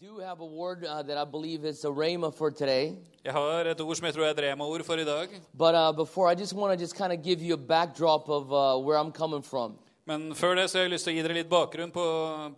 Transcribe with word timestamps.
do 0.00 0.18
have 0.18 0.40
a 0.40 0.44
word 0.44 0.84
uh, 0.84 1.02
that 1.02 1.16
I 1.16 1.24
believe 1.24 1.64
is 1.64 1.84
a 1.84 1.88
rhema 1.88 2.30
for 2.34 2.50
today. 2.50 2.92
Jeg 3.24 3.32
har 3.32 3.64
et 3.66 3.80
ord 3.80 3.96
som 3.96 4.04
jeg 4.06 4.14
tror 4.14 4.24
er 4.26 4.30
et 4.34 4.42
rema-ord 4.44 4.84
for 4.84 4.94
i 4.94 5.04
dag. 5.04 5.28
But 5.54 5.74
uh, 5.74 5.92
before, 5.92 6.28
I 6.30 6.34
just 6.34 6.52
want 6.54 6.72
to 6.72 6.82
just 6.82 6.94
kind 6.96 7.12
of 7.12 7.22
give 7.22 7.40
you 7.42 7.54
a 7.54 7.56
backdrop 7.68 8.28
of 8.28 8.52
uh, 8.52 8.78
where 8.78 8.98
I'm 8.98 9.10
coming 9.12 9.42
from. 9.42 9.78
Men 10.06 10.34
før 10.34 10.54
det 10.54 10.70
så 10.70 10.78
har 10.78 10.82
jeg 10.84 10.90
lyst 10.92 11.04
til 11.08 11.14
å 11.14 11.16
gi 11.16 11.22
dere 11.26 11.34
litt 11.34 11.48
bakgrunn 11.50 11.90
på, 11.90 12.02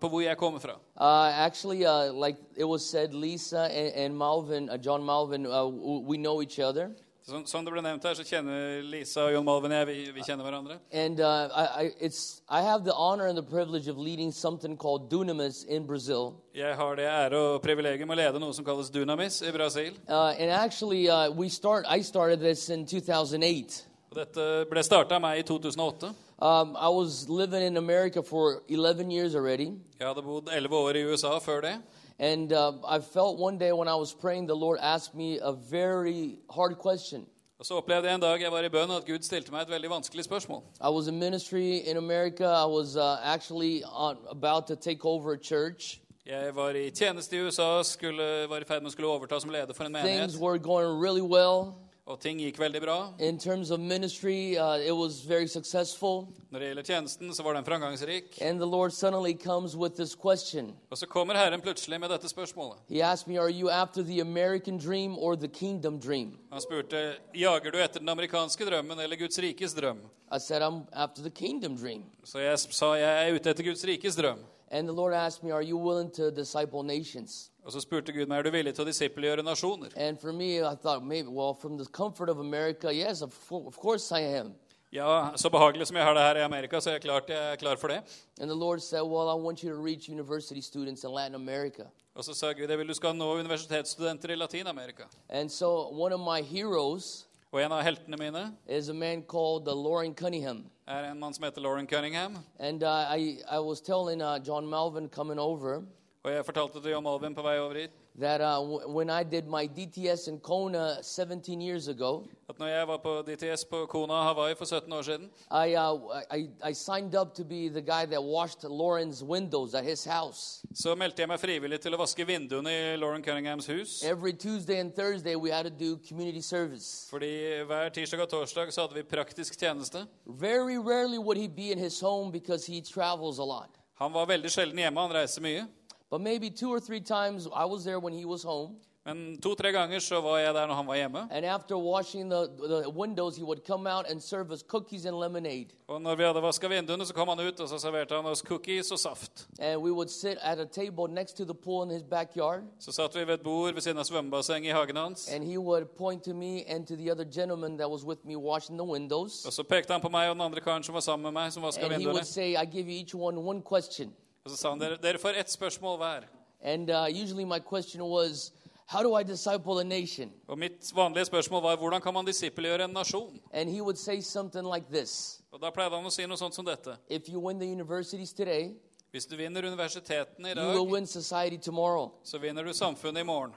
på 0.00 0.08
hvor 0.12 0.20
jeg 0.20 0.36
kommer 0.36 0.60
fra. 0.60 0.74
Uh, 1.00 1.30
actually, 1.46 1.86
uh, 1.86 2.12
like 2.12 2.36
it 2.56 2.64
was 2.68 2.84
said, 2.84 3.14
Lisa 3.14 3.62
and, 3.70 3.94
and 3.94 4.18
Malvin, 4.18 4.68
uh, 4.68 4.76
John 4.76 5.02
Malvin, 5.06 5.46
uh, 5.46 5.64
w- 5.64 6.02
we 6.10 6.18
know 6.18 6.42
each 6.42 6.58
other. 6.60 6.90
Som, 7.28 7.42
som 7.44 7.64
det 7.64 7.72
ble 7.74 7.82
nevnt 7.84 8.06
her, 8.08 8.14
så 8.16 8.24
kjenner 8.24 8.78
Lisa 8.88 9.26
og 9.26 9.34
Jon 9.34 9.44
Malvin 9.44 9.74
jeg 9.74 9.86
vi, 9.90 9.96
vi 10.16 10.22
kjenner 10.24 10.46
hverandre. 10.46 10.78
And 10.96 11.20
uh, 11.20 11.50
I, 11.52 11.64
I, 11.82 11.90
it's, 12.00 12.40
I 12.48 12.62
have 12.64 12.86
the 12.86 12.94
honor 12.94 13.26
and 13.28 13.36
the 13.36 13.44
privilege 13.44 13.86
of 13.86 13.98
leading 13.98 14.32
something 14.32 14.78
called 14.78 15.10
Dunamis 15.10 15.66
in 15.68 15.84
Brazil. 15.86 16.32
Jeg 16.56 16.72
har 16.76 16.96
det 16.96 17.04
ære 17.04 17.36
og 17.36 17.60
privilegium 17.60 18.08
å 18.08 18.16
lede 18.16 18.40
noe 18.40 18.56
som 18.56 18.64
kalles 18.64 18.88
Dunamis 18.88 19.42
i 19.44 19.52
Brasil. 19.52 19.92
Uh, 20.08 20.32
and 20.40 20.48
actually, 20.50 21.10
uh, 21.10 21.28
we 21.30 21.50
start, 21.50 21.84
I 21.84 22.00
started 22.00 22.40
this 22.40 22.70
in 22.70 22.86
2008. 22.86 23.84
Og 24.08 24.16
dette 24.22 24.48
ble 24.72 24.86
starta 24.88 25.20
av 25.20 25.26
meg 25.26 25.42
i 25.42 25.44
2008. 25.44 26.14
Um, 26.40 26.76
I 26.80 26.88
was 26.88 27.28
living 27.28 27.60
in 27.60 27.76
America 27.76 28.22
for 28.22 28.62
11 28.70 29.10
years 29.12 29.36
already. 29.36 29.74
Jeg 30.00 30.08
hadde 30.08 30.24
bodd 30.24 30.48
11 30.48 30.76
år 30.80 30.96
i 30.96 31.04
USA 31.12 31.36
før 31.44 31.60
det. 31.60 31.76
And 32.18 32.52
uh, 32.52 32.72
I 32.96 32.98
felt 32.98 33.38
one 33.38 33.58
day 33.58 33.72
when 33.72 33.88
I 33.88 33.94
was 33.94 34.12
praying, 34.12 34.48
the 34.48 34.56
Lord 34.56 34.78
asked 34.82 35.14
me 35.14 35.38
a 35.38 35.52
very 35.52 36.38
hard 36.50 36.78
question. 36.78 37.26
Og 37.58 37.66
Så 37.66 37.74
opplevde 37.74 38.06
jeg 38.08 38.14
en 38.14 38.20
dag 38.20 38.42
jeg 38.42 38.52
var 38.52 38.62
i 38.62 38.68
bønn, 38.68 38.90
at 38.90 39.06
Gud 39.06 39.22
stilte 39.22 39.52
meg 39.52 39.62
et 39.62 39.70
veldig 39.70 39.90
vanskelig 39.90 40.24
spørsmål. 40.24 40.62
I 40.80 40.90
was 40.90 41.08
in 41.08 41.18
ministry 41.18 41.78
in 41.90 41.96
America. 41.96 42.44
I 42.44 42.66
was 42.66 42.96
uh, 42.96 43.16
actually 43.34 43.82
on, 43.84 44.16
about 44.30 44.66
to 44.66 44.76
take 44.76 45.04
over 45.04 45.32
a 45.32 45.38
church. 45.42 46.00
Jeg 46.26 46.54
var 46.54 46.70
i 46.70 46.90
tjeneste 46.90 47.36
i 47.36 47.40
USA, 47.40 47.82
skulle, 47.82 48.48
var 48.48 48.56
i 48.60 48.64
ferd 48.64 48.82
med 48.82 48.90
å 48.90 48.92
skulle 48.92 49.08
overta 49.08 49.40
som 49.40 49.50
leder 49.50 49.74
for 49.74 49.84
en 49.84 49.92
menighet. 49.92 50.18
Things 50.18 50.40
were 50.40 50.58
going 50.58 51.02
really 51.04 51.22
well. 51.22 51.87
Og 52.08 52.16
ting 52.20 52.38
gikk 52.40 52.56
veldig 52.56 52.80
bra. 52.80 52.94
In 53.20 53.38
terms 53.38 53.70
of 53.70 53.80
ministry, 53.80 54.56
uh, 54.56 54.78
it 54.80 54.96
was 54.96 55.20
very 55.28 55.46
successful. 55.46 56.26
Når 56.50 56.58
det 56.58 56.68
gjelder 56.68 56.82
tjenesten, 56.82 57.34
så 57.34 57.42
var 57.42 57.52
den 57.54 57.64
framgangsrik. 57.64 58.38
And 58.42 58.58
the 58.58 58.66
Lord 58.66 58.90
suddenly 58.92 59.34
comes 59.34 59.76
with 59.76 59.94
this 59.94 60.14
question. 60.14 60.72
Og 60.90 60.98
så 60.98 61.06
kommer 61.06 61.34
Herren 61.34 61.60
plutselig 61.60 62.00
med 62.00 62.08
dette 62.08 62.28
spørsmålet. 62.28 62.78
He 62.88 63.04
asked 63.04 63.28
me, 63.28 63.38
Are 63.40 63.50
you 63.50 63.68
after 63.70 64.02
the 64.02 64.20
American 64.20 64.78
dream 64.78 65.18
or 65.18 65.34
the 65.36 65.48
kingdom 65.48 66.00
dream? 66.00 66.38
Han 66.52 66.60
spurte 66.60 67.14
jager 67.34 67.70
du 67.70 67.78
etter 67.78 67.98
den 67.98 68.08
amerikanske 68.08 68.64
drømmen 68.64 69.00
eller 69.00 69.16
Guds 69.16 69.38
rikes 69.38 69.74
drøm. 69.74 69.98
I 70.32 70.38
said, 70.38 70.62
I'm 70.62 70.80
after 70.92 71.22
the 71.22 71.30
kingdom 71.30 71.76
dream. 71.76 72.04
Så 72.24 72.38
jeg 72.38 72.58
sa 72.58 72.94
jeg 72.94 73.28
er 73.28 73.34
ute 73.34 73.50
etter 73.50 73.64
Guds 73.64 73.84
rikes 73.84 74.16
drøm. 74.16 74.38
And 74.70 74.88
the 74.88 74.96
Lord 74.96 75.14
asked 75.14 75.44
me, 75.44 75.52
Are 75.52 75.64
you 75.64 75.76
willing 75.76 76.10
to 76.10 76.30
disciple 76.30 76.82
nations? 76.82 77.50
Og 77.68 77.72
så 77.72 77.82
spurte 77.84 78.12
Gud 78.16 78.30
meg 78.30 78.38
er 78.38 78.46
du 78.46 78.54
villig 78.54 78.72
til 78.72 78.86
å 78.86 78.88
disippelgjøre 78.88 79.42
nasjoner. 79.44 79.92
And 79.94 80.16
for 80.18 80.32
me, 80.32 80.62
I 80.64 80.74
thought, 80.74 81.04
maybe, 81.04 81.28
well, 81.28 81.52
from 81.52 81.76
the 81.76 81.84
comfort 81.84 82.30
of 82.30 82.38
America, 82.40 82.90
yes, 82.90 83.20
of, 83.20 83.34
of 83.52 83.76
course 83.76 84.10
I 84.10 84.20
am. 84.38 84.54
Ja, 84.90 85.32
Så 85.36 85.50
behagelig 85.50 85.86
som 85.86 85.96
jeg 85.96 86.04
har 86.04 86.14
det 86.14 86.22
her 86.22 86.36
i 86.36 86.44
Amerika, 86.46 86.80
så 86.80 86.90
er 86.90 86.94
jeg 86.94 87.02
klart 87.02 87.28
jeg 87.28 87.52
er 87.52 87.56
klar 87.60 87.76
for 87.76 87.88
det. 87.88 87.98
And 88.40 88.48
the 88.48 88.56
Lord 88.56 88.80
said, 88.80 89.02
Well, 89.02 89.28
I 89.28 89.34
want 89.34 89.62
you 89.62 89.68
to 89.68 89.76
reach 89.76 90.08
university 90.08 90.62
students 90.62 91.04
in 91.04 91.10
Latin 91.10 91.34
America. 91.34 91.82
Og 92.14 92.24
så 92.24 92.34
sa 92.34 92.52
Gud 92.52 92.68
jeg 92.70 92.78
vil 92.78 92.88
du 92.88 92.94
skal 92.94 93.14
nå 93.14 93.28
universitetsstudenter 93.38 94.30
i 94.32 94.34
Latin-Amerika. 94.36 95.04
And 95.28 95.50
so 95.50 95.88
one 95.92 96.14
of 96.14 96.20
my 96.20 96.40
heroes 96.42 97.26
Og 97.52 97.62
en 97.62 97.72
av 97.72 97.82
heltene 97.82 98.16
mine 98.16 98.56
is 98.66 98.88
a 98.88 98.94
man 98.94 99.22
called 99.22 99.68
uh, 99.68 99.74
Lauren 99.74 100.14
Cunningham. 100.14 100.64
er 100.86 101.10
en 101.10 101.20
mann 101.20 101.34
som 101.34 101.44
heter 101.44 101.60
Lauren 101.60 101.86
Cunningham. 101.86 102.38
And 102.58 102.82
uh, 102.82 103.14
I, 103.16 103.38
I 103.50 103.58
was 103.58 103.80
telling 103.80 104.22
uh, 104.22 104.38
John 104.38 104.70
Melvin 104.70 105.08
coming 105.08 105.38
over 105.38 105.82
Og 106.24 106.32
jeg 106.32 106.44
fortalte 106.44 106.80
til 106.82 106.90
John 106.90 107.06
Alvin 107.06 107.34
på 107.34 107.42
vei 107.42 107.58
over 107.58 107.74
hit 107.74 107.90
that 108.18 108.40
uh, 108.40 108.60
when 108.88 109.10
I 109.10 109.22
did 109.22 109.46
my 109.46 109.66
DTS 109.66 110.28
in 110.28 110.38
Kona 110.40 110.98
17 111.02 111.60
years 111.60 111.88
ago, 111.88 112.24
at 112.48 112.58
når 112.58 112.66
jeg 112.66 112.88
var 112.88 112.96
på 112.96 113.22
DTS 113.22 113.64
på 113.64 113.86
Kona, 113.86 114.12
Hawaii 114.12 114.54
for 114.54 114.64
17 114.64 114.92
år 114.92 115.02
siden, 115.02 115.30
I, 115.50 115.76
uh, 115.76 116.20
I, 116.30 116.48
I 116.70 116.72
signed 116.72 117.14
up 117.14 117.34
to 117.34 117.44
be 117.44 117.68
the 117.68 117.80
guy 117.80 118.06
that 118.06 118.22
washed 118.22 118.64
Lauren's 118.64 119.22
windows 119.24 119.74
at 119.74 119.84
his 119.84 120.04
house. 120.04 120.64
så 120.74 120.94
meldte 120.94 121.22
jeg 121.22 121.28
meg 121.28 121.40
frivillig 121.40 121.80
til 121.80 121.94
å 121.94 122.00
vaske 122.00 122.26
vinduene 122.26 122.72
i 122.72 122.96
Lauren 122.96 123.22
Cunninghams 123.22 123.66
hus. 123.66 124.02
Every 124.02 124.32
Tuesday 124.32 124.80
and 124.80 124.92
Thursday, 124.94 125.36
we 125.36 125.50
had 125.50 125.64
to 125.64 125.70
do 125.70 125.98
community 126.08 126.42
service. 126.42 127.06
Fordi 127.10 127.62
hver 127.66 127.88
tirsdag 127.88 128.20
og 128.20 128.28
torsdag 128.28 128.72
så 128.72 128.86
hadde 128.86 128.94
vi 128.94 129.02
praktisk 129.02 129.58
tjeneste. 129.58 130.06
Very 130.26 130.78
rarely 130.78 131.18
would 131.18 131.38
he 131.38 131.48
be 131.48 131.72
in 131.72 131.78
his 131.78 132.00
home 132.00 132.32
because 132.32 132.66
he 132.66 132.80
travels 132.80 133.38
a 133.38 133.44
lot. 133.44 133.70
Han 133.98 134.12
var 134.12 134.26
veldig 134.26 134.50
sjelden 134.50 134.78
hjemme, 134.78 135.00
han 135.00 135.14
reiser 135.14 135.42
mye. 135.42 135.66
But 136.10 136.20
maybe 136.20 136.50
two 136.50 136.70
or 136.70 136.80
three 136.80 137.00
times 137.00 137.46
I 137.46 137.64
was 137.64 137.84
there 137.84 137.98
when 137.98 138.14
he 138.14 138.24
was 138.24 138.42
home. 138.42 138.76
Men 139.08 139.38
to-tre 139.40 139.72
ganger 139.72 139.98
så 139.98 140.20
var 140.20 140.38
jeg 140.38 140.54
der 140.54 140.66
når 140.66 140.74
han 140.74 140.86
var 140.86 140.94
hjemme. 140.96 141.18
And 141.30 141.46
after 141.46 141.76
washing 141.76 142.30
the, 142.30 142.46
the 142.68 142.90
windows, 142.90 143.36
he 143.36 143.44
would 143.44 143.60
come 143.66 143.90
out 143.94 144.06
and 144.10 144.20
serve 144.20 144.52
us 144.52 144.62
cookies 144.62 145.06
and 145.06 145.16
lemonade. 145.16 145.66
Og 145.88 146.02
når 146.02 146.14
vi 146.14 146.22
hadde 146.22 146.42
vaska 146.42 146.68
vinduene, 146.68 147.06
så 147.06 147.14
kom 147.14 147.28
han 147.28 147.40
ut 147.40 147.60
og 147.60 147.68
så 147.68 147.78
serverte 147.78 148.14
han 148.14 148.24
oss 148.26 148.40
cookies 148.40 148.90
og 148.90 148.98
saft. 148.98 149.48
And 149.58 149.82
we 149.82 149.92
would 149.92 150.08
sit 150.08 150.38
at 150.42 150.58
a 150.58 150.64
table 150.64 151.14
next 151.14 151.36
to 151.36 151.44
the 151.44 151.54
pool 151.54 151.84
in 151.84 151.90
his 151.90 152.02
backyard. 152.02 152.60
Så 152.80 152.92
satt 152.92 153.14
vi 153.14 153.26
ved 153.26 153.34
et 153.34 153.40
bord 153.40 153.74
ved 153.74 153.80
siden 153.80 153.98
av 153.98 154.04
svømmebassenget 154.04 154.68
i 154.68 154.72
hagen 154.72 154.96
hans. 154.96 155.28
And 155.32 155.44
he 155.44 155.58
would 155.58 155.86
point 155.98 156.24
to 156.24 156.34
me 156.34 156.70
and 156.70 156.86
to 156.86 156.96
the 156.96 157.12
other 157.12 157.24
gentleman 157.24 157.78
that 157.78 157.90
was 157.90 158.04
with 158.04 158.20
me 158.24 158.36
washing 158.36 158.78
the 158.78 158.86
windows. 158.92 159.44
Og 159.46 159.52
så 159.52 159.62
pekte 159.62 159.92
han 159.92 160.00
på 160.00 160.08
meg 160.08 160.28
og 160.28 160.34
den 160.34 160.42
andre 160.42 160.60
karen 160.60 160.82
som 160.82 160.94
var 160.94 161.00
sammen 161.00 161.22
med 161.22 161.32
meg, 161.42 161.52
som 161.52 161.62
vaska 161.62 161.84
And 161.84 161.94
he 161.94 162.06
would 162.06 162.24
say, 162.24 162.56
I 162.56 162.64
give 162.72 162.86
you 162.86 162.98
each 163.00 163.14
one 163.14 163.38
one 163.38 163.62
question. 163.62 164.12
Og 164.44 164.50
så 164.50 164.56
sa 164.56 164.70
han 164.70 164.80
dere, 164.80 164.96
dere 165.02 165.18
får 165.18 165.38
ett 165.40 165.50
spørsmål 165.50 165.98
hver. 165.98 166.28
And 166.62 166.90
uh, 166.90 167.06
usually 167.22 167.44
my 167.44 167.58
question 167.60 168.02
was, 168.04 168.52
How 168.88 169.02
do 169.02 169.14
I 169.14 169.22
disciple 169.22 169.78
a 169.80 169.84
nation? 169.84 170.32
Og 170.48 170.58
mitt 170.58 170.92
vanlige 170.96 171.24
spørsmål 171.24 171.62
var 171.62 171.76
hvordan 171.76 172.00
kan 172.00 172.14
man 172.14 172.24
disippelgjøre 172.26 172.84
en 172.84 172.90
nasjon? 172.90 173.40
And 173.52 173.68
he 173.70 173.82
would 173.82 173.96
say 173.98 174.20
something 174.20 174.64
like 174.74 174.86
this 174.92 175.40
Og 175.52 175.60
da 175.60 175.70
pleide 175.70 175.90
han 175.96 176.06
å 176.06 176.10
si 176.10 176.24
noe 176.26 176.36
sånt 176.40 176.54
som 176.54 176.64
dette. 176.64 176.96
If 177.08 177.28
you 177.28 177.40
win 177.40 177.58
the 177.60 177.66
universities 177.66 178.32
today, 178.32 178.72
Hvis 179.10 179.26
du 179.26 179.36
vinner 179.36 179.64
universitetene 179.64 180.48
i 180.48 180.54
you 180.56 180.66
will 180.68 180.84
dag, 180.84 180.92
win 180.92 181.06
society 181.06 181.56
tomorrow. 181.58 182.10
så 182.24 182.38
vinner 182.38 182.64
du 182.64 182.72
samfunnet 182.72 183.20
i 183.20 183.24
morgen. 183.24 183.52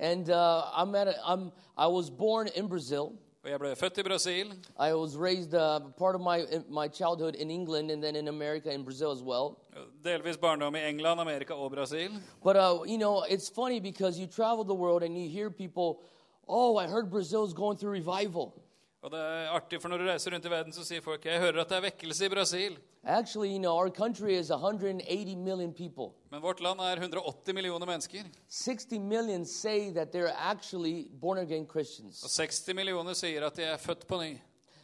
And 0.00 0.30
uh, 0.30 0.70
I'm 0.76 0.94
at 0.94 1.08
a, 1.08 1.14
I'm, 1.24 1.50
I 1.76 1.86
was 1.88 2.10
born 2.10 2.48
in 2.54 2.68
Brazil. 2.68 3.12
Og 3.46 3.50
jeg 3.52 3.60
ble 3.62 3.76
født 3.78 3.98
i 3.98 4.02
Brasil. 4.02 4.46
I 4.76 4.92
was 4.92 5.16
raised 5.16 5.54
uh, 5.54 5.78
part 5.98 6.16
of 6.16 6.20
my 6.20 6.38
my 6.68 6.88
childhood 6.88 7.36
in 7.36 7.48
England 7.48 7.92
and 7.92 8.02
then 8.02 8.16
in 8.16 8.28
America 8.28 8.70
and 8.70 8.84
Brazil 8.84 9.12
as 9.12 9.22
well. 9.22 9.56
Delvis 10.04 10.36
barndom 10.36 10.74
i 10.74 10.88
England, 10.88 11.20
Amerika 11.20 11.54
og 11.54 11.70
Brasil. 11.70 12.10
But 12.42 12.56
uh, 12.56 12.82
you 12.86 12.98
know, 12.98 13.22
it's 13.22 13.48
funny 13.48 13.78
because 13.78 14.18
you 14.18 14.26
travel 14.26 14.64
the 14.64 14.74
world 14.74 15.02
and 15.04 15.16
you 15.16 15.28
hear 15.28 15.48
people, 15.50 16.02
"Oh, 16.48 16.76
I 16.76 16.88
heard 16.88 17.08
Brazil's 17.08 17.54
going 17.54 17.78
through 17.78 17.92
revival." 17.92 18.65
Og 19.04 19.12
det 19.12 19.20
er 19.20 19.50
artig, 19.54 19.78
for 19.82 19.92
når 19.92 20.00
du 20.02 20.06
reiser 20.08 20.32
rundt 20.34 20.46
i 20.48 20.50
verden, 20.50 20.72
så 20.72 20.82
sier 20.86 21.02
folk 21.04 21.24
jeg 21.28 21.38
hører 21.38 21.60
at 21.62 21.70
det 21.70 21.76
er 21.76 21.84
vekkelse 21.84 22.26
i 22.26 22.30
Brasil. 22.32 22.78
Actually, 23.04 23.52
you 23.52 23.58
know, 23.60 23.76
our 23.76 23.90
country 23.90 24.32
is 24.34 24.50
180 24.50 25.36
million 25.36 25.72
people. 25.72 26.08
Men 26.30 26.42
vårt 26.42 26.60
land 26.60 26.80
er 26.80 26.96
180 26.98 27.54
millioner 27.54 27.86
mennesker. 27.86 28.24
60 28.48 28.98
million 28.98 29.46
say 29.46 29.92
that 29.92 30.12
they're 30.12 30.34
actually 30.34 31.06
born 31.20 31.38
again 31.38 31.68
Christians. 31.70 32.22
Og 32.24 32.30
60 32.30 32.74
millioner 32.74 33.14
sier 33.14 33.46
at 33.46 33.56
de 33.56 33.68
er 33.68 33.76
født 33.76 34.06
på 34.08 34.18
ny. 34.22 34.32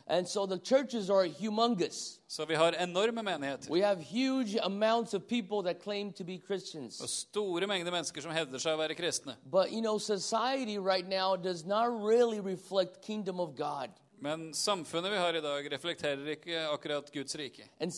And 0.06 0.26
so 0.26 0.46
the 0.46 0.58
churches 0.58 1.10
are 1.10 1.28
humongous. 1.28 2.18
Så 2.28 2.44
vi 2.44 2.54
har 2.54 2.72
enorme 2.72 3.22
menigheter. 3.22 3.70
We 3.70 3.80
have 3.80 4.00
huge 4.00 4.58
amounts 4.62 5.14
of 5.14 5.22
people 5.28 5.62
that 5.62 5.82
claim 5.82 6.12
to 6.12 6.24
be 6.24 6.34
Og 6.34 6.40
Christians. 6.46 7.10
store 7.10 7.66
mengder 7.66 7.90
mennesker 7.90 8.20
som 8.20 8.32
hevder 8.32 8.58
seg 8.58 8.72
å 8.72 8.76
være 8.76 8.94
kristne. 8.94 9.36
But 9.50 9.72
you 9.72 9.80
know, 9.80 9.98
society 9.98 10.78
right 10.78 11.08
now 11.08 11.36
does 11.36 11.64
not 11.64 11.88
really 11.88 12.40
reflect 12.40 13.02
kingdom 13.02 13.40
of 13.40 13.56
God. 13.56 13.88
Men 14.22 14.54
samfunnet 14.54 15.10
vi 15.10 15.16
har 15.16 15.34
i 15.34 15.40
dag, 15.40 15.72
reflekterer 15.72 16.26
ikke 16.26 16.68
akkurat 16.68 17.12
Guds 17.12 17.36
rike. 17.36 17.62
Heart, 17.80 17.92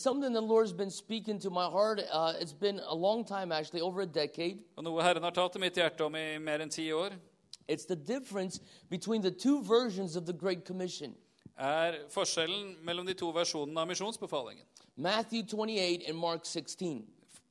uh, 2.13 3.23
time 3.23 3.51
actually. 3.51 3.81
Og 4.75 4.83
noe 4.83 5.03
Herren 5.03 5.23
har 5.23 5.31
talt 5.31 5.51
til 5.51 5.61
mitt 5.61 5.75
hjerte 5.75 6.01
om 6.01 6.15
i 6.15 6.37
mer 6.37 6.59
enn 6.59 6.69
ti 6.69 6.91
år, 6.91 7.09
It's 7.67 7.85
the 7.85 7.95
difference 7.95 8.59
between 8.89 9.21
the 9.21 9.31
two 9.31 9.63
versions 9.63 10.15
of 10.15 10.25
the 10.25 10.33
Great 10.33 10.65
Commission. 10.65 11.15
Er 11.57 11.99
forskjellen 12.11 12.75
mellom 12.83 13.05
de 13.07 13.15
to 13.17 13.31
versjonene 13.35 13.79
av 13.81 13.87
misjonsbefalingen. 13.87 14.65
Matthew 14.95 15.43
28 15.43 16.09
and 16.09 16.17
Mark 16.17 16.45
16. 16.45 17.05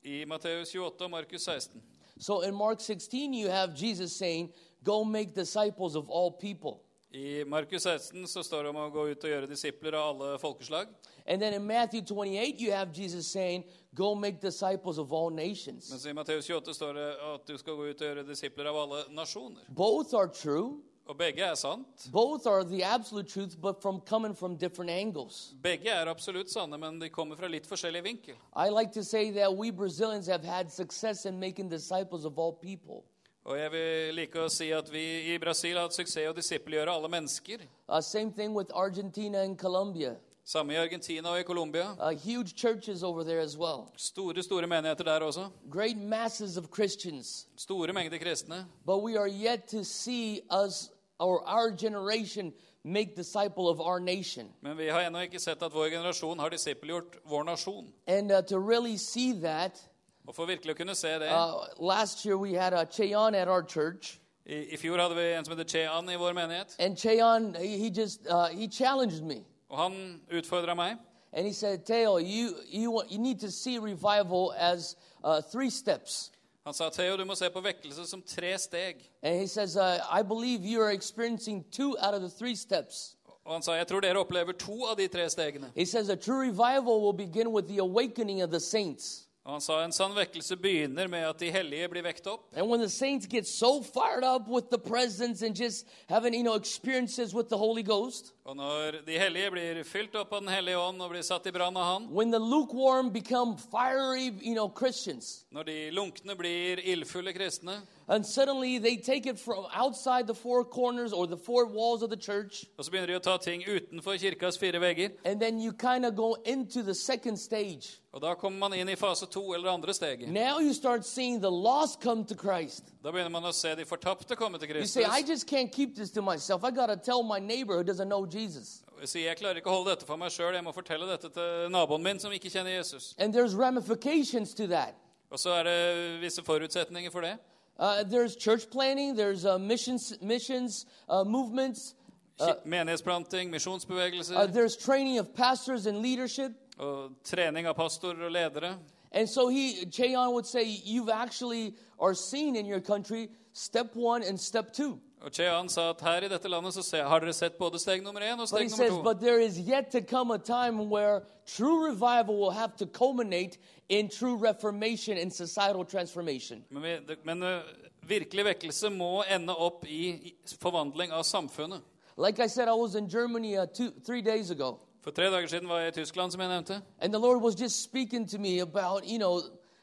I 0.05 0.25
Matteus 0.29 0.73
28 0.73 1.05
og 1.05 1.11
Markus 1.11 1.43
16. 1.43 1.83
So 2.19 2.41
in 2.43 2.55
Mark 2.55 2.81
16, 2.81 3.35
you 3.35 3.51
have 3.51 3.75
Jesus 3.75 4.17
saying, 4.17 4.53
Go 4.83 5.05
make 5.05 5.35
disciples 5.35 5.97
of 5.97 6.11
all 6.11 6.31
people. 6.31 6.81
I 7.15 7.45
Markus 7.47 7.83
16 7.83 8.29
så 8.29 8.43
står 8.43 8.63
det 8.63 8.71
om 8.71 8.77
å 8.77 8.91
gå 8.91 9.07
ut 9.09 9.25
og 9.25 9.31
gjøre 9.31 9.49
disipler 9.49 9.95
av 9.95 10.09
alle 10.13 10.39
folkeslag. 10.39 10.89
And 11.27 11.41
then 11.41 11.55
in 11.55 11.67
Matthew 11.67 12.03
28, 12.03 12.61
you 12.61 12.73
have 12.73 12.93
Jesus 12.93 13.27
saying, 13.27 13.65
Go 13.95 14.15
make 14.15 14.41
disciples 14.41 14.99
of 14.99 15.13
all 15.13 15.31
nations. 15.31 15.91
Men 15.91 16.11
i 16.11 16.13
Matteus 16.13 16.47
28 16.47 16.75
står 16.75 16.93
det 16.99 17.07
at 17.35 17.47
du 17.47 17.57
skal 17.59 17.79
gå 17.79 17.87
ut 17.87 18.03
og 18.03 18.09
gjøre 18.09 18.27
disipler 18.29 18.69
av 18.69 18.81
alle 18.83 19.05
nasjoner. 19.15 19.63
Both 19.69 20.15
are 20.15 20.29
true, 20.29 20.83
Og 21.07 21.19
begge 21.19 21.43
er 21.45 21.55
sant. 21.55 22.09
Both 22.13 22.47
are 22.47 22.65
the 22.65 22.83
absolute 22.83 23.29
truth, 23.29 23.61
but 23.61 23.83
from 23.83 24.01
coming 24.01 24.35
from 24.35 24.57
different 24.57 24.91
angles. 24.91 25.55
Begge 25.63 25.91
er 25.91 26.09
absolutt 26.09 26.51
sanne, 26.51 26.79
men 26.79 27.01
de 27.01 27.09
kommer 27.09 27.37
fra 27.37 27.49
litt 27.49 27.67
forskjellig 27.67 28.05
vinkel. 28.05 28.35
I 28.57 28.71
like 28.71 28.93
to 28.93 29.05
say 29.05 29.31
that 29.33 29.53
we 29.57 29.71
Brazilians 29.71 30.27
have 30.27 30.45
had 30.45 30.73
success 30.73 31.27
in 31.27 31.39
making 31.39 31.69
disciples 31.69 32.25
of 32.25 32.39
all 32.39 32.53
people. 32.53 33.05
Og 33.45 33.59
jeg 33.59 33.73
vil 33.73 34.15
like 34.15 34.41
å 34.41 34.49
si 34.49 34.71
at 34.73 34.89
vi 34.93 35.35
i 35.35 35.39
Brasil 35.39 35.77
har 35.77 35.85
hatt 35.85 35.93
suksess 35.93 36.23
i 36.23 36.31
å 36.31 36.33
disippelgjøre 36.33 36.89
alle 36.89 37.11
mennesker. 37.13 37.67
Uh, 37.89 38.01
same 38.01 38.33
thing 38.33 38.55
with 38.55 38.73
Argentina 38.73 39.43
and 39.43 39.59
Colombia. 39.59 40.17
Samme 40.45 40.73
i 40.73 40.77
Argentina 40.77 41.29
og 41.29 41.41
i 41.41 41.45
Colombia. 41.45 41.91
Uh, 42.01 42.11
huge 42.11 42.55
churches 42.55 43.03
over 43.03 43.25
there 43.25 43.41
as 43.41 43.57
well. 43.57 43.93
Store, 43.97 44.43
store 44.43 44.67
menigheter 44.67 45.05
der 45.05 45.21
også. 45.21 45.51
Great 45.71 45.97
masses 45.97 46.57
of 46.57 46.71
Christians. 46.71 47.47
Store 47.57 47.93
mengder 47.93 48.19
kristne. 48.19 48.65
But 48.87 49.03
we 49.03 49.17
are 49.17 49.29
yet 49.29 49.69
to 49.69 49.85
see 49.85 50.41
us 50.51 50.91
or 51.19 51.49
our 51.49 51.71
generation 51.71 52.53
make 52.85 53.15
disciple 53.17 53.69
of 53.69 53.81
our 53.81 54.01
nation. 54.01 54.53
Men 54.61 54.77
vi 54.77 54.91
har 54.91 55.01
ännu 55.01 55.25
inte 55.25 55.39
sett 55.39 55.63
att 55.63 55.75
vår 55.75 55.91
generation 55.91 56.39
har 56.39 56.51
disippelgjort 56.51 57.17
vår 57.25 57.45
nation. 57.45 57.93
And 58.07 58.33
uh, 58.33 58.41
to 58.41 58.59
really 58.69 58.99
see 58.99 59.41
that, 59.43 59.89
Och 60.27 60.37
för 60.37 60.47
verkligen 60.47 60.77
kunna 60.77 60.95
se 60.95 61.19
det 61.19 61.31
uh, 61.31 61.65
last 61.79 62.27
year 62.27 62.39
we 62.39 62.61
had 62.61 62.73
a 62.75 62.87
Cheon 62.91 63.35
at 63.35 63.49
our 63.49 63.63
church. 63.69 64.21
I, 64.47 64.75
I 64.75 64.77
fjor 64.77 64.99
hade 64.99 65.15
vi 65.15 65.35
en 65.35 65.45
som 65.45 65.59
heter 65.59 65.71
Cheon 65.71 66.11
i 66.11 66.17
vår 66.17 66.33
menighet. 66.33 66.77
And 66.79 66.99
Cheon, 66.99 67.55
he 67.55 67.79
he 67.79 67.89
just, 67.89 68.27
uh, 68.27 68.47
he 68.47 68.69
challenged 68.69 69.23
me. 69.25 69.45
Och 69.69 69.79
han 69.79 70.21
utfordra 70.29 70.75
mig. 70.75 70.97
And 71.33 71.47
he 71.47 71.53
said, 71.53 71.85
Teo, 71.85 72.19
you, 72.19 72.55
you, 72.69 72.91
want- 72.93 73.11
you 73.11 73.19
need 73.19 73.41
to 73.41 73.51
see 73.51 73.79
revival 73.79 74.55
as 74.57 74.97
uh, 75.25 75.41
three 75.41 75.71
steps. 75.71 76.31
Han 76.65 76.75
sa 76.75 76.89
Theo, 76.89 77.17
du 77.17 77.25
må 77.25 77.35
se 77.35 77.51
på 77.51 77.61
vekkelse 77.61 78.07
som 78.09 78.23
tre 78.23 78.59
steg. 78.59 79.03
And 79.23 79.41
he 79.41 79.47
says, 79.47 79.77
uh, 79.77 79.99
I 80.11 80.23
believe 80.23 80.65
you 80.65 80.81
are 80.81 80.93
experiencing 80.93 81.65
two 81.71 81.97
out 82.01 82.15
of 82.15 82.23
the 82.23 82.31
three 82.31 82.57
steps. 82.57 83.17
Og 83.45 83.53
han 83.53 83.63
sa 83.63 83.73
jeg 83.73 83.87
tror 83.87 84.01
dere 84.01 84.19
opplever 84.19 84.53
to 84.53 84.87
av 84.89 84.97
de 84.97 85.09
tre 85.09 85.29
stegene. 85.31 85.71
He 85.77 85.85
says 85.85 86.09
a 86.09 86.17
true 86.17 86.41
revival 86.41 87.03
will 87.03 87.13
begin 87.13 87.53
with 87.53 87.69
the 87.69 87.79
awakening 87.79 88.43
of 88.43 88.51
the 88.51 88.61
saints. 88.61 89.24
Og 89.45 89.53
han 89.53 89.61
sa 89.61 89.75
en 89.85 89.93
sann 89.93 90.15
vekkelse 90.17 90.57
begynner 90.57 91.09
med 91.13 91.27
at 91.29 91.37
de 91.43 91.51
hellige 91.53 91.89
blir 91.93 92.05
vekt 92.07 92.27
opp. 92.33 92.47
And 92.57 92.71
when 92.71 92.81
the 92.81 92.89
saints 92.89 93.27
get 93.27 93.47
so 93.47 93.83
fired 93.83 94.25
up 94.25 94.49
with 94.49 94.71
the 94.71 94.79
presence 94.79 95.43
and 95.43 95.55
just 95.55 95.87
having, 96.09 96.33
you 96.33 96.43
know, 96.43 96.55
experiences 96.55 97.35
with 97.35 97.51
the 97.51 97.59
Holy 97.59 97.83
Ghost, 97.83 98.33
Og 98.45 98.57
når 98.57 99.05
de 99.07 99.19
hellige 99.19 99.51
blir 99.51 99.83
fylt 99.85 100.15
opp 100.17 100.33
av 100.33 100.41
Den 100.41 100.49
hellige 100.49 100.79
ånd 100.79 101.03
og 101.03 101.11
blir 101.11 101.23
satt 101.23 101.47
i 101.47 101.53
brann 101.53 101.77
av 101.77 101.85
Han, 101.85 102.09
when 102.09 102.31
the 102.31 102.39
lukewarm 102.41 103.11
become 103.13 103.57
fiery, 103.59 104.33
you 104.41 104.55
know, 104.55 104.69
Christians, 104.69 105.45
når 105.53 105.63
de 105.63 105.91
lunkne 105.91 106.37
blir 106.37 106.81
ildfulle 106.81 107.33
kristne, 107.37 107.83
and 108.09 108.25
suddenly 108.27 108.79
they 108.79 108.97
take 108.97 109.27
it 109.27 109.39
from 109.39 109.67
outside 109.73 110.27
the 110.27 110.35
four 110.35 110.65
corners 110.65 111.13
or 111.13 111.27
the 111.27 111.37
four 111.37 111.67
walls 111.67 112.03
of 112.03 112.11
the 112.11 112.17
church, 112.17 112.65
og 112.79 112.85
så 112.85 112.91
begynner 112.91 113.07
de 113.07 113.17
å 113.17 113.23
ta 113.23 113.37
ting 113.37 113.63
utenfor 113.63 114.17
kirkas 114.19 114.59
fire 114.59 114.81
vegger, 114.81 115.11
and 115.25 115.41
then 115.41 115.59
you 115.59 115.73
kind 115.73 116.05
of 116.05 116.15
go 116.17 116.37
into 116.45 116.83
the 116.83 116.95
second 116.95 117.37
stage. 117.37 118.01
og 118.13 118.21
da 118.23 118.35
kommer 118.35 118.59
man 118.59 118.73
inn 118.79 118.89
i 118.89 118.95
fase 118.95 119.27
to 119.27 119.55
eller 119.55 119.71
andre 119.71 119.95
steget. 119.95 120.29
Now 120.29 120.61
you 120.61 120.73
start 120.73 121.05
seeing 121.07 121.41
the 121.41 121.51
lost 121.51 122.01
come 122.01 122.25
to 122.25 122.35
Christ. 122.35 122.85
Da 123.03 123.11
begynner 123.11 123.31
man 123.31 123.43
å 123.43 123.53
se 123.53 123.75
de 123.75 123.85
fortapte 123.85 124.37
komme 124.37 124.59
til 124.59 124.69
You 124.77 124.87
say, 124.87 125.03
I 125.03 125.23
Kristus. 125.23 125.29
just 125.29 125.47
can't 125.49 125.73
keep 125.73 125.95
this 125.97 126.11
to 126.13 126.23
myself. 126.23 126.63
I 126.65 126.71
got 126.71 126.87
to 126.87 126.97
tell 126.97 127.23
my 127.23 127.41
neighbor 127.41 127.77
who 127.77 127.83
doesn't 127.83 128.09
know 128.09 128.25
Jesus. 128.27 128.83
Og 129.03 129.09
sier 129.09 129.27
jeg 129.29 129.37
klarer 129.37 129.59
ikke 129.59 129.69
å 129.69 129.75
holde 129.81 129.91
dette 129.91 130.07
for 130.07 130.17
meg 130.17 130.31
sjøl, 130.31 130.55
jeg 130.55 130.65
må 130.65 130.73
fortelle 130.73 131.07
dette 131.11 131.29
til 131.35 131.67
naboen 131.75 132.03
min 132.03 132.21
som 132.23 132.33
ikke 132.33 132.49
kjenner 132.49 132.77
Jesus. 132.77 133.15
And 133.19 133.35
there's 133.35 133.55
ramifications 133.55 134.55
to 134.55 134.67
that. 134.69 134.95
Og 135.31 135.39
så 135.39 135.51
er 135.59 135.67
det 135.67 136.21
visse 136.23 136.45
forutsetninger 136.47 137.11
for 137.11 137.21
det. 137.27 137.35
Uh, 137.79 138.05
there's 138.05 138.37
church 138.37 138.71
planning, 138.71 139.17
there's 139.17 139.45
uh, 139.45 139.59
missions, 139.59 140.15
missions 140.23 140.87
uh, 141.09 141.25
movements, 141.25 141.95
Ki- 142.39 142.53
Menighetsplanting, 142.67 143.49
uh, 143.49 143.57
misjonsbevegelser 143.57 144.53
there's 144.53 144.77
training 144.77 145.19
of 145.19 145.35
pastors 145.35 145.87
and 145.87 145.99
leadership. 145.99 146.53
og 146.79 147.11
trening 147.25 147.67
av 147.67 147.75
pastorer 147.75 148.25
og 148.25 148.31
ledere. 148.33 148.77
And 149.13 149.29
so 149.29 149.47
he, 149.49 149.85
Cheon 149.87 150.33
would 150.33 150.45
say, 150.47 150.65
you've 150.65 151.09
actually 151.09 151.75
are 152.01 152.15
seen 152.15 152.57
in 152.57 152.67
your 152.67 152.81
country 152.81 153.29
step 153.53 153.95
one 153.95 154.25
and 154.25 154.39
step 154.41 154.73
two. 154.73 154.99
Og 155.23 155.33
Chean 155.33 155.69
sa 155.69 155.91
at 155.91 156.01
her 156.01 156.25
i 156.25 156.29
dette 156.29 156.49
landet 156.49 156.75
så 156.75 157.03
har 157.03 157.21
dere 157.21 157.33
sett 157.33 157.57
både 157.59 157.79
steg 157.79 158.03
nummer 158.03 158.21
én 158.21 158.33
og 158.33 158.39
But 158.41 158.49
steg 158.49 158.59
he 158.59 158.65
nummer 158.69 158.77
says, 158.77 158.91
to. 158.91 159.03
but 159.03 159.21
there 159.21 159.39
is 159.41 159.59
yet 159.59 159.91
to 159.93 160.01
come 160.01 160.31
a 160.33 160.39
time 160.39 160.91
where 160.91 161.23
true 161.47 161.87
revival 161.87 162.37
will 162.41 162.51
have 162.51 162.77
to 162.77 162.87
culminate 162.87 163.57
in 163.89 164.09
true 164.09 164.37
reformation 164.37 165.19
and 165.19 165.33
societal 165.33 165.85
transformation. 165.85 166.65
Men, 166.71 166.83
vi, 166.83 167.17
men 167.25 167.43
eh, 167.43 167.61
virkelig 168.09 168.45
vekkelse 168.45 168.91
må 168.91 169.25
ende 169.31 169.55
opp 169.57 169.85
i 169.87 170.09
i 170.11 170.35
forvandling 170.61 171.13
av 171.13 171.23
samfunnet. 171.25 171.81
Like 172.17 172.39
I 172.45 172.47
said, 172.49 172.69
I 172.69 172.75
was 172.75 172.95
in 172.95 173.09
Germany 173.09 173.57
uh, 173.59 173.67
two, 173.67 173.91
three 174.07 174.23
days 174.23 174.51
ago, 174.51 174.79
For 175.03 175.11
tre 175.11 175.25
dager 175.31 175.47
siden 175.47 175.69
var 175.69 175.79
jeg 175.81 175.89
i 175.89 175.91
Tyskland, 176.01 176.33
som 176.33 176.41
jeg 176.41 176.49
nevnte. 176.49 176.83
and 176.99 177.13
the 177.13 177.19
Lord 177.21 177.43
was 177.43 177.55
just 177.55 177.83
speaking 177.83 178.29
to 178.29 178.39
me 178.39 178.61
about, 178.61 179.05
you 179.07 179.19
know, 179.19 179.41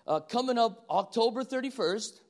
uh, 0.08 0.20
coming 0.30 0.58
up 0.58 0.72
October 0.90 1.44
31st, 1.44 2.21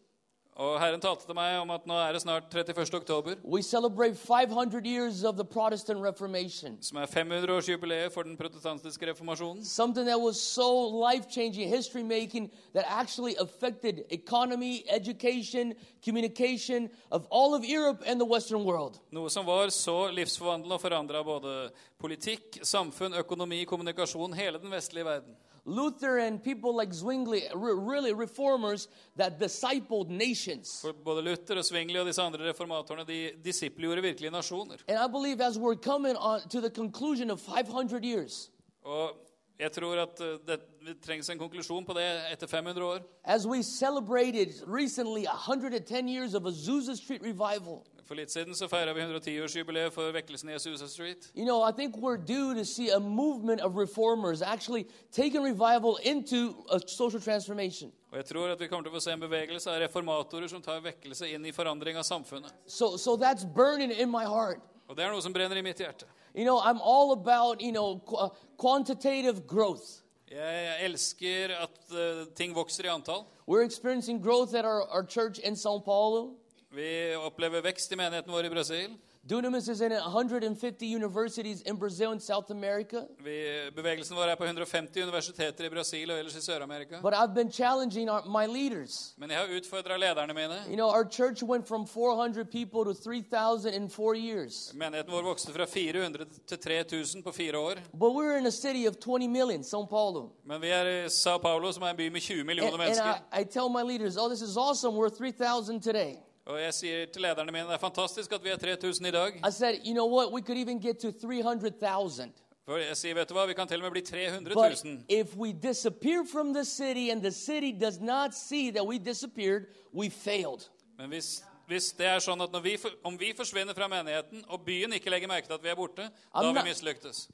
Og 0.62 0.76
Herren 0.78 1.02
talte 1.02 1.26
til 1.26 1.34
meg 1.34 1.56
om 1.58 1.72
at 1.74 1.88
nå 1.90 1.96
er 1.98 2.12
det 2.14 2.20
snart 2.22 2.54
31. 2.54 2.94
oktober, 2.94 3.40
we 3.44 3.64
celebrate 3.64 4.14
500 4.16 4.86
years 4.86 5.24
of 5.24 5.36
the 5.36 5.46
Protestant 5.46 6.04
Reformation. 6.04 6.78
som 6.82 6.98
er 7.02 7.06
500-årsjubileet 7.10 8.14
for 8.14 8.22
den 8.24 8.38
protestantiske 8.38 9.10
reformasjonen. 9.10 9.66
Something 9.66 10.06
that 10.06 10.22
was 10.22 10.38
so 10.38 10.70
life 11.10 11.26
changing, 11.32 11.70
history 11.70 12.04
making, 12.04 12.52
that 12.76 12.86
actually 12.88 13.34
affected 13.42 14.04
economy, 14.12 14.84
education, 14.90 15.74
communication 16.06 16.90
of 17.10 17.26
all 17.32 17.56
of 17.56 17.64
Europe 17.66 18.04
and 18.06 18.20
the 18.20 18.30
Western 18.34 18.64
world. 18.64 19.00
Noe 19.12 19.30
som 19.30 19.46
var 19.46 19.70
så 19.74 20.12
livsforvandlende 20.14 20.78
og 20.78 20.82
forandra 20.82 21.24
både 21.24 21.72
politikk, 21.98 22.62
samfunn, 22.62 23.18
økonomi, 23.18 23.64
kommunikasjon, 23.66 24.34
hele 24.34 24.62
den 24.62 24.70
vestlige 24.72 25.06
verden. 25.06 25.34
Luther 25.66 26.18
and 26.18 26.44
people 26.44 26.76
like 26.76 26.94
Zwingli, 26.94 27.44
re- 27.56 27.74
really 27.96 28.14
reformers 28.14 28.88
that 29.18 29.40
discipled 29.40 30.10
nations. 30.10 30.82
For 30.82 30.92
både 31.06 31.22
Luther 31.22 31.58
og 31.58 31.66
Zwingli 31.66 32.00
og 32.00 32.06
disse 32.08 32.22
andre 32.22 32.50
reformatorene 32.50 33.06
de 33.08 33.32
disippelgjorde 33.46 34.02
virkelig 34.02 34.32
nasjoner. 34.32 34.76
And 34.88 34.98
I 35.00 35.08
believe 35.12 35.42
as 35.42 35.58
we're 35.60 35.76
coming 35.92 36.16
on 36.18 36.40
to 36.50 36.60
the 36.62 36.70
conclusion 36.70 37.30
of 37.32 37.40
500 37.40 38.04
years, 38.06 38.52
Og 38.84 39.12
jeg 39.60 39.72
tror 39.72 39.96
at 40.02 40.22
eh, 40.22 40.28
det, 40.48 40.60
det 40.88 40.96
trengs 41.06 41.30
en 41.30 41.38
konklusjon 41.38 41.86
på 41.86 41.94
det 41.94 42.06
etter 42.32 42.48
500 42.48 42.86
år. 42.86 43.00
as 43.26 43.46
we 43.48 43.62
celebrated 43.64 44.48
recently 44.68 45.26
110 45.26 46.08
years 46.08 46.34
of 46.34 46.44
Azusa 46.46 46.96
Street 46.96 47.22
revival, 47.22 47.84
For 48.12 48.18
litt 48.20 48.32
siden 48.34 48.52
så 48.52 48.68
feira 48.68 48.92
vi 48.92 49.00
110-årsjubileet 49.06 49.94
for 49.96 50.12
vekkelsen 50.12 50.50
i 50.50 50.56
Azusa 50.58 50.88
Street. 50.92 51.30
you 51.34 51.46
know, 51.46 51.62
I 51.64 51.72
think 51.72 51.96
we're 51.96 52.18
due 52.18 52.54
to 52.56 52.66
see 52.66 52.90
a 52.90 53.00
movement 53.00 53.62
of 53.62 53.78
reformers 53.78 54.42
actually 54.42 54.86
taking 55.14 55.42
revival 55.42 55.96
into 56.04 56.66
a 56.70 56.80
social 56.86 57.22
transformation. 57.22 57.90
Og 58.12 58.18
jeg 58.18 58.26
tror 58.26 58.48
at 58.52 58.60
vi 58.60 58.68
kommer 58.68 58.84
til 58.84 58.92
å 58.92 58.96
få 58.98 59.00
se 59.00 59.14
en 59.16 59.24
bevegelse 59.24 59.72
av 59.72 59.80
reformatorer 59.86 60.52
som 60.52 60.62
tar 60.62 60.82
vekkelse 60.84 61.30
inn 61.32 61.46
i 61.48 61.54
forandring 61.56 61.96
av 61.96 62.04
samfunnet. 62.04 62.52
So, 62.68 62.98
so 62.98 63.16
that's 63.16 63.46
burning 63.46 63.92
in 63.92 64.12
my 64.12 64.26
heart. 64.26 64.60
Og 64.90 64.98
det 64.98 65.06
er 65.06 65.16
noe 65.16 65.24
som 65.24 65.32
brenner 65.32 65.56
i 65.56 65.64
mitt 65.64 65.80
hjerte. 65.80 66.04
You 66.36 66.44
know, 66.44 66.60
I'm 66.60 66.84
all 66.84 67.14
about, 67.14 67.62
you 67.62 67.72
know, 67.72 68.02
qu- 68.04 68.18
uh, 68.18 68.30
quantitative 68.58 69.48
growth. 69.48 70.02
Jeg 70.28 70.84
elsker 70.84 71.56
at 71.64 71.80
uh, 71.96 72.28
ting 72.36 72.52
vokser 72.52 72.92
i 72.92 72.92
antall. 72.92 73.30
We're 73.48 73.64
experiencing 73.64 74.20
growth 74.20 74.54
at 74.54 74.66
our, 74.66 74.84
our 74.92 75.08
church 75.08 75.40
in 75.40 75.56
Sao 75.56 75.80
Paulo. 75.80 76.41
Vi 76.74 77.16
opplever 77.16 77.62
vekst 77.62 77.92
i 77.92 77.96
menigheten 77.96 78.32
vår 78.32 78.46
i 78.46 78.50
Brasil. 78.50 78.92
Dunamis 79.24 79.68
is 79.70 79.82
in 79.82 79.92
150 79.92 80.86
universities 80.96 81.62
in 81.62 81.76
Brazil 81.76 82.12
and 82.12 82.22
South 82.22 82.52
America. 82.52 83.02
Vi, 83.20 83.70
bevegelsen 83.76 84.16
vår 84.16 84.32
er 84.32 84.36
på 84.36 84.46
150 84.46 85.04
universiteter 85.04 85.66
i 85.66 85.70
Brasil 85.70 86.12
og 86.12 86.20
ellers 86.20 86.36
i 86.36 86.42
Sør-Amerika. 86.42 87.02
But 87.02 87.14
I've 87.14 87.36
been 87.36 87.52
challenging 87.52 88.10
our, 88.10 88.24
my 88.26 88.48
leaders. 88.48 89.14
Men 89.18 89.30
jeg 89.30 89.40
har 89.40 89.48
utfordret 89.58 90.00
lederne 90.00 90.34
mine. 90.34 90.62
You 90.68 90.76
know, 90.76 90.88
our 90.88 91.04
church 91.04 91.44
went 91.44 91.68
from 91.68 91.86
400 91.88 92.46
people 92.46 92.86
to 92.86 92.94
3,000 92.94 93.74
in 93.74 93.90
four 93.90 94.16
years. 94.16 94.72
Menigheten 94.74 95.12
vår 95.12 95.22
vokste 95.24 95.54
fra 95.54 95.66
400 95.66 96.26
til 96.48 96.58
3000 96.58 97.24
på 97.24 97.32
fire 97.32 97.58
år. 97.58 97.76
But 97.92 98.16
we're 98.16 98.38
in 98.38 98.46
a 98.48 98.52
city 98.52 98.88
of 98.88 98.96
20 98.96 99.28
million, 99.28 99.62
São 99.62 99.86
Paulo. 99.90 100.30
Men 100.46 100.62
vi 100.62 100.68
er 100.68 101.06
i 101.06 101.10
Sao 101.10 101.38
Paulo, 101.38 101.72
som 101.72 101.84
er 101.84 101.88
en 101.88 101.98
by 101.98 102.08
med 102.10 102.22
20 102.22 102.44
millioner 102.44 102.74
And, 102.74 102.82
and 102.82 102.84
I, 102.84 102.86
mennesker. 102.86 103.42
I 103.42 103.44
tell 103.44 103.70
my 103.70 103.84
leaders, 103.84 104.18
oh, 104.18 104.30
this 104.30 104.42
is 104.42 104.58
awesome. 104.58 104.96
We're 104.96 105.10
3,000 105.10 105.82
today. 105.82 106.31
Og 106.46 106.58
jeg 106.62 106.74
sier 106.74 107.06
til 107.14 107.22
lederne 107.22 107.52
mine 107.54 107.68
det 107.70 107.76
er 107.78 107.82
fantastisk 107.82 108.32
at 108.34 108.44
vi 108.44 108.50
er 108.50 108.58
3000 108.58 109.08
i 109.08 109.12
dag. 109.12 109.36
I 109.48 109.52
said, 109.52 109.76
you 109.86 109.94
know 109.94 110.08
what? 110.10 110.32
We 110.34 110.42
could 110.42 110.58
even 110.58 110.80
get 110.82 110.98
to 111.00 111.12
300,000. 111.12 112.32
For 112.66 112.78
jeg 112.78 112.98
sier, 112.98 113.14
vet 113.18 113.30
du 113.30 113.34
hva, 113.34 113.46
vi 113.50 113.54
kan 113.58 113.68
til 113.68 113.82
og 113.82 113.84
med 113.90 113.92
bli 113.92 114.02
300 114.02 114.54
But 114.56 114.84
000. 114.86 114.98
if 115.10 115.36
we 115.36 115.52
disappear 115.54 116.24
from 116.32 116.54
the 116.54 116.66
city 116.66 117.10
and 117.12 117.22
the 117.22 117.32
city 117.32 117.72
does 117.86 118.00
not 118.00 118.34
see 118.36 118.72
that 118.72 118.86
we 118.88 118.98
disappeared, 118.98 119.66
we 119.94 120.10
failed. 120.10 120.70
Men 120.98 121.10
hvis, 121.10 121.44
hvis 121.72 121.92
det 121.96 122.08
er 122.10 122.20
sånn 122.24 122.42
at 122.44 122.56
vi, 122.64 122.74
om 123.08 123.16
vi 123.20 123.32
forsvinner 123.38 123.76
fra 123.78 123.88
menigheten, 123.92 124.44
og 124.52 124.66
byen 124.68 124.92
ikke 124.98 125.12
legger 125.14 125.30
merke 125.32 125.48
til 125.48 125.56
at 125.56 125.64
vi 125.64 125.72
er 125.72 125.78
borte, 125.80 126.10
da 126.12 126.12
har 126.36 126.44
I'm 126.44 126.58
vi 126.60 126.64
mislyktes. 126.68 127.28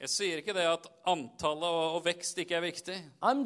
Jeg 0.00 0.10
sier 0.14 0.42
ikke 0.42 0.54
det 0.54 0.66
at 0.70 0.86
antallet 1.10 1.70
og, 1.70 1.98
og 1.98 2.04
vekst 2.06 2.38
ikke 2.38 2.54
er 2.60 2.64
viktig. 2.68 2.96
I'm. 3.22 3.40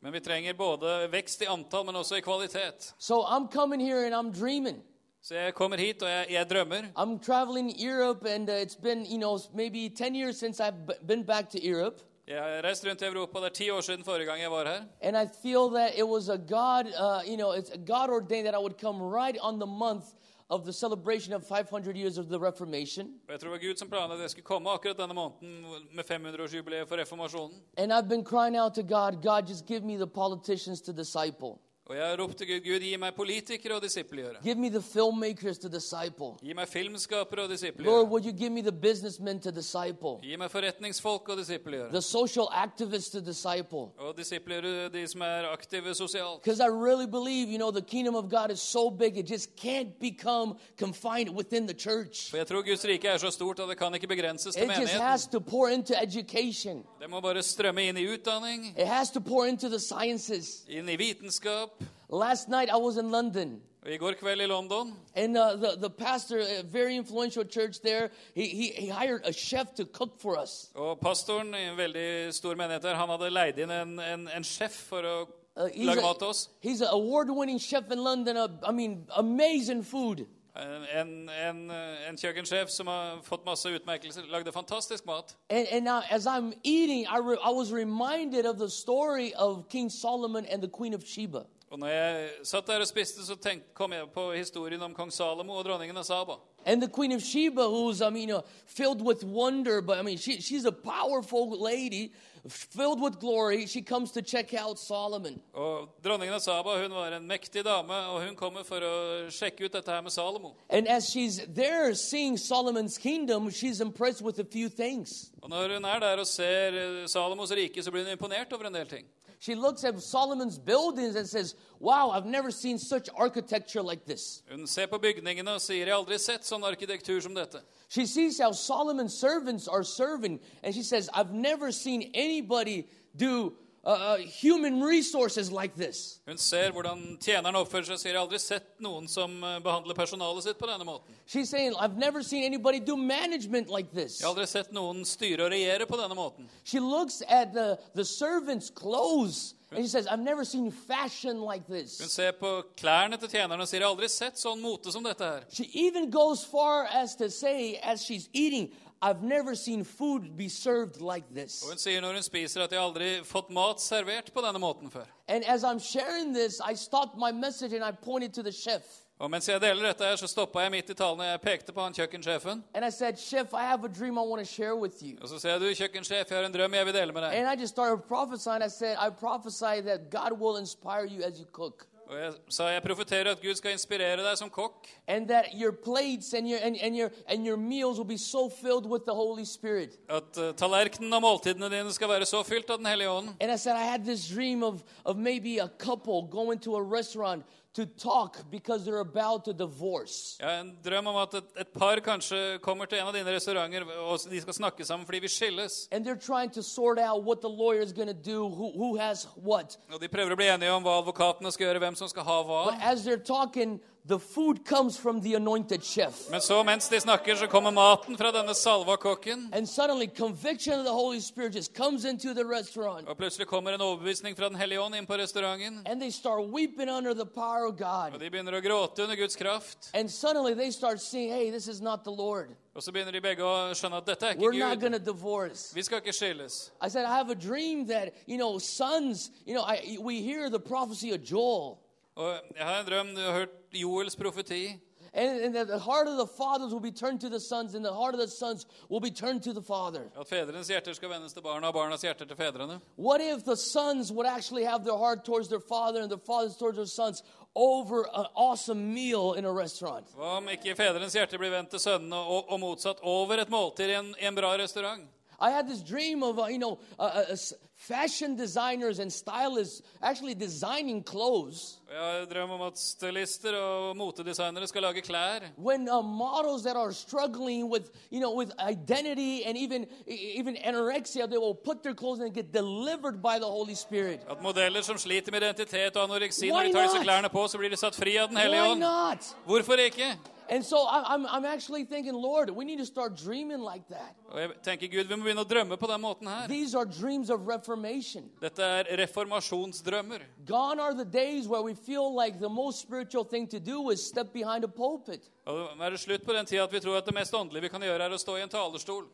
Men 0.00 0.12
vi 0.14 0.20
trenger 0.20 0.54
både 0.54 1.08
vekst 1.12 1.42
i 1.42 1.48
antall, 1.50 1.84
men 1.86 1.96
også 1.96 2.16
i 2.16 2.20
kvalitet. 2.24 2.94
So 2.98 3.22
I'm 3.22 3.50
coming 3.50 3.80
here 3.80 4.06
and 4.06 4.14
I'm 4.14 4.32
dreaming. 4.32 4.82
Så 5.22 5.34
jeg 5.34 5.54
kommer 5.54 5.76
hit, 5.76 6.02
og 6.02 6.08
jeg, 6.08 6.26
jeg 6.30 6.50
drømmer. 6.50 6.82
I'm 6.96 7.18
traveling 7.20 7.74
Europe, 7.84 8.24
and 8.24 8.48
uh, 8.48 8.54
it's 8.54 8.80
been, 8.82 9.04
you 9.04 9.18
know, 9.18 9.38
maybe 9.54 9.88
10 9.88 10.14
years 10.14 10.38
since 10.38 10.60
I've 10.60 11.06
been 11.06 11.24
back 11.24 11.50
to 11.50 11.58
Europe. 11.62 12.00
Jeg 12.28 12.42
har 12.42 12.62
reist 12.62 12.86
rundt 12.86 13.02
i 13.02 13.04
Europa. 13.04 13.38
Det 13.38 13.46
er 13.46 13.54
ti 13.54 13.70
år 13.70 13.80
siden 13.80 14.04
forrige 14.04 14.26
gang 14.26 14.40
jeg 14.40 14.50
var 14.50 14.64
her. 14.66 14.80
And 15.02 15.16
I 15.16 15.26
feel 15.42 15.70
that 15.74 15.98
it 15.98 16.06
was 16.06 16.28
a 16.28 16.36
God, 16.36 16.84
uh, 17.04 17.22
you 17.30 17.36
know, 17.36 17.52
it's 17.58 17.70
God 17.86 18.10
ordained 18.10 18.44
that 18.46 18.54
I 18.54 18.58
would 18.58 18.78
come 18.80 19.02
right 19.02 19.38
on 19.40 19.58
the 19.58 19.66
month 19.66 20.04
of 20.50 20.64
the 20.64 20.72
celebration 20.72 21.34
of 21.34 21.42
500 21.46 21.96
years 21.96 22.18
of 22.18 22.28
the 22.28 22.38
Reformation. 22.38 23.06
Og 23.28 23.32
jeg 23.32 23.40
tror 23.40 23.48
det 23.48 23.60
var 23.60 23.68
Gud 23.68 23.76
som 23.76 23.88
planla 23.88 24.20
jeg 24.20 24.30
skulle 24.30 24.44
komme 24.44 24.70
akkurat 24.70 24.96
denne 24.98 25.14
måneden 25.14 25.66
med 25.94 26.04
500-årsjubileet 26.04 26.88
for 26.88 26.96
reformasjonen. 26.96 27.56
And 27.76 27.92
I've 27.92 28.08
been 28.08 28.24
crying 28.24 28.60
out 28.60 28.74
to 28.74 28.82
God, 28.82 29.22
God, 29.22 29.48
just 29.48 29.66
give 29.66 29.80
me 29.84 29.96
the 29.96 30.06
politicians 30.06 30.80
to 30.80 30.92
disciple. 30.92 31.52
Og 31.88 31.96
jeg 31.96 32.18
ropte 32.20 32.46
Gud, 32.46 32.60
Gud, 32.64 32.80
gi 32.84 32.96
meg 33.00 33.14
politikere 33.16 33.74
og 33.78 33.82
disippelgjøre. 33.82 34.42
Give 34.44 34.54
me 34.60 34.68
the 34.68 34.82
filmmakers 34.82 35.58
to 35.58 35.68
disciple. 35.68 36.34
Gi 36.42 36.52
meg 36.52 36.68
filmskapere 36.68 37.42
og 37.42 37.50
Lord, 37.78 38.08
would 38.10 38.24
you 38.24 38.32
give 38.32 38.50
me 38.50 38.60
the 38.60 38.72
businessmen 38.72 39.40
to 39.40 39.50
disciple? 39.50 40.18
Gi 40.22 40.36
meg 40.36 40.50
forretningsfolk 40.50 41.28
og 41.28 41.38
disippelgjøre. 41.38 41.88
The 41.92 42.02
social 42.02 42.44
activists 42.52 43.10
to 43.10 43.20
disciple? 43.20 43.88
Og 43.98 44.18
disippelgjøre 44.18 44.88
de 44.92 45.06
som 45.08 45.20
er 45.20 45.48
aktive 45.52 45.94
sosialt. 45.94 46.42
Because 46.42 46.60
I 46.60 46.68
really 46.68 47.06
believe, 47.06 47.48
you 47.48 47.56
know, 47.58 47.70
the 47.70 47.86
kingdom 47.94 48.14
of 48.14 48.28
God 48.30 48.50
is 48.52 48.60
so 48.60 48.90
big, 48.90 49.16
it 49.16 49.30
just 49.30 49.48
can't 49.56 49.98
become 50.00 50.58
confined 50.78 51.30
within 51.30 51.66
the 51.66 51.74
church. 51.74 52.30
For 52.30 52.36
jeg 52.36 52.46
tror 52.46 52.62
Guds 52.62 52.84
rike 52.84 53.08
er 53.08 53.16
så 53.18 53.30
stort 53.30 53.60
at 53.60 53.68
det 53.68 53.78
kan 53.78 53.94
ikke 53.94 54.06
begrenses 54.06 54.54
til 54.54 54.62
It 54.62 54.68
just 54.68 54.78
menigheten. 54.80 55.00
has 55.06 55.26
to 55.26 55.40
pour 55.40 55.68
into 55.68 55.94
education. 56.02 56.84
Det 57.00 57.10
må 57.10 57.20
bare 57.20 57.42
strømme 57.42 57.88
inn 57.88 57.96
i 57.96 58.06
utdanning, 58.12 58.66
It 58.78 58.86
has 58.86 59.10
to 59.10 59.20
pour 59.20 59.46
into 59.46 59.68
the 59.68 59.80
sciences. 59.80 60.64
inn 60.68 60.88
i 60.88 60.96
vitenskap. 60.96 61.77
Last 62.10 62.48
night 62.48 62.70
I 62.70 62.76
was 62.76 62.96
in 62.96 63.10
London, 63.10 63.60
Og 63.82 63.92
I 63.92 63.96
går 63.96 64.12
kveld 64.20 64.40
i 64.40 64.46
London 64.46 64.94
and 65.14 65.36
uh, 65.36 65.52
the, 65.56 65.76
the 65.80 65.90
pastor, 65.90 66.38
a 66.40 66.62
very 66.62 66.96
influential 66.96 67.44
church 67.44 67.80
there, 67.80 68.10
he, 68.34 68.48
he, 68.48 68.72
he 68.76 68.88
hired 68.88 69.20
a 69.24 69.32
chef 69.32 69.74
to 69.74 69.84
cook 69.84 70.20
for 70.20 70.36
us. 70.42 70.70
Og 70.74 70.98
pastoren 71.00 71.54
i 71.54 71.62
en 71.68 71.76
veldig 71.76 72.34
stor 72.34 72.54
menighet 72.54 72.84
han 72.96 73.08
hadde 73.08 73.30
leid 73.30 73.58
inn 73.58 73.70
en, 73.70 74.00
en, 74.00 74.28
en 74.28 74.44
sjef 74.44 74.72
for 74.88 75.02
å 75.02 75.18
Uh, 75.58 75.66
he's, 75.74 75.86
lage 75.86 76.02
mat 76.02 76.18
til 76.18 76.28
oss. 76.28 76.48
he's 76.60 76.80
an 76.80 76.88
award 76.92 77.30
winning 77.30 77.58
chef 77.58 77.90
in 77.90 77.98
London. 77.98 78.36
Uh, 78.36 78.48
I 78.62 78.70
mean, 78.72 79.06
amazing 79.16 79.82
food. 79.82 80.26
En, 80.56 80.84
en, 80.94 81.28
en, 81.28 81.70
en 82.08 82.16
kjøkkensjef 82.16 82.70
som 82.70 82.86
har 82.86 83.18
fått 83.22 83.44
masse 83.46 83.66
utmerkelser, 83.66 84.22
lagde 84.30 84.52
fantastisk 84.52 85.06
mat. 85.06 85.34
And, 85.50 85.66
and 85.72 85.84
now, 85.84 86.02
as 86.10 86.26
I'm 86.26 86.52
eating, 86.62 87.06
I, 87.06 87.18
re, 87.18 87.36
I 87.44 87.50
was 87.50 87.72
reminded 87.72 88.46
of 88.46 88.58
the 88.58 88.70
story 88.70 89.34
of 89.34 89.68
King 89.68 89.90
Solomon 89.90 90.46
and 90.46 90.62
the 90.62 90.68
Queen 90.68 90.94
of 90.94 91.04
Sheba. 91.04 91.46
Og 91.70 91.78
når 91.78 91.88
jeg 91.88 92.28
satt 92.48 92.66
der 92.66 92.80
og 92.80 92.88
spiste, 92.88 93.24
så 93.26 93.36
tenk, 93.36 93.62
kom 93.76 93.92
jeg 93.92 94.06
på 94.14 94.30
historien 94.32 94.82
om 94.82 94.94
kong 94.96 95.10
Salomo 95.12 95.58
og 95.58 95.66
dronningen 95.66 95.96
av 96.00 96.06
Saba. 96.08 96.38
And 96.64 96.82
the 96.82 96.88
Queen 96.88 97.12
of 97.12 97.22
Sheba, 97.22 97.68
who's, 97.68 98.00
I 98.02 98.10
mean, 98.10 98.30
uh, 98.30 98.40
filled 98.66 99.02
with 99.02 99.22
wonder, 99.24 99.80
but 99.80 99.98
I 99.98 100.02
mean, 100.02 100.18
she, 100.18 100.40
she's 100.40 100.64
a 100.64 100.72
powerful 100.72 101.60
lady, 101.60 102.12
filled 102.48 103.00
with 103.00 103.20
glory. 103.20 103.66
She 103.66 103.82
comes 103.82 104.10
to 104.12 104.22
check 104.22 104.54
out 104.54 104.78
Solomon. 104.78 105.40
Og 105.54 105.88
dronningen 106.04 106.34
av 106.34 106.40
Saba 106.40 106.78
hun 106.80 106.90
var 106.90 107.12
en 107.12 107.28
mektig 107.28 107.64
dame, 107.64 107.94
og 107.94 108.24
hun 108.24 108.34
kommer 108.36 108.64
for 108.64 108.80
å 108.80 108.94
sjekke 109.30 109.68
ut 109.68 109.72
dette 109.72 109.92
her 109.92 110.00
med 110.02 110.12
Salomo. 110.12 110.54
And 110.70 110.88
as 110.88 111.10
she's 111.10 111.40
there 111.46 111.94
seeing 111.94 112.36
Solomon's 112.36 112.98
kingdom, 112.98 113.50
she's 113.50 113.80
impressed 113.80 114.22
with 114.22 114.38
a 114.38 114.44
few 114.44 114.68
things. 114.68 115.30
Og 115.42 115.50
når 115.50 115.74
hun 115.74 115.84
er 115.84 116.00
der 116.00 116.18
og 116.18 116.26
ser 116.26 116.74
eh, 116.74 117.06
Salomos 117.06 117.52
rike, 117.52 117.82
så 117.82 117.90
blir 117.90 118.04
hun 118.04 118.12
imponert 118.12 118.52
over 118.52 118.66
en 118.66 118.74
del 118.74 118.88
ting. 118.88 119.06
She 119.40 119.54
looks 119.54 119.84
at 119.84 120.00
Solomon's 120.00 120.58
buildings 120.58 121.14
and 121.14 121.26
says, 121.26 121.54
Wow, 121.80 122.10
I've 122.10 122.26
never 122.26 122.50
seen 122.50 122.76
such 122.78 123.08
architecture 123.16 123.82
like 123.82 124.04
this. 124.04 124.42
Hun 124.50 124.66
ser 124.66 124.86
på 124.86 124.98
bygningene 124.98 125.48
og 125.48 125.60
sier 125.60 125.86
'Jeg 125.86 125.94
har 125.94 126.04
aldri 126.04 126.18
sett 126.18 126.42
sånn 126.42 126.62
arkitektur 126.62 127.20
som 127.22 127.34
dette'. 127.34 127.62
She 127.88 128.06
sees 128.06 128.40
how 128.40 128.50
Solomon's 128.52 129.16
servants 129.16 129.68
are 129.68 129.84
serving, 129.84 130.40
and 130.62 130.74
she 130.74 130.82
says, 130.82 131.08
I've 131.14 131.32
never 131.32 131.70
seen 131.70 132.10
anybody 132.14 132.88
do 133.16 133.54
uh, 133.88 134.16
human 134.42 134.82
resources 134.82 135.50
like 135.50 135.74
this. 135.74 136.20
Hun 136.26 136.38
ser 136.38 136.70
hvordan 136.72 137.18
tjeneren 137.20 137.56
oppfører 137.56 137.84
seg 137.88 137.98
sier 137.98 138.12
'Jeg 138.12 138.18
har 138.20 138.26
aldri 138.26 138.38
sett 138.38 138.80
noen 138.84 139.08
som 139.08 139.42
eh, 139.44 139.58
behandler 139.64 139.94
personalet 139.94 140.44
sitt 140.44 140.58
på 140.58 140.66
denne 140.66 140.84
måten'. 140.84 141.14
She's 141.26 141.48
saying, 141.48 141.74
I've 141.80 141.96
never 141.96 142.22
seen 142.22 142.44
anybody 142.44 142.80
do 142.80 142.96
management 142.96 143.68
like 143.70 143.88
this. 143.94 144.20
Jeg 144.20 144.26
har 144.26 144.34
aldri 144.34 144.46
sett 144.46 144.72
noen 144.72 145.04
styre 145.04 145.44
og 145.44 145.50
regjere 145.52 145.86
på 145.86 145.96
denne 145.96 146.14
måten. 146.14 146.48
She 146.64 146.80
looks 146.80 147.22
at 147.28 147.52
the, 147.54 147.78
the 147.94 148.04
servants' 148.04 148.70
clothes 148.70 149.54
and 149.70 149.84
she 149.84 149.88
says, 149.88 150.06
I've 150.06 150.24
never 150.24 150.44
seen 150.44 150.70
fashion 150.70 151.40
like 151.40 151.64
Hun 151.68 151.76
this. 151.76 152.12
ser 152.12 152.32
på 152.32 152.62
klærne 152.76 153.16
til 153.16 153.28
tjeneren 153.28 153.60
og 153.60 153.68
sier 153.68 153.80
'Jeg 153.80 153.86
har 153.88 153.94
aldri 153.96 154.08
sett 154.08 154.36
sånn 154.38 154.60
mote 154.60 154.92
som 154.92 155.02
dette 155.04 155.24
her'. 155.24 155.44
She 155.50 155.64
even 155.74 156.10
goes 156.10 156.44
far 156.44 156.84
as 156.92 157.16
to 157.16 157.30
say, 157.30 157.78
as 157.82 158.02
she's 158.04 158.28
eating, 158.34 158.70
I've 159.02 159.22
never 159.22 159.54
seen 159.54 159.84
food 159.84 160.36
be 160.36 160.48
served 160.48 161.00
like 161.00 161.24
Og 161.30 161.36
this. 161.36 161.62
hun 161.68 161.78
sier 161.78 162.00
når 162.00 162.12
hun 162.12 162.22
spiser 162.22 162.62
at 162.62 162.72
'Jeg 162.72 162.80
aldri 162.80 163.24
fått 163.24 163.50
mat 163.50 163.80
servert 163.80 164.32
på 164.34 164.40
denne 164.40 164.58
måten 164.58 164.90
før'. 164.90 165.06
And 165.28 165.44
as 165.46 165.64
I'm 165.64 165.78
sharing 165.78 166.34
this, 166.34 166.60
I 166.70 166.74
stopped 166.74 167.16
my 167.18 167.30
message 167.30 167.72
and 167.72 167.84
I 167.84 167.92
pointed 168.04 168.32
to 168.34 168.42
the 168.42 168.52
chef. 168.52 168.82
Og 169.20 169.30
mens 169.30 169.48
jeg 169.48 169.60
deler 169.60 169.86
dette 169.86 170.04
her, 170.04 170.16
så 170.16 170.26
stoppa 170.26 170.60
jeg 170.60 170.70
midt 170.70 170.90
i 170.90 170.94
talen 170.94 171.20
og 171.20 171.26
jeg 171.26 171.40
pekte 171.40 171.72
på 171.72 171.82
han 171.82 171.92
kjøkkensjefen. 171.92 172.64
And 172.74 172.84
I 172.84 172.90
said, 172.90 173.18
Chef, 173.18 173.52
I 173.52 173.64
have 173.66 173.84
a 173.84 173.88
dream 173.88 174.16
I 174.18 174.20
want 174.20 174.38
to 174.46 174.52
share 174.54 174.76
with 174.76 174.94
you. 175.02 175.18
Og 175.22 175.28
så 175.28 175.38
sier 175.38 175.50
jeg, 175.52 175.60
du 175.60 175.66
kjøkkensjef, 175.74 176.30
jeg 176.30 176.38
har 176.38 176.44
en 176.46 176.54
drøm 176.54 176.74
jeg 176.74 176.86
vil 176.86 176.94
dele 176.94 177.12
med 177.12 177.22
deg. 177.22 177.32
And 177.34 177.58
I 177.58 177.60
just 177.62 177.74
started 177.74 178.02
prophesying. 178.08 178.62
I 178.62 178.68
said, 178.68 178.96
I 179.06 179.10
prophesy 179.10 179.82
that 179.88 180.00
God 180.10 180.38
will 180.40 180.56
inspire 180.60 181.04
you 181.06 181.22
as 181.24 181.38
you 181.40 181.46
cook. 181.52 181.86
Og 182.08 182.16
jeg 182.16 182.32
sa 182.48 182.70
jeg 182.72 182.82
profeterer 182.82 183.28
at 183.34 183.40
Gud 183.42 183.54
skal 183.58 183.74
inspirere 183.76 184.22
deg 184.24 184.36
som 184.40 184.48
kokk. 184.48 184.86
And 185.06 185.28
that 185.28 185.52
your 185.52 185.72
plates 185.72 186.32
and 186.32 186.48
your, 186.48 186.58
and, 186.62 186.76
and 186.80 186.96
your, 186.96 187.10
and 187.28 187.44
your 187.44 187.56
meals 187.56 187.98
will 187.98 188.08
be 188.08 188.16
so 188.16 188.48
filled 188.48 188.86
with 188.86 189.04
the 189.04 189.14
Holy 189.14 189.44
Spirit. 189.44 189.98
At 190.08 190.38
uh, 190.38 190.54
tallerkenen 190.56 191.12
og 191.12 191.22
måltidene 191.22 191.68
dine 191.68 191.92
skal 191.92 192.08
være 192.08 192.26
så 192.26 192.40
fylt 192.48 192.70
av 192.70 192.80
Den 192.80 192.88
hellige 192.88 193.10
ånd. 193.10 193.28
And 193.40 193.52
I 193.52 193.56
said, 193.56 193.76
I 193.76 193.84
had 193.84 194.04
this 194.04 194.28
dream 194.28 194.62
of, 194.62 194.82
of 195.04 195.16
maybe 195.16 195.58
a 195.58 195.68
couple 195.68 196.22
going 196.30 196.58
to 196.60 196.76
a 196.76 196.82
restaurant 196.82 197.44
to 197.74 197.86
talk 197.86 198.50
because 198.50 198.84
they're 198.84 199.00
about 199.00 199.44
to 199.44 199.52
divorce. 199.52 200.36
Ja, 200.40 200.60
en 200.60 200.78
drøm 200.84 201.06
om 201.06 201.16
at 201.16 201.34
et, 201.34 201.44
et 201.60 201.68
par 201.68 202.00
kanskje 202.00 202.58
kommer 202.62 202.86
til 202.86 202.98
en 202.98 203.06
av 203.06 203.14
dine 203.14 203.34
restauranter, 203.34 203.84
og 203.84 204.18
de 204.30 204.40
skal 204.40 204.54
snakke 204.54 204.84
sammen 204.84 205.06
fordi 205.06 205.18
vi 205.18 205.28
skilles. 205.28 205.88
And 205.92 206.06
they're 206.06 206.26
trying 206.26 206.50
to 206.50 206.62
sort 206.62 206.98
out 206.98 207.24
what 207.24 207.40
the 207.40 207.48
lawyer 207.48 207.82
is 207.82 207.92
going 207.92 208.08
to 208.08 208.22
do, 208.32 208.48
who, 208.48 208.72
who 208.72 208.96
has 208.96 209.28
what. 209.36 209.78
Og 209.92 210.00
de 210.00 210.08
prøver 210.08 210.32
å 210.32 210.40
bli 210.40 210.48
enige 210.48 210.72
om 210.72 210.82
hva 210.82 210.98
advokatene 211.02 211.52
skal 211.52 211.68
gjøre, 211.68 211.84
hvem 211.84 211.96
som 211.96 212.08
skal 212.08 212.24
ha 212.24 212.42
hva. 212.42 212.64
But 212.72 212.82
as 212.82 213.04
they're 213.04 213.22
talking, 213.22 213.80
the 214.08 214.18
food 214.18 214.64
comes 214.64 214.96
from 214.96 215.20
the 215.20 215.34
anointed 215.34 215.84
chef. 215.84 216.30
Men 216.30 216.40
så 216.40 216.62
mens 216.62 216.88
de 216.88 217.00
snakker, 217.00 217.34
så 217.36 217.46
kommer 217.46 217.70
maten 217.70 218.16
fra 218.16 218.32
denne 218.32 218.54
salva 218.54 218.96
kokken. 218.96 219.48
And 219.52 219.68
suddenly, 219.68 220.06
conviction 220.06 220.78
of 220.80 220.84
the 220.84 220.92
Holy 220.92 221.20
Spirit 221.20 221.54
just 221.54 221.74
comes 221.74 222.04
into 222.04 222.34
the 222.34 222.44
restaurant. 222.44 223.08
Og 223.08 223.16
plutselig 223.16 223.46
kommer 223.46 223.72
en 223.72 223.80
overbevisning 223.80 224.36
fra 224.36 224.48
Den 224.48 224.56
hellige 224.56 224.80
ånd 224.80 224.94
inn 224.94 225.06
på 225.06 225.14
restauranten. 225.14 225.82
And 225.86 226.00
they 226.00 226.10
start 226.10 226.48
weeping 226.52 226.90
under 226.90 227.14
the 227.14 227.26
power 227.26 227.66
of 227.66 227.72
Og 227.72 227.78
God. 227.78 228.20
de 228.20 228.30
begynner 228.30 228.52
å 228.52 228.60
gråte 228.60 229.02
under 229.02 229.16
Guds 229.16 229.36
kraft. 229.36 229.90
And 229.94 230.10
suddenly, 230.10 230.54
they 230.54 230.70
start 230.70 231.00
seeing, 231.00 231.30
hey, 231.32 231.50
this 231.50 231.68
is 231.68 231.80
not 231.80 232.04
the 232.04 232.12
Lord. 232.12 232.48
Og 232.74 232.82
så 232.82 232.92
begynner 232.92 233.12
de 233.12 233.20
begge 233.20 233.42
å 233.42 233.74
skjønne 233.74 233.96
at 233.98 234.06
dette 234.06 234.26
er 234.26 234.34
We're 234.38 234.52
ikke 234.54 234.80
going 234.80 235.04
Gud. 235.04 235.74
Vi 235.74 235.82
skal 235.82 235.98
ikke 235.98 236.12
skilles. 236.12 236.70
I 236.80 236.88
said, 236.88 237.04
I 237.04 237.10
have 237.16 237.30
a 237.30 237.34
dream 237.34 237.86
that, 237.88 238.14
you 238.26 238.38
know, 238.38 238.58
sons, 238.58 239.30
you 239.46 239.54
know, 239.54 239.62
I, 239.62 239.98
we 240.00 240.22
hear 240.22 240.48
the 240.48 240.60
prophecy 240.60 241.10
of 241.12 241.22
Joel. 241.24 241.87
Og 242.18 242.34
jeg 242.56 242.66
har 242.66 242.80
en 242.80 242.86
drøm, 242.86 243.14
du 243.14 243.20
har 243.22 243.32
hørt 243.32 243.56
Joels 243.72 244.16
profeti. 244.16 244.80
And, 245.14 245.56
and 245.56 245.68
the 245.68 245.78
heart 245.78 246.06
of 246.06 246.16
the 246.18 246.26
fathers 246.26 246.72
will 246.72 246.82
be 246.82 246.90
turned 246.90 247.20
to 247.20 247.28
the 247.28 247.40
sons, 247.40 247.74
and 247.74 247.84
the 247.84 247.94
heart 247.94 248.14
of 248.14 248.20
the 248.20 248.28
sons 248.28 248.66
will 248.90 249.00
be 249.00 249.10
turned 249.10 249.42
to 249.44 249.52
the 249.52 249.62
father. 249.62 250.10
At 250.20 250.28
fedrenes 250.28 250.68
hjerter 250.68 250.94
skal 250.94 251.08
vendes 251.08 251.32
til 251.32 251.42
barna, 251.42 251.68
og 251.68 251.74
barnas 251.74 252.02
hjerter 252.02 252.26
til 252.26 252.36
fedrene. 252.36 252.80
What 252.96 253.20
if 253.20 253.44
the 253.44 253.56
sons 253.56 254.12
would 254.12 254.26
actually 254.26 254.64
have 254.64 254.84
their 254.84 254.98
heart 254.98 255.24
towards 255.24 255.48
their 255.48 255.60
father 255.60 256.02
and 256.02 256.10
the 256.10 256.20
fathers 256.26 256.56
towards 256.56 256.76
their 256.76 256.86
sons 256.86 257.22
over 257.54 258.04
an 258.14 258.26
awesome 258.34 258.92
meal 258.94 259.34
in 259.38 259.44
a 259.44 259.52
restaurant? 259.52 260.06
Hva 260.14 260.36
om 260.42 260.48
ikke 260.48 260.76
fedrenes 260.76 261.14
hjerte 261.14 261.38
blir 261.38 261.54
vendt 261.54 261.70
til 261.70 261.80
sønnene, 261.80 262.18
og, 262.18 262.50
og 262.52 262.60
motsatt 262.60 263.00
over 263.02 263.38
et 263.38 263.50
måltid 263.50 263.94
i 263.94 263.96
en, 263.98 264.12
i 264.20 264.26
en 264.28 264.36
bra 264.36 264.52
restaurant? 264.60 265.06
I 265.40 265.50
had 265.50 265.68
this 265.68 265.82
dream 265.82 266.22
of, 266.22 266.38
uh, 266.38 266.46
you 266.50 266.58
know, 266.58 266.78
uh, 266.98 267.02
uh, 267.02 267.32
uh, 267.32 267.36
fashion 267.76 268.36
designers 268.36 268.98
and 268.98 269.12
stylists 269.12 269.82
actually 270.02 270.34
designing 270.34 271.04
clothes. 271.04 271.78
Jeg 271.92 271.98
har 272.00 272.20
en 272.22 272.28
drøm 272.34 272.50
om 272.50 272.62
at 272.62 272.78
stylister 272.78 273.56
og 273.56 273.96
motedesignere 273.96 274.66
skal 274.66 274.82
lage 274.82 275.00
klær. 275.00 275.38
When 275.58 275.88
uh, 275.88 276.02
models 276.04 276.62
that 276.62 276.76
are 276.76 276.92
struggling 276.92 277.70
with, 277.72 277.84
you 278.12 278.18
know, 278.20 278.32
with 278.38 278.50
identity 278.70 279.42
and 279.46 279.56
even 279.56 279.86
e- 280.08 280.34
even 280.40 280.56
anorexia, 280.56 281.26
they 281.26 281.38
will 281.38 281.54
put 281.64 281.82
their 281.82 281.94
clothes 281.94 282.20
and 282.20 282.34
get 282.34 282.52
delivered 282.52 283.22
by 283.22 283.36
the 283.38 283.46
Holy 283.46 283.74
Spirit. 283.74 284.20
At 284.30 284.42
modeller 284.42 284.82
som 284.82 284.98
sliter 284.98 285.32
med 285.32 285.42
identitet 285.42 285.96
og 285.96 286.02
anoreksi, 286.04 286.50
Why 286.50 286.50
når 286.50 286.62
de 286.62 286.72
tar 286.72 286.82
disse 286.82 287.02
klærne 287.02 287.28
på, 287.28 287.46
så 287.48 287.58
blir 287.58 287.68
de 287.70 287.76
satt 287.76 287.94
fri 287.94 288.16
av 288.16 288.28
Den 288.28 288.36
hellige 288.36 288.62
Why 288.62 288.70
ånd. 288.70 288.80
not? 288.80 289.36
Hvorfor 289.46 289.72
ikke? 289.72 290.18
And 290.50 290.64
so 290.64 290.86
I'm, 290.88 291.26
I'm 291.26 291.44
actually 291.44 291.84
thinking, 291.84 292.14
Lord, 292.14 292.48
we 292.50 292.64
need 292.64 292.78
to 292.78 292.86
start 292.86 293.16
dreaming 293.16 293.60
like 293.60 293.86
that. 293.88 294.16
Og 294.30 294.40
jeg 294.40 294.50
tenker 294.64 294.88
Gud, 294.88 295.04
vi 295.08 295.16
må 295.16 295.26
begynne 295.26 295.44
å 295.44 295.48
drømme 295.48 295.76
på 295.76 295.86
den 295.90 296.00
måten 296.00 296.28
her. 296.28 296.48
These 296.48 296.74
are 296.74 296.86
dreams 296.86 297.30
of 297.30 297.46
reformation. 297.46 298.30
Dette 298.40 298.64
er 298.64 298.88
reformasjonsdrømmer. 299.02 300.24
Gone 300.46 300.80
are 300.80 300.94
the 300.94 301.04
days 301.04 301.48
where 301.48 301.62
we 301.62 301.74
feel 301.74 302.14
like 302.14 302.40
the 302.40 302.48
most 302.48 302.80
spiritual 302.80 303.24
thing 303.24 303.46
to 303.48 303.60
do 303.60 303.90
is 303.90 304.00
step 304.04 304.32
behind 304.32 304.64
a 304.64 304.68
pulpit. 304.68 305.28
Og 305.44 305.76
nå 305.76 305.84
er 305.84 305.90
det 305.90 306.00
slutt 306.00 306.24
på 306.24 306.32
den 306.32 306.46
tida 306.46 306.64
at 306.64 306.72
vi 306.72 306.80
tror 306.80 306.96
at 306.96 307.06
det 307.06 307.14
mest 307.14 307.34
åndelige 307.34 307.68
vi 307.68 307.72
kan 307.72 307.84
gjøre, 307.84 308.04
er 308.04 308.16
å 308.16 308.20
stå 308.20 308.38
i 308.38 308.44
en 308.44 308.52
talerstol. 308.52 309.04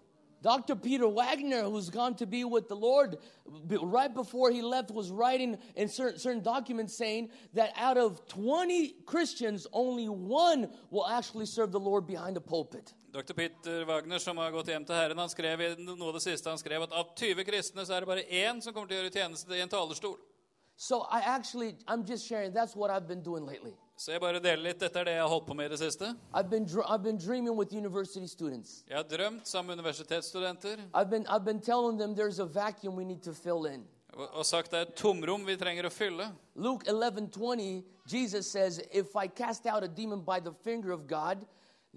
Dr. 0.45 0.77
Peter 0.77 1.09
Wagner, 1.09 1.63
who's 1.63 1.89
gone 1.89 2.15
to 2.17 2.27
be 2.27 2.45
with 2.45 2.69
the 2.69 2.77
Lord, 2.77 3.17
right 3.81 4.15
before 4.15 4.51
he 4.51 4.61
left, 4.61 4.91
was 4.91 5.11
writing 5.11 5.57
in 5.75 5.89
certain, 5.89 6.19
certain 6.19 6.43
documents 6.43 6.95
saying 6.99 7.31
that 7.55 7.73
out 7.77 7.97
of 7.97 8.29
20 8.29 8.95
Christians, 9.07 9.67
only 9.73 10.07
one 10.11 10.69
will 10.91 11.07
actually 11.07 11.47
serve 11.47 11.73
the 11.73 11.81
Lord 11.81 12.07
behind 12.07 12.37
the 12.37 12.43
pulpit. 12.43 12.93
Dr. 13.11 13.33
Peter 13.33 13.87
Wagner, 13.87 14.19
som 14.19 14.37
har 14.37 14.51
gått 14.51 14.69
hjem 14.69 14.85
til 14.85 14.95
Herren, 14.95 15.19
han 15.19 15.33
skrev 15.33 15.61
i 15.65 15.71
noe 15.79 16.11
av 16.11 16.19
det 16.19 16.23
siste 16.27 16.53
han 16.53 16.61
skrev 16.61 16.85
at 16.85 16.93
av 16.93 17.15
20 17.17 17.47
kristne 17.49 17.87
så 17.87 17.97
er 17.97 18.05
det 18.05 18.11
bare 18.13 18.27
én 18.29 18.61
som 18.61 18.75
kommer 18.75 18.91
til 18.91 18.99
å 18.99 19.01
gjøre 19.01 19.15
tjeneste 19.17 19.57
i 19.57 19.63
en 19.65 19.73
talerstol. 19.73 20.19
So 20.77 21.07
I 21.09 21.23
actually, 21.25 21.79
I'm 21.89 22.05
just 22.05 22.29
sharing, 22.29 22.53
that's 22.53 22.77
what 22.77 22.91
I've 22.91 23.09
been 23.09 23.23
doing 23.23 23.47
lately. 23.47 23.79
Så 23.97 24.11
jeg 24.13 24.21
bare 24.21 24.41
deler 24.43 24.63
litt. 24.63 24.81
Dette 24.81 24.99
er 24.99 25.05
det 25.05 25.13
jeg 25.15 25.23
har 25.23 25.29
holdt 25.31 25.47
på 25.47 25.55
med 25.55 25.67
i 25.67 25.69
det 25.69 25.79
siste. 25.79 26.09
I've 26.35 26.51
been, 26.51 26.67
I've 26.67 27.03
been 27.03 27.19
dreaming 27.19 27.57
with 27.57 27.73
university 27.73 28.27
students. 28.27 28.85
Jeg 28.89 28.97
har 28.97 29.05
drømt 29.05 29.49
sammen 29.49 29.67
med 29.77 29.79
universitetsstudenter 29.85 30.77
I've 30.95 31.11
been, 31.11 31.27
I've 31.29 31.45
been 31.45 31.61
telling 31.61 31.99
them 31.99 32.15
there's 32.15 32.41
a 32.43 32.47
vacuum 32.47 32.97
we 32.97 33.05
need 33.05 33.23
to 33.23 33.33
fill 33.33 33.67
in. 33.75 33.87
og 34.15 34.29
og 34.35 34.47
sagt 34.47 34.71
det 34.71 34.79
er 34.79 34.83
et 34.83 34.95
tomrom 34.95 35.47
vi 35.47 35.57
trenger 35.57 35.87
å 35.87 35.91
fylle. 35.91 36.29
Luke 36.55 36.87
11, 36.89 37.29
20, 37.31 37.83
Jesus 38.13 38.47
says, 38.47 38.81
"If 38.93 39.07
I 39.25 39.27
cast 39.27 39.67
out 39.67 39.83
a 39.85 39.87
demon 39.97 40.21
by 40.25 40.39
the 40.41 40.55
finger 40.65 40.93
of 40.93 41.01
God, 41.09 41.37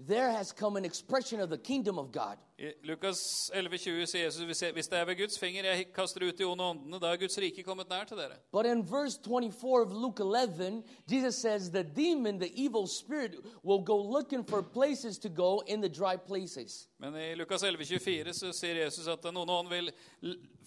there 0.06 0.30
has 0.30 0.52
come 0.52 0.76
an 0.76 0.84
expression 0.84 1.40
of 1.40 1.48
the 1.50 1.58
kingdom 1.58 1.98
of 1.98 2.12
God." 2.12 2.38
I 2.60 2.72
Lukas 2.82 3.50
11,20 3.54 4.06
sier 4.06 4.24
Jesus 4.24 4.42
hvis 4.42 4.88
det 4.88 4.98
er 4.98 5.04
ved 5.04 5.16
Guds 5.16 5.38
finger 5.38 5.64
jeg 5.64 5.92
kaster 5.94 6.26
ut 6.26 6.38
de 6.38 6.44
onde 6.44 6.64
åndene, 6.64 6.98
da 7.00 7.12
er 7.12 7.16
Guds 7.16 7.38
rike 7.38 7.62
kommet 7.62 7.88
nær 7.88 8.04
til 8.04 8.16
dere. 8.16 8.34
But 8.52 8.66
in 8.66 8.82
verse 8.82 9.16
24 9.16 9.82
of 9.82 9.92
Luke 9.92 10.20
11, 10.20 10.82
Jesus 11.06 11.34
says, 11.34 11.70
"The 11.70 11.82
demon, 11.82 12.40
the 12.40 12.50
evil 12.54 12.86
spirit, 12.88 13.34
will 13.62 13.84
go 13.84 13.96
looking 13.96 14.44
for 14.44 14.62
places 14.62 15.18
to 15.18 15.28
go 15.28 15.62
in 15.66 15.82
the 15.82 15.88
dry 15.88 16.16
places." 16.16 16.88
Men 16.98 17.14
i 17.14 17.34
Lukas 17.34 17.62
11,24 17.62 18.32
så 18.32 18.52
sier 18.52 18.84
Jesus 18.84 19.06
at 19.06 19.22
den 19.22 19.36
onde 19.36 19.52
ånd 19.52 19.68
vil 19.68 19.92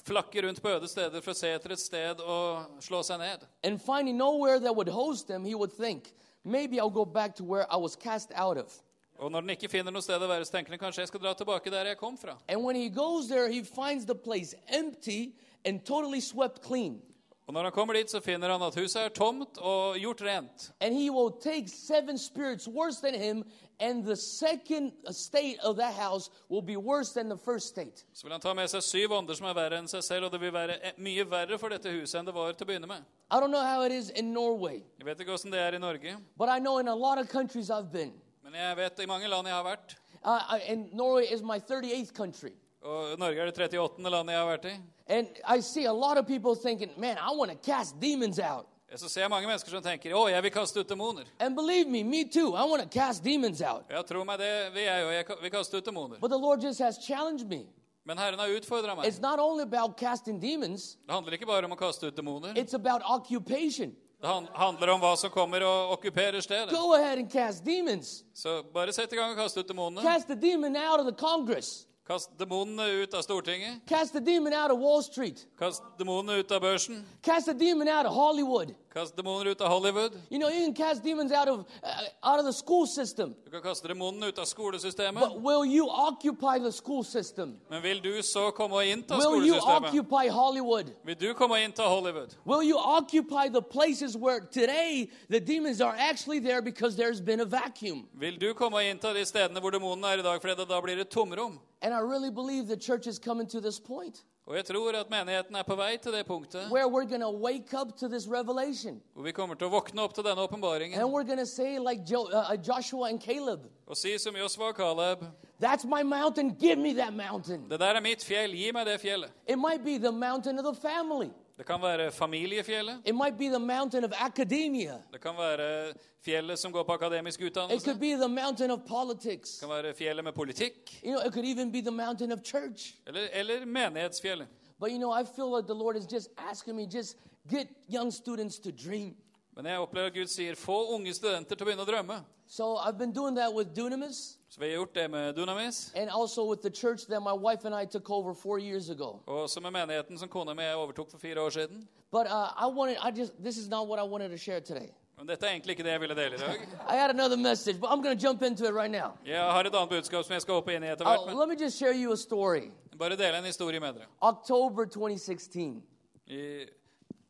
flakke 0.05 0.47
rundt 0.47 0.61
på 0.61 0.69
øde 0.69 0.87
steder 0.87 1.21
for 1.21 1.31
å 1.31 1.35
se 1.35 1.47
etter 1.47 1.71
et 1.71 1.79
sted 1.79 2.19
og 2.19 2.65
slå 2.79 3.03
seg 3.03 3.19
ned. 3.19 3.47
And 3.63 3.79
finding 3.79 4.17
nowhere 4.17 4.59
that 4.59 4.75
would 4.75 4.89
host 4.89 5.27
them, 5.27 5.45
he 5.45 5.55
would 5.55 5.71
think, 5.71 6.13
"Maybe 6.43 6.79
I'll 6.79 6.93
go 6.93 7.05
back 7.05 7.35
to 7.35 7.43
where 7.43 7.65
I 7.69 7.77
was 7.77 7.95
cast 7.95 8.31
out 8.35 8.57
of." 8.57 8.81
Og 9.21 9.31
når 9.31 9.45
den 9.45 9.53
ikke 9.53 9.69
finner 9.69 9.93
noe 9.93 10.01
sted 10.01 10.17
å 10.17 10.27
være, 10.29 10.45
så 10.49 10.57
tenker 10.57 10.73
den 10.73 10.81
kanskje 10.81 11.03
jeg 11.03 11.11
skal 11.11 11.21
dra 11.21 11.35
tilbake 11.37 11.69
der 11.69 11.91
jeg 11.91 11.97
kom 11.99 12.17
fra. 12.17 12.39
And 12.49 12.63
when 12.65 12.75
he 12.75 12.89
goes 12.89 13.29
there, 13.29 13.49
he 13.49 13.61
finds 13.61 14.05
the 14.05 14.15
place 14.15 14.55
empty 14.67 15.35
and 15.63 15.85
totally 15.85 16.19
swept 16.19 16.63
clean. 16.65 17.01
Og 17.47 17.53
når 17.53 17.63
han 17.63 17.71
kommer 17.71 17.93
dit, 17.93 18.11
så 18.11 18.19
finner 18.19 18.49
han 18.49 18.61
at 18.61 18.75
huset 18.79 19.01
er 19.01 19.09
tomt 19.09 19.57
og 19.57 19.97
gjort 19.99 20.21
rent. 20.21 20.71
And 20.81 20.95
he 20.95 21.09
will 21.09 21.31
take 21.41 21.67
seven 21.67 22.17
spirits 22.17 22.67
worse 22.67 23.01
than 23.01 23.13
him, 23.13 23.43
and 23.79 24.05
the 24.05 24.15
second 24.15 24.91
state 25.11 25.57
of 25.63 25.75
that 25.75 25.93
house 25.93 26.31
will 26.49 26.61
be 26.61 26.77
worse 26.77 27.13
than 27.13 27.29
the 27.29 27.37
first 27.37 27.67
state. 27.67 28.05
Så 28.13 28.23
vil 28.23 28.31
han 28.31 28.41
ta 28.41 28.53
med 28.53 28.69
seg 28.69 28.81
syv 28.83 29.13
ånder 29.19 29.37
som 29.37 29.49
er 29.51 29.53
verre 29.57 29.77
enn 29.81 29.91
seg 29.91 30.03
selv, 30.05 30.25
og 30.25 30.31
det 30.31 30.41
vil 30.41 30.53
være 30.53 30.79
eh, 30.81 30.97
mye 30.97 31.27
verre 31.29 31.59
for 31.59 31.69
dette 31.69 31.91
huset 31.91 32.21
enn 32.21 32.29
det 32.29 32.33
var 32.33 32.53
til 32.53 32.65
å 32.65 32.71
begynne 32.71 32.89
med. 32.89 33.05
I 33.29 33.39
don't 33.41 33.51
know 33.51 33.65
how 33.65 33.85
it 33.85 33.91
is 33.91 34.09
in 34.09 34.33
Norway, 34.33 34.81
Jeg 34.97 35.05
vet 35.05 35.19
ikke 35.19 35.35
hvordan 35.35 35.51
det 35.51 35.59
er 35.59 35.75
i 35.75 35.79
Norge, 35.79 36.17
but 36.37 36.49
I 36.49 36.59
know 36.59 36.79
in 36.79 36.87
a 36.87 36.95
lot 36.95 37.17
of 37.17 37.27
countries 37.29 37.69
I've 37.69 37.91
been. 37.91 38.13
Men 38.43 38.53
jeg 38.53 38.75
vet 38.77 38.99
i 38.99 39.05
mange 39.09 39.27
land 39.27 39.47
jeg 39.47 39.55
har 39.55 39.63
vært, 39.65 39.97
Uh, 40.23 40.59
and 40.69 40.93
Norway 40.93 41.23
is 41.33 41.41
my 41.41 41.57
38th 41.59 42.13
country. 42.13 42.51
og 42.83 43.17
Norge 43.19 43.39
er 43.41 43.45
det 43.49 43.55
38. 43.57 43.97
landet 44.09 44.33
jeg 44.33 44.39
har 44.41 44.49
vært 44.57 44.65
i, 44.65 44.75
And 45.07 45.27
I 45.57 45.59
see 45.61 45.85
a 45.85 45.91
lot 45.93 46.17
of 46.17 46.27
people 46.27 46.55
thinking, 46.55 46.91
man, 46.97 47.17
I 47.17 47.31
want 47.35 47.49
to 47.51 47.57
cast 47.71 47.99
demons 47.99 48.39
out. 48.39 48.67
så 48.95 49.09
ser 49.09 49.21
jeg 49.21 49.29
mange 49.29 49.47
mennesker 49.47 49.71
som 49.71 49.81
tenker 49.81 50.13
å, 50.13 50.29
jeg 50.29 50.43
vil 50.43 50.51
kaste 50.51 50.79
ut 50.79 50.87
demoner. 50.89 51.23
And 51.39 51.55
believe 51.55 51.87
me, 51.87 52.03
me 52.03 52.23
too. 52.25 52.53
I 52.55 52.63
want 52.69 52.83
to 52.83 52.89
cast 52.99 53.23
demons 53.23 53.61
out. 53.61 53.85
Ja, 53.89 54.01
tro 54.03 54.23
meg, 54.23 54.37
det 54.39 54.73
vil 54.73 54.83
jeg 54.83 55.01
jo. 55.01 55.09
Jeg 55.09 55.25
vil 55.41 55.51
kaste 55.51 55.77
ut 55.77 55.85
demoner. 55.85 56.19
But 56.19 56.29
the 56.29 56.37
Lord 56.37 56.61
just 56.61 56.79
has 56.79 56.97
challenged 56.99 57.47
me. 57.49 57.65
Men 58.05 58.17
Herren 58.17 58.37
har 58.39 58.47
utfordra 58.47 58.95
meg. 58.95 59.05
It's 59.05 59.19
not 59.21 59.39
only 59.39 59.63
about 59.63 59.97
casting 59.97 60.39
demons, 60.39 60.97
Det 61.07 61.13
handler 61.13 61.33
ikke 61.33 61.45
bare 61.47 61.65
om 61.65 61.71
å 61.71 61.77
kaste 61.77 62.07
ut 62.07 62.15
demoner. 62.15 62.53
it's 62.55 62.73
about 62.75 63.01
occupation. 63.05 63.95
Det 64.21 64.27
handler 64.53 64.89
om 64.93 64.99
hva 65.01 65.15
som 65.17 65.31
kommer 65.33 65.63
og 65.65 65.95
okkuperer 65.95 66.43
stedet. 66.45 66.69
Go 66.69 66.93
ahead 66.93 67.17
and 67.17 67.31
cast 67.31 67.65
demons. 67.65 68.23
Så 68.33 68.59
bare 68.73 68.93
sett 68.93 69.13
i 69.13 69.17
gang 69.17 69.31
og 69.33 69.39
kast 69.41 69.57
ut 69.57 69.67
demonene. 69.67 70.03
Cast 70.05 70.27
the 70.29 70.35
demon 70.35 70.77
out 70.77 70.99
of 70.99 71.07
the 71.09 71.15
Congress. 71.17 71.87
Kast 72.11 72.29
demonene 72.37 72.89
ut 72.89 73.13
av 73.13 73.21
Stortinget. 73.21 73.85
Cast 73.87 74.13
the 74.13 74.19
demon 74.19 74.53
out 74.53 74.71
of 74.71 74.79
Wall 74.79 75.01
Street. 75.01 75.45
Kast 75.59 75.83
demonene 75.97 76.39
ut 76.39 76.51
av 76.51 76.61
børsen. 76.61 77.05
Cast 77.21 77.45
the 77.45 77.53
demon 77.53 77.87
out 77.87 78.05
of 78.05 78.13
Hollywood. 78.13 78.75
Kast 78.93 79.15
demoner 79.15 79.45
ut 79.45 79.61
av 79.61 79.69
Hollywood. 79.69 80.11
You 80.29 80.37
know, 80.37 80.49
you 80.49 80.65
can 80.65 80.73
cast 80.73 81.03
demons 81.03 81.31
out 81.31 81.47
of 81.47 81.65
uh, 81.81 82.29
out 82.29 82.39
of 82.39 82.45
the 82.45 82.51
school 82.51 82.85
system. 82.85 83.35
Du 83.45 83.51
kan 83.51 83.61
kaste 83.61 83.87
demonene 83.87 84.27
ut 84.27 84.39
av 84.39 84.45
skolesystemet. 84.45 85.21
But 85.21 85.41
will 85.41 85.63
you 85.65 85.87
occupy 85.89 86.59
the 86.59 86.71
school 86.71 87.03
system? 87.03 87.57
Men 87.69 87.81
vil 87.83 88.03
du 88.03 88.21
så 88.21 88.51
komme 88.51 88.75
og 88.75 88.85
innta 88.85 89.15
Will 89.15 89.47
you 89.47 89.55
occupy 89.63 90.27
Hollywood? 90.27 90.91
Vil 91.05 91.15
du 91.15 91.33
komme 91.33 91.55
og 91.55 91.63
innta 91.63 91.87
Hollywood? 91.87 92.35
Will 92.45 92.69
you 92.69 92.77
occupy 92.77 93.47
the 93.47 93.61
places 93.61 94.17
where 94.17 94.41
today 94.41 95.09
the 95.29 95.39
demons 95.39 95.79
are 95.79 95.95
actually 95.97 96.39
there 96.41 96.61
because 96.61 96.97
there's 96.97 97.21
been 97.21 97.39
a 97.39 97.45
vacuum? 97.45 98.09
Vil 98.13 98.41
du 98.41 98.53
komme 98.53 98.77
og 98.77 98.83
innta 98.83 99.13
de 99.13 99.25
stedene 99.25 99.59
hvor 99.59 99.71
demonene 99.71 100.07
er 100.07 100.19
i 100.19 100.21
dag, 100.27 100.41
fordi 100.41 100.55
det 100.59 100.67
da 100.67 100.81
blir 100.81 100.99
et 100.99 101.09
tomrom? 101.09 101.59
And 101.83 101.93
I 101.93 102.00
really 102.03 102.31
believe 102.31 102.67
the 102.67 102.77
church 102.77 103.07
is 103.07 103.19
coming 103.19 103.47
to 103.49 103.59
this 103.59 103.79
point 103.79 104.23
Og 104.47 104.55
jeg 104.55 104.65
tror 104.65 104.91
at 104.99 105.09
menigheten 105.09 105.55
er 105.55 105.63
på 105.63 105.75
vei 105.75 105.97
til 106.03 106.11
det 106.11 106.25
punktet 106.25 106.61
where 106.71 106.87
we're 106.87 107.07
going 107.09 107.21
to 107.21 107.31
wake 107.31 107.73
up 107.81 107.97
to 107.97 108.07
this 108.07 108.27
revelation. 108.27 109.01
hvor 109.13 109.23
vi 109.23 109.31
kommer 109.31 109.55
til 109.55 109.67
å 109.67 109.69
våkne 109.69 110.01
opp 110.01 110.13
til 110.13 110.23
denne 110.23 110.41
åpenbaringen 110.41 110.99
And 110.99 111.09
we're 111.13 111.23
going 111.27 111.39
to 111.39 111.45
say, 111.45 111.77
like 111.79 112.01
jo- 112.11 112.29
uh, 112.33 112.55
Joshua 112.67 113.09
and 113.09 113.19
Caleb, 113.21 113.59
og 113.87 113.97
si 113.97 114.17
som 114.17 114.35
Josva 114.35 114.63
og 114.63 114.75
Caleb 114.75 115.23
that's 115.63 115.85
my 115.85 116.03
mountain, 116.03 116.55
give 116.59 116.75
me 116.79 116.93
that 116.93 117.13
mountain. 117.13 117.69
Det 117.69 117.79
der 117.79 117.85
er 117.95 118.01
mitt 118.01 118.23
fjell, 118.25 118.51
gi 118.51 118.71
meg 118.71 118.85
det 118.85 118.99
fjellet. 119.01 119.29
It 119.47 119.57
might 119.59 119.83
be 119.85 119.97
the 119.99 120.11
mountain 120.11 120.59
of 120.59 120.65
the 120.75 120.81
family. 120.89 121.29
Det 121.61 121.67
kan 121.67 121.81
være 121.81 122.11
familiefjellet. 122.11 123.01
It 123.05 123.15
might 123.15 123.37
be 123.37 123.45
the 123.45 123.59
mountain 123.59 124.03
of 124.03 124.11
academia. 124.17 124.93
Det 125.13 125.21
kan 125.21 125.37
være 125.37 125.93
fjellet 126.25 126.59
som 126.59 126.71
går 126.71 126.83
på 126.83 126.91
akademisk 126.91 127.41
It 127.41 127.45
utdannelse. 127.45 127.85
could 127.85 127.99
be 127.99 128.15
the 128.15 128.27
mountain 128.27 128.71
of 128.71 128.79
politics. 128.87 129.51
Det 129.51 129.59
kan 129.59 129.69
være 129.69 129.93
fjellet 129.93 130.23
med 130.23 130.33
politikk. 130.33 131.03
You 131.05 131.11
know, 131.11 131.27
it 131.27 131.33
could 131.33 131.45
even 131.45 131.71
be 131.71 131.81
the 131.81 131.91
mountain 131.91 132.31
of 132.31 132.39
church. 132.43 132.95
Eller, 133.07 133.27
eller 133.33 133.65
menighetsfjellet. 133.65 134.47
But 134.79 134.89
you 134.91 134.97
know, 134.97 135.21
I 135.21 135.23
feel 135.35 135.55
like 135.57 135.67
the 135.67 135.79
Lord 135.83 135.95
is 135.97 136.05
just 136.13 136.27
asking 136.51 136.75
me, 136.75 136.87
just 136.93 137.17
get 137.49 137.67
young 137.93 138.11
students 138.13 138.59
to 138.59 138.71
dream. 138.85 139.15
Men 139.55 139.65
jeg 139.65 139.79
opplever 139.79 140.07
at 140.07 140.13
Gud 140.13 140.27
sier 140.27 140.55
få 140.55 140.85
unge 140.95 141.13
studenter 141.13 141.55
til 141.55 141.63
å 141.65 141.65
begynne 141.69 141.83
å 141.83 141.91
drømme. 141.91 142.23
So 142.47 142.77
I've 142.77 142.97
been 142.97 143.13
doing 143.13 143.35
that 143.37 143.53
with 143.53 143.67
Dunamis 143.77 144.37
Så 144.53 144.59
vi 144.59 144.65
har 144.65 144.73
gjort 144.75 144.93
det 144.95 145.07
med 145.11 145.35
Dunamis, 145.35 145.93
and 145.95 146.09
also 146.09 146.49
with 146.49 146.61
the 146.61 146.69
church 146.71 147.05
that 147.07 147.21
my 147.23 147.31
wife 147.33 147.65
and 147.67 147.75
I 147.83 147.85
took 147.85 148.09
over 148.09 148.33
four 148.33 148.59
years 148.59 148.89
ago. 148.89 149.19
og 149.25 149.41
også 149.41 149.59
med 149.59 149.71
menigheten 149.71 150.17
som 150.17 150.29
kona 150.29 150.53
mi 150.53 150.63
overtok 150.75 151.11
for 151.11 151.17
fire 151.17 151.41
år 151.41 151.49
siden. 151.49 151.87
But 152.11 152.27
uh, 152.27 152.67
I 152.67 152.67
wanted, 152.77 152.97
I 152.97 153.19
just, 153.19 153.33
this 153.43 153.57
is 153.57 153.69
not 153.69 153.87
what 153.87 153.99
I 153.99 154.03
wanted 154.11 154.29
to 154.29 154.37
share 154.37 154.59
today. 154.59 154.89
Men 155.17 155.27
dette 155.27 155.45
er 155.45 155.49
egentlig 155.51 155.71
ikke 155.71 155.83
det 155.83 155.91
jeg 155.91 156.01
ville 156.01 156.15
dele 156.15 156.35
i 156.35 156.39
dag. 156.39 156.55
I 156.93 156.95
had 156.95 157.09
another 157.09 157.37
message, 157.37 157.79
but 157.79 157.87
I'm 157.89 158.01
going 158.03 158.19
to 158.19 158.27
jump 158.27 158.41
into 158.41 158.65
it 158.65 158.73
right 158.73 158.91
now. 158.91 159.11
Jeg 159.25 159.39
har 159.39 159.59
et 159.59 159.75
annet 159.75 159.89
budskap 159.89 160.23
som 160.25 160.33
jeg 160.33 160.41
skal 160.41 160.53
hoppe 160.53 160.75
inn 160.75 160.83
i 160.83 160.87
etter 160.91 161.05
Uh, 161.05 161.39
let 161.39 161.49
me 161.49 161.55
just 161.65 161.77
share 161.77 161.93
you 162.03 162.11
a 162.11 162.17
story. 162.17 162.71
bare 162.99 163.15
dele 163.15 163.37
en 163.37 163.43
historie 163.45 163.79
med 163.79 163.93
dere. 163.93 164.05
October 164.21 164.85
2016. 164.85 165.83
I, 166.27 166.65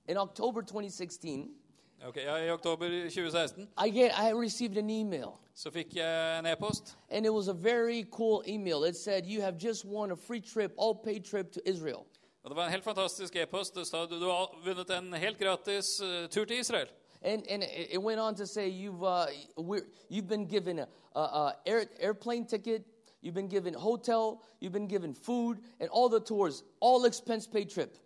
In 0.08 0.18
October 0.18 0.62
2016, 0.62 1.50
Okay, 2.08 2.26
ja, 2.26 2.36
I 2.38 2.50
oktober 2.52 2.88
2016 2.90 3.68
I 3.86 3.90
get, 3.90 4.12
I 4.20 4.32
received 4.34 4.78
an 4.78 4.90
email. 4.90 5.40
Så 5.62 5.70
fikk 5.72 5.96
jeg 5.96 6.40
en 6.40 6.46
e-post. 6.46 6.98
And 7.10 7.26
it 7.26 7.34
was 7.34 7.48
a 7.48 7.54
very 7.54 8.06
cool 8.12 8.44
email. 8.48 8.84
It 8.84 8.96
said, 8.96 9.26
You 9.26 9.42
have 9.42 9.58
just 9.60 9.86
won 9.86 10.12
a 10.12 10.16
free 10.16 10.42
trip, 10.42 10.74
all 10.78 10.96
paid 10.96 11.24
trip 11.24 11.52
to 11.52 11.60
Israel. 11.66 12.06
Og 12.44 12.50
Det 12.50 12.56
var 12.56 12.66
en 12.66 12.72
helt 12.72 12.84
fantastisk 12.84 13.36
e-post. 13.36 13.76
Det 13.76 13.88
sa 13.88 14.06
du, 14.06 14.20
du 14.20 14.26
har 14.26 14.50
vunnet 14.66 14.90
en 14.90 15.14
helt 15.14 15.38
gratis 15.38 16.02
eh, 16.02 16.30
tur 16.30 16.46
til 16.46 16.60
Israel. 16.60 16.88
And, 17.22 17.44
and 17.50 17.64
it 17.64 17.88
it 17.92 18.02
went 18.02 18.20
on 18.20 18.36
to 18.36 18.46
say, 18.46 18.70
You've, 18.70 19.04
uh, 19.04 19.28
we're, 19.58 19.86
you've 20.10 20.28
been 20.28 20.48
given 20.48 20.80
a, 20.80 20.88
a, 21.16 21.22
a 21.22 21.54
air, 21.66 21.86
airplane 22.00 22.46
ticket, 22.46 22.84
you've 23.22 23.36
been 23.36 23.48
given 23.48 23.74
hotel, 23.74 24.42
you've 24.60 24.74
been 24.74 24.88
given 24.88 25.14
food, 25.14 25.60
and 25.80 25.90
all 25.90 26.10
the 26.10 26.20
tours, 26.20 26.64
all 26.80 27.06
expense 27.06 27.48
paid 27.48 27.70
trip. 27.70 27.98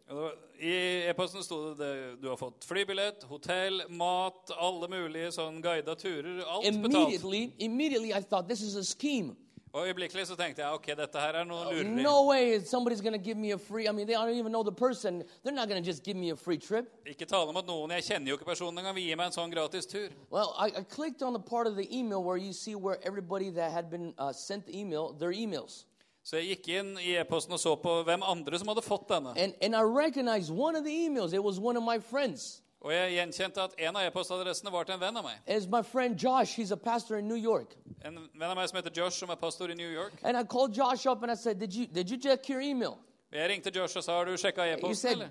I 0.61 1.09
e-posten 1.09 1.43
sto 1.43 1.73
det, 1.75 2.21
du 2.21 2.29
har 2.29 2.37
fått 2.37 2.63
flybillett, 2.63 3.23
hotell, 3.23 3.81
mat, 3.89 4.51
alle 4.57 4.87
mulige 4.87 5.31
sånn 5.35 5.61
guida 5.63 5.95
turer. 5.99 6.43
Alt 6.45 6.63
betalt. 6.63 6.85
Immediately, 6.85 7.53
immediately, 7.59 8.13
I 8.13 8.21
thought, 8.21 8.47
This 8.47 8.61
is 8.61 8.75
a 8.75 8.83
scheme. 8.83 9.35
Og 9.75 9.87
øyeblikkelig 9.87 10.27
så 10.27 10.35
tenkte 10.35 10.61
jeg 10.61 10.71
ok, 10.71 10.85
dette 10.97 11.19
her 11.19 11.35
er 11.35 11.43
noe 11.43 11.65
lureri. 11.65 12.03
No 12.03 12.29
way 12.29 12.53
is 12.55 12.69
somebody's 12.69 13.01
to 13.01 13.17
give 13.17 13.35
me 13.37 13.51
a 13.51 13.57
free. 13.57 13.89
I 13.89 13.91
mean, 13.91 14.07
they 14.07 14.15
don't 14.15 14.29
even 14.29 14.51
know 14.51 14.63
the 14.63 14.71
person. 14.71 15.23
They're 15.43 15.53
not 15.53 15.67
to 15.67 15.81
just 15.81 16.03
give 16.03 16.15
me 16.15 16.29
a 16.29 16.35
free 16.35 16.57
trip. 16.57 16.85
Ikke 17.05 17.25
tale 17.25 17.49
om 17.49 17.57
at 17.57 17.65
noen 17.67 17.91
jeg 17.91 18.03
kjenner 18.03 18.29
jo 18.29 18.37
ikke 18.37 18.45
personen 18.45 18.79
engang, 18.79 18.95
vil 18.95 19.03
gi 19.03 19.17
meg 19.19 19.27
en 19.27 19.35
sånn 19.35 19.51
gratis 19.51 19.85
tur. 19.85 20.15
Well, 20.31 20.55
I, 20.57 20.71
I 20.79 20.83
clicked 20.83 21.21
on 21.21 21.33
the 21.33 21.43
part 21.43 21.67
of 21.67 21.75
the 21.75 21.87
email 21.91 22.23
where 22.23 22.37
you 22.37 22.53
see 22.53 22.75
where 22.75 22.99
everybody 23.03 23.49
that 23.49 23.71
had 23.71 23.89
been 23.89 24.13
uh, 24.17 24.31
sent 24.31 24.65
the 24.65 24.79
email, 24.79 25.11
their 25.11 25.33
emails. 25.33 25.83
Så 26.23 26.39
jeg 26.39 26.55
gikk 26.55 26.69
inn 26.79 26.95
i 27.03 27.17
e-posten 27.19 27.53
og 27.53 27.59
så 27.59 27.75
på 27.75 27.99
hvem 28.07 28.23
andre 28.23 28.57
som 28.57 28.71
hadde 28.71 28.81
fått 28.81 29.09
denne. 29.11 29.35
And, 29.35 29.53
and 29.61 29.75
I 29.75 29.83
recognized 29.83 30.55
one 30.55 30.79
of 30.79 30.85
the 30.85 30.95
emails. 31.05 31.33
It 31.33 31.43
was 31.43 31.59
one 31.59 31.75
of 31.75 31.83
my 31.83 31.99
friends. 31.99 32.63
Og 32.81 32.93
jeg 32.93 33.13
gjenkjente 33.15 33.61
at 33.61 33.73
en 33.77 33.95
av 33.95 34.05
e-postadressene 34.05 34.71
var 34.71 34.83
til 34.85 34.93
en 34.93 35.01
venn 35.01 35.17
av 35.17 35.23
meg. 35.25 35.39
It's 35.47 35.65
my 35.67 35.81
friend 35.81 36.17
Josh. 36.17 36.55
He's 36.55 36.71
a 36.71 36.77
pastor 36.77 37.17
in 37.17 37.27
New 37.27 37.37
York. 37.37 37.75
En 38.05 38.29
venn 38.33 38.49
av 38.51 38.55
meg 38.55 38.69
som 38.69 38.77
heter 38.77 38.93
Josh, 38.93 39.17
som 39.19 39.29
er 39.29 39.35
pastor 39.41 39.71
i 39.71 39.75
New 39.75 39.89
York. 39.89 40.13
And 40.23 40.37
I 40.37 40.43
called 40.43 40.75
Josh 40.77 41.07
up 41.07 41.23
and 41.23 41.31
I 41.31 41.35
said, 41.35 41.59
Did 41.59 41.73
you, 41.73 41.87
did 41.87 42.09
you 42.11 42.17
check 42.17 42.47
your 42.49 42.61
email? 42.61 42.99
Jeg 43.33 43.49
ringte 43.49 43.71
Josh 43.75 43.97
og 43.97 44.03
sa 44.03 44.13
har 44.15 44.25
du 44.25 44.37
sjekka 44.37 44.63
e-posten, 44.73 45.11
eller? 45.11 45.29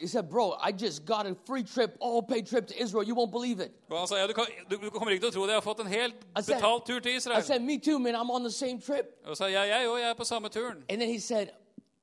he 0.00 0.06
said, 0.06 0.30
Bro, 0.30 0.52
I 0.52 0.72
just 0.72 1.04
got 1.04 1.26
a 1.26 1.34
free 1.46 1.62
trip, 1.62 1.96
all 2.00 2.22
paid 2.22 2.46
trip 2.46 2.66
to 2.68 2.82
Israel. 2.82 3.02
You 3.04 3.14
won't 3.14 3.32
believe 3.32 3.60
it. 3.60 3.72
Og 3.90 3.98
han 3.98 4.08
sa 4.08 4.16
ja, 4.16 4.26
du, 4.26 4.32
kan, 4.32 4.46
du, 4.70 4.76
du 4.76 4.90
kommer 4.90 5.10
ikke 5.12 5.26
til 5.26 5.28
å 5.28 5.34
tro 5.34 5.42
det, 5.42 5.52
jeg 5.52 5.60
har 5.60 5.66
fått 5.66 5.80
en 5.80 5.90
helt 5.90 6.14
said- 6.38 6.54
betalt 6.56 6.86
tur 6.86 7.00
til 7.00 7.12
I 7.16 7.18
said, 7.42 7.60
Me 7.62 7.78
too, 7.78 7.98
man. 7.98 8.14
I'm 8.14 8.30
on 8.30 8.42
the 8.42 8.50
same 8.50 8.80
trip. 8.80 9.18
Og 9.26 9.36
sa 9.36 9.50
ja, 9.50 9.66
jeg 9.68 9.88
òg, 9.88 9.98
jeg 10.00 10.10
er 10.10 10.14
på 10.14 10.24
samme 10.24 10.48
turen. 10.48 10.84
And 10.88 11.00
then 11.00 11.10
he 11.10 11.18
said, 11.18 11.50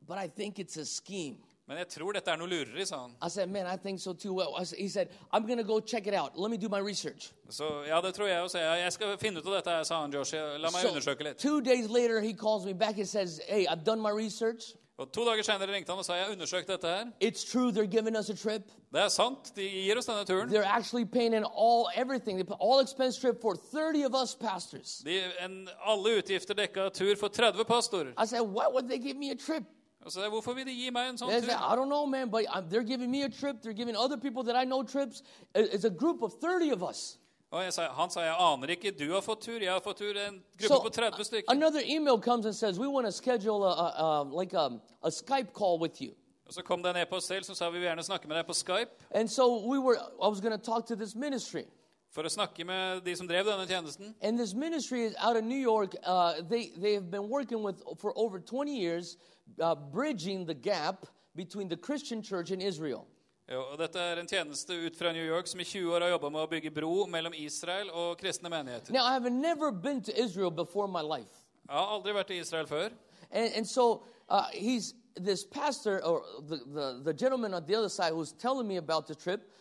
But 0.08 0.18
I 0.18 0.28
think 0.28 0.60
it's 0.60 0.78
a 0.78 0.86
scheme. 0.86 1.38
Men 1.70 1.78
jeg 1.78 1.88
tror 1.94 2.12
dette 2.18 2.32
er 2.34 2.38
noe 2.42 2.50
lureri, 2.50 2.86
sa 2.90 2.98
han. 3.04 3.12
I 3.22 3.28
said, 3.30 3.50
Man, 3.50 3.68
I 3.68 3.76
think 3.78 4.00
so 4.00 4.14
too. 4.14 4.34
Well, 4.34 4.56
I 4.58 4.64
said- 4.64 4.80
he 4.80 4.88
said, 4.90 5.10
I'm 5.32 5.46
going 5.46 5.60
to 5.60 5.64
go 5.64 5.80
check 5.80 6.08
it 6.08 6.14
out. 6.16 6.36
Let 6.38 6.50
me 6.50 6.58
do 6.58 6.68
my 6.68 6.80
research. 6.80 7.32
Så 7.50 7.84
ja, 7.88 8.02
det 8.02 8.16
tror 8.16 8.28
jeg 8.28 8.42
også. 8.42 8.58
Ja, 8.60 8.72
jeg 8.74 8.94
skal 8.94 9.18
finne 9.22 9.40
ut 9.40 9.46
av 9.46 9.54
dette, 9.54 9.70
her, 9.70 9.84
sa 9.84 10.02
han 10.02 10.12
Josh. 10.14 10.34
La 10.34 10.70
meg 10.72 10.82
So, 10.82 10.88
undersøke 10.90 11.24
litt. 11.24 11.38
two 11.38 11.62
days 11.62 11.88
later, 11.90 12.20
he 12.22 12.34
calls 12.34 12.66
me 12.66 12.74
back 12.74 12.98
and 12.98 13.08
says, 13.08 13.40
Hey, 13.48 13.68
I've 13.68 13.84
done 13.86 14.02
my 14.02 14.10
research. 14.12 14.74
Og 15.00 15.12
To 15.14 15.24
dager 15.24 15.44
senere 15.44 15.72
ringte 15.72 15.90
han 15.94 16.00
og 16.00 16.06
sa 16.06 16.14
jeg 16.14 16.26
har 16.26 16.32
undersøkt 16.34 16.68
dette 16.68 16.88
her. 16.88 17.06
It's 17.22 17.44
true, 17.52 17.72
they're 17.72 17.86
giving 17.98 18.18
us 18.18 18.30
a 18.30 18.36
trip. 18.36 18.64
Det 18.92 19.00
er 19.02 19.08
sant, 19.08 19.54
de 19.56 19.64
gir 19.70 19.98
oss 19.98 20.06
denne 20.10 20.26
turen. 20.26 20.50
They're 20.50 20.66
actually 20.78 21.06
paying 21.06 21.34
in 21.34 21.46
all 21.46 21.88
everything. 21.96 22.36
They 22.38 22.44
put 22.44 22.58
all 22.60 22.82
expense 22.82 23.16
trip 23.18 23.42
for 23.42 23.56
30 23.56 24.04
of 24.04 24.16
us 24.16 24.36
pastors. 24.36 24.98
De, 25.06 25.22
en, 25.40 25.70
alle 25.86 26.18
utgifter 26.20 26.54
dekka 26.58 26.90
tur 26.94 27.16
for 27.16 27.30
30 27.30 27.64
pastorer. 27.64 28.14
I 28.18 28.26
said, 28.26 28.42
Why 28.42 28.68
would 28.68 28.90
they 28.90 28.98
give 28.98 29.16
me 29.16 29.30
a 29.32 29.36
trip? 29.36 29.64
Og 30.10 30.14
så, 30.14 30.30
hvorfor 30.30 30.54
vil 30.58 30.66
de 30.66 30.74
gi 30.74 30.90
meg 30.90 31.10
en 31.12 31.18
sånn 31.22 31.30
They 31.30 31.42
said, 31.42 31.50
tur? 31.54 31.74
I 31.74 31.76
don't 31.78 31.90
know, 31.90 32.06
man, 32.08 32.30
but 32.32 32.46
um, 32.56 32.66
they're 32.70 32.84
giving 32.88 33.12
me 33.12 33.22
a 33.24 33.30
trip. 33.30 33.62
They're 33.62 33.78
giving 33.78 33.96
other 33.96 34.18
people 34.18 34.42
that 34.44 34.56
I 34.56 34.66
know 34.66 34.82
trips. 34.84 35.22
It- 35.54 35.70
It's 35.74 35.86
a 35.86 35.90
group 35.90 36.24
of 36.24 36.34
30 36.42 36.72
of 36.72 36.82
us. 36.84 37.18
Og 37.52 37.64
jeg 37.64 37.74
sa, 37.74 37.88
han 37.94 38.10
sa 38.10 38.22
jeg 38.22 38.36
aner 38.40 38.68
ikke, 38.76 38.92
du 38.98 39.14
har 39.14 39.22
fått 39.22 39.42
tur, 39.42 39.60
jeg 39.62 39.72
har 39.72 39.80
fått 39.82 39.98
tur. 39.98 40.18
En 40.18 40.42
gruppe 40.58 40.68
So 40.68 40.80
på 40.82 40.90
30 40.90 41.24
stykker. 41.26 41.52
another 41.52 41.82
email 41.86 42.18
comes 42.20 42.46
and 42.46 42.56
says, 42.56 42.80
We 42.80 42.88
want 42.88 43.06
to 43.06 43.12
schedule 43.12 43.64
a, 43.64 43.70
a, 43.74 44.22
a, 44.22 44.24
like 44.24 44.54
a, 44.54 44.80
a 45.04 45.10
Skype 45.12 45.54
call 45.54 45.78
with 45.80 46.02
you. 46.02 46.14
Og 46.48 46.54
så 46.54 46.64
kom 46.64 46.82
det 46.84 46.90
en 46.96 47.02
e-post 47.02 47.28
til 47.28 47.44
som 47.44 47.56
sa 47.56 47.70
vi 47.70 47.78
vil 47.80 47.88
gjerne 47.90 48.04
snakke 48.04 48.28
med 48.28 48.38
deg 48.38 48.46
på 48.48 48.54
Skype. 48.54 48.90
And 49.12 49.30
so 49.30 49.68
we 49.70 49.78
were, 49.80 49.98
I 49.98 50.28
was 50.28 50.42
going 50.42 50.58
to 50.60 50.72
talk 50.72 50.86
to 50.88 50.96
this 50.96 51.16
ministry. 51.16 51.64
For 52.10 52.26
å 52.26 52.30
snakke 52.30 52.66
med 52.66 53.04
de 53.06 53.14
som 53.16 53.28
drev 53.30 53.46
denne 53.46 53.68
tjenesten. 53.70 54.16
And 54.22 54.40
this 54.40 54.54
ministry 54.54 55.04
is 55.04 55.16
out 55.20 55.38
of 55.38 55.44
New 55.44 55.60
York. 55.60 55.96
Uh, 56.04 56.42
they, 56.50 56.72
they 56.76 56.94
have 56.94 57.12
been 57.12 57.30
working 57.30 57.62
with, 57.62 57.84
for 58.00 58.14
over 58.18 58.40
20 58.40 58.76
years, 58.76 59.18
uh, 59.62 59.76
bridging 59.76 60.46
the 60.46 60.56
gap 60.56 61.06
between 61.36 61.70
the 61.70 61.78
Christian 61.78 62.24
church 62.24 62.52
and 62.52 62.62
Israel. 62.62 63.06
Jo, 63.50 63.64
og 63.72 63.80
dette 63.82 63.98
er 63.98 64.20
en 64.22 64.28
tjeneste 64.30 64.76
ut 64.78 64.98
fra 64.98 65.12
New 65.12 65.26
York 65.26 65.48
som 65.48 65.60
i 65.60 65.66
20 65.66 65.94
år 65.96 66.04
har 66.06 66.12
jobba 66.14 66.30
med 66.30 66.44
å 66.44 66.50
bygge 66.50 66.72
bro 66.74 67.06
mellom 67.10 67.34
Israel 67.34 67.90
og 67.90 68.18
kristne 68.20 68.50
menigheter. 68.50 68.94
Now, 68.94 69.06
I 69.06 69.14
have 69.14 69.30
never 69.30 69.72
been 69.72 70.02
to 70.02 70.14
Israel 70.14 70.52
before 70.52 70.86
in 70.86 70.94
my 70.94 71.02
life. 71.02 71.46
Jeg 71.66 71.78
har 71.78 71.94
aldri 71.96 72.14
vært 72.14 72.34
i 72.34 72.38
Israel 72.44 72.68
før. 72.68 72.94
And, 73.32 73.54
and 73.56 73.68
so 73.68 74.04
uh, 74.30 74.50
he's 74.54 74.94
this 75.16 75.44
pastor, 75.44 76.00
or 76.06 76.22
the, 76.48 76.58
the, 76.58 77.02
the 77.04 77.14
gentleman 77.14 77.54
on 77.54 77.66
the 77.66 77.76
other 77.76 77.90
side 77.90 78.14
who's 78.14 78.34
telling 78.34 78.68
me 78.68 78.78
about 78.78 79.08
the 79.08 79.16
trip, 79.16 79.52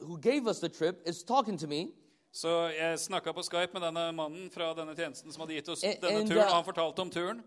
who 0.00 0.18
gave 0.18 0.46
us 0.46 0.60
the 0.60 0.68
trip, 0.68 1.02
is 1.06 1.22
talking 1.22 1.58
to 1.58 1.66
me. 1.66 1.92
Så 2.32 2.48
jeg 2.80 2.98
snakka 2.98 3.32
på 3.32 3.42
Skype 3.42 3.72
med 3.72 3.82
denne 3.82 4.12
mannen 4.12 4.50
fra 4.50 4.72
denne 4.74 4.94
tjenesten 4.94 5.32
som 5.32 5.40
hadde 5.40 5.54
gitt 5.54 5.68
oss 5.68 5.84
And- 5.84 6.00
denne 6.02 6.26
turen, 6.26 6.38
uh, 6.38 6.46
og 6.48 6.54
han 6.54 6.64
fortalte 6.64 7.00
om 7.00 7.10
turen. 7.10 7.42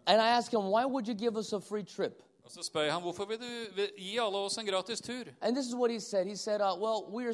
Him? 2.03 2.13
Og 2.45 2.51
så 2.51 2.63
spør 2.63 2.81
jeg 2.81 2.93
ham 2.93 3.01
hvorfor 3.01 3.25
vil 3.27 3.39
du 3.39 3.81
gi 3.97 4.17
alle 4.17 4.37
oss 4.37 4.57
en 4.57 4.65
gratis 4.65 5.01
tur. 5.01 5.25
He 5.89 5.99
said. 5.99 6.27
He 6.27 6.35
said, 6.35 6.61
uh, 6.61 6.75
Well, 6.79 7.05
we 7.11 7.25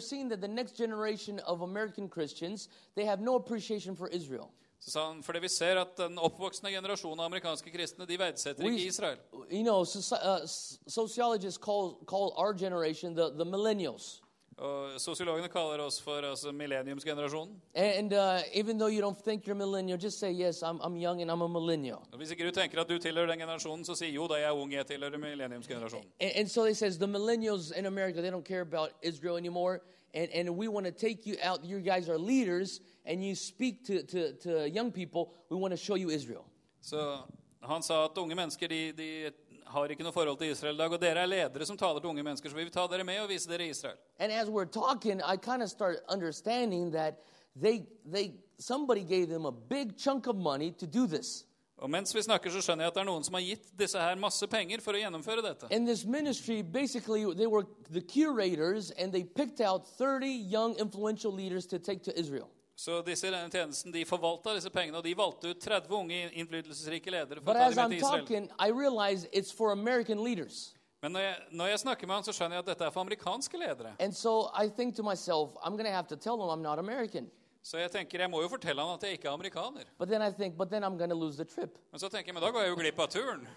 no. 4.38 4.50
Så 4.80 4.92
sa 4.92 5.08
han, 5.08 5.24
fordi 5.24 5.40
vi 5.40 5.48
ser 5.48 5.78
at 5.78 5.98
den 5.98 6.18
oppvoksende 6.18 6.72
generasjonen 6.72 7.20
av 7.20 7.26
amerikanske 7.26 7.72
kristne 7.72 8.06
de 8.06 8.18
verdsetter 8.20 8.64
ikke 8.64 8.88
Israel. 8.88 9.18
You 9.52 9.64
know, 9.64 9.84
so, 9.84 10.16
uh, 10.16 10.48
sociologists 10.88 11.58
call, 11.58 12.04
call 12.08 12.34
our 12.38 12.54
generation 12.54 13.16
the, 13.16 13.30
the 13.30 13.46
millennials. 13.46 14.22
Og 14.58 15.02
Sosiologene 15.02 15.48
kaller 15.50 15.82
oss 15.82 16.02
for 16.02 16.22
altså, 16.22 16.52
millenniumsgenerasjonen. 16.52 17.62
And 17.76 18.14
uh, 18.14 18.40
even 18.54 18.78
though 18.78 18.92
you 18.92 19.02
don't 19.02 19.24
think 19.24 19.48
you're 19.48 19.56
millennial, 19.56 19.98
just 19.98 20.20
say, 20.20 20.32
Yes, 20.32 20.62
I'm, 20.62 20.80
I'm 20.82 20.96
young 20.96 21.22
and 21.22 21.32
I'm 21.32 21.42
a 21.42 21.48
millennial. 21.48 21.98
Og 22.12 22.18
Hvis 22.18 22.32
ikke 22.32 22.46
du 22.46 22.52
tenker 22.52 22.82
at 22.82 22.90
du 22.90 22.98
tilhører 22.98 23.28
den 23.28 23.40
generasjonen, 23.40 23.86
så 23.86 23.96
si 23.96 24.06
jo 24.06 24.28
da, 24.28 24.34
jeg 24.34 24.48
er 24.48 24.52
ung, 24.52 24.74
jeg 24.74 24.86
tilhører 24.86 25.18
millenniumsgenerasjonen. 25.18 26.08
And, 26.20 26.32
and 26.36 26.48
so 26.48 26.64
they 26.64 26.74
says 26.74 26.98
the 26.98 27.08
millennials 27.08 27.72
in 27.80 27.86
America 27.86 28.22
they 28.22 28.32
don't 28.32 28.46
care 28.46 28.62
about 28.62 28.90
Israel 29.02 29.38
anymore, 29.38 29.80
and 30.14 30.30
and 30.34 30.50
we 30.50 30.68
want 30.68 30.86
to 30.86 30.92
take 30.92 31.26
you 31.26 31.36
out. 31.44 31.60
You 31.64 31.80
guys 31.80 32.10
are 32.10 32.18
leaders, 32.18 32.82
and 33.06 33.24
you 33.24 33.36
speak 33.36 33.86
to 33.88 34.04
to, 34.04 34.34
to 34.44 34.70
young 34.70 34.92
people. 34.92 35.24
We 35.50 35.58
want 35.58 35.72
to 35.72 35.78
show 35.78 35.96
you 35.96 36.10
Israel. 36.10 36.46
Så 36.82 37.18
han 37.62 37.84
sa 37.84 38.06
at 38.06 38.18
unge 38.18 38.36
mennesker 38.36 38.68
de, 38.68 38.92
de 38.92 39.32
har 39.74 39.94
ikke 39.94 40.06
noe 40.06 40.14
forhold 40.16 40.38
til 40.40 40.52
Israel 40.54 40.76
i 40.76 40.82
dag, 40.84 40.94
og 40.94 41.02
dere 41.02 41.24
er 41.24 41.30
ledere 41.30 41.66
som 41.66 41.78
taler 41.78 42.00
til 42.00 42.12
unge 42.14 42.24
mennesker, 42.24 42.50
så 42.50 42.56
vi 42.56 42.66
vil 42.68 42.74
ta 42.74 42.86
dere 42.92 43.06
med 43.08 43.24
og 43.24 43.30
vise 43.30 43.50
dere 43.50 43.68
Israel. 43.68 43.98
And 44.20 44.32
as 44.32 44.50
we're 44.50 44.70
talking, 44.70 45.22
I 45.22 45.38
kind 45.38 45.64
of 45.64 45.70
start 45.70 45.98
understanding 46.10 46.94
that 46.94 47.20
they 47.56 47.86
they 48.06 48.34
somebody 48.60 49.04
gave 49.04 49.28
them 49.28 49.46
a 49.46 49.52
big 49.52 49.98
chunk 49.98 50.28
of 50.28 50.36
money 50.36 50.72
to 50.72 50.86
do 50.86 51.08
this. 51.08 51.46
Og 51.78 51.90
mens 51.90 52.16
vi 52.16 52.22
snakker, 52.22 52.50
så 52.50 52.62
skjønner 52.62 52.86
jeg 52.86 52.94
at 52.94 52.96
det 52.96 53.02
er 53.02 53.08
noen 53.10 53.26
som 53.28 53.36
har 53.36 53.42
gitt 53.44 53.66
disse 53.76 54.00
her 54.00 54.16
masse 54.16 54.48
penger 54.48 54.80
for 54.80 54.96
å 54.96 55.00
gjennomføre 55.02 55.44
dette. 55.44 55.68
In 55.76 55.86
this 55.86 56.06
ministry, 56.06 56.62
basically, 56.62 57.26
they 57.36 57.50
were 57.50 57.66
the 57.90 58.00
curators, 58.02 58.92
and 58.92 59.12
they 59.12 59.24
picked 59.24 59.60
out 59.60 59.88
30 59.98 60.30
young, 60.30 60.78
influential 60.80 61.34
leaders 61.34 61.68
to 61.68 61.80
take 61.80 62.04
to 62.04 62.14
Israel. 62.20 62.48
Så 62.76 63.02
disse 63.06 63.30
tjenesten 63.52 63.92
de 63.94 64.06
forvalta 64.06 64.56
disse 64.56 64.70
pengene, 64.74 64.98
og 64.98 65.04
de 65.06 65.14
valgte 65.18 65.52
ut 65.54 65.60
30 65.62 65.92
unge, 65.94 66.22
innflytelsesrike 66.34 67.12
ledere 67.14 67.42
for 67.42 67.46
But 67.54 67.56
å 67.56 67.60
ta 67.60 67.70
dem 67.70 67.78
I'm 67.84 67.90
med 67.90 67.98
til 68.00 68.06
Israel. 68.06 68.26
talking, 68.26 68.50
I 68.60 68.70
realize 68.72 69.28
it's 69.32 69.52
for 69.54 69.72
American 69.72 70.24
leaders. 70.24 70.74
Men 71.02 71.12
når 71.12 71.20
jeg, 71.20 71.36
når 71.52 71.68
jeg 71.68 71.80
snakker 71.80 72.08
med 72.08 72.16
han, 72.16 72.24
så 72.24 72.32
skjønner 72.34 72.56
jeg 72.58 72.64
at 72.64 72.68
dette 72.72 72.86
er 72.86 72.92
for 72.96 73.02
amerikanske 73.02 73.58
ledere. 73.60 73.92
And 74.00 74.14
so 74.16 74.50
I 74.56 74.70
think 74.70 74.96
to 74.96 75.04
myself, 75.04 75.52
I'm 75.64 75.76
going 75.78 75.86
to 75.86 75.92
have 75.92 76.08
to 76.08 76.16
tell 76.16 76.38
them 76.38 76.50
I'm 76.50 76.64
not 76.64 76.80
American. 76.80 77.30
Så 77.64 77.78
jeg 77.78 77.92
tenker, 77.92 78.20
jeg 78.20 78.30
må 78.30 78.42
jo 78.42 78.48
fortelle 78.52 78.82
han 78.82 78.94
at 78.98 79.04
jeg 79.04 79.12
ikke 79.20 79.28
er 79.28 79.34
amerikaner. 79.34 79.84
But 80.00 80.08
then 80.10 80.22
I 80.22 80.32
think, 80.32 80.58
but 80.58 80.70
then 80.70 80.84
I'm 80.84 80.98
going 80.98 81.10
to 81.10 81.16
lose 81.16 81.38
the 81.38 81.46
trip. 81.46 81.78
Men 81.92 82.00
så 82.00 82.10
tenker 82.10 82.28
jeg, 82.28 82.34
men 82.34 82.44
da 82.44 82.50
går 82.52 82.60
jeg 82.62 82.70
jo 82.70 82.76
glipp 82.76 83.00
av 83.00 83.08
turen. 83.08 83.48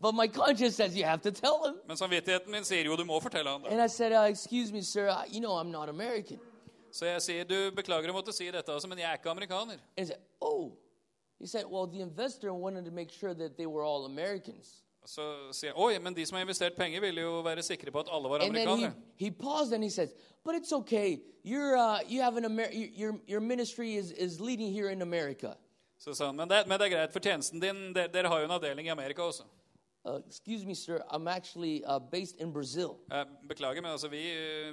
But 0.00 0.14
my 0.14 0.26
conscience 0.28 0.76
says 0.76 0.96
you 0.96 1.04
have 1.04 1.20
to 1.22 1.30
tell 1.30 1.58
them. 1.64 1.76
Men 1.86 1.96
samvittigheten 1.96 2.50
min 2.50 2.64
sier 2.64 2.84
jo 2.86 2.96
du 2.96 3.04
må 3.04 3.20
fortelle 3.20 3.50
han 3.50 3.62
det. 3.62 3.70
And 3.72 3.82
I 3.82 3.88
said, 3.88 4.12
uh, 4.12 4.24
excuse 4.30 4.72
me, 4.72 4.80
sir, 4.82 5.08
I, 5.08 5.26
you 5.30 5.40
know 5.40 5.52
I'm 5.58 5.70
not 5.70 5.88
American. 5.88 6.38
Så 6.96 7.04
jeg 7.10 7.22
sier, 7.26 7.44
du 7.44 7.70
beklager 7.76 8.08
å 8.08 8.16
måtte 8.16 8.32
si 8.32 8.46
dette, 8.48 8.72
altså, 8.72 8.88
men 8.88 8.98
jeg 9.02 9.10
er 9.10 9.18
ikke 9.20 9.30
amerikaner. 9.34 9.80
And 9.96 10.00
he 10.00 10.06
said, 10.08 10.20
oh. 10.40 10.72
He 11.38 11.46
said, 11.46 11.66
well, 11.68 11.86
the 11.86 12.00
investor 12.00 12.54
wanted 12.54 12.86
to 12.86 12.90
make 12.90 13.12
sure 13.12 13.34
that 13.34 13.58
they 13.58 13.66
were 13.66 13.84
all 13.84 14.06
Americans. 14.06 14.82
Så 15.06 15.22
sier 15.54 15.70
jeg, 15.70 15.76
oi, 15.78 15.98
men 16.02 16.14
de 16.16 16.24
som 16.26 16.34
har 16.38 16.42
investert 16.46 16.74
penger 16.74 17.00
ville 17.04 17.20
jo 17.22 17.36
være 17.44 17.62
sikre 17.62 17.92
på 17.94 18.00
at 18.00 18.08
alle 18.10 18.30
var 18.32 18.42
And 18.42 18.54
then 18.56 18.66
he, 18.66 18.72
amerikanere. 18.72 18.94
he 19.16 19.30
paused 19.30 19.72
and 19.76 19.84
he 19.84 19.90
says, 19.90 20.14
but 20.44 20.56
it's 20.56 20.72
okay. 20.72 21.20
You're, 21.44 21.76
uh, 21.76 22.00
you 22.08 22.22
have 22.22 22.36
an 22.40 22.44
Amer- 22.48 22.72
your, 22.72 23.20
your 23.28 23.40
ministry 23.40 23.94
is, 23.94 24.10
is 24.12 24.40
leading 24.40 24.72
here 24.72 24.88
in 24.90 25.02
America. 25.02 25.54
Så 25.98 26.14
sa 26.14 26.26
han, 26.26 26.36
men 26.36 26.48
det, 26.48 26.64
men 26.66 26.80
det 26.80 26.86
er 26.86 26.96
greit, 26.96 27.12
for 27.12 27.20
tjenesten 27.20 27.60
din, 27.60 27.92
dere, 27.94 28.08
dere 28.12 28.28
har 28.28 28.40
jo 28.42 28.48
en 28.48 28.56
avdeling 28.56 28.88
i 28.88 28.90
Amerika 28.90 29.22
også. 29.22 29.44
Uh, 30.06 30.20
excuse 30.28 30.64
me, 30.64 30.74
sir, 30.74 31.02
I'm 31.10 31.26
actually 31.26 31.84
uh, 31.84 31.98
based 31.98 32.36
in 32.40 32.52
Brazil. 32.52 32.96
Jeg 33.10 33.26
beklager, 33.48 33.82
men 33.82 33.90
altså, 33.90 34.08
vi, 34.08 34.22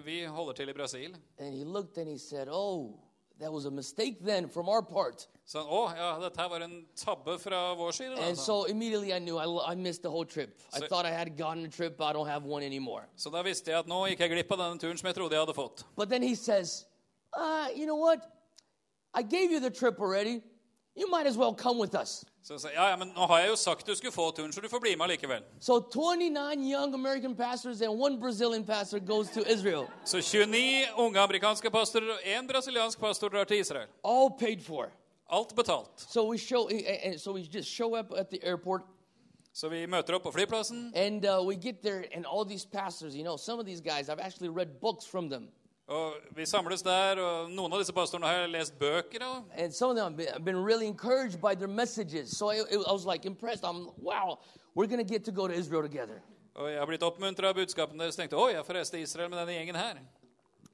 vi 0.05 0.23
holder 0.25 0.53
til 0.53 0.69
i 0.69 0.73
Brasil. 0.73 1.15
And 1.39 1.53
he 1.53 1.63
looked 1.63 1.97
and 1.97 2.07
he 2.07 2.17
said, 2.19 2.47
Oh, 2.51 2.99
that 3.39 3.51
was 3.51 3.65
a 3.65 3.71
mistake 3.71 4.17
then 4.25 4.49
from 4.49 4.69
our 4.69 4.81
part. 4.81 5.27
Så 5.45 5.57
han, 5.57 5.67
å, 5.67 5.87
ja, 5.97 6.19
dette 6.21 6.39
her 6.41 6.49
var 6.49 6.61
en 6.61 6.85
tabbe 6.95 7.39
fra 7.39 7.73
vår 7.75 7.91
side. 7.91 8.15
Da, 8.15 8.27
And 8.29 8.37
so 8.37 8.63
immediately 8.65 9.11
I 9.13 9.19
knew 9.19 9.37
I, 9.39 9.71
I 9.71 9.75
missed 9.75 10.03
the 10.03 10.11
whole 10.11 10.25
trip. 10.25 10.61
I 10.73 10.79
thought 10.87 11.05
I 11.05 11.11
had 11.11 11.35
gotten 11.37 11.65
a 11.65 11.69
trip, 11.69 11.97
but 11.97 12.05
I 12.05 12.13
don't 12.13 12.27
have 12.27 12.43
one 12.45 12.63
anymore. 12.65 13.03
Så 13.15 13.29
da 13.29 13.41
visste 13.41 13.71
jeg 13.71 13.79
at 13.79 13.87
nå 13.89 14.05
gikk 14.11 14.19
jeg 14.19 14.29
glipp 14.35 14.51
av 14.51 14.59
denne 14.67 14.79
turen 14.79 14.97
som 15.01 15.07
jeg 15.09 15.17
trodde 15.17 15.33
jeg 15.33 15.41
hadde 15.47 15.57
fått. 15.57 15.83
But 15.95 16.09
then 16.09 16.21
he 16.21 16.35
says, 16.35 16.85
uh, 17.35 17.67
You 17.75 17.85
know 17.85 17.97
what? 17.97 18.21
I 19.15 19.23
gave 19.23 19.51
you 19.51 19.59
the 19.59 19.69
trip 19.71 19.99
already. 19.99 20.41
You 20.95 21.09
might 21.09 21.25
as 21.27 21.37
well 21.37 21.53
come 21.55 21.79
with 21.79 21.95
us. 21.95 22.23
Så 22.43 22.53
jeg 22.53 22.59
sa, 22.61 22.69
ja, 22.73 22.89
ja, 22.89 22.95
men 22.97 23.07
nå 23.15 23.25
har 23.27 23.39
jeg 23.39 23.49
jo 23.49 23.55
sagt 23.55 23.87
du 23.87 23.95
skulle 23.95 24.11
få 24.11 24.31
turen, 24.31 24.51
så 24.53 24.61
du 24.61 24.67
får 24.69 24.79
bli 24.83 24.95
med 24.95 25.07
likevel. 25.07 25.43
So 25.59 25.79
29 25.79 26.59
young 26.71 26.93
American 26.93 27.35
pastors 27.35 27.81
and 27.81 27.99
one 27.99 28.19
Brazilian 28.19 28.65
pastor 28.65 28.99
goes 28.99 29.29
to 29.29 29.41
Israel, 29.51 29.87
Så 30.05 30.21
29 30.21 30.85
unge 30.97 31.19
amerikanske 31.19 31.69
pastorer 31.71 32.11
og 32.13 32.19
én 32.25 32.47
brasiliansk 32.47 32.99
pastor 32.99 33.29
drar 33.29 33.43
til 33.45 33.57
Israel. 33.59 33.87
all 34.03 34.29
paid 34.39 34.61
for. 34.61 34.89
Alt 35.31 35.55
betalt. 35.55 35.89
So 35.97 36.29
we 36.29 36.37
show, 36.37 36.67
and 36.69 37.17
so 37.19 37.31
we 37.33 37.41
just 37.41 37.69
show 37.69 37.95
up 37.95 38.11
at 38.17 38.29
the 38.29 38.39
airport, 38.43 38.81
Så 39.53 39.69
vi 39.69 39.85
møter 39.85 40.13
opp 40.15 40.23
på 40.23 40.31
flyplassen, 40.31 40.91
and 40.95 41.25
uh, 41.25 41.45
we 41.47 41.55
get 41.55 41.81
there, 41.81 42.03
and 42.15 42.25
all 42.25 42.45
these 42.45 42.65
pastors, 42.65 43.15
you 43.15 43.23
know, 43.23 43.37
some 43.37 43.59
of 43.59 43.65
these 43.65 43.81
guys, 43.81 44.09
I've 44.09 44.19
actually 44.19 44.49
read 44.49 44.67
books 44.81 45.05
from 45.05 45.29
them, 45.29 45.47
og 45.93 46.35
vi 46.35 46.45
samles 46.49 46.81
der, 46.81 47.19
og 47.21 47.51
noen 47.53 47.73
av 47.73 47.81
disse 47.83 47.93
pastorene 47.93 48.27
har 48.27 48.47
lest 48.49 48.75
bøker 48.79 49.23
Og... 49.27 49.43
and 49.55 49.73
some 49.73 49.91
of 49.91 49.97
them 49.97 50.17
have 50.27 50.43
been, 50.43 50.57
really 50.57 50.87
encouraged 50.87 51.39
by 51.41 51.53
their 51.55 51.67
messages. 51.67 52.37
So 52.37 52.49
I, 52.51 52.57
I 52.57 52.91
was 52.91 53.05
like 53.05 53.25
impressed. 53.25 53.63
I'm, 53.63 53.89
wow, 53.97 54.39
we're 54.75 54.87
gonna 54.87 55.03
get 55.03 55.23
to 55.25 55.31
go 55.31 55.47
to 55.47 55.53
Israel 55.53 55.81
together. 55.81 56.21
Og 56.55 56.71
jeg 56.71 56.79
har 56.79 56.85
blitt 56.85 57.03
oppmuntra 57.03 57.49
av 57.49 57.55
budskapene 57.55 58.03
deres. 58.03 58.15
tenkte, 58.15 58.37
oi, 58.37 58.51
jeg 58.53 58.65
får 58.65 58.77
reise 58.77 58.91
til 58.91 59.01
Israel 59.01 59.29
med 59.29 59.39
denne 59.39 59.53
gjengen 59.53 59.75
her. 59.75 59.97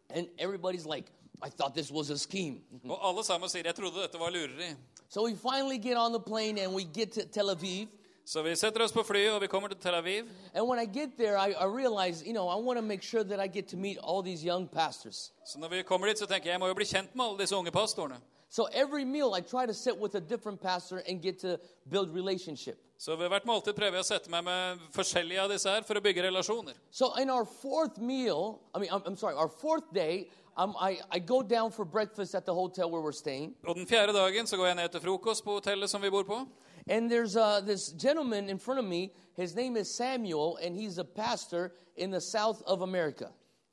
And 0.10 0.28
everybody's 0.38 0.86
like, 0.86 1.12
I 1.42 1.50
thought 1.50 1.74
this 1.74 1.92
was 1.92 2.10
a 2.10 2.18
scheme. 2.18 2.62
Og 2.84 3.00
alle 3.10 3.24
sammen 3.24 3.50
sier 3.50 3.64
jeg 3.66 3.76
trodde 3.76 4.02
dette 4.02 4.20
var 4.20 4.32
lureri. 4.32 4.74
So 5.10 5.24
we 5.24 5.36
finally 5.36 5.78
get 5.78 5.98
on 5.98 6.12
the 6.12 6.20
plane 6.20 6.58
and 6.58 6.76
we 6.76 6.84
get 6.84 7.12
to 7.14 7.26
Tel 7.26 7.56
Aviv. 7.56 7.88
Så 8.30 8.42
vi 8.42 8.56
setter 8.56 8.82
oss 8.82 8.92
på 8.92 9.04
flyet, 9.04 9.34
og 9.34 9.42
vi 9.42 9.48
kommer 9.48 9.68
til 9.68 9.78
Tel 9.82 9.96
Aviv. 9.98 10.28
And 10.54 10.68
when 10.68 10.80
I 10.80 10.86
get 10.86 11.18
there, 11.18 11.36
I, 11.36 11.50
I 11.50 11.66
realize, 11.66 12.24
you 12.24 12.34
know, 12.34 12.48
I 12.48 12.62
want 12.62 12.78
to 12.78 12.86
make 12.86 13.02
sure 13.02 13.24
that 13.24 13.40
I 13.40 13.48
get 13.48 13.68
to 13.70 13.78
meet 13.78 13.98
all 14.04 14.22
these 14.24 14.46
young 14.46 14.68
pastors. 14.68 15.32
Så 15.46 15.60
når 15.60 15.68
vi 15.70 15.82
kommer 15.84 16.08
dit, 16.08 16.20
så 16.20 16.26
tenker 16.26 16.46
jeg 16.46 16.52
jeg 16.52 16.60
må 16.60 16.68
jo 16.68 16.74
bli 16.74 16.86
kjent 16.86 17.16
med 17.16 17.26
alle 17.26 17.40
disse 17.40 17.56
unge 17.56 17.72
pastorene. 17.72 18.20
So 18.50 18.68
every 18.74 19.04
meal, 19.04 19.34
I 19.34 19.42
try 19.42 19.66
to 19.66 19.74
sit 19.74 19.98
with 19.98 20.16
a 20.16 20.20
different 20.20 20.62
pastor 20.62 21.02
and 21.10 21.22
get 21.24 21.40
to 21.40 21.58
build 21.90 22.14
relationship. 22.16 22.78
Så 23.00 23.16
ved 23.16 23.28
hvert 23.28 23.46
måltid 23.46 23.74
prøver 23.74 23.98
jeg 23.98 24.06
å 24.06 24.10
sette 24.12 24.30
meg 24.30 24.44
med 24.44 24.78
forskjellige 24.94 25.42
av 25.42 25.50
disse 25.50 25.70
her 25.70 25.82
for 25.82 25.98
å 25.98 26.02
bygge 26.02 26.28
relasjoner. 26.30 26.78
So 26.92 27.16
in 27.18 27.30
our 27.30 27.46
fourth 27.46 27.98
meal, 27.98 28.60
I 28.76 28.80
mean, 28.80 28.92
I'm, 28.92 29.02
I'm 29.08 29.18
sorry, 29.18 29.34
our 29.34 29.50
fourth 29.50 29.90
day, 29.94 30.30
um, 30.56 30.78
I, 30.78 31.00
I 31.10 31.18
go 31.18 31.42
down 31.42 31.72
for 31.72 31.86
breakfast 31.86 32.36
at 32.36 32.46
the 32.46 32.54
hotel 32.54 32.92
where 32.92 33.02
we're 33.02 33.22
staying. 33.26 33.56
Og 33.66 33.76
den 33.76 33.88
fjerde 33.88 34.14
dagen 34.14 34.48
så 34.48 34.58
går 34.58 34.66
jeg 34.68 34.76
ned 34.76 34.90
til 34.90 35.02
frokost 35.02 35.44
på 35.44 35.58
hotellet 35.58 35.90
som 35.90 36.02
vi 36.02 36.10
bor 36.14 36.24
på. 36.24 36.44
And 36.90 37.10
there's 37.10 37.36
uh, 37.36 37.62
this 37.62 37.92
gentleman 37.92 38.50
in 38.50 38.58
front 38.58 38.80
of 38.80 38.86
me. 38.86 39.14
His 39.36 39.56
name 39.56 39.78
is 39.78 39.94
Samuel, 39.94 40.58
and 40.58 40.76
he's 40.76 40.98
a 40.98 41.04
pastor 41.04 41.72
in 41.96 42.10
the 42.10 42.20
south 42.20 42.64
of 42.66 42.82
America. 42.82 43.30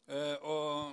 Eh, 0.09 0.35
og 0.43 0.93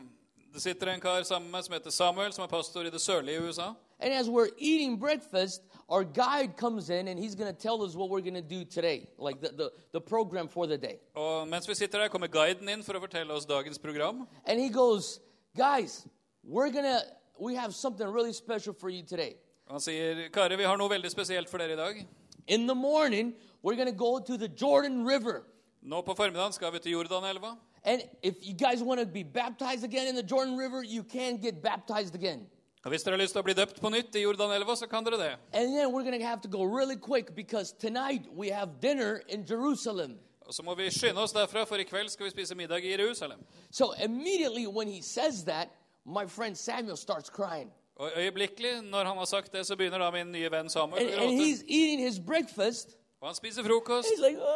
det 0.53 0.61
sitter 0.61 0.87
en 0.87 1.01
kar 1.01 1.23
sammen 1.23 1.51
med 1.51 1.63
som 1.63 1.73
heter 1.73 1.89
Samuel, 1.89 2.33
som 2.33 2.43
er 2.43 2.47
pastor 2.47 2.85
i 2.85 2.89
det 2.89 3.01
sørlige 3.01 3.41
USA. 3.41 3.73
And 3.99 4.13
as 4.13 4.29
we're 4.29 4.49
eating 4.57 4.99
breakfast, 4.99 5.61
our 5.89 6.03
guide 6.03 6.57
comes 6.57 6.89
in 6.89 7.07
and 7.07 7.19
he's 7.19 7.35
going 7.35 7.55
to 7.55 7.61
tell 7.61 7.83
us 7.83 7.95
what 7.95 8.09
we're 8.09 8.21
going 8.21 8.41
to 8.47 8.55
do 8.55 8.65
today, 8.65 9.07
like 9.17 9.41
the, 9.41 9.49
the, 9.49 9.71
the 9.91 10.01
program 10.01 10.47
for 10.47 10.65
the 10.65 10.77
day. 10.77 10.99
Og 11.15 11.47
mens 11.47 11.69
vi 11.69 11.75
sitter 11.75 11.99
der, 11.99 12.07
kommer 12.07 12.27
guiden 12.27 12.69
inn 12.69 12.83
for 12.83 12.93
å 12.93 12.99
fortelle 12.99 13.33
oss 13.33 13.45
dagens 13.45 13.79
program. 13.79 14.27
And 14.45 14.59
he 14.59 14.69
goes, 14.69 15.19
Guys, 15.55 16.07
we're 16.43 16.71
going 16.71 16.85
to, 16.85 17.01
we 17.39 17.55
have 17.55 17.75
something 17.75 18.07
really 18.07 18.33
special 18.33 18.73
for 18.73 18.89
you 18.89 19.03
today. 19.03 19.35
Han 19.67 19.81
sier, 19.81 20.29
Kare, 20.33 20.57
vi 20.57 20.63
har 20.67 20.77
noe 20.77 20.91
veldig 20.91 21.11
spesielt 21.11 21.49
for 21.49 21.57
dere 21.61 21.73
i 21.73 21.79
dag. 21.79 22.05
In 22.47 22.67
the 22.67 22.75
morning, 22.75 23.33
we're 23.61 23.75
going 23.75 23.87
to 23.87 23.97
go 23.97 24.19
to 24.19 24.37
the 24.37 24.47
Jordan 24.47 25.05
River. 25.05 25.43
Nå 25.81 26.01
på 26.01 26.15
formiddagen 26.15 26.53
skal 26.53 26.73
vi 26.73 26.79
til 26.79 26.91
Jordanelva. 26.91 27.55
And 27.85 28.01
if 28.21 28.35
you 28.41 28.53
guys 28.53 28.81
want 28.81 28.99
to 28.99 29.05
be 29.05 29.23
baptized 29.23 29.83
again 29.83 30.07
in 30.07 30.15
the 30.15 30.23
Jordan 30.23 30.57
River, 30.57 30.83
you 30.83 31.03
can 31.03 31.37
get 31.37 31.61
baptized 31.61 32.15
again. 32.15 32.47
Og 32.85 32.89
hvis 32.89 33.03
dere 33.03 33.15
har 33.15 33.21
lyst 33.21 33.33
til 33.33 33.39
å 33.39 33.43
bli 33.47 33.53
døpt 33.55 33.79
på 33.79 33.89
nytt 33.89 34.15
i 34.15 34.23
Jordanelva, 34.23 34.75
så 34.75 34.87
kan 34.91 35.05
dere 35.05 35.17
det. 35.17 35.31
And 35.53 35.71
then 35.75 35.91
we're 35.91 36.03
going 36.03 36.19
to 36.19 36.25
have 36.25 36.41
to 36.41 36.49
go 36.49 36.63
really 36.63 36.97
quick 36.97 37.35
because 37.35 37.71
tonight 37.71 38.27
we 38.35 38.49
have 38.49 38.69
dinner 38.81 39.21
in 39.29 39.45
Jerusalem. 39.49 40.19
Og 40.45 40.53
så 40.53 40.63
må 40.63 40.75
vi 40.75 40.89
skynde 40.91 41.21
oss 41.21 41.31
derfra, 41.31 41.63
for 41.63 41.75
i 41.79 41.83
kveld 41.83 42.09
skal 42.09 42.25
vi 42.25 42.31
spise 42.31 42.55
middag 42.55 42.83
i 42.83 42.91
Jerusalem. 42.91 43.39
So 43.71 43.93
immediately 44.03 44.67
when 44.67 44.87
he 44.87 45.01
says 45.01 45.43
that, 45.45 45.69
my 46.05 46.27
friend 46.27 46.57
Samuel 46.57 46.97
starts 46.97 47.29
crying. 47.29 47.71
Og 47.95 48.11
øyeblikkelig, 48.17 48.81
når 48.81 49.03
han 49.05 49.17
har 49.17 49.25
sagt 49.25 49.53
det, 49.53 49.67
så 49.67 49.75
begynner 49.75 49.99
da 50.01 50.09
min 50.11 50.31
nye 50.33 50.49
venn 50.51 50.69
Samuel 50.69 51.07
å 51.13 51.27
gråte. 51.29 52.85
Og 53.23 53.27
han 53.29 53.35
spiser 53.35 53.63
frokost 53.63 54.19
like, 54.19 54.39
oh. 54.41 54.47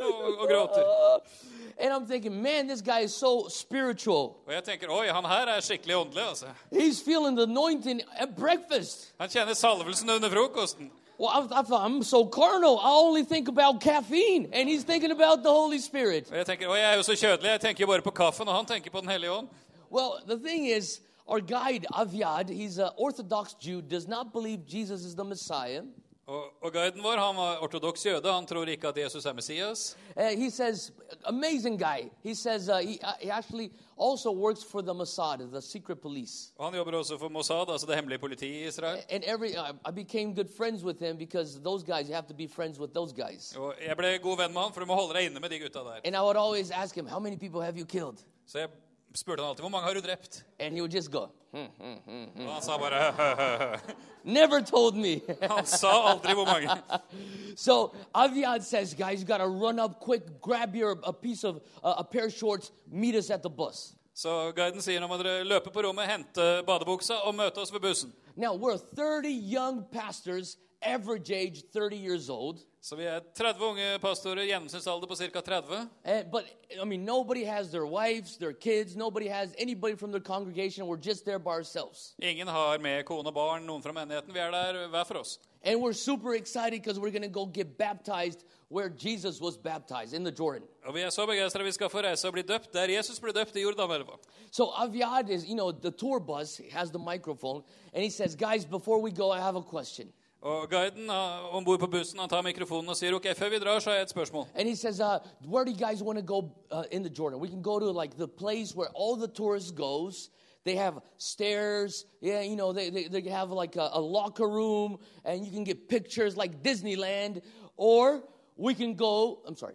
og, 0.00 0.38
og 0.38 0.48
gråter. 0.48 0.84
and 1.78 1.92
I'm 1.92 2.06
thinking, 2.06 2.42
man, 2.42 2.66
this 2.66 2.80
guy 2.80 3.00
is 3.00 3.14
so 3.14 3.48
spiritual. 3.48 4.36
Og 4.46 4.52
jeg 4.52 4.64
tenker, 4.64 4.88
oi, 4.90 5.06
han 5.12 5.24
her 5.24 5.50
er 5.56 5.60
skikkelig 5.60 5.96
åndelig, 5.96 6.22
altså. 6.28 6.46
He's 6.72 7.02
feeling 7.04 7.36
the 7.36 7.42
anointing 7.42 8.00
at 8.16 8.36
breakfast. 8.36 9.14
Han 9.20 9.28
kjenner 9.28 9.54
salvelsen 9.54 10.10
under 10.10 10.30
frokosten. 10.30 10.90
Well, 11.18 11.28
I, 11.28 11.60
I 11.60 11.62
thought, 11.62 11.84
I'm 11.90 12.02
so 12.02 12.24
carnal. 12.26 12.78
I 12.78 12.90
only 12.90 13.24
think 13.24 13.48
about 13.48 13.80
caffeine. 13.80 14.48
And 14.52 14.68
he's 14.68 14.82
thinking 14.82 15.10
about 15.10 15.42
the 15.42 15.50
Holy 15.50 15.78
Spirit. 15.78 16.30
Og 16.30 16.36
jeg 16.36 16.46
tenker, 16.46 16.68
oi, 16.68 16.78
jeg 16.78 16.92
er 16.92 16.96
jo 16.96 17.02
så 17.02 17.14
kjødelig, 17.16 17.50
jeg 17.50 17.60
tenker 17.60 17.86
bare 17.86 18.02
på 18.02 18.10
kaffen, 18.10 18.48
og 18.48 18.54
han 18.54 18.66
tenker 18.66 18.90
på 18.90 19.00
Den 19.00 19.08
hellige 19.08 19.32
ånd. 19.32 19.48
Well, 19.90 20.18
the 20.26 20.38
thing 20.38 20.66
is, 20.66 21.00
our 21.26 21.40
guide, 21.40 21.86
Aviad, 21.92 22.48
he's 22.48 22.78
an 22.78 22.90
Orthodox 22.96 23.54
Jew, 23.54 23.82
does 23.82 24.06
not 24.06 24.32
believe 24.32 24.66
Jesus 24.66 25.04
is 25.04 25.14
the 25.14 25.24
Messiah. 25.24 25.82
Og, 26.26 26.44
og 26.62 26.72
guiden 26.72 27.02
vår, 27.02 27.18
han 27.20 27.36
var 27.36 27.58
ortodoks 27.62 28.06
jøde, 28.06 28.32
han 28.32 28.46
tror 28.46 28.64
ikke 28.64 28.88
at 28.88 28.98
Jesus 28.98 29.26
er 29.26 29.32
Messias. 29.32 29.96
Uh, 30.16 30.22
he 30.22 30.50
says, 30.50 30.92
amazing 31.24 31.78
guy. 31.78 32.10
He 32.22 32.34
says 32.34 32.68
uh, 32.68 32.78
he, 32.78 32.98
uh, 33.02 33.12
he 33.20 33.30
actually 33.30 33.70
also 33.98 34.32
works 34.32 34.64
for 34.64 34.80
the 34.80 34.94
Mossad, 34.94 35.50
the 35.52 35.60
secret 35.60 36.00
police. 36.00 36.52
Og 36.56 36.64
han 36.64 36.74
jobber 36.74 36.98
også 36.98 37.18
for 37.18 37.28
Mossad, 37.28 37.70
altså 37.72 37.86
det 37.86 37.94
hemmelige 37.94 38.18
politiet 38.18 38.54
i 38.54 38.66
Israel. 38.66 38.98
And 39.10 39.24
every 39.26 39.48
uh, 39.48 39.90
I 39.90 39.92
became 39.92 40.34
good 40.34 40.48
friends 40.56 40.84
with 40.84 40.98
him 41.04 41.18
because 41.18 41.60
those 41.60 41.84
guys, 41.84 42.08
you 42.08 42.14
have 42.14 42.26
to 42.28 42.34
be 42.34 42.48
friends 42.48 42.80
with 42.80 42.92
those 42.94 43.14
guys. 43.14 43.56
Og 43.56 43.74
jeg 43.86 43.96
ble 43.96 44.18
god 44.18 44.36
venn 44.36 44.52
med 44.52 44.60
han, 44.62 44.72
for 44.72 44.80
du 44.80 44.86
må 44.86 44.94
holde 44.94 45.14
deg 45.14 45.24
inne 45.28 45.40
med 45.40 45.50
de 45.50 45.58
gutta 45.58 45.78
der. 45.78 46.00
And 46.04 46.16
I 46.16 46.20
would 46.20 46.36
always 46.36 46.70
ask 46.70 46.94
him, 46.96 47.06
how 47.06 47.20
many 47.20 47.36
people 47.36 47.60
have 47.62 47.76
you 47.78 47.86
killed? 47.86 48.18
Så 48.46 48.58
jeg 48.58 48.68
spurte 49.14 49.42
han 49.42 49.48
alltid, 49.48 49.62
hvor 49.62 49.70
mange 49.70 49.86
har 49.86 49.94
du 49.94 50.00
drept? 50.00 50.44
And 50.60 50.74
he 50.74 50.80
would 50.80 50.92
just 50.92 51.10
go, 51.10 51.28
hmm, 51.52 51.66
hmm, 51.78 51.98
hmm. 52.06 52.46
Og 52.46 52.52
han 52.52 52.62
sa 52.62 52.78
bare, 52.78 53.78
never 54.24 54.60
told 54.60 54.96
me. 54.96 55.20
han 55.56 55.66
sa 55.66 55.92
aldri 56.10 56.34
hvor 56.34 56.44
mange. 56.44 56.68
so 57.56 57.94
Aviad 58.14 58.62
says, 58.62 58.94
guys, 58.94 59.20
you 59.20 59.26
got 59.26 59.38
to 59.38 59.48
run 59.48 59.78
up 59.78 60.00
quick, 60.00 60.40
grab 60.40 60.74
your 60.74 60.98
a 61.04 61.12
piece 61.12 61.44
of 61.44 61.56
uh, 61.82 61.94
a 61.98 62.04
pair 62.04 62.26
of 62.26 62.32
shorts, 62.32 62.72
meet 62.90 63.14
us 63.14 63.30
at 63.30 63.42
the 63.42 63.50
bus. 63.50 63.94
Så 64.14 64.52
guiden 64.54 64.82
sier, 64.82 65.00
nå 65.02 65.08
må 65.10 65.16
dere 65.18 65.42
løpe 65.42 65.72
på 65.74 65.82
rommet, 65.82 66.06
hente 66.06 66.44
badebuksa 66.66 67.16
og 67.26 67.34
møte 67.34 67.58
oss 67.58 67.72
ved 67.74 67.82
bussen. 67.82 68.12
Now 68.36 68.54
we're 68.54 68.78
30 68.78 69.28
young 69.28 69.84
pastors, 69.90 70.56
average 70.82 71.30
age 71.34 71.64
30 71.72 71.96
years 71.96 72.30
old. 72.30 72.62
Så 72.84 72.96
vi 72.96 73.04
er 73.08 73.20
30 73.36 73.64
unge 73.64 73.84
pastorer, 73.98 74.44
gjennomsnittsalder 74.44 75.08
på 75.08 75.16
ca. 75.16 75.40
30. 75.40 75.88
And, 76.04 76.30
but 76.30 76.44
I 76.82 76.84
mean, 76.84 77.04
nobody 77.04 77.44
has 77.44 77.70
their 77.70 77.86
wives, 77.86 78.36
their 78.36 78.52
kids. 78.52 78.94
Nobody 78.94 79.26
has 79.28 79.54
anybody 79.58 79.94
from 79.96 80.10
their 80.10 80.20
congregation. 80.20 80.86
We're 80.86 81.06
just 81.06 81.24
there 81.24 81.38
by 81.38 81.50
ourselves, 81.50 82.14
Ingen 82.18 82.48
har 82.48 82.78
med 82.78 83.04
kone 83.04 83.28
og 83.28 83.34
barn, 83.34 83.62
noen 83.66 83.82
fra 83.82 83.92
menigheten. 83.92 84.34
Vi 84.34 84.38
er 84.38 84.50
der 84.50 84.88
hver 84.88 85.04
for 85.04 85.18
oss. 85.18 85.38
and 85.62 85.80
we're 85.80 85.94
super 85.94 86.34
excited 86.34 86.82
because 86.82 87.00
we're 87.00 87.10
going 87.10 87.22
to 87.32 87.38
go 87.40 87.46
get 87.46 87.78
baptized 87.78 88.44
where 88.68 88.90
Jesus 88.90 89.40
was 89.40 89.56
baptized 89.56 90.12
in 90.12 90.24
the 90.24 90.32
Jordan. 90.38 90.68
Og 90.86 90.94
vi 90.94 91.00
er 91.00 91.10
så 91.10 91.26
begeistret 91.26 91.64
vi 91.64 91.72
skal 91.72 91.88
få 91.88 91.98
reise 92.04 92.28
og 92.28 92.32
bli 92.32 92.42
døpt 92.42 92.72
der 92.74 92.90
Jesus 92.90 93.20
ble 93.20 93.32
døpt 93.32 93.56
i 93.56 93.62
Jordanelva. 93.62 94.18
So 94.50 94.64
Aviad 94.76 95.30
is, 95.30 95.44
you 95.48 95.54
know, 95.54 95.72
the 95.72 95.90
tour 95.90 96.18
bus 96.20 96.60
has 96.70 96.90
the 96.90 96.98
microphone, 96.98 97.62
and 97.94 98.04
he 98.04 98.10
says, 98.10 98.36
"Guys, 98.36 98.66
before 98.66 99.00
we 99.00 99.10
go, 99.10 99.30
I 99.32 99.40
have 99.40 99.56
a 99.56 99.62
question." 99.62 100.12
Og 100.44 100.68
guiden 100.68 101.08
uh, 101.08 101.54
om 101.56 101.64
bord 101.64 101.80
på 101.80 101.86
bussen 101.88 102.18
han 102.20 102.28
tar 102.28 102.42
mikrofonen 102.44 102.92
og 102.92 102.96
sier 102.98 103.14
ok, 103.16 103.30
før 103.32 103.48
vi 103.54 103.60
drar, 103.62 103.78
så 103.80 103.90
har 103.90 103.96
jeg 103.96 104.08
et 104.10 104.12
spørsmål. 104.12 104.44
And 104.54 104.68
he 104.68 104.76
says, 104.76 105.00
uh, 105.00 105.18
"Where 105.48 105.64
do 105.64 105.70
you 105.70 105.78
guys 105.78 106.02
want 106.02 106.18
to 106.18 106.24
go 106.24 106.50
uh, 106.70 106.84
in 106.90 107.02
the 107.02 107.10
Jordan? 107.18 107.40
We 107.40 107.48
can 107.48 107.62
go 107.62 107.78
to 107.78 107.90
like 108.00 108.16
the 108.18 108.28
place 108.28 108.76
where 108.76 108.90
all 108.94 109.16
the 109.16 109.28
tourists 109.28 109.72
goes." 109.72 110.30
They 110.64 110.76
have 110.76 111.00
stairs, 111.18 112.06
yeah, 112.22 112.40
you 112.42 112.56
know, 112.56 112.72
they, 112.72 112.88
they, 112.90 113.08
they 113.08 113.30
have 113.30 113.50
like 113.50 113.76
a, 113.76 113.90
a 113.92 114.00
locker 114.00 114.48
room, 114.48 114.98
and 115.24 115.44
you 115.44 115.52
can 115.52 115.64
get 115.64 115.88
pictures 115.88 116.36
like 116.36 116.62
Disneyland. 116.62 117.42
Or 117.76 118.22
we 118.56 118.74
can 118.74 118.94
go, 118.94 119.40
I'm 119.46 119.56
sorry, 119.56 119.74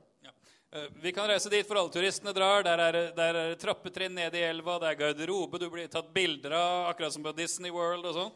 Eh, 0.71 0.85
Vi 1.01 1.11
kan 1.11 1.27
reise 1.27 1.49
dit, 1.49 1.65
for 1.67 1.79
alle 1.81 1.89
turistene 1.89 2.29
drar. 2.33 2.63
Der 2.63 2.77
er, 2.77 2.97
der 3.17 3.37
er 3.41 3.55
trappetrinn 3.57 4.13
ned 4.13 4.35
i 4.37 4.43
elva, 4.45 4.75
det 4.77 4.91
er 4.91 4.99
garderobe 4.99 5.57
du 5.57 5.65
blir 5.73 5.87
tatt 5.89 6.11
bilder 6.13 6.53
av, 6.53 6.91
akkurat 6.91 7.15
som 7.15 7.25
på 7.25 7.33
Disney 7.33 7.73
World 7.73 8.05
og 8.05 8.13
sånn. 8.13 8.35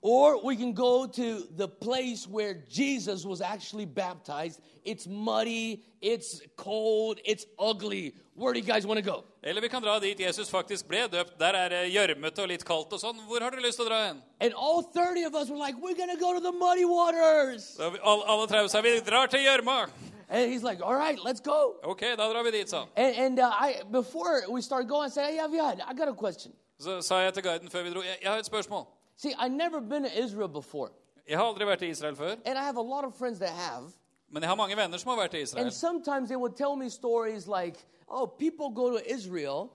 Or 0.00 0.40
we 0.44 0.54
can 0.56 0.72
go 0.74 1.06
to 1.06 1.42
the 1.56 1.66
place 1.68 2.26
where 2.28 2.54
Jesus 2.70 3.24
was 3.24 3.40
actually 3.40 3.84
baptized. 3.84 4.60
It's 4.84 5.06
muddy, 5.08 5.82
it's 6.00 6.40
cold, 6.56 7.18
it's 7.24 7.44
ugly. 7.58 8.14
Where 8.34 8.52
do 8.52 8.60
you 8.60 8.64
guys 8.64 8.86
want 8.86 8.98
to 8.98 9.10
go? 9.10 9.24
Eller 9.42 9.60
vi 9.60 9.68
kan 9.68 9.82
dra 9.82 9.98
dit 9.98 10.20
Jesus 10.20 10.48
faktisk 10.50 10.86
ble 10.88 11.08
døpt. 11.08 11.38
Der 11.40 11.52
er 11.54 11.68
det 11.68 11.92
gjørmete 11.92 12.42
og 12.42 12.48
litt 12.48 12.64
kaldt 12.64 12.92
og 12.92 13.00
sånn. 13.02 13.18
Hvor 13.26 13.40
har 13.42 13.50
dere 13.50 13.62
lyst 13.66 13.78
til 13.80 13.86
å 13.86 13.88
dra 13.88 13.98
hen? 14.06 14.22
And 14.40 14.54
all 14.54 14.82
30 14.82 15.24
of 15.26 15.34
us 15.34 15.50
were 15.50 15.58
like, 15.58 15.74
we're 15.82 15.96
going 15.96 16.14
to 16.14 16.20
go 16.20 16.32
to 16.32 16.40
the 16.40 16.52
muddy 16.52 16.84
waters. 16.84 17.74
Da 17.76 17.90
vi- 17.90 17.98
Alle, 18.04 18.24
alle 18.26 18.46
30 18.46 18.68
sa 18.70 18.80
vi 18.80 19.00
drar 19.00 19.26
til 19.26 19.40
gjørma. 19.40 19.90
And 20.30 20.52
he's 20.52 20.62
like, 20.62 20.80
all 20.82 20.94
right, 20.94 21.18
let's 21.24 21.40
go. 21.40 21.74
Ok, 21.82 22.00
da 22.16 22.28
drar 22.32 22.42
vi 22.44 22.50
dit, 22.50 22.68
sa 22.70 22.78
han. 22.80 22.88
And, 22.96 23.16
and 23.16 23.38
uh, 23.40 23.50
I, 23.50 23.82
before 23.90 24.42
we 24.48 24.62
started 24.62 24.88
going, 24.88 25.06
I 25.06 25.10
said, 25.10 25.30
hey, 25.32 25.38
Aviad, 25.38 25.80
I 25.86 25.94
got 25.94 26.08
a 26.08 26.14
question. 26.14 26.52
Så 26.80 27.00
sa 27.02 27.16
jeg 27.24 27.34
til 27.34 27.42
guiden 27.42 27.70
før 27.70 27.82
vi 27.82 27.90
dro 27.90 28.02
jeg, 28.02 28.18
jeg 28.22 28.30
har 28.30 28.38
et 28.38 28.46
spørsmål. 28.46 28.86
See, 29.18 29.34
I've 29.38 29.52
never 29.52 29.80
been 29.80 30.04
to 30.04 30.22
Israel 30.24 30.48
before. 30.48 30.90
Jeg 31.28 31.38
har 31.38 31.44
aldri 31.44 31.66
vært 31.66 31.82
i 31.82 31.88
Israel 31.90 32.16
før, 32.16 32.30
And 32.46 32.58
I 32.58 32.62
have 32.62 32.76
a 32.76 32.82
lot 32.82 33.04
of 33.04 33.14
friends 33.14 33.38
that 33.38 33.50
have. 33.50 33.92
men 34.30 34.42
jeg 34.42 34.48
har 34.50 34.56
mange 34.56 34.76
venner 34.76 34.98
som 34.98 35.08
har 35.10 35.16
vært 35.18 35.34
i 35.34 35.40
Israel. 35.42 35.64
And 35.64 35.72
sometimes 35.72 36.28
they 36.28 36.36
would 36.36 36.56
tell 36.56 36.76
me 36.76 36.88
stories 36.88 37.46
like, 37.48 37.76
oh, 38.08 38.26
people 38.38 38.70
go 38.70 38.90
to 38.96 39.14
Israel 39.14 39.70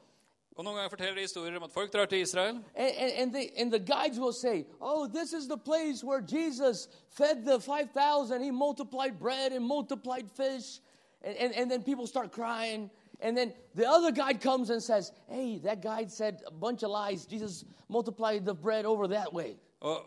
Og 0.55 0.63
noen 0.63 0.75
ganger 0.75 0.89
forteller 0.89 1.15
de 1.15 1.21
historier 1.21 1.55
om 1.57 1.63
at 1.63 1.71
folk 1.71 1.93
drar 1.93 2.05
til 2.05 2.17
Israel. 2.21 2.55
And, 2.75 2.91
and, 2.97 3.11
and, 3.17 3.33
they, 3.33 3.49
and 3.57 3.71
the 3.71 3.79
guides 3.79 4.19
will 4.19 4.33
say, 4.33 4.65
Oh, 4.81 5.07
this 5.07 5.33
is 5.33 5.47
the 5.47 5.57
place 5.57 6.03
where 6.03 6.21
Jesus 6.21 6.87
fed 7.09 7.43
the 7.45 7.59
5,000. 7.59 8.41
He 8.43 8.51
multiplied 8.51 9.19
bread 9.19 9.51
and 9.51 9.65
multiplied 9.65 10.29
fish. 10.37 10.79
And, 11.23 11.35
and, 11.37 11.55
and 11.55 11.71
then 11.71 11.81
people 11.83 12.05
start 12.07 12.31
crying. 12.31 12.91
And 13.23 13.37
then 13.37 13.53
the 13.75 13.87
other 13.87 14.11
guide 14.11 14.41
comes 14.41 14.69
and 14.69 14.83
says, 14.83 15.11
Hey, 15.29 15.59
that 15.63 15.81
guide 15.81 16.11
said 16.11 16.41
a 16.45 16.51
bunch 16.51 16.83
of 16.83 16.89
lies. 16.89 17.25
Jesus 17.25 17.65
multiplied 17.87 18.45
the 18.45 18.53
bread 18.53 18.85
over 18.85 19.07
that 19.07 19.33
way. 19.33 19.55
Og 19.81 20.05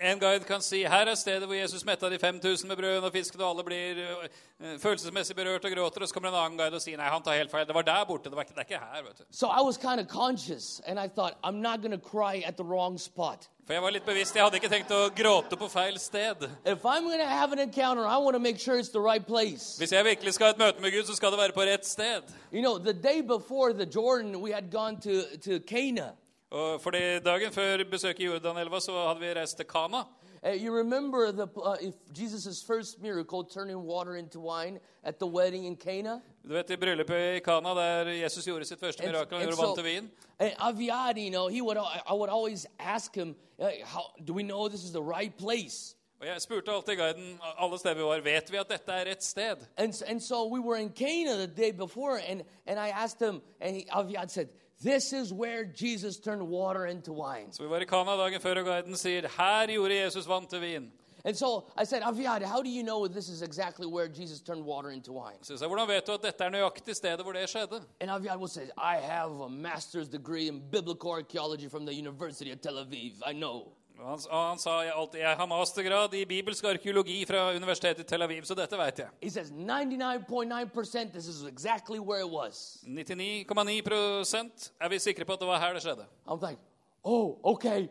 en 0.00 0.18
guide 0.18 0.44
kan 0.44 0.60
si 0.62 0.82
her 0.82 1.06
er 1.06 1.14
stedet 1.14 1.46
hvor 1.46 1.54
Jesus 1.54 1.84
metta 1.84 2.10
de 2.10 2.18
5000 2.18 2.68
med 2.68 2.76
brøden 2.76 3.04
og 3.04 3.12
fisken, 3.12 3.40
og 3.40 3.50
alle 3.50 3.64
blir 3.64 4.02
eh, 4.02 4.78
følelsesmessig 4.78 5.36
berørt 5.36 5.64
og 5.64 5.70
gråter. 5.70 6.02
Og 6.02 6.08
så 6.08 6.14
kommer 6.14 6.28
en 6.28 6.38
annen 6.44 6.58
guide 6.58 6.74
og 6.74 6.82
sier 6.82 6.98
nei, 6.98 7.08
han 7.10 7.22
tar 7.22 7.38
helt 7.38 7.50
feil. 7.50 7.66
Det 7.66 7.74
var 7.74 7.86
der 7.86 8.04
borte. 8.04 8.30
Det, 8.30 8.36
var 8.36 8.46
ikke, 8.46 8.54
det 8.54 8.64
er 8.64 8.68
ikke 8.68 8.84
her. 8.84 9.02
vet 9.02 9.18
du. 9.18 9.24
So 9.30 9.46
I 9.46 9.62
was 9.62 9.76
kind 9.76 10.00
of 10.00 10.06
conscious, 10.08 10.80
and 10.86 10.98
I 10.98 11.08
thought, 11.08 11.34
I'm 11.44 11.62
not 11.62 11.80
going 11.82 12.00
to 12.00 12.10
cry 12.10 12.42
at 12.46 12.56
the 12.56 12.64
wrong 12.64 12.98
spot. 12.98 13.48
For 13.68 13.74
jeg 13.76 13.82
var 13.84 13.92
litt 13.92 14.04
bevisst. 14.08 14.32
Jeg 14.32 14.40
hadde 14.40 14.56
ikke 14.56 14.68
tenkt 14.72 14.92
å 14.96 14.98
gråte 15.12 15.56
på 15.60 15.66
feil 15.68 15.98
sted. 16.00 16.46
If 16.64 16.86
I'm 16.88 17.04
to 17.04 17.26
have 17.28 17.52
an 17.52 17.58
encounter, 17.58 18.06
I 18.06 18.16
want 18.16 18.32
to 18.34 18.38
make 18.40 18.58
sure 18.58 18.78
it's 18.78 18.88
the 18.88 19.00
right 19.00 19.26
place. 19.26 19.76
Hvis 19.76 19.92
jeg 19.92 20.04
virkelig 20.04 20.32
skal 20.34 20.46
ha 20.46 20.52
et 20.54 20.58
møte 20.58 20.80
med 20.80 20.90
Gud, 20.90 21.04
så 21.04 21.12
skal 21.14 21.34
det 21.34 21.38
være 21.38 21.52
på 21.52 21.66
rett 21.68 21.84
sted. 21.84 22.22
You 22.50 22.62
know, 22.62 22.78
the 22.78 22.94
day 22.94 23.20
before 23.20 23.74
the 23.74 23.84
Jordan, 23.84 24.40
we 24.40 24.52
had 24.52 24.70
gone 24.72 24.96
to, 25.04 25.20
to 25.44 25.60
Cana. 25.60 26.14
Og 26.50 26.80
fordi 26.80 27.20
Dagen 27.20 27.52
før 27.52 27.84
besøket 27.90 28.24
i 28.24 28.30
Jordanelva 28.30 28.80
så 28.80 28.96
hadde 29.04 29.20
vi 29.20 29.34
reist 29.36 29.60
til 29.60 29.66
Kana. 29.68 30.06
Uh, 30.42 30.52
you 30.52 30.72
remember 30.72 31.30
the 31.30 31.48
uh, 31.60 31.76
Jesus' 32.14 32.62
first 32.62 33.02
miracle, 33.02 33.44
turning 33.44 33.76
water 33.76 34.16
into 34.16 34.40
wine 34.40 34.80
at 35.04 35.18
the 35.18 35.26
wedding 35.26 35.66
in 35.66 35.76
Cana? 35.76 36.22
Du 36.48 36.54
vet 36.54 36.70
I 36.70 36.76
bryllupet 36.76 37.36
i 37.36 37.40
Kana, 37.44 37.74
der 37.74 38.08
Jesus 38.08 38.44
gjorde 38.44 38.64
sitt 38.64 38.80
første 38.80 39.04
mirakel, 39.04 39.36
han 39.36 39.48
gjorde 39.48 39.58
vann 39.60 39.74
til 39.76 39.84
vin. 39.84 40.10
Aviad, 40.40 41.18
you 41.18 41.30
know, 41.30 41.48
he 41.48 41.60
would, 41.60 41.76
I 41.76 42.14
would 42.14 42.30
always 42.30 42.66
ask 42.78 43.14
him, 43.14 43.36
how, 43.84 44.04
do 44.24 44.32
we 44.32 44.42
know 44.42 44.68
this 44.68 44.84
is 44.84 44.92
the 44.92 45.02
right 45.02 45.36
place? 45.36 45.94
Og 46.20 46.26
Jeg 46.26 46.42
spurte 46.42 46.72
alltid 46.72 46.96
guiden 46.96 47.38
alle 47.58 47.78
steder 47.78 47.94
vi 47.94 48.02
var, 48.02 48.20
vet 48.20 48.52
vi 48.52 48.56
at 48.56 48.68
dette 48.68 48.92
er 48.92 49.04
rett 49.04 49.24
sted. 49.24 49.56
And, 49.76 50.02
and 50.06 50.20
so 50.20 50.46
we 50.48 50.60
were 50.60 50.80
in 50.80 50.88
Cana 50.88 51.36
the 51.36 51.46
day 51.46 51.70
before, 51.70 52.16
and, 52.28 52.42
and 52.66 52.80
I 52.80 52.88
asked 52.88 53.28
him, 53.28 53.42
and 53.60 53.76
he, 53.76 53.86
Aviad 53.92 54.30
said, 54.30 54.48
this 54.82 55.12
is 55.12 55.32
where 55.32 55.64
Jesus 55.64 56.18
turned 56.18 56.42
water 56.48 56.86
into 56.86 57.12
wine. 57.12 57.52
Så 57.52 57.62
Vi 57.62 57.68
var 57.68 57.80
i 57.80 57.84
Kana 57.84 58.16
dagen 58.16 58.40
før, 58.40 58.58
og 58.58 58.64
guiden 58.64 58.96
sier 58.96 59.28
her 59.36 59.66
gjorde 59.66 59.94
Jesus 60.04 60.28
vann 60.28 60.46
til 60.46 60.60
vin. 60.60 60.92
And 61.24 61.36
so 61.36 61.66
I 61.76 61.84
said, 61.84 62.02
Aviad, 62.02 62.42
how 62.42 62.62
do 62.62 62.70
you 62.70 62.82
know 62.82 63.08
this 63.08 63.28
is 63.28 63.42
exactly 63.42 63.86
where 63.86 64.08
Jesus 64.08 64.40
turned 64.40 64.64
water 64.64 64.90
into 64.90 65.12
wine? 65.12 65.38
Så 65.42 65.52
jeg 65.52 65.58
sa, 65.58 65.66
Hvordan 65.66 65.88
vet 65.88 66.06
du 66.06 66.12
at 66.12 66.22
dette 66.22 66.44
er 66.44 66.50
nøyaktig 66.50 66.94
stedet 66.96 67.22
hvor 67.22 67.32
det 67.32 67.48
skjedde? 67.48 67.82
And 68.00 68.10
Aviad 68.10 68.38
will 68.38 68.48
say, 68.48 68.68
I 68.76 68.96
have 68.96 69.30
a 69.40 69.48
master's 69.48 70.08
degree 70.08 70.48
in 70.48 70.60
biblical 70.70 71.12
archaeology 71.12 71.68
from 71.68 71.86
the 71.86 71.94
University 71.94 72.52
of 72.52 72.60
Tel 72.60 72.78
Aviv. 72.84 73.12
I 73.26 73.32
know. 73.32 73.72
Han, 73.98 74.18
han 74.30 74.58
sa 74.58 74.70
alltid, 74.94 75.20
jeg 75.20 75.36
har 75.36 75.46
mastergrad 75.46 76.14
i 76.14 76.24
bibelsk 76.24 76.64
arkeologi 76.64 77.24
fra 77.26 77.50
universitetet 77.56 78.04
i 78.04 78.06
Tel 78.06 78.22
Aviv, 78.22 78.44
så 78.46 78.54
dette 78.54 78.78
vet 78.78 78.98
jeg. 78.98 79.08
He 79.22 79.30
says 79.30 79.50
99.9% 79.50 81.10
this 81.12 81.26
is 81.26 81.42
exactly 81.44 81.98
where 81.98 82.20
it 82.20 82.30
was. 82.30 82.78
99,9 82.86 84.70
er 84.80 84.88
vi 84.88 84.98
sikre 84.98 85.24
på 85.24 85.32
at 85.32 85.40
det 85.40 85.48
var 85.48 85.58
her 85.58 85.72
det 85.72 85.82
skjedde. 85.82 86.06
I'm 86.28 86.48
like, 86.48 86.60
oh, 87.08 87.38
okay. 87.54 87.88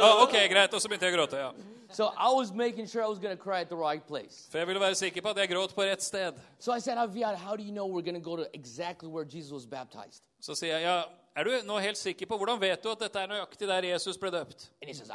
Ja, 0.00 0.22
ok, 0.22 0.36
greit, 0.50 0.74
Og 0.74 0.80
så 0.82 0.88
begynte 0.88 1.06
jeg 1.06 1.14
å 1.14 1.18
gråte. 1.18 1.36
ja. 1.36 1.50
so 1.90 2.04
I 2.18 2.30
was 2.34 2.52
making 2.52 2.86
sure 2.86 3.02
I 3.02 3.08
was 3.08 3.18
going 3.18 3.36
to 3.36 3.42
cry 3.42 3.60
at 3.60 3.68
the 3.68 3.76
right 3.76 4.04
place. 4.06 4.46
For 4.50 4.58
jeg 4.58 4.66
ville 4.66 4.80
være 4.80 4.94
sikker 4.94 5.22
på 5.22 5.28
at 5.28 5.36
jeg 5.36 5.48
gråt 5.48 5.74
på 5.74 5.82
rett 5.88 6.02
sted. 6.02 6.34
So 6.58 6.72
I 6.76 6.80
said, 6.80 6.98
Aviad, 6.98 7.36
how 7.36 7.56
do 7.56 7.62
you 7.62 7.72
know 7.72 7.86
we're 7.86 8.04
going 8.10 8.20
to 8.22 8.30
go 8.30 8.36
to 8.36 8.46
exactly 8.54 9.08
where 9.08 9.24
Jesus 9.24 9.52
was 9.52 9.66
baptized? 9.66 10.22
Så 10.40 10.54
sier 10.54 10.78
jeg, 10.78 10.82
ja, 10.82 11.02
er 11.38 11.44
du 11.46 11.52
nå 11.66 11.78
helt 11.78 11.98
sikker 11.98 12.26
på, 12.26 12.36
hvordan 12.36 12.58
vet 12.60 12.82
du 12.82 12.88
at 12.90 12.98
dette 13.04 13.20
er 13.22 13.28
nøyaktig 13.30 13.68
der 13.70 13.84
Jesus 13.92 14.16
ble 14.18 14.30
døpt? 14.34 14.64
Says. 14.82 15.10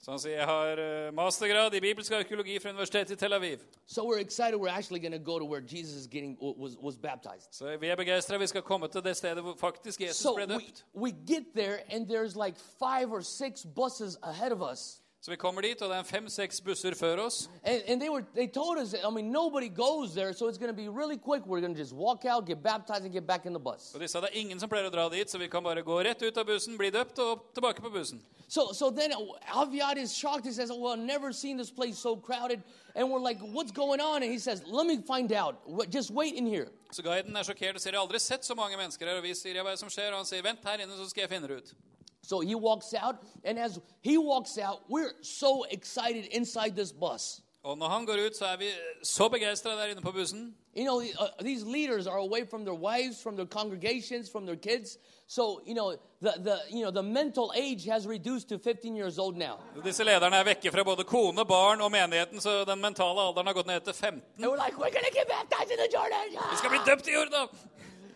Så 0.00 0.10
han 0.10 0.18
sier, 0.18 0.36
jeg 0.36 0.46
har 0.46 0.82
eh, 0.82 1.12
mastergrad 1.14 1.74
i 1.74 1.80
bibelsk 1.80 2.12
arkeologi 2.12 2.58
fra 2.58 2.70
universitetet 2.74 3.10
i 3.14 3.16
Tel 3.16 3.32
Aviv. 3.32 3.58
So 3.86 4.04
we're 4.04 4.18
excited 4.18 4.58
we're 4.58 4.68
actually 4.78 5.00
going 5.00 5.12
to 5.12 5.18
go 5.32 5.38
to 5.38 5.44
where 5.44 5.60
Jesus 5.60 6.06
getting 6.06 6.36
was, 6.40 6.76
was 6.82 6.96
baptized. 6.96 7.48
Så 7.52 7.76
vi 7.80 7.86
er 7.86 7.96
begeistret, 7.96 8.40
vi 8.40 8.46
skal 8.46 8.62
komme 8.62 8.88
til 8.88 9.04
det 9.04 9.16
stedet 9.16 9.42
hvor 9.42 9.54
faktisk 9.58 10.00
Jesus 10.00 10.16
So 10.16 10.34
ble 10.34 10.46
we, 10.46 10.54
døpt. 10.54 10.84
we 10.94 11.10
get 11.26 11.44
there 11.54 11.78
and 11.90 12.06
there's 12.08 12.34
like 12.36 12.56
five 12.78 13.12
or 13.12 13.20
six 13.20 13.64
buses 13.76 14.18
ahead 14.22 14.52
of 14.52 14.62
us. 14.72 14.99
Så 15.22 15.30
vi 15.30 15.36
kommer 15.36 15.62
dit, 15.62 15.82
og 15.82 15.90
det 15.92 15.96
er 16.00 16.06
fem-seks 16.08 16.62
busser 16.64 16.94
før 16.96 17.26
oss. 17.26 17.50
And, 17.62 17.82
and 17.86 18.00
they 18.00 18.08
were 18.08 18.24
they 18.34 18.46
told 18.46 18.78
us 18.78 18.94
I 18.94 19.10
mean 19.10 19.30
nobody 19.30 19.68
goes 19.68 20.14
there 20.14 20.32
so 20.32 20.48
it's 20.48 20.56
going 20.56 20.72
to 20.72 20.76
be 20.76 20.88
really 20.88 21.18
quick 21.18 21.44
we're 21.46 21.60
going 21.60 21.74
to 21.74 21.78
just 21.78 21.92
walk 21.92 22.24
out 22.24 22.46
get 22.46 22.62
baptized 22.62 23.04
and 23.04 23.12
get 23.12 23.26
back 23.26 23.44
in 23.44 23.52
the 23.52 23.60
bus. 23.60 23.92
Og 23.94 24.00
de 24.00 24.08
sa 24.08 24.20
det 24.20 24.30
er 24.32 24.40
ingen 24.40 24.60
som 24.60 24.70
pleier 24.72 24.88
å 24.88 24.90
dra 24.94 25.08
dit, 25.12 25.28
så 25.28 25.38
vi 25.38 25.48
kan 25.48 25.62
bare 25.62 25.82
gå 25.84 25.98
rett 26.08 26.22
ut 26.22 26.38
av 26.40 26.46
bussen, 26.48 26.78
bli 26.80 26.88
døpt 26.90 27.20
og 27.20 27.44
tilbake 27.52 27.84
på 27.84 27.92
bussen. 27.92 28.22
So 28.48 28.72
so 28.72 28.90
then 28.90 29.12
Aviad 29.52 29.98
is 29.98 30.16
shocked 30.16 30.46
he 30.46 30.52
says 30.52 30.72
well 30.72 30.94
I've 30.94 31.04
never 31.04 31.32
seen 31.32 31.58
this 31.58 31.70
place 31.70 31.98
so 31.98 32.16
crowded 32.16 32.62
and 32.96 33.10
we're 33.10 33.20
like 33.20 33.38
what's 33.52 33.72
going 33.72 34.00
on 34.00 34.22
and 34.22 34.32
he 34.32 34.38
says 34.38 34.64
let 34.66 34.86
me 34.86 35.02
find 35.02 35.32
out 35.32 35.60
just 35.90 36.10
wait 36.10 36.34
in 36.34 36.46
here. 36.46 36.70
Så 36.92 37.02
guiden 37.02 37.36
er 37.36 37.44
sjokkert 37.44 37.76
og 37.76 37.82
sier, 37.84 37.92
jeg 37.92 38.00
har 38.00 38.06
aldri 38.08 38.18
sett 38.18 38.44
så 38.44 38.56
mange 38.56 38.76
mennesker 38.80 39.06
her. 39.06 39.20
Og 39.20 39.22
vi 39.22 39.36
sier, 39.38 39.60
hva 39.60 39.70
er 39.70 39.76
det 39.76 39.84
som 39.84 39.92
skjer? 39.92 40.10
Og 40.10 40.24
han 40.24 40.26
sier, 40.26 40.42
vent 40.42 40.64
her 40.64 40.80
inne, 40.82 40.96
så 40.98 41.06
skal 41.06 41.22
jeg 41.22 41.30
finne 41.30 41.46
det 41.46 41.60
ut. 41.60 41.74
So 42.22 42.40
he 42.40 42.54
walks 42.54 42.94
out 43.04 43.16
and 43.44 43.58
as 43.58 43.78
he 44.04 44.18
walks 44.18 44.58
out 44.58 44.78
we're 44.88 45.12
so 45.22 45.64
excited 45.70 46.24
inside 46.32 46.70
this 46.76 46.92
bus. 46.92 47.42
Og 47.62 47.78
når 47.78 47.88
han 47.88 48.06
går 48.06 48.12
ut, 48.26 48.36
så 48.36 48.44
er 48.44 48.56
vi 48.56 48.64
så 49.02 49.28
begeistret 49.28 49.78
der 49.78 49.84
inne 49.84 50.00
på 50.02 50.12
bussen. 50.12 50.54
You 50.76 50.84
know, 50.84 51.00
uh, 51.00 51.26
these 51.44 51.64
leaders 51.66 52.06
are 52.06 52.18
away 52.18 52.46
from 52.50 52.64
their 52.64 52.78
wives, 52.88 53.22
from 53.22 53.36
their 53.36 53.46
congregations, 53.48 54.30
from 54.32 54.46
their 54.46 54.56
kids. 54.56 54.98
So, 55.28 55.60
you 55.66 55.74
know, 55.74 55.90
the, 56.22 56.32
the, 56.48 56.56
you 56.70 56.82
know, 56.84 56.90
the 56.90 57.02
mental 57.02 57.52
age 57.56 57.84
has 57.84 58.06
reduced 58.06 58.48
to 58.48 58.58
15 58.58 58.96
years 58.96 59.18
old 59.18 59.36
now. 59.36 59.54
Disse 59.84 60.04
lederne 60.04 60.36
er 60.36 60.44
vekke 60.44 60.72
fra 60.72 60.82
både 60.84 61.04
kone, 61.04 61.44
barn 61.44 61.80
og 61.80 61.90
menigheten, 61.90 62.40
så 62.40 62.64
den 62.64 62.80
mentale 62.80 63.20
alderen 63.20 63.46
har 63.46 63.54
gått 63.54 63.66
ned 63.66 63.80
til 63.80 63.94
15. 63.94 64.22
And 64.38 64.46
we're 64.46 64.64
like, 64.64 64.78
we're 64.78 64.94
going 64.98 65.08
to 65.10 65.14
get 65.18 65.28
baptized 65.28 65.70
in 65.70 65.78
the 65.84 65.90
Jordan. 65.96 66.26
Vi 66.50 66.56
skal 66.56 66.70
bli 66.70 66.80
døpt 66.86 67.06
i 67.08 67.12
Jordan! 67.12 67.48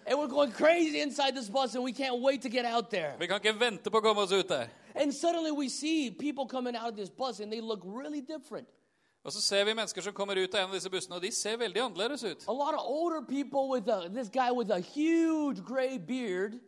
And 0.07 0.19
we're 0.19 0.29
going 0.29 0.53
crazy 0.53 1.01
inside 1.01 1.35
this 1.35 1.49
bus, 1.49 1.75
and 1.75 1.83
we 1.83 1.93
can't 1.93 2.21
wait 2.21 2.43
to 2.43 2.49
get 2.51 2.64
out 2.64 2.90
there. 2.90 3.14
Vi 3.19 3.27
kan 3.27 3.40
ikke 3.40 3.55
vente 3.59 3.90
på 3.90 3.99
å 3.99 4.03
komme 4.05 4.21
oss 4.21 4.33
ut 4.33 4.49
der. 4.49 4.69
And 4.95 5.12
suddenly 5.14 5.51
we 5.51 5.69
see 5.69 6.11
people 6.11 6.47
coming 6.47 6.77
out 6.77 6.90
of 6.90 6.97
this 6.97 7.09
bus, 7.11 7.40
and 7.40 7.51
they 7.51 7.61
look 7.61 7.81
really 7.85 8.21
different. 8.21 8.69
Og 9.25 9.33
så 9.33 9.40
ser 9.40 9.64
vi 9.64 9.73
mennesker 9.73 10.03
som 10.03 10.12
kommer 10.12 10.37
ut 10.37 10.55
av 10.55 10.61
en 10.61 10.69
av 10.69 10.75
disse 10.75 10.90
bussene, 10.90 11.17
og 11.17 11.23
de 11.23 11.31
ser 11.33 11.57
veldig 11.57 11.81
annerledes 11.81 12.25
ut. 12.25 12.45
A 12.49 12.53
lot 12.53 12.75
of 12.75 12.81
older 12.85 13.23
people 13.23 13.71
with 13.71 13.88
a, 13.88 14.09
this 14.12 14.29
guy 14.29 14.51
with 14.53 14.71
a 14.71 14.81
huge 14.81 15.64
gray 15.64 15.97
beard, 15.99 16.61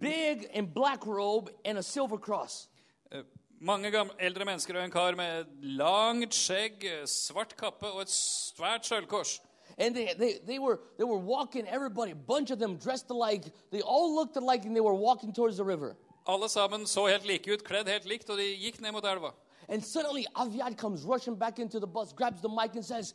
big 0.00 0.48
and 0.54 0.74
black 0.74 1.06
robe, 1.06 1.50
and 1.64 1.78
a 1.78 1.82
silver 1.82 2.18
cross. 2.18 2.68
Eh, 3.12 3.22
Mange 3.60 3.90
gamle, 3.90 4.12
eldre 4.18 4.44
mennesker 4.44 4.76
og 4.76 4.84
en 4.84 4.90
kar 4.90 5.14
med 5.14 5.46
langt 5.62 6.34
skjegg, 6.34 6.82
eh, 6.84 7.06
svart 7.06 7.54
kappe 7.56 7.86
og 7.86 8.02
et 8.02 8.10
svært 8.10 8.84
sølvkors. 8.90 9.38
And 9.78 9.94
they, 9.94 10.14
they, 10.14 10.38
they, 10.46 10.58
were, 10.58 10.80
they 10.98 11.04
were 11.04 11.18
walking, 11.18 11.66
everybody, 11.66 12.12
a 12.12 12.14
bunch 12.14 12.50
of 12.50 12.58
them 12.58 12.76
dressed 12.76 13.10
alike. 13.10 13.44
They 13.70 13.80
all 13.80 14.14
looked 14.14 14.36
alike, 14.36 14.64
and 14.64 14.74
they 14.74 14.80
were 14.80 14.94
walking 14.94 15.32
towards 15.32 15.56
the 15.56 15.64
river. 15.64 15.96
Alle 16.26 16.48
sammen 16.48 16.86
så 16.86 17.06
helt 17.06 17.26
like 17.26 17.48
ut, 17.48 17.64
kledd 17.64 17.88
helt 17.88 18.06
likt, 18.06 18.30
og 18.30 18.38
de 18.38 18.46
gikk 18.56 18.80
ned 18.80 18.92
mot 18.92 19.04
elva. 19.04 19.34
And 19.68 19.84
suddenly, 19.84 20.26
Aviad 20.36 20.76
comes 20.76 21.02
rushing 21.02 21.34
back 21.34 21.58
into 21.58 21.80
the 21.80 21.86
bus, 21.86 22.12
grabs 22.12 22.40
the 22.40 22.48
mic, 22.48 22.74
and 22.74 22.84
says, 22.84 23.14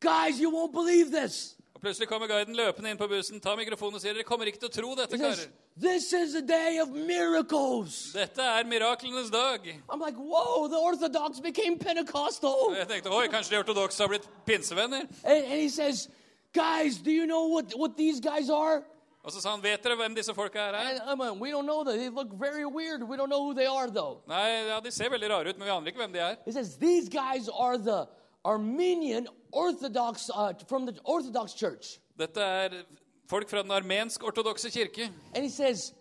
Guys, 0.00 0.40
you 0.40 0.50
won't 0.50 0.72
believe 0.72 1.10
this. 1.10 1.56
Og 1.80 1.84
Plutselig 1.86 2.08
kommer 2.10 2.28
guiden 2.28 2.52
løpende 2.52 2.90
inn 2.92 2.98
på 3.00 3.06
bussen, 3.08 3.40
tar 3.40 3.54
mikrofonen 3.56 3.96
og 3.96 4.02
sier 4.02 4.12
dere 4.12 4.26
kommer 4.28 4.44
ikke 4.50 4.60
til 4.60 4.68
å 4.68 4.72
tro 4.74 4.90
dette, 4.98 5.16
karer. 5.16 5.46
This 5.80 6.12
is 6.12 6.34
a 6.36 6.42
day 6.44 6.76
of 6.76 6.90
miracles. 6.92 8.12
Dette 8.12 8.44
er 8.44 8.66
miraklenes 8.68 9.30
dag. 9.32 9.64
I'm 9.88 9.98
like, 9.98 10.18
Whoa, 10.20 10.68
the 10.68 10.76
Orthodox 10.76 11.40
became 11.40 11.78
Pentecostal. 11.78 12.66
Og 12.68 12.76
jeg 12.76 12.88
tenkte 12.90 13.08
oi, 13.16 13.30
kanskje 13.32 13.54
de 13.54 13.62
ortodokse 13.62 14.02
har 14.04 14.12
blitt 14.12 14.28
pinsevenner. 14.44 15.08
And, 15.24 15.38
and 15.40 15.56
he 15.56 15.70
says, 15.70 16.10
Guys, 16.52 16.98
do 16.98 17.10
you 17.10 17.24
know 17.24 17.46
what, 17.46 17.72
what 17.72 17.96
these 17.96 18.20
guys 18.20 18.50
are? 18.50 18.82
Og 19.24 19.32
så 19.32 19.40
sa 19.40 19.54
han 19.56 19.64
vet 19.64 19.80
dere 19.80 19.96
hvem 19.96 20.12
disse 20.20 20.36
folka 20.36 20.60
her 20.66 20.76
er? 20.76 20.84
And 20.84 21.00
I'm 21.08 21.18
like, 21.24 21.40
We 21.40 21.48
don't 21.50 21.64
know 21.64 21.80
them. 21.82 21.96
They 21.96 22.10
look 22.10 22.36
very 22.36 22.66
weird. 22.66 23.08
We 23.08 23.16
don't 23.16 23.32
know 23.32 23.40
who 23.40 23.54
they 23.54 23.64
are, 23.64 23.88
though. 23.88 24.20
Nei, 24.28 24.68
ja, 24.68 24.80
De 24.84 24.92
ser 24.92 25.08
veldig 25.08 25.32
rare 25.32 25.48
ut, 25.48 25.56
men 25.56 25.64
vi 25.64 25.72
aner 25.78 25.94
ikke 25.94 26.04
hvem 26.04 26.12
de 26.12 26.20
er. 26.28 26.36
He 26.44 26.52
says, 26.52 26.76
These 26.76 27.08
guys 27.08 27.48
are 27.48 27.78
the 27.78 28.04
Armenian 28.44 29.28
Orthodox, 29.52 30.30
uh, 30.34 30.52
from 30.68 30.86
the 30.86 30.94
Orthodox 31.04 31.54
Church. 31.54 32.00
Dette 32.18 32.40
er 32.40 32.84
folk 33.28 33.48
fra 33.48 33.62
den 33.62 33.70
armensk-ortodokse 33.70 34.70
kirke. 34.70 35.10
And 35.34 35.44
he 35.44 35.50
says, 35.50 35.92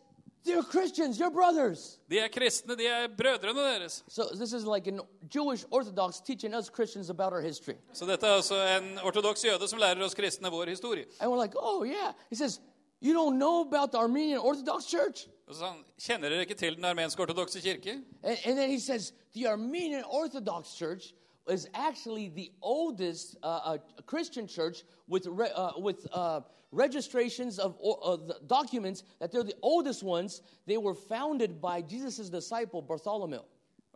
They're 0.45 0.63
Christians, 0.63 1.17
they're 1.17 1.29
brothers. 1.31 1.99
De 2.09 2.19
er 2.19 2.27
kristne, 2.27 2.75
de 2.75 2.87
er 2.87 3.07
brødrene 3.07 3.59
deres. 3.59 4.03
So 4.07 4.23
this 4.33 4.53
is 4.53 4.63
like 4.65 4.87
a 4.87 4.99
Jewish 5.35 5.65
Orthodox 5.71 6.21
teaching 6.21 6.55
us 6.55 6.69
Christians 6.69 7.09
about 7.09 7.33
our 7.33 7.41
history. 7.41 7.75
Så 7.93 8.05
dette 8.05 8.27
er 8.27 8.31
altså 8.31 8.55
en 8.55 8.99
ortodoks 9.03 9.45
jøde 9.45 9.67
som 9.67 9.79
lærer 9.79 10.03
oss 10.03 10.15
kristne 10.15 10.49
vår 10.49 10.65
historie. 10.65 11.05
And 11.19 11.31
we're 11.31 11.41
like, 11.41 11.55
oh, 11.57 11.85
yeah. 11.85 12.13
He 12.29 12.35
says, 12.35 12.59
You 13.01 13.13
don't 13.13 13.37
know 13.37 13.61
about 13.61 13.91
the 13.91 13.99
Armenian 13.99 14.39
Orthodox 14.39 14.85
Church? 14.85 15.27
Og 15.47 15.55
så 15.55 15.65
han, 15.65 15.83
Kjenner 16.01 16.29
dere 16.29 16.41
ikke 16.41 16.55
til 16.55 16.75
den 16.75 16.85
armensk-ortodokse 16.85 17.61
kirke? 17.61 18.01
And, 18.23 18.37
and 18.45 18.57
then 18.57 18.69
he 18.69 18.79
says, 18.79 19.13
The 19.33 19.49
Armenian 19.49 20.03
Orthodox 20.05 20.75
Church 20.77 21.13
is 21.49 21.67
actually 21.73 22.29
the 22.29 22.51
oldest 22.61 23.35
uh, 23.43 23.47
uh, 23.47 23.77
Christian 24.05 24.47
church 24.47 24.83
with, 25.07 25.25
re- 25.27 25.51
uh, 25.55 25.71
with 25.77 26.07
uh, 26.13 26.41
registrations 26.71 27.59
of 27.59 27.75
uh, 27.83 28.15
the 28.15 28.39
documents 28.47 29.03
that 29.19 29.31
they're 29.31 29.43
the 29.43 29.55
oldest 29.61 30.03
ones. 30.03 30.41
They 30.65 30.77
were 30.77 30.93
founded 30.93 31.61
by 31.61 31.81
Jesus' 31.81 32.29
disciple, 32.29 32.81
Bartholomew. 32.81 33.41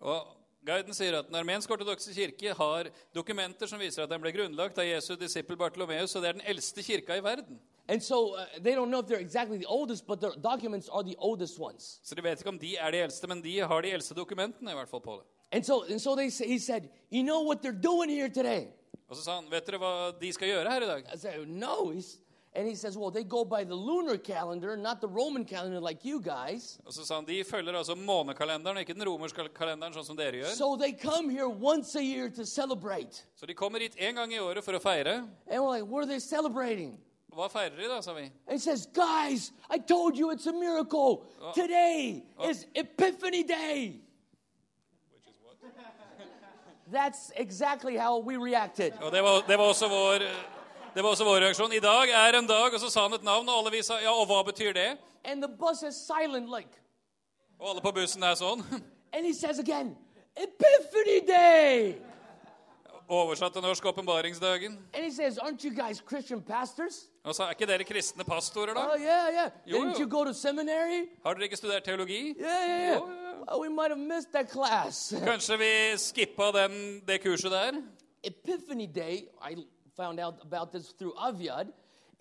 Og 0.01 0.27
Guiden 0.65 0.95
sier 0.95 1.17
at 1.17 1.27
Den 1.27 1.35
armensk-ortodokse 1.35 2.13
kirke 2.15 2.53
har 2.55 2.87
dokumenter 3.15 3.67
som 3.67 3.79
viser 3.79 4.03
at 4.03 4.11
den 4.11 4.21
ble 4.23 4.31
grunnlagt 4.31 4.79
av 4.79 4.87
Jesu 4.87 5.15
disippel 5.19 5.57
Bartolomeus, 5.59 6.15
og 6.15 6.23
det 6.23 6.29
er 6.29 6.37
den 6.37 6.47
eldste 6.47 6.83
kirka 6.83 7.17
i 7.19 7.23
verden. 7.23 7.59
And 7.87 8.01
so 8.01 8.35
uh, 8.35 8.45
they 8.63 8.75
don't 8.75 8.87
know 8.87 8.99
if 8.99 9.07
they're 9.07 9.19
exactly 9.19 9.57
the 9.57 9.67
oldest, 9.67 10.07
but 10.07 10.21
their 10.21 10.31
documents 10.31 10.87
are 10.89 11.03
the 11.03 11.15
oldest 11.17 11.59
ones. 11.59 11.99
Så 12.03 12.15
de 12.15 12.23
vet 12.23 12.39
ikke 12.39 12.49
om 12.49 12.59
de 12.59 12.77
er 12.77 12.91
de 12.91 12.97
eldste, 13.03 13.27
men 13.27 13.43
de 13.43 13.59
har 13.59 13.81
de 13.81 13.91
eldste 13.91 14.15
dokumentene 14.15 14.71
i 14.71 14.73
hvert 14.73 14.89
fall 14.89 15.01
på 15.01 15.19
det. 15.19 15.27
And 15.53 15.63
so, 15.63 15.83
and 15.83 16.01
so 16.01 16.15
they 16.15 16.29
he 16.29 16.57
said, 16.57 16.89
You 17.09 17.23
know 17.23 17.41
what 17.41 17.61
they're 17.61 17.71
doing 17.71 18.09
here 18.09 18.29
today? 18.29 18.67
Og 19.09 19.17
så 19.17 19.23
sa 19.23 19.35
han, 19.35 19.49
vet 19.51 19.65
dere 19.67 19.77
hva 19.77 20.11
de 20.17 20.31
skal 20.33 20.47
gjøre 20.49 20.69
her 20.71 20.81
i 20.81 20.87
dag? 20.89 21.03
I 21.13 21.17
said, 21.17 21.47
No. 21.47 21.91
He's, 21.91 22.17
and 22.55 22.67
he 22.67 22.73
says, 22.75 22.97
Well, 22.97 23.11
they 23.11 23.23
go 23.23 23.45
by 23.45 23.63
the 23.63 23.75
lunar 23.75 24.17
calendar, 24.17 24.75
not 24.75 25.01
the 25.01 25.07
Roman 25.07 25.45
calendar 25.45 25.79
like 25.79 26.03
you 26.03 26.19
guys. 26.19 26.79
Og 26.85 26.93
så 26.93 27.05
sa 27.05 27.19
han, 27.19 27.25
De 27.25 27.43
følger 27.43 27.77
altså 27.77 27.95
månekalenderen, 27.95 28.77
ikke 28.81 28.95
den 28.97 29.05
romerske 29.05 29.45
kalenderen, 29.53 29.93
sånn 29.93 30.07
som 30.07 30.17
dere 30.17 30.41
gjør. 30.41 30.55
So 30.57 30.75
they 30.75 30.91
come 30.91 31.29
here 31.29 31.47
once 31.47 31.95
a 31.95 32.01
year 32.01 32.29
to 32.29 32.45
celebrate. 32.45 33.21
Så 33.35 33.45
de 33.45 33.53
kommer 33.53 33.79
hit 33.79 33.95
én 33.95 34.15
gang 34.15 34.33
i 34.33 34.39
året 34.41 34.65
for 34.65 34.73
å 34.73 34.81
feire. 34.81 35.21
And 35.47 35.61
we're 35.61 35.69
like, 35.69 35.85
What 35.85 36.03
are 36.03 36.09
they 36.09 36.19
celebrating? 36.19 36.97
Hva 37.33 37.49
feirer 37.49 37.77
de, 37.77 37.87
da, 37.89 38.01
sa 38.01 38.13
vi. 38.13 38.31
And 38.47 38.57
he 38.57 38.59
says, 38.59 38.87
Guys, 38.93 39.51
I 39.69 39.77
told 39.77 40.17
you 40.17 40.31
it's 40.31 40.47
a 40.47 40.53
miracle. 40.53 41.25
Today 41.53 42.23
is 42.49 42.65
Epiphany 42.73 43.43
Day. 43.43 44.02
That's 46.93 47.31
exactly 47.35 47.97
how 47.97 48.19
we 48.21 48.37
reacted. 48.37 48.93
Og 49.01 49.11
det 49.11 49.23
var, 49.23 49.41
det 49.47 49.57
var, 49.57 49.65
også, 49.65 49.87
vår, 49.89 50.19
det 50.95 51.03
var 51.03 51.09
også 51.09 51.25
vår 51.25 51.39
reaksjon. 51.41 51.73
I 51.73 51.79
dag 51.79 52.09
er 52.09 52.37
en 52.39 52.47
dag, 52.47 52.73
og 52.73 52.79
så 52.79 52.89
sa 52.89 53.07
han 53.07 53.13
et 53.17 53.23
navn, 53.25 53.49
og 53.49 53.57
alle 53.63 53.71
vi 53.71 53.81
sa 53.83 53.97
ja, 54.03 54.11
og 54.13 54.27
hva 54.29 54.43
betyr 54.45 54.73
det? 54.77 54.91
And 55.25 55.41
the 55.41 55.49
bus 55.49 55.81
is 55.83 55.95
silent, 55.95 56.49
like. 56.57 56.77
Og 57.59 57.69
alle 57.69 57.81
på 57.81 57.91
bussen 57.95 58.23
er 58.23 58.35
sånn. 58.35 58.61
And 59.13 59.25
he 59.25 59.33
says 59.33 59.59
again, 59.59 59.95
Epiphany 60.37 61.19
Day. 61.27 61.95
Oversatt 63.09 63.53
til 63.53 63.61
norsk 63.61 63.85
åpenbaringsdagen. 63.85 64.77
And 64.93 65.03
he 65.03 65.11
says, 65.11 65.37
Aren't 65.39 65.63
you 65.65 65.71
guys 65.75 66.01
Christian 66.09 66.41
pastors? 66.41 67.01
Og 67.25 67.35
sa, 67.35 67.43
er 67.49 67.57
ikke 67.57 67.67
dere 67.69 67.83
kristne 67.87 68.23
pastorer, 68.23 68.73
Oh, 68.77 68.93
da? 68.93 68.99
yeah, 69.01 69.27
yeah. 69.33 69.49
Jo, 69.65 69.77
Didn't 69.77 69.99
yo. 69.99 70.05
you 70.05 70.07
go 70.09 70.23
to 70.25 70.33
seminary? 70.33 71.05
Har 71.25 71.33
dere 71.33 71.43
ikke 71.49 71.57
studert 71.57 71.83
teologi? 71.83 72.35
Yeah, 72.37 72.47
yeah, 72.47 72.79
yeah. 72.79 72.95
Jo, 72.95 73.07
yo. 73.07 73.22
Well, 73.47 73.59
we 73.59 73.69
might 73.69 73.91
have 73.91 73.99
missed 73.99 74.31
that 74.33 74.49
class. 74.49 75.13
Kanskje 75.25 75.57
vi 75.57 75.97
skippa 75.97 76.51
den, 76.51 77.01
det 77.07 77.21
kurset 77.21 77.51
der? 77.51 77.71
Epiphany 78.23 78.87
Day, 78.87 79.27
I 79.41 79.55
found 79.97 80.19
out 80.19 80.35
about 80.41 80.71
this 80.71 80.93
through 80.99 81.13
Aviad, 81.17 81.67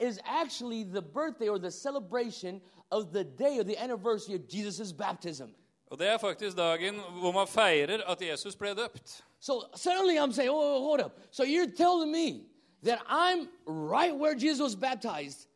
is 0.01 0.18
actually 0.25 0.85
the 0.85 1.03
birthday 1.03 1.49
or 1.49 1.59
the 1.59 1.70
celebration 1.70 2.61
of 2.91 3.12
the 3.12 3.25
day 3.25 3.59
or 3.59 3.64
the 3.64 3.79
anniversary 3.83 4.35
of 4.35 4.49
Jesus' 4.49 4.93
baptism. 4.93 5.55
Og 5.91 5.99
det 5.99 6.09
er 6.09 6.18
faktisk 6.18 6.57
dagen 6.57 7.01
hvor 7.20 7.33
man 7.33 7.47
feirer 7.47 8.03
at 8.09 8.23
Jesus 8.23 8.57
ble 8.57 8.75
døpt. 8.75 9.25
So 9.41 9.53
suddenly 9.77 10.16
I'm 10.18 10.33
saying, 10.33 10.51
oh, 10.51 10.81
hold 10.85 11.01
up. 11.01 11.20
So 11.31 11.45
you're 11.45 11.70
telling 11.77 12.12
me 12.12 12.47
that 12.85 12.99
I'm 13.09 13.49
right 13.66 14.14
where 14.14 14.35
Jesus 14.35 14.61
was 14.61 14.77
baptized, 14.77 15.47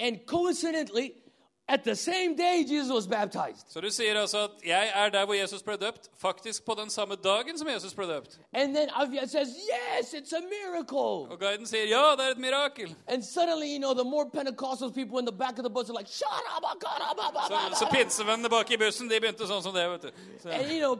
and 0.00 0.16
coincidentally, 0.26 1.12
at 1.68 1.84
the 1.84 1.94
same 1.94 2.34
day 2.36 2.64
Jesus 2.68 2.90
was 2.92 3.06
baptized. 3.06 3.66
Så 3.68 3.80
du 3.80 3.90
sier 3.90 4.20
altså 4.20 4.38
at 4.44 4.50
jeg 4.66 4.92
er 4.94 5.08
der 5.08 5.24
hvor 5.24 5.34
Jesus 5.34 5.62
ble 5.62 5.76
døpt, 5.76 6.08
faktisk 6.18 6.64
på 6.64 6.74
den 6.80 6.90
samme 6.90 7.14
dagen 7.14 7.58
som 7.58 7.68
Jesus 7.68 7.94
ble 7.94 8.06
døpt. 8.06 8.38
And 8.52 8.74
then 8.74 8.88
Aviad 8.94 9.28
says, 9.28 9.48
yes, 9.72 10.14
it's 10.14 10.32
a 10.36 10.40
miracle. 10.40 11.28
Og 11.32 11.38
guiden 11.40 11.66
sier 11.66 11.84
ja, 11.88 12.02
det 12.16 12.26
er 12.26 12.30
et 12.30 12.38
mirakel. 12.38 12.94
And 13.06 13.22
suddenly, 13.22 13.68
you 13.74 13.78
know, 13.78 13.94
the 13.94 14.04
more 14.04 14.26
Pentecostal 14.30 14.90
people 14.92 15.18
in 15.18 15.26
the 15.26 15.36
back 15.36 15.58
of 15.58 15.64
the 15.64 15.70
bus 15.70 15.90
are 15.90 15.98
like, 15.98 16.08
shut 16.10 16.44
up, 16.56 16.64
Så, 17.48 17.78
så 17.78 17.84
up." 17.84 17.92
pinsevennene 17.92 18.48
bak 18.48 18.70
i 18.70 18.76
bussen 18.76 19.08
de 19.10 19.20
begynte 19.20 19.46
sånn 19.46 19.62
som 19.62 19.74
det. 19.74 19.90
vet 19.90 20.02
du. 20.02 20.10
Så, 20.42 20.48
And 20.48 20.72
you 20.72 20.78
know, 20.80 20.94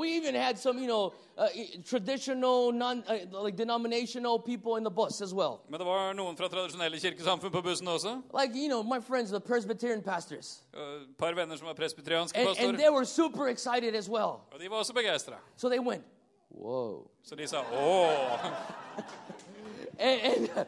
we 0.00 0.08
even 0.16 0.34
had 0.34 0.56
some, 0.58 0.78
you 0.78 0.86
know, 0.86 1.12
uh, 1.38 1.48
traditional, 1.84 2.72
non, 2.72 3.02
uh, 3.08 3.42
like 3.42 3.56
denominational 3.56 4.38
people 4.38 4.76
in 4.76 4.84
the 4.84 4.90
bus 4.90 5.20
as 5.22 5.34
well. 5.34 5.60
men 5.68 5.80
det 5.80 5.86
var 5.86 6.12
noen 6.12 6.36
fra 6.36 6.48
tradisjonelle 6.48 6.98
kirkesamfunn 6.98 7.52
på 7.52 7.62
bussen 7.62 7.88
også. 7.88 8.22
Like, 8.40 8.54
you 8.54 8.68
know, 8.68 8.82
my 8.82 9.00
friends, 9.00 9.30
the 9.30 9.40
Presbyterian 9.40 10.02
pastors. 10.02 10.62
Uh, 10.74 11.06
par 11.18 11.34
venner 11.34 11.56
som 11.56 11.66
var 11.66 11.74
presbyterianske 11.74 12.38
And, 12.38 12.58
and 12.58 12.78
they 12.78 12.90
were 12.90 13.04
super 13.04 13.48
excited 13.48 13.94
as 13.94 14.08
well. 14.08 14.40
Og 14.52 14.60
de 14.60 14.70
var 14.70 14.76
også 14.76 14.92
begeistra. 14.92 15.34
So 15.56 15.68
they 15.68 15.78
went, 15.80 16.04
whoa. 16.50 17.08
Så 17.22 17.34
de 17.34 17.46
sa 17.46 17.60
åh. 17.72 18.10
And, 19.98 20.20
and, 20.20 20.66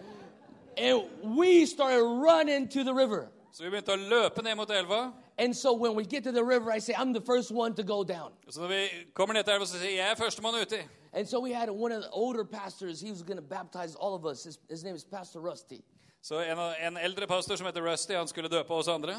and 0.76 1.02
we 1.36 1.66
started 1.66 2.02
running 2.02 2.68
to 2.68 2.84
the 2.84 2.94
river. 2.94 3.28
Så 3.52 3.62
vi 3.62 3.70
begynte 3.70 3.92
å 3.94 3.96
løpe 3.96 4.42
ned 4.42 4.56
mot 4.56 4.70
elva. 4.70 5.12
And 5.38 5.54
so 5.56 5.72
when 5.72 5.96
we 5.96 6.04
get 6.04 6.22
to 6.24 6.32
the 6.32 6.44
river, 6.44 6.70
I 6.70 6.78
say, 6.80 6.94
I'm 6.94 7.12
the 7.12 7.20
first 7.20 7.50
one 7.50 7.74
to 7.74 7.82
go 7.82 8.04
down. 8.04 8.30
Så 8.50 8.60
når 8.60 8.68
vi 8.68 8.88
kommer 9.14 9.32
ned 9.34 9.44
til 9.44 9.52
elva, 9.52 9.66
så 9.66 9.78
sier 9.78 9.90
jeg 9.90 9.96
jeg 9.98 10.10
er 10.10 10.14
førstemann 10.14 10.54
uti. 10.62 10.80
And 11.12 11.26
so 11.26 11.40
we 11.40 11.52
had 11.52 11.70
one 11.70 11.92
of 11.92 12.02
the 12.02 12.10
older 12.12 12.44
pastors. 12.44 13.00
He 13.00 13.10
was 13.10 13.22
going 13.22 13.36
to 13.38 13.48
baptize 13.56 13.96
all 13.96 14.14
of 14.14 14.24
us. 14.24 14.44
His, 14.44 14.58
his 14.70 14.84
name 14.84 14.96
is 14.96 15.04
Pastor 15.04 15.40
Rusty. 15.40 15.80
Så 16.22 16.40
en, 16.40 16.58
av- 16.58 16.74
en 16.80 16.96
eldre 16.96 17.26
pastor 17.26 17.56
som 17.56 17.66
heter 17.66 17.82
Rusty, 17.92 18.12
han 18.12 18.28
skulle 18.28 18.48
døpe 18.48 18.70
oss 18.74 18.88
andre. 18.88 19.14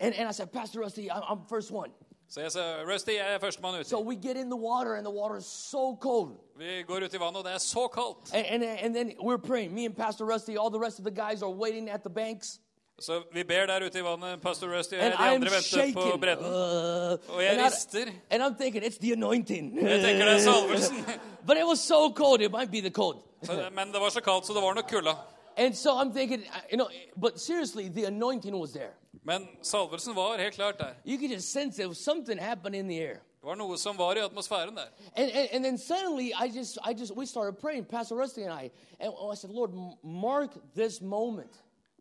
And, 0.00 0.14
and 0.14 0.28
I 0.28 0.32
said, 0.32 0.52
Pastor 0.52 0.80
Rusty, 0.80 1.08
I'm, 1.10 1.22
I'm 1.22 1.48
first 1.48 1.70
one. 1.70 1.90
Så 2.28 2.40
jeg 2.40 2.52
sa 2.52 2.60
Rusty, 2.86 3.10
jeg 3.10 3.34
er 3.34 3.38
førstemann 3.38 3.80
uti. 3.80 3.88
So 3.88 4.00
we 4.00 4.16
get 4.16 4.36
in 4.36 4.50
the 4.50 4.56
water, 4.56 4.94
and 4.94 5.06
the 5.06 5.14
water 5.14 5.36
is 5.36 5.46
so 5.46 5.96
cold. 5.96 6.30
Vi 6.56 6.82
går 6.82 6.96
ut 7.04 7.14
i 7.14 7.18
vannet, 7.18 7.36
og 7.36 7.44
det 7.44 7.52
er 7.52 7.58
så 7.58 7.88
kaldt. 7.88 8.34
And, 8.34 8.46
and, 8.46 8.78
and 8.84 8.94
then 8.94 9.12
we're 9.20 9.46
praying. 9.46 9.74
Me 9.74 9.84
and 9.84 9.96
Pastor 9.96 10.24
Rusty, 10.24 10.56
all 10.56 10.70
the 10.70 10.80
rest 10.80 10.98
of 10.98 11.04
the 11.04 11.14
guys 11.22 11.42
are 11.42 11.50
waiting 11.50 11.90
at 11.90 12.00
the 12.02 12.10
banks. 12.10 12.60
Så 13.00 13.22
vi 13.32 13.44
ber 13.44 13.66
der 13.66 13.86
ute 13.86 13.98
i 13.98 14.02
vannet. 14.02 14.40
Pastor 14.42 14.78
Rusty 14.78 14.94
og 14.94 14.98
jeg, 14.98 15.06
And 15.06 15.12
de 15.12 15.18
I'm 15.18 15.34
andre 15.34 15.48
venter 15.50 15.92
på 15.94 16.18
bredden. 16.18 16.44
Uh, 16.46 17.36
Og 17.36 17.42
jeg 17.44 17.64
rister. 17.66 18.06
and 18.30 18.42
I'm 18.42 18.56
thinking, 18.58 18.84
it's 18.84 18.98
the 18.98 19.12
anointing. 19.12 19.78
Jeg 19.82 20.02
tenker 20.02 20.24
det 20.24 20.34
er 20.34 20.38
salvelsen. 20.38 20.96
but 21.46 21.56
it 21.56 21.66
was 21.66 21.80
so 21.80 22.12
cold, 22.12 22.40
it 22.40 22.50
might 22.50 22.70
be 22.70 22.80
the 22.80 22.90
cold. 22.90 23.16
Men 23.72 23.92
det 23.92 24.00
var 24.00 24.08
så 24.08 24.20
kaldt, 24.20 24.46
så 24.46 24.52
det 24.52 24.62
var 24.62 24.74
nok 24.74 24.84
kulda. 24.90 25.14
And 25.56 25.74
so 25.74 25.90
I'm 25.90 26.12
thinking, 26.12 26.40
uh, 26.40 26.60
you 26.72 26.76
know, 26.76 26.88
but 27.20 27.40
seriously, 27.40 27.88
the 27.88 28.04
anointing 28.06 28.56
was 28.60 28.70
there. 28.70 28.90
Men 29.22 29.48
salvelsen 29.62 30.14
var 30.16 30.36
helt 30.38 30.54
klart 30.54 30.78
der. 30.78 30.92
You 31.06 31.18
could 31.18 31.30
just 31.30 31.52
sense 31.52 31.76
there 31.76 31.88
was 31.88 31.98
something 31.98 32.40
happening 32.40 32.80
in 32.80 32.88
the 32.88 33.00
air. 33.00 33.14
Det 33.40 33.46
var 33.46 33.54
noe 33.54 33.78
som 33.78 33.98
var 33.98 34.14
i 34.14 34.18
atmosfæren 34.18 34.76
der. 34.76 34.88
And, 35.16 35.30
and, 35.34 35.48
and 35.52 35.64
then 35.64 35.78
suddenly, 35.78 36.26
I 36.26 36.58
just, 36.58 36.78
I 36.90 36.94
just, 37.00 37.12
we 37.16 37.26
started 37.26 37.52
praying, 37.60 37.84
Pastor 37.84 38.16
Rusty 38.16 38.42
and 38.42 38.52
I. 38.64 38.70
And 39.00 39.12
I 39.32 39.36
said, 39.36 39.50
Lord, 39.50 39.70
mark 40.04 40.50
this 40.76 41.00
moment. 41.00 41.50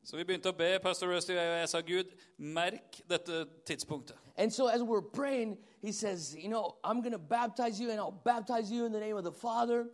Så 0.07 0.15
vi 0.15 0.23
begynte 0.23 0.47
å 0.47 0.55
be 0.55 0.69
pastor 0.79 1.09
Rusty 1.11 1.33
og 1.33 1.41
jeg, 1.41 1.67
sa 1.67 1.81
Gud, 1.83 2.11
merk 2.39 3.01
dette 3.11 3.41
tidspunktet. 3.67 4.15
And 4.37 4.53
so 4.53 4.67
as 4.67 4.81
we're 4.81 5.01
praying, 5.01 5.57
he 5.81 5.91
says, 5.91 6.33
You 6.33 6.47
know, 6.47 6.75
I'm 6.81 7.01
going 7.01 7.11
to 7.11 7.17
baptize 7.17 7.77
you, 7.77 7.91
and 7.91 7.99
I'll 7.99 8.21
baptize 8.23 8.71
you 8.71 8.85
in 8.85 8.93
the 8.93 9.01
name 9.01 9.17
of 9.17 9.25
the 9.25 9.33
Father, 9.33 9.89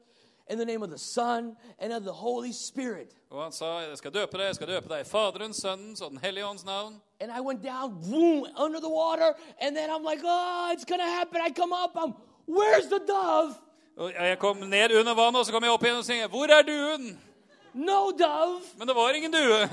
in 0.47 0.59
the 0.59 0.65
name 0.65 0.83
of 0.83 0.91
the 0.91 0.99
Son, 0.99 1.55
and 1.79 1.91
of 1.91 2.03
the 2.03 2.13
Holy 2.13 2.51
Spirit. 2.51 3.15
Og 3.31 3.41
han 3.43 3.51
sa, 3.51 3.79
jeg 3.79 3.97
skal 3.97 4.13
døpe 4.13 4.37
deg, 4.37 4.45
jeg 4.45 4.55
skal 4.55 4.67
døpe 4.67 4.89
deg 4.89 5.01
i 5.01 5.09
Faderens, 5.09 5.57
Sønnens 5.57 6.01
og 6.01 6.11
Den 6.11 6.19
hellige 6.21 6.45
ånds 6.45 6.65
navn. 6.65 7.01
And 7.19 7.31
I 7.31 7.41
went 7.41 7.63
down, 7.63 7.97
boom, 8.09 8.45
under 8.65 8.79
the 8.79 8.93
water, 8.93 9.33
and 9.61 9.75
then 9.75 9.89
I'm 9.89 10.03
like, 10.03 10.21
Oh, 10.23 10.69
it's 10.73 10.85
going 10.85 11.01
to 11.01 11.09
happen. 11.09 11.41
I 11.41 11.49
come 11.49 11.73
up, 11.73 11.97
I'm, 11.97 12.13
Where's 12.45 12.85
the 12.85 13.01
dove? 13.07 13.55
Og 13.97 14.13
jeg 14.13 14.37
kom 14.39 14.57
ned 14.57 14.93
under 14.99 15.13
vannet, 15.13 15.39
og 15.39 15.45
så 15.45 15.51
kom 15.51 15.63
jeg 15.63 15.71
opp 15.71 15.83
igjen 15.83 15.97
og 15.97 16.05
sa, 16.05 16.27
hvor 16.27 16.53
er 16.53 16.61
duen? 16.61 17.17
No 17.73 18.11
dove. 18.11 18.61
Men 18.77 18.87
det 18.87 18.95
var 18.95 19.17
ingen 19.17 19.33
due. 19.33 19.65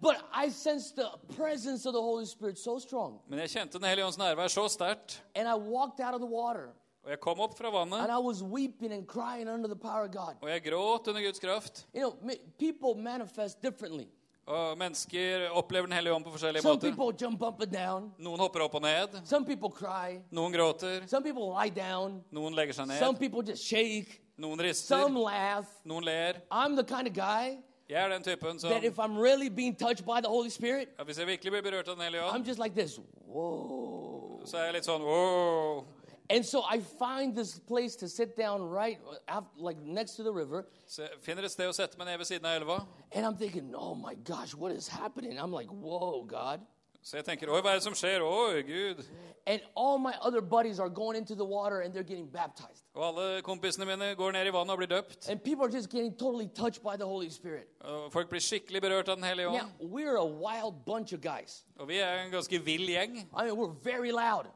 But 0.00 0.16
I 0.32 0.48
sensed 0.50 0.96
the 0.96 1.10
presence 1.36 1.86
of 1.86 1.92
the 1.92 2.02
Holy 2.02 2.26
Spirit 2.26 2.58
so 2.58 2.78
strong. 2.78 3.20
Men 3.28 3.38
jeg 3.38 3.48
kjente 3.50 3.78
Den 3.78 3.88
hellige 3.88 4.06
ånds 4.06 4.18
nærvær 4.18 4.48
så 4.48 4.68
sterkt. 4.68 5.22
And 5.34 5.48
I 5.48 5.54
walked 5.54 6.00
out 6.00 6.14
of 6.14 6.20
the 6.20 6.30
water, 6.30 6.68
Og 7.04 7.10
jeg 7.10 7.20
kom 7.20 7.40
opp 7.40 7.58
fra 7.58 7.66
and 7.66 7.90
vannet, 7.90 8.10
I 8.10 8.18
was 8.18 8.42
weeping 8.42 8.92
and 8.92 9.06
crying 9.06 9.48
under 9.48 9.68
the 9.68 9.76
power 9.76 10.04
of 10.04 10.10
God. 10.12 10.34
og 10.42 10.50
jeg 10.50 10.62
gråt 10.62 11.08
under 11.08 11.22
Guds 11.22 11.38
kraft. 11.38 11.86
You 11.94 12.00
know, 12.00 12.34
people 12.58 13.02
manifest 13.02 13.62
differently. 13.62 14.06
Og 14.46 14.78
mennesker 14.78 15.50
opplever 15.50 15.86
Den 15.86 15.92
hellige 15.92 16.14
ånd 16.14 16.24
på 16.24 16.30
forskjellige 16.30 16.62
Some 16.62 16.74
måter. 16.74 17.26
jump 17.26 17.42
up 17.42 17.60
and 17.60 17.72
down. 17.72 18.12
Noen 18.18 18.40
hopper 18.40 18.60
opp 18.60 18.74
og 18.74 18.82
ned. 18.82 19.08
Some 19.24 19.44
cry. 19.70 20.20
Noen 20.30 20.52
gråter. 20.52 21.06
Some 21.06 21.24
lie 21.24 21.70
down. 21.70 22.24
Noen 22.30 22.54
legger 22.54 22.72
seg 22.72 22.86
ned. 22.86 23.18
people 23.18 23.42
just 23.50 23.64
shake. 23.64 24.20
Noen 24.38 24.60
rister. 24.60 24.86
Some 25.02 25.18
laugh. 25.20 25.66
Noen 25.84 26.04
ler. 26.04 26.32
I'm 26.50 26.76
the 26.76 26.84
kind 26.84 27.08
of 27.08 27.14
guy 27.14 27.58
Jeg 27.88 28.04
er 28.04 28.08
den 28.08 28.22
typen 28.22 28.58
som 28.60 28.70
that 28.70 28.84
if 28.84 28.98
I'm 28.98 29.16
really 29.16 29.48
being 29.48 29.78
touched 29.78 30.04
by 30.04 30.20
the 30.20 30.28
Holy 30.28 30.48
Spirit, 30.48 30.88
ja, 30.98 31.04
Hvis 31.04 31.18
jeg 31.18 31.26
virkelig 31.26 31.52
blir 31.52 31.62
berørt 31.62 31.88
av 31.88 31.94
Den 31.94 32.02
hellige 32.02 32.22
I'm 32.22 32.48
just 32.48 32.58
like 32.58 32.74
this. 32.80 33.00
Whoa. 33.26 34.44
så 34.44 34.56
er 34.56 34.64
jeg 34.64 34.74
litt 34.74 34.84
sånn 34.84 35.02
wow. 35.02 35.84
And 36.30 36.44
so 36.44 36.60
I 36.60 36.80
find 36.80 37.34
this 37.34 37.58
place 37.58 37.96
to 37.96 38.08
sit 38.08 38.36
down 38.36 38.62
right 38.62 38.98
after, 39.28 39.48
like 39.56 39.78
next 39.80 40.16
to 40.16 40.22
the 40.22 40.32
river. 40.32 40.62
Så 40.86 41.02
jeg 41.02 41.10
finner 41.22 41.42
et 41.42 41.50
sted 41.50 41.68
å 41.68 41.72
sette 41.72 41.96
meg 41.98 42.06
ned 42.10 42.18
ved 42.18 42.28
siden 42.28 42.46
av 42.46 42.56
elva. 42.60 42.86
And 43.12 43.24
I'm 43.24 43.36
thinking, 43.36 43.74
oh 43.74 43.94
my 43.94 44.14
gosh, 44.24 44.54
what 44.54 44.72
is 44.72 44.88
happening? 44.88 45.38
I'm 45.38 45.52
like, 45.52 45.70
whoa, 45.70 46.26
God. 46.28 46.60
Så 47.08 47.16
jeg 47.16 47.24
tenker 47.24 47.48
oi, 47.48 47.60
hva 47.64 47.70
er 47.72 47.78
det 47.78 47.84
som 47.86 47.94
skjer? 47.96 48.20
Oi, 48.20 48.60
Gud. 48.68 48.98
And 49.46 49.62
all 49.80 49.96
my 49.98 50.12
other 50.20 50.42
buddies 50.42 50.78
are 50.78 50.90
going 50.90 51.16
into 51.16 51.34
the 51.34 51.44
water 51.44 51.80
and 51.80 51.94
they're 51.94 52.08
getting 52.08 52.26
baptized. 52.32 52.84
Og 52.94 53.06
alle 53.06 53.42
kompisene 53.42 53.86
mine 53.88 54.10
går 54.14 54.32
ned 54.36 54.50
i 54.50 54.52
vannet 54.52 54.74
og 54.74 54.78
blir 54.82 54.90
døpt. 54.90 55.28
And 55.30 55.40
people 55.40 55.64
are 55.64 55.72
just 55.72 55.88
getting 55.90 56.12
totally 56.18 56.48
touched 56.56 56.82
by 56.82 56.96
the 57.00 57.06
Holy 57.06 57.30
Spirit. 57.30 57.64
Og 57.80 58.12
folk 58.12 58.28
blir 58.28 58.40
skikkelig 58.44 58.82
berørt 58.82 59.08
av 59.08 59.16
Den 59.16 59.24
hellige 59.24 59.46
Now, 59.48 59.58
ånd. 59.64 59.90
we're 59.94 60.18
a 60.20 60.26
wild 60.26 60.84
bunch 60.86 61.14
of 61.14 61.20
guys. 61.24 61.64
Og 61.78 61.88
vi 61.88 61.96
er 61.98 62.24
en 62.26 62.30
ganske 62.30 62.60
vill 62.64 62.86
gjeng. 62.92 63.16
I 63.18 63.44
mean, 63.44 63.56
we're 63.56 63.72
very 63.82 64.10
loud. 64.10 64.46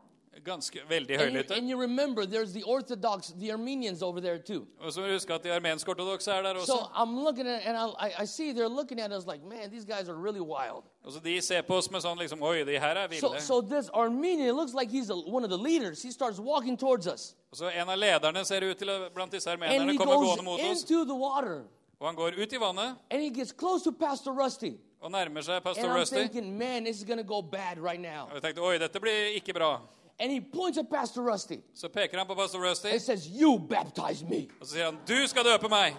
Ganske 0.45 0.81
veldig 0.89 1.15
And 1.15 1.21
you, 1.23 1.39
høylytte. 1.39 1.55
and 1.57 1.69
you 1.71 1.77
remember 1.81 2.25
there's 2.27 2.53
the 2.53 2.63
Orthodox, 2.65 3.33
the 3.39 3.53
Armenians 3.53 4.03
over 4.03 4.21
there 4.21 4.39
too. 4.39 4.67
Og 4.81 4.93
så 4.93 5.01
huske 5.13 5.35
at 5.35 5.45
de 5.45 5.53
armensk-ortodokse 5.53 6.31
er 6.33 6.43
der 6.43 6.55
So 6.55 6.73
også. 6.73 6.89
I'm 6.95 7.15
looking 7.25 7.47
at 7.47 7.61
and 7.67 7.77
I, 7.77 8.07
I- 8.09 8.23
I 8.23 8.27
see 8.27 8.53
they're 8.53 8.69
looking 8.69 8.99
at 9.01 9.13
us 9.13 9.27
like, 9.27 9.45
man, 9.45 9.71
these 9.71 9.85
guys 9.85 10.09
are 10.09 10.17
really 10.17 10.41
wild. 10.41 10.83
Og 11.05 11.13
så 11.13 11.21
De 11.21 11.41
ser 11.41 11.63
på 11.63 11.75
oss 11.75 11.91
med 11.91 12.01
sånn 12.03 12.19
liksom 12.19 12.43
Oi, 12.43 12.65
de 12.65 12.79
her 12.79 12.95
er 12.97 13.09
So, 13.21 13.29
ville. 13.29 13.41
so 13.41 13.61
this 13.61 13.89
Armenian, 13.95 14.57
looks 14.57 14.75
like 14.75 14.91
he's 14.91 15.11
a, 15.11 15.15
one 15.17 15.45
of 15.45 15.51
the 15.51 15.59
leaders. 15.59 16.03
He 16.03 16.11
starts 16.11 16.39
walking 16.41 16.77
towards 16.79 17.07
us. 17.07 17.35
Og 17.53 17.57
så 17.59 17.71
En 17.81 17.89
av 17.89 17.99
lederne 17.99 18.45
ser 18.45 18.61
ut 18.71 18.77
til 18.79 18.89
blant 19.15 19.33
disse 19.33 19.51
armenerne 19.51 19.97
kommer 19.99 20.15
gående 20.17 20.43
mot 20.45 20.61
oss. 20.61 20.83
into 20.83 21.05
the 21.05 21.15
water. 21.15 21.63
Og 22.01 22.07
han 22.09 22.17
går 22.17 22.33
ut 22.43 22.53
i 22.53 22.57
vannet 22.57 22.97
And 23.11 23.23
he 23.23 23.31
gets 23.31 23.53
close 23.53 23.85
to 23.85 23.93
Pastor 23.93 24.33
Rusty. 24.33 24.73
og 25.01 25.11
nærmer 25.11 25.41
seg 25.43 25.63
pastor 25.63 25.89
Rusty. 25.99 26.15
thinking, 26.17 26.59
man, 26.59 26.85
this 26.85 26.97
is 27.03 27.05
go 27.27 27.41
bad 27.43 27.79
right 27.79 28.01
now. 28.01 28.25
Og 28.27 28.35
jeg 28.35 28.43
tenkte 28.43 28.63
oi, 28.63 28.79
dette 28.79 29.01
blir 29.01 29.35
ikke 29.37 29.53
bra. 29.55 29.81
And 30.21 30.31
he 30.33 30.41
points 30.41 30.79
at 30.79 30.87
Pastor 30.89 31.23
Rusty 31.33 31.57
Så 31.75 31.89
peker 31.89 32.19
han 32.19 32.27
på 32.27 32.35
pastor 32.35 32.71
Rusty, 32.71 32.87
and 32.87 33.01
says, 33.01 33.29
You 33.29 33.59
baptize 33.71 34.25
me. 34.25 34.49
og 34.61 34.67
så 34.67 34.73
sier 34.73 34.85
han 34.85 34.99
'Du 35.09 35.27
skal 35.27 35.43
døpe 35.45 35.69
meg'. 35.69 35.95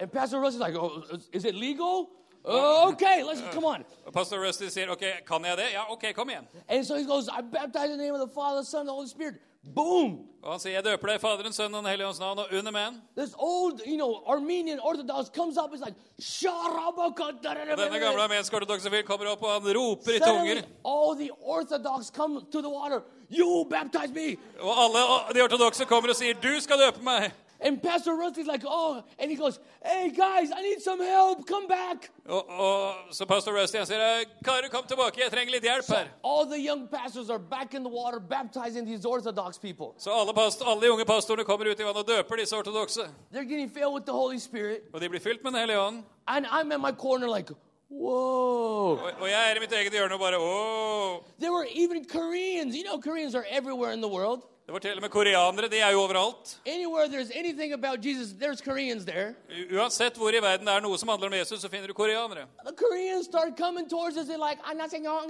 And 0.00 0.10
Pastor 0.10 0.38
Rusty's 0.44 0.66
like, 0.66 0.78
oh, 0.80 1.02
is- 1.12 1.28
is 1.32 1.44
it 1.44 1.54
legal? 1.54 2.06
"Uh, 2.44 2.88
okay, 2.88 3.22
let's 3.22 3.40
come 3.52 3.64
on. 3.64 3.84
Pastor 4.12 4.38
Rusty 4.40 4.68
sier 4.68 4.90
'OK, 4.90 5.04
kan 5.26 5.44
jeg 5.44 5.56
det?' 5.56 5.72
'Ja, 5.72 5.90
OK, 5.92 6.12
kom 6.14 6.28
igjen'. 6.30 6.46
And 6.68 6.84
so 6.84 6.94
he 6.96 7.04
goes, 7.04 7.28
I 7.28 7.40
baptize 7.42 7.90
in 7.92 7.98
the 7.98 8.04
name 8.04 8.14
of 8.14 8.28
the 8.28 8.34
Father, 8.34 8.60
the 8.60 8.66
Son, 8.66 8.80
and 8.80 8.88
the 8.88 8.94
Holy 8.94 9.08
Spirit. 9.08 9.34
Boom! 9.74 10.28
Og 10.42 10.50
han 10.52 10.60
sier 10.60 10.72
'Jeg 10.72 10.84
døper 10.84 11.06
deg 11.08 11.16
i 11.16 11.18
Faderens, 11.18 11.56
Sønnen 11.56 11.74
og 11.74 11.82
Den 11.82 11.90
hellige 11.90 12.08
ånds 12.08 12.20
navn', 12.20 12.38
og 12.38 12.46
under 12.58 12.72
menn. 12.72 13.02
This 13.16 13.34
old, 13.38 13.80
you 13.86 13.96
know, 13.96 14.22
Armenian 14.28 14.80
Orthodox 14.80 15.30
comes 15.34 15.56
up. 15.56 15.72
It's 15.72 15.84
like, 15.84 15.96
Og 15.96 17.78
denne 17.78 17.98
gamle 17.98 18.20
Suddenly, 18.20 18.22
armensk-ortodokse 18.24 18.90
fyren 18.90 19.06
kommer 19.06 19.26
opp, 19.30 19.42
og 19.42 19.52
han 19.52 19.76
roper 19.78 20.12
i 20.12 20.18
tunger. 20.18 20.62
all 20.84 21.16
the 21.16 21.30
Orthodox 21.40 22.10
come 22.10 22.40
to 22.52 22.60
the 22.60 22.68
water. 22.68 23.00
You 23.30 23.64
baptize 23.70 24.12
me. 24.12 24.36
Og 24.60 24.72
alle 24.84 24.98
de 25.34 25.42
ortodokse 25.42 25.84
kommer 25.84 26.10
og 26.10 26.16
sier 26.16 26.34
'Du 26.34 26.60
skal 26.60 26.76
døpe 26.78 27.00
meg'. 27.00 27.30
And 27.64 27.82
Pastor 27.82 28.14
Rusty's 28.14 28.46
like, 28.46 28.62
oh, 28.66 29.02
and 29.18 29.30
he 29.30 29.36
goes, 29.36 29.58
hey 29.82 30.10
guys, 30.10 30.50
I 30.54 30.60
need 30.60 30.82
some 30.82 31.00
help. 31.00 31.46
Come 31.48 31.66
back. 31.66 32.10
Og, 32.28 32.48
og 32.48 32.94
Så 33.10 33.26
pastor 33.26 33.52
Rusty 33.52 33.76
han 33.78 33.86
sier 33.86 34.24
'Karer, 34.44 34.68
kom 34.68 34.84
tilbake, 34.88 35.20
jeg 35.20 35.30
trenger 35.32 35.52
litt 35.52 35.64
hjelp 35.64 35.84
her'. 35.88 36.08
All 36.24 36.44
the 36.46 36.58
young 36.58 36.88
pastors 36.88 37.30
are 37.30 37.38
back 37.38 37.74
in 37.74 37.82
the 37.82 37.90
water 37.90 38.20
baptizing 38.20 38.86
these 38.86 39.06
Orthodox 39.06 39.58
people. 39.58 39.86
Så 39.98 40.10
alle, 40.10 40.34
past 40.34 40.62
alle 40.66 40.80
de 40.80 40.92
unge 40.92 41.04
pastorene 41.04 41.44
kommer 41.44 41.70
ut 41.70 41.80
i 41.80 41.84
vannet 41.84 41.96
og 41.96 42.06
døper 42.08 42.36
disse 42.36 42.56
ortodokse. 42.56 43.00
They're 43.32 43.48
getting 43.48 43.70
filled 43.70 43.94
with 43.94 44.04
the 44.04 44.12
Holy 44.12 44.38
Spirit. 44.38 44.80
Og 44.92 45.00
de 45.00 45.08
blir 45.08 45.20
fylt 45.20 45.42
med 45.44 45.52
Den 45.52 45.60
hellige 45.60 45.80
ånd. 45.80 46.02
And 46.26 46.46
I'm 46.46 46.72
at 46.72 46.80
my 46.80 46.92
corner 46.92 47.28
like, 47.36 47.54
whoa. 47.90 48.90
Og, 48.92 49.10
og 49.20 49.28
jeg 49.28 49.50
er 49.50 49.56
i 49.56 49.60
mitt 49.60 49.72
eget 49.72 49.92
hjørne 49.92 50.14
og 50.14 50.20
bare 50.20 50.38
Åh! 50.38 51.18
There 51.40 51.52
were 51.52 51.66
even 51.74 52.04
Koreans. 52.04 52.76
You 52.76 52.84
know, 52.84 53.00
Koreans 53.00 53.34
are 53.34 53.46
everywhere 53.50 53.92
in 53.92 54.00
the 54.00 54.10
world. 54.10 54.42
Det 54.66 54.72
var 54.72 54.78
til 54.80 54.96
og 54.96 55.02
med 55.04 55.10
koreanere. 55.12 55.68
De 55.68 55.78
er 55.78 55.90
jo 55.92 56.00
overalt. 56.00 56.58
Anywhere 56.66 57.04
there's 57.06 57.30
anything 57.38 57.72
about 57.74 58.04
Jesus, 58.06 58.32
there's 58.42 58.60
Koreans 58.64 59.04
there. 59.04 59.34
U- 59.50 59.76
Uansett 59.76 60.16
hvor 60.16 60.30
i 60.32 60.40
verden 60.40 60.66
det 60.66 60.72
er 60.74 60.80
noe 60.80 60.96
som 60.98 61.08
handler 61.12 61.28
om 61.28 61.34
Jesus, 61.36 61.60
så 61.60 61.68
finner 61.68 61.86
du 61.86 61.92
koreanere. 61.92 62.46
The 62.64 62.72
Koreans 62.72 63.26
start 63.26 63.58
coming 63.60 63.90
towards 63.90 64.16
us. 64.16 64.24
They're 64.28 64.40
like, 64.50 64.58
"I'm 64.64 64.78
not 64.80 64.90
saying 64.90 65.06
oh, 65.06 65.20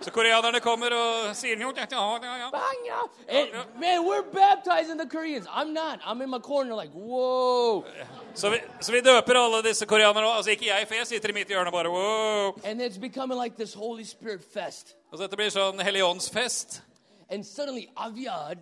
Så 0.00 0.10
koreanerne 0.10 0.60
kommer 0.60 0.90
og 0.90 1.36
sier 1.36 1.56
"Jo, 1.62 1.72
ja, 1.76 1.86
ja, 1.90 2.50
ja." 2.50 2.98
and, 3.28 3.48
Man, 3.78 3.98
we're 4.08 4.26
baptizing 4.32 4.98
the 4.98 5.08
Koreans. 5.08 5.46
I'm 5.46 5.72
not. 5.72 6.00
I'm 6.02 6.20
in 6.22 6.30
my 6.30 6.38
corner 6.40 6.74
like, 6.74 6.92
whoa. 6.94 7.84
Så 8.34 8.50
vi, 8.50 8.56
så 8.80 8.92
vi 8.92 9.00
døper 9.00 9.34
alle 9.44 9.62
disse 9.68 9.86
koreanerne. 9.86 10.26
Altså 10.36 10.50
ikke 10.50 10.66
jeg, 10.66 10.88
for 10.88 10.94
jeg 10.94 11.06
sitter 11.06 11.28
i 11.28 11.32
mitt 11.32 11.48
hjørne 11.48 11.66
og 11.66 11.72
bare 11.72 11.90
wow. 11.90 12.58
And 12.64 12.80
it's 12.82 12.98
becoming 13.00 13.38
like 13.42 13.56
this 13.56 13.74
Holy 13.74 14.02
Spirit 14.04 14.40
fest. 14.54 14.96
Og 15.12 15.18
så 15.18 15.22
dette 15.22 15.36
blir 15.36 15.50
sånn 15.54 15.78
helligåndsfest. 15.80 16.82
And 17.32 17.46
suddenly 17.46 17.88
Aviad 17.96 18.58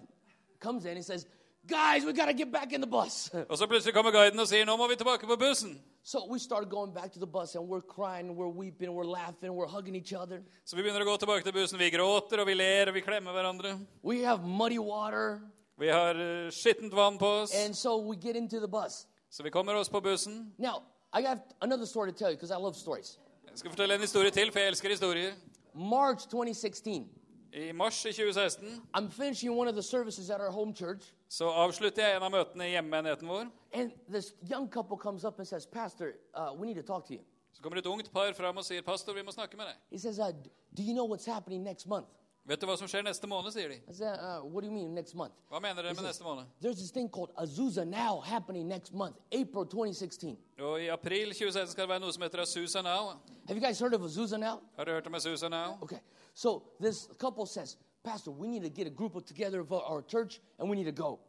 comes 0.60 0.84
in 0.84 0.96
and 0.96 1.04
says, 1.04 1.26
guys, 1.66 2.04
we 2.04 2.12
got 2.12 2.26
to 2.26 2.32
get 2.32 2.52
back 2.52 2.72
in 2.72 2.80
the 2.80 2.86
bus. 2.86 3.30
Og 3.50 3.58
så 3.58 3.66
plutselig 3.66 3.94
kommer 3.94 4.10
guiden 4.10 4.38
og 4.38 4.48
sier 4.48 4.64
nå 4.64 4.76
må 4.76 4.86
vi 4.88 4.96
tilbake 4.96 5.26
på 5.26 5.36
bussen. 5.36 5.80
so 6.02 6.26
we 6.30 6.38
start 6.38 6.68
going 6.70 6.92
back 6.94 7.12
to 7.12 7.18
the 7.18 7.26
bus 7.26 7.54
and 7.54 7.68
we're 7.68 7.82
crying, 7.82 8.36
we're 8.36 8.48
weeping, 8.48 8.90
we're 8.94 9.04
laughing, 9.04 9.50
we're 9.52 9.66
hugging 9.66 9.96
each 9.96 10.12
other. 10.12 10.42
Så 10.64 10.76
vi 10.76 10.82
begynner 10.82 11.02
å 11.02 11.04
gå 11.04 11.16
tilbake 11.16 11.44
til 11.44 11.52
bussen. 11.52 11.78
Vi 11.78 11.90
gråter 11.90 12.40
og 12.40 12.46
vi 12.46 12.54
ler 12.54 12.88
og 12.88 12.94
vi 12.94 13.00
klemmer 13.00 13.32
hverandre. 13.32 13.74
We 14.02 14.22
have 14.24 14.46
muddy 14.46 14.78
water. 14.78 15.40
Vi 15.78 15.88
har 15.88 16.14
eh, 16.14 16.50
skittent 16.50 16.94
vann 16.94 17.18
på 17.18 17.26
oss. 17.42 17.54
And 17.54 17.76
so 17.76 17.98
we 17.98 18.16
get 18.16 18.36
into 18.36 18.60
the 18.60 18.68
bus. 18.68 19.06
Så 19.30 19.42
vi 19.42 19.50
kommer 19.50 19.74
oss 19.74 19.88
på 19.88 20.00
bussen. 20.00 20.52
Now, 20.58 20.82
I 21.12 21.22
have 21.22 21.40
another 21.60 21.86
story 21.86 22.12
to 22.12 22.18
tell 22.18 22.30
you 22.30 22.36
because 22.36 22.54
I 22.54 22.58
love 22.62 22.74
stories. 22.74 23.18
Jeg 23.50 23.58
skal 23.58 23.70
fortelle 23.70 23.94
en 23.94 24.00
historie 24.00 24.30
til, 24.30 24.52
for 24.52 24.58
jeg 24.58 24.68
elsker 24.68 24.88
historier. 24.88 25.32
March 25.74 26.28
2016, 26.28 27.08
I 27.54 27.72
mars 27.72 28.04
i 28.06 28.12
2016 28.12 28.82
I'm 28.94 29.08
finishing 29.10 29.56
one 29.58 29.68
of 29.68 29.74
the 29.74 29.82
services 29.82 30.30
at 30.30 30.40
our 30.40 30.50
home 30.50 30.74
church. 30.74 31.02
så 31.28 31.48
avslutter 31.50 32.02
jeg 32.06 32.16
en 32.16 32.22
av 32.22 32.30
møtene 32.30 32.64
i 32.66 32.70
hjemmenigheten 32.70 33.28
vår. 33.28 33.46
And 33.72 33.90
this 34.12 34.34
young 34.52 34.68
couple 34.68 34.96
comes 34.96 35.24
up 35.24 35.38
and 35.38 35.46
says, 35.48 35.66
Pastor, 35.66 36.12
uh, 36.34 36.52
we 36.58 36.66
need 36.66 36.76
to 36.76 36.82
talk 36.82 37.06
to 37.06 37.12
you. 37.14 37.20
Så 37.52 37.62
kommer 37.62 37.78
et 37.78 37.86
ungt 37.86 38.12
par 38.12 38.32
fram 38.32 38.56
og 38.56 38.64
sier 38.64 38.82
'Pastor, 38.82 39.12
vi 39.12 39.22
må 39.22 39.30
snakke 39.30 39.56
med 39.56 39.64
deg'. 39.66 39.76
He 39.90 39.98
says, 39.98 40.18
uh, 40.18 40.32
Do 40.76 40.82
you 40.82 40.92
know 40.94 41.06
what's 41.14 41.26
happening 41.32 41.62
next 41.64 41.86
month? 41.86 42.08
Vet 42.44 42.60
du 42.60 42.66
hva 42.66 42.76
som 42.78 42.88
skjer 42.88 43.04
neste 43.04 43.28
måned, 43.28 43.52
sier 43.52 43.68
de. 43.68 43.76
I 43.88 43.92
said, 43.92 44.18
uh, 44.18 44.40
What 44.42 44.62
do 44.62 44.66
you 44.66 44.72
mean 44.74 44.94
next 44.94 45.14
month? 45.14 45.34
Hva 45.50 45.60
mener 45.60 45.82
dere 45.82 45.94
med 45.94 46.04
neste 46.04 46.24
måned? 46.24 46.46
There's 46.60 46.78
this 46.78 46.90
thing 46.90 47.08
called 47.08 47.30
Azusa 47.36 47.84
Now 47.86 48.20
happening 48.20 48.66
next 48.66 48.92
month, 48.92 49.16
April 49.32 49.66
2016. 49.66 50.36
Og 50.58 50.80
I 50.82 50.88
april 50.88 51.34
2016 51.34 51.72
skal 51.72 51.84
det 51.84 51.88
være 51.88 52.00
noe 52.00 52.12
som 52.12 52.22
heter 52.22 52.40
Azusa 52.42 52.82
Now. 52.82 53.20
Have 53.46 53.56
you 53.56 53.60
guys 53.60 53.78
heard 53.78 53.94
of 53.94 54.02
Azusa 54.02 54.38
Now? 54.38 54.60
Har 54.76 54.84
du 54.84 54.92
hørt 54.92 55.06
om 55.06 55.14
Azusa 55.14 55.48
Now? 55.48 55.78
Okay. 55.82 56.00
So 56.34 56.62
this 56.80 57.08
couple 57.18 57.46
says, 57.46 57.76
Pastor, 58.02 58.30
we 58.30 58.48
need 58.48 58.62
to 58.62 58.70
get 58.70 58.86
a 58.86 58.90
group 58.90 59.14
of 59.16 59.26
together 59.26 59.60
of 59.60 59.72
our 59.72 60.02
church 60.02 60.40
and 60.58 60.68
we 60.70 60.76
need 60.76 60.96
to 60.96 61.02
go. 61.02 61.20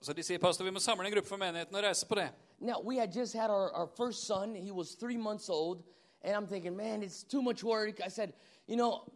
Så 0.00 0.12
de 0.12 0.22
sier, 0.22 0.38
'Pastor, 0.38 0.64
vi 0.64 0.70
må 0.70 0.78
samle 0.78 1.06
en 1.06 1.12
gruppe 1.12 1.28
for 1.28 1.36
menigheten 1.36 1.76
og 1.76 1.82
reise 1.82 2.06
på 2.06 2.14
det'. 2.14 2.30
Now, 2.60 2.80
we 2.84 2.96
had 2.96 3.12
just 3.16 3.34
had 3.34 3.50
our, 3.50 3.70
our 3.74 3.88
first 3.96 4.26
son. 4.26 4.54
He 4.54 4.70
was 4.72 4.94
three 4.94 5.16
months 5.16 5.48
old. 5.48 5.82
And 6.22 6.34
I'm 6.36 6.46
thinking, 6.46 6.76
man, 6.76 7.02
it's 7.02 7.22
too 7.22 7.42
much 7.42 7.64
work. 7.64 8.00
I 8.06 8.08
said, 8.08 8.32
you 8.68 8.76
know, 8.76 9.12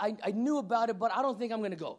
I, 0.00 0.16
I 0.28 0.32
knew 0.32 0.58
about 0.58 0.90
it, 0.90 0.98
but 0.98 1.10
I 1.12 1.22
don't 1.22 1.38
think 1.38 1.52
I'm 1.52 1.60
going 1.60 1.76
to 1.78 1.84
go. 1.84 1.98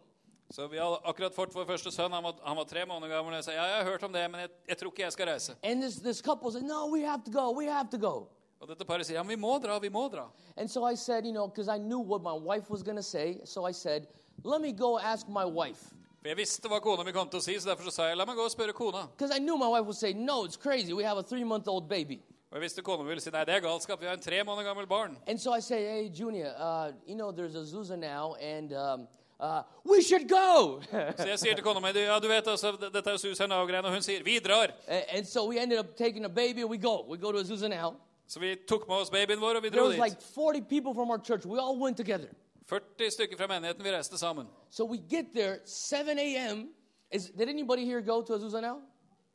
Så 0.50 0.68
vi 0.68 0.78
har 0.78 1.00
akkurat 1.04 1.36
fått 1.36 1.56
vår 1.56 1.66
første 1.66 1.92
sønn. 1.92 2.12
Han 2.12 2.24
var, 2.24 2.36
han 2.44 2.58
var 2.58 2.66
tre 2.68 2.86
måneder 2.86 3.16
gammel. 3.16 3.34
Jeg 3.40 3.44
sa 3.44 3.52
ja, 3.56 3.66
jeg 3.66 3.84
har 3.84 3.92
hørt 3.92 4.04
om 4.04 4.14
det, 4.14 4.32
men 4.32 4.42
jeg, 4.42 4.50
jeg 4.68 4.78
tror 4.78 4.92
ikke 4.92 5.04
jeg 5.04 5.12
skal 5.16 5.30
reise. 5.30 5.56
And 5.64 5.82
this, 5.82 5.96
this 6.00 6.22
couple 6.22 6.52
said, 6.52 6.64
no, 6.64 6.88
we 6.92 7.02
have 7.08 7.24
to 7.24 7.32
go. 7.32 7.52
We 7.52 7.66
have 7.72 7.90
to 7.90 7.98
go. 7.98 8.28
Og 8.60 8.68
dette 8.68 8.86
paret 8.86 9.08
sier 9.08 9.18
ja, 9.18 9.24
men 9.24 9.38
vi 9.38 9.40
må 9.42 9.56
dra, 9.64 9.80
vi 9.80 9.90
må 9.90 10.04
dra. 10.12 10.28
And 10.58 10.70
so 10.70 10.84
I 10.84 10.96
said, 10.96 11.26
you 11.26 11.32
know, 11.32 11.48
because 11.48 11.70
I 11.70 11.80
knew 11.80 12.00
what 12.00 12.22
my 12.22 12.36
wife 12.36 12.70
was 12.70 12.84
going 12.84 12.98
to 12.98 13.04
say. 13.04 13.40
So 13.46 13.66
I 13.66 13.72
said, 13.72 14.08
let 14.44 14.62
me 14.62 14.72
go 14.72 15.00
ask 15.00 15.28
my 15.30 15.46
wife. 15.46 15.94
For 16.22 16.30
jeg 16.30 16.38
visste 16.38 16.70
hva 16.70 16.78
kona 16.84 17.04
mi 17.08 17.14
kom 17.16 17.30
til 17.32 17.40
å 17.40 17.42
si, 17.42 17.56
så 17.58 17.72
derfor 17.72 17.88
så 17.90 17.96
sa 17.96 18.10
jeg 18.12 18.20
la 18.20 18.28
meg 18.30 18.38
gå 18.38 18.44
og 18.46 18.52
spørre 18.54 18.76
kona. 18.78 19.08
Because 19.16 19.32
I 19.34 19.40
knew 19.40 19.58
my 19.58 19.72
wife 19.72 19.88
would 19.88 19.98
say, 19.98 20.14
no, 20.14 20.44
it's 20.46 20.60
crazy. 20.60 20.94
We 20.94 21.04
have 21.04 21.18
a 21.18 21.24
three 21.24 21.44
month 21.44 21.68
old 21.68 21.88
baby. 21.90 22.20
Og 22.52 22.58
jeg 22.58 22.62
visste 22.66 22.82
kona 22.84 23.04
ville 23.08 23.22
si 23.24 23.32
nei, 23.32 23.46
det 23.48 23.54
er 23.56 23.62
galskap, 23.64 24.02
vi 24.02 24.08
har 24.10 24.18
en 24.18 24.22
tre 24.22 24.42
måneder 24.44 24.68
gammel 24.68 24.88
barn. 24.88 25.18
And 25.28 25.40
so 25.40 25.54
I 25.54 25.62
say, 25.62 25.86
hey, 25.86 26.10
Junior, 26.10 26.52
uh, 26.58 26.92
you 27.08 27.16
know, 27.16 27.32
there's 27.32 27.56
Azusa 27.56 27.98
now, 27.98 28.36
and 28.42 28.74
um, 28.74 29.08
uh, 29.40 29.64
we 29.86 30.02
should 30.02 30.28
go. 30.28 30.82
Så 31.18 31.28
jeg 31.28 31.40
sier 31.40 31.56
til 31.56 31.64
kona 31.64 31.80
mi 31.80 31.94
ja, 31.96 32.20
du 32.20 32.28
vet 32.28 32.48
altså, 32.48 32.74
dette 32.92 33.10
er 33.10 33.18
Susan 33.18 33.50
Now-greiene, 33.50 33.88
og 33.88 33.94
hun 33.94 34.02
sier 34.04 34.24
vi 34.24 34.40
drar. 34.40 34.74
and, 34.88 35.04
and 35.10 35.26
so 35.28 35.46
we 35.48 35.60
ended 35.60 35.80
up 35.80 35.96
taking 35.96 36.26
a 36.26 36.30
baby, 36.30 36.64
we 36.66 36.78
go. 36.78 37.06
We 37.08 37.18
go 37.18 37.32
to 37.32 37.38
Azusa 37.40 37.70
now. 37.70 37.96
Så 38.28 38.40
vi 38.40 38.56
tok 38.68 38.88
med 38.88 38.98
oss 38.98 39.10
babyen 39.10 39.40
vår, 39.40 39.56
og 39.56 39.64
vi 39.64 39.70
There 39.70 39.82
dro 39.82 39.88
was 39.88 39.96
dit. 39.96 40.04
like 40.04 40.22
40 40.22 40.62
people 40.62 40.94
from 40.94 41.10
our 41.10 41.20
church. 41.24 41.46
We 41.46 41.58
all 41.60 41.80
went 41.80 41.96
together. 41.98 42.28
40 42.68 43.12
stykker 43.12 43.38
fra 43.38 43.48
menigheten, 43.48 43.84
vi 43.84 43.92
reiste 43.92 44.18
sammen. 44.18 44.48
So 44.70 44.84
we 44.86 44.98
get 44.98 45.26
there 45.34 45.60
7 45.66 46.20
a.m. 46.20 46.68
Is 47.12 47.30
did 47.30 47.50
anybody 47.50 47.86
here 47.86 48.02
go 48.02 48.22
to 48.22 48.34
Azusa 48.34 48.62
now? 48.62 48.78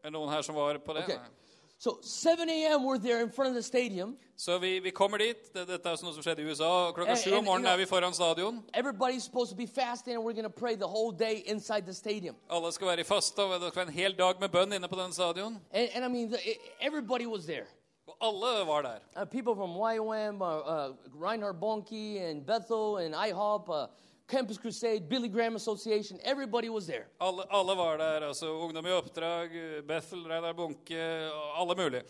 Er 0.04 0.10
det 0.10 0.12
noen 0.12 0.28
her 0.28 0.42
som 0.42 0.54
var 0.54 0.78
på 0.78 0.92
det? 0.92 1.02
Okay. 1.04 1.16
Nei. 1.16 1.45
So 1.78 1.98
7 2.02 2.48
a.m. 2.48 2.84
We're 2.84 2.98
there 2.98 3.20
in 3.22 3.30
front 3.30 3.48
of 3.50 3.54
the 3.54 3.62
stadium. 3.62 4.16
Så 4.36 4.58
vi, 4.58 4.78
vi 4.80 4.90
kommer 4.90 5.18
dit. 5.18 5.52
Det- 5.54 5.66
Dette 5.68 5.88
er 5.88 5.96
noe 6.02 6.12
som 6.14 6.22
skjedde 6.22 6.42
i 6.42 6.44
USA. 6.50 6.92
Klokka 6.92 7.14
sju 7.16 7.34
om 7.36 7.44
morgenen 7.44 7.66
er 7.72 7.76
vi 7.76 7.84
foran 7.86 8.12
stadion. 8.14 8.62
Everybody's 8.74 9.24
supposed 9.24 9.50
to 9.50 9.56
be 9.56 9.66
fasting, 9.66 10.14
and 10.16 10.24
we're 10.24 10.32
going 10.32 10.52
to 10.52 10.58
pray 10.60 10.74
the 10.76 10.86
whole 10.86 11.12
day 11.12 11.42
inside 11.46 11.82
the 11.86 11.92
stadium. 11.94 12.34
Alle 12.50 12.72
skal 12.72 12.86
være 12.86 13.00
i 13.00 13.04
faste, 13.04 13.38
og 13.42 13.60
det 13.60 13.68
skal 13.68 13.80
være 13.80 13.86
en 13.88 13.92
hel 13.92 14.12
dag 14.18 14.34
med 14.40 14.48
bønn 14.48 14.72
inne 14.72 14.88
på 14.88 14.96
den 14.96 15.12
stadion. 15.12 15.58
And, 15.72 15.88
and 15.94 16.04
I 16.04 16.08
mean, 16.08 16.28
the, 16.32 16.38
everybody 16.80 17.26
was 17.26 17.44
there. 17.44 17.66
Og 18.06 18.16
alle 18.22 18.66
var 18.66 18.82
der. 18.82 18.98
Uh, 19.20 19.24
people 19.26 19.54
from 19.54 19.70
YWAM, 19.76 20.40
uh, 20.42 20.48
uh, 20.48 20.94
Reinhard 21.28 21.60
Bonnke, 21.60 22.20
and 22.30 22.46
Bethel, 22.46 22.96
and 23.04 23.14
IHOP, 23.14 23.68
uh, 23.68 23.86
Campus 24.28 24.58
Crusade, 24.58 25.08
Billy 25.08 25.28
Graham 25.28 25.54
Association. 25.56 26.18
Everybody 26.24 26.68
was 26.68 26.86
there. 26.86 27.06
Alle, 27.20 27.44
alle 27.50 27.76
var 27.76 27.96
der. 27.96 28.26
altså 28.26 28.46
Ungdom 28.46 28.86
i 28.86 28.90
oppdrag, 28.90 29.50
Bethel, 29.88 30.18
Reidar 30.26 30.52
Bunke, 30.52 31.30
alle 31.60 31.74
mulige. 31.76 32.02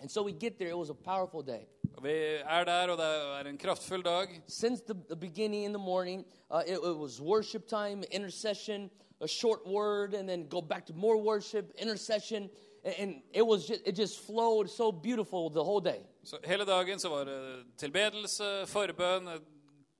And 0.00 0.10
so 0.10 0.22
we 0.22 0.32
get 0.32 0.58
there, 0.58 0.68
it 0.70 0.78
was 0.78 0.90
a 0.90 0.94
powerful 0.94 1.42
day. 1.42 1.66
Vi 2.02 2.10
er 2.44 2.64
der, 2.64 2.88
og 2.90 2.98
det 2.98 3.06
er 3.06 3.50
en 3.50 3.58
kraftfull 3.58 4.02
dag. 4.02 4.42
Since 4.46 4.82
the, 4.86 4.94
the 5.08 5.16
beginning 5.16 5.64
in 5.64 5.72
the 5.72 5.78
morning, 5.78 6.24
uh, 6.50 6.62
it, 6.66 6.74
it 6.74 6.96
was 6.96 7.20
worship 7.20 7.66
time, 7.66 8.04
intercession, 8.10 8.90
a 9.20 9.28
short 9.28 9.66
word, 9.66 10.14
and 10.14 10.28
then 10.28 10.48
go 10.48 10.60
back 10.60 10.84
to 10.86 10.92
more 10.92 11.16
worship, 11.16 11.72
intercession. 11.78 12.50
And, 12.98 13.22
it 13.32 13.44
was 13.46 13.66
just, 13.66 13.80
it 13.86 13.96
just 13.96 14.20
flowed 14.20 14.70
so 14.70 14.92
beautiful 14.92 15.50
the 15.50 15.64
whole 15.64 15.80
day. 15.80 16.00
Så 16.24 16.36
hele 16.44 16.64
dagen 16.64 16.98
så 16.98 17.08
var 17.08 17.24
det 17.24 17.64
tilbedelse, 17.78 18.66
forbønn, 18.66 19.28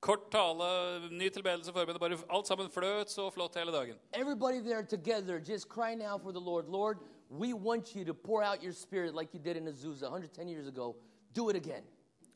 kort 0.07 0.31
tale, 0.31 0.67
ny 1.11 1.27
tilbedelse, 1.33 1.73
forbønn. 1.75 1.99
Bare 1.99 2.17
alt 2.31 2.47
sammen 2.47 2.69
fløt 2.71 3.11
så 3.11 3.27
flott 3.33 3.57
hele 3.59 3.73
dagen. 3.75 3.99
Everybody 4.13 4.61
there 4.63 4.83
together 4.83 5.39
just 5.39 5.67
crying 5.67 6.01
out 6.01 6.21
for 6.23 6.31
the 6.31 6.39
Lord. 6.39 6.69
Lord, 6.69 6.97
we 7.29 7.53
want 7.53 7.95
you 7.95 8.05
to 8.05 8.13
pour 8.13 8.43
out 8.43 8.63
your 8.63 8.73
spirit 8.73 9.13
like 9.15 9.33
you 9.33 9.39
did 9.43 9.57
in 9.57 9.67
Azusa 9.67 10.03
110 10.03 10.47
years 10.47 10.67
ago. 10.67 10.95
Do 11.35 11.49
it 11.49 11.55
again. 11.55 11.83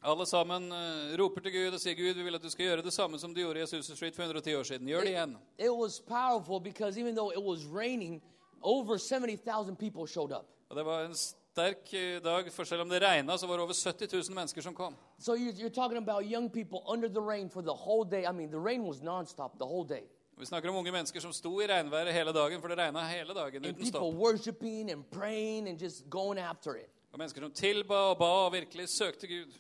Alle 0.04 0.26
sammen 0.26 0.72
eh, 0.72 1.18
roper 1.20 1.42
til 1.42 1.52
Gud 1.52 1.74
og 1.74 1.80
sier 1.80 1.96
Gud, 1.96 2.16
vi 2.18 2.24
vil 2.24 2.36
at 2.36 2.44
du 2.44 2.50
skal 2.50 2.66
gjøre 2.66 2.82
det 2.82 2.94
samme 2.94 3.20
som 3.20 3.34
du 3.34 3.42
gjorde 3.42 3.60
i 3.60 3.64
Azusa 3.64 3.96
Street 3.96 4.16
for 4.16 4.24
110 4.24 4.56
år 4.56 4.64
siden. 4.64 4.88
Gjør 4.88 5.02
det 5.02 5.14
igjen. 5.14 5.38
It 5.60 5.72
was 5.72 6.00
powerful 6.00 6.60
because 6.60 7.00
even 7.00 7.16
though 7.16 7.32
it 7.32 7.44
was 7.44 7.66
raining, 7.66 8.22
over 8.62 8.98
70,000 8.98 9.76
people 9.76 10.08
showed 10.08 10.32
up. 10.32 10.48
Og 10.70 10.78
det 10.78 10.86
var 10.86 11.06
en 11.06 11.16
sterk 11.56 11.94
eh, 11.94 12.20
dag, 12.24 12.52
for 12.52 12.64
selv 12.64 12.82
om 12.82 12.90
det 12.90 13.02
regna, 13.02 13.38
så 13.38 13.48
var 13.48 13.58
det 13.58 13.64
over 13.64 13.74
70 13.74 14.08
000 14.14 14.36
mennesker 14.36 14.62
som 14.62 14.74
kom. 14.76 14.96
So 15.20 15.36
you- 15.36 15.52
you're 15.52 15.70
talking 15.74 15.98
about 15.98 16.24
young 16.26 16.50
people 16.50 16.80
under 16.88 17.08
the 17.10 17.20
rain 17.22 17.50
for 17.50 17.62
the 17.62 17.74
whole 17.74 18.10
day. 18.12 18.24
I 18.30 18.32
mean, 18.32 18.50
the 18.52 18.60
rain 18.60 18.84
was 18.84 19.02
nonstop 19.02 19.58
the 19.60 19.66
whole 19.66 19.88
day. 19.88 20.04
Vi 20.38 20.46
snakker 20.46 20.70
om 20.70 20.76
unge 20.76 20.92
mennesker 20.92 21.20
som 21.20 21.34
sto 21.34 21.60
i 21.62 21.68
regnværet 21.68 22.14
hele 22.14 22.32
dagen, 22.34 22.62
for 22.62 22.68
det 22.68 22.78
regna 22.78 23.00
hele 23.08 23.34
dagen 23.34 23.56
And 23.56 23.66
uten 23.66 23.76
people 23.76 23.90
stopp. 24.00 24.14
worshiping 24.16 24.92
and 24.92 25.04
praying 25.12 25.70
and 25.70 25.80
just 25.82 26.10
going 26.10 26.40
after 26.40 26.76
it. 26.76 26.90
Og 27.14 27.18
mennesker 27.20 27.42
som 27.42 27.52
tilba 27.52 27.94
og 27.96 28.18
ba 28.18 28.26
og 28.26 28.52
virkelig 28.54 28.90
søkte 28.90 29.28
Gud. 29.28 29.54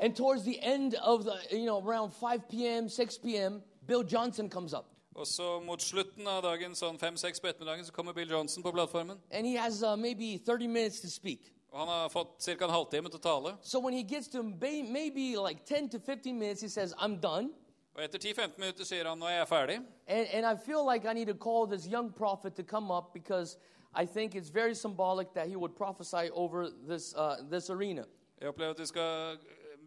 And 0.00 0.16
towards 0.16 0.42
the 0.42 0.74
end 0.74 0.94
of 1.02 1.20
the, 1.24 1.32
you 1.58 1.64
know, 1.66 1.78
around 1.90 2.12
5 2.12 2.40
p.m., 2.50 2.88
6 2.88 3.18
p.m., 3.18 3.62
Bill 3.86 4.02
Johnson 4.12 4.50
comes 4.50 4.72
up. 4.72 4.84
Og 5.14 5.26
så 5.26 5.60
mot 5.62 5.82
slutten 5.82 6.26
av 6.26 6.40
dagen, 6.42 6.74
sånn 6.74 6.96
fem-seks 6.98 7.38
på 7.40 7.46
ettermiddagen, 7.46 7.86
så 7.86 7.92
kommer 7.94 8.12
Bill 8.16 8.30
Johnson 8.30 8.62
på 8.62 8.72
plattformen. 8.74 9.20
And 9.30 9.46
he 9.46 9.54
has 9.54 9.82
uh, 9.82 9.96
maybe 9.96 10.38
30 10.38 10.68
minutes 10.68 11.00
to 11.00 11.08
speak. 11.08 11.52
Og 11.70 11.78
han 11.78 11.88
har 11.88 12.08
fått 12.08 12.38
ca. 12.42 12.64
en 12.64 12.70
halvtime 12.70 13.10
til 13.10 13.18
å 13.18 13.22
tale. 13.22 13.52
So 13.62 13.78
when 13.80 13.94
he 13.94 14.02
gets 14.02 14.28
to 14.28 14.42
maybe 14.42 15.36
like 15.36 15.64
10 15.66 15.88
to 15.90 15.98
15 15.98 16.38
minutes, 16.38 16.62
he 16.62 16.68
says, 16.68 16.94
I'm 16.98 17.20
done. 17.20 17.50
Og 17.94 18.02
etter 18.02 18.18
10-15 18.18 18.58
minutter 18.58 18.84
sier 18.84 19.06
han 19.06 19.18
nå 19.18 19.26
er 19.30 19.38
jeg 19.38 19.48
ferdig. 19.48 19.76
And, 20.06 20.26
and 20.34 20.46
I 20.46 20.56
feel 20.56 20.82
like 20.86 21.06
I 21.06 21.12
need 21.14 21.28
to 21.28 21.34
call 21.34 21.66
this 21.66 21.86
young 21.86 22.10
prophet 22.10 22.56
to 22.56 22.64
come 22.64 22.90
up 22.90 23.14
because 23.14 23.56
I 23.94 24.06
think 24.06 24.34
it's 24.34 24.48
very 24.48 24.74
symbolic 24.74 25.32
that 25.34 25.46
he 25.46 25.54
would 25.54 25.76
prophesy 25.76 26.30
over 26.32 26.70
this, 26.88 27.14
uh, 27.14 27.36
this 27.50 27.70
arena. 27.70 28.04
Jeg 28.40 28.48
opplever 28.48 28.74
at 28.74 28.80
vi 28.80 28.86
skal 28.86 29.38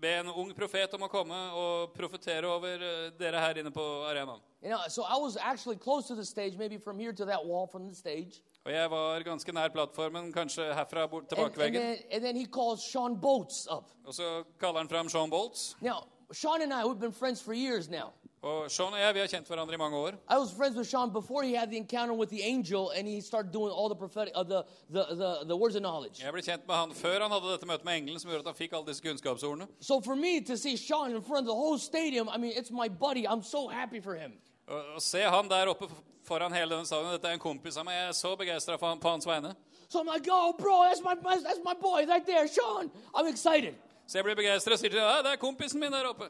be 0.02 0.14
en 0.22 0.32
ung 0.32 0.54
profet 0.56 0.94
om 0.96 1.04
å 1.04 1.10
komme 1.12 1.40
og 1.52 1.92
profetere 1.98 2.48
over 2.48 2.84
eh, 2.84 3.10
dere 3.20 3.42
her 3.44 3.60
inne 3.60 3.74
på 3.76 3.84
arenaen. 4.08 4.40
You 4.64 4.70
know, 4.70 4.80
so 4.90 5.04
I 5.04 5.18
was 5.18 5.38
actually 5.38 5.76
close 5.76 6.08
to 6.08 6.16
the 6.16 6.26
stage, 6.26 6.58
maybe 6.58 6.78
from 6.78 7.00
here 7.00 7.14
to 7.14 7.26
that 7.26 7.46
wall 7.46 7.68
from 7.68 7.88
the 7.88 7.96
stage. 7.96 8.42
Og 8.66 8.74
jeg 8.74 8.92
var 8.92 9.20
ganske 9.24 9.52
nær 9.52 9.68
plattformen, 9.68 10.34
kanskje 10.34 10.74
herfra 10.74 11.08
bort 11.08 11.30
til 11.30 11.38
And, 11.38 11.62
and, 11.62 11.76
then, 11.76 11.98
and 12.12 12.24
then 12.24 12.36
he 12.36 12.46
calls 12.46 12.82
Sean 12.92 13.22
Boats 13.22 13.68
up. 13.72 13.92
Og 14.06 14.14
så 14.14 14.44
kaller 14.60 14.78
han 14.78 14.90
fram 14.90 15.10
Sean 15.10 15.30
Bolts. 15.30 15.78
Now, 15.82 16.08
Sean 16.32 16.62
and 16.62 16.74
I, 16.74 16.84
we've 16.86 17.00
been 17.00 17.14
friends 17.14 17.42
for 17.42 17.54
years 17.54 17.90
now. 17.90 18.12
Og 18.42 18.72
Sean 18.72 18.94
og 18.94 19.00
jeg 19.00 19.14
vi 19.16 19.20
har 19.20 19.28
kjent 19.28 19.48
hverandre 19.50 19.74
i 19.74 19.78
mange 19.78 19.98
år. 19.98 20.18
I 20.30 20.38
was 20.38 20.52
friends 20.54 20.78
with 20.78 20.88
Sean 20.90 21.12
before 21.12 21.44
he 21.44 21.56
had 21.56 21.72
the 21.72 21.78
encounter 21.78 22.14
with 22.14 22.30
the 22.30 22.44
angel 22.44 22.92
and 22.96 23.08
he 23.08 23.22
started 23.22 23.52
doing 23.52 23.72
all 23.72 23.90
the 23.90 23.96
prophetic, 23.96 24.34
uh, 24.36 24.44
the, 24.44 24.64
the, 24.90 25.04
the, 25.16 25.32
the 25.46 25.58
words 25.58 25.76
of 25.76 25.82
knowledge. 25.82 26.22
Jeg 26.24 26.34
ble 26.34 26.42
kjent 26.42 26.68
med 26.68 26.76
han 26.76 26.94
før 26.94 27.22
han 27.22 27.32
hadde 27.32 27.52
dette 27.52 27.66
møtet 27.66 27.86
med 27.86 27.98
engelen, 27.98 28.20
som 28.20 28.30
gjorde 28.30 28.46
at 28.46 28.52
han 28.54 28.60
fikk 28.60 28.74
alle 28.78 28.88
disse 28.92 29.02
kunnskapsordene. 29.02 29.68
So 29.80 30.02
for 30.02 30.16
me 30.16 30.40
to 30.42 30.58
see 30.58 30.78
Sean 30.78 31.16
in 31.16 31.22
front 31.22 31.48
of 31.48 31.50
the 31.50 31.58
whole 31.62 31.80
stadium, 31.80 32.30
I 32.30 32.38
mean, 32.38 32.54
it's 32.54 32.72
my 32.72 32.88
buddy. 32.88 33.26
I'm 33.28 33.42
so 33.42 33.68
happy 33.68 34.00
for 34.00 34.14
him. 34.16 34.38
Og 34.68 35.02
se 35.02 35.22
han 35.24 35.50
der 35.50 35.68
oppe 35.68 35.90
foran 36.28 36.54
hele 36.54 36.76
denne 36.76 36.86
salen, 36.86 37.12
Dette 37.12 37.28
er 37.28 37.40
en 37.40 37.40
kompis 37.40 37.78
av 37.78 37.86
meg. 37.88 37.96
Jeg 37.96 38.08
er 38.08 38.16
så 38.20 38.36
begeistra 38.36 38.78
på 38.78 39.10
hans 39.10 39.26
vegne. 39.26 39.56
So 39.90 40.02
I'm 40.02 40.14
like, 40.14 40.28
oh, 40.30 40.54
bro, 40.54 40.84
that's 40.84 41.02
my, 41.02 41.16
my, 41.24 41.38
that's 41.42 41.64
my 41.64 41.74
boy 41.74 42.06
right 42.06 42.26
there, 42.26 42.48
Sean. 42.48 42.92
I'm 43.16 43.28
excited. 43.28 43.74
Så 44.08 44.18
jeg 44.18 44.24
blir 44.24 44.36
begeistra 44.36 44.76
og 44.76 44.80
sier 44.80 44.92
til 44.92 45.00
ham 45.00 45.10
ja, 45.10 45.24
det 45.24 45.32
er 45.36 45.40
kompisen 45.40 45.80
min 45.80 45.92
der 45.92 46.08
oppe. 46.08 46.30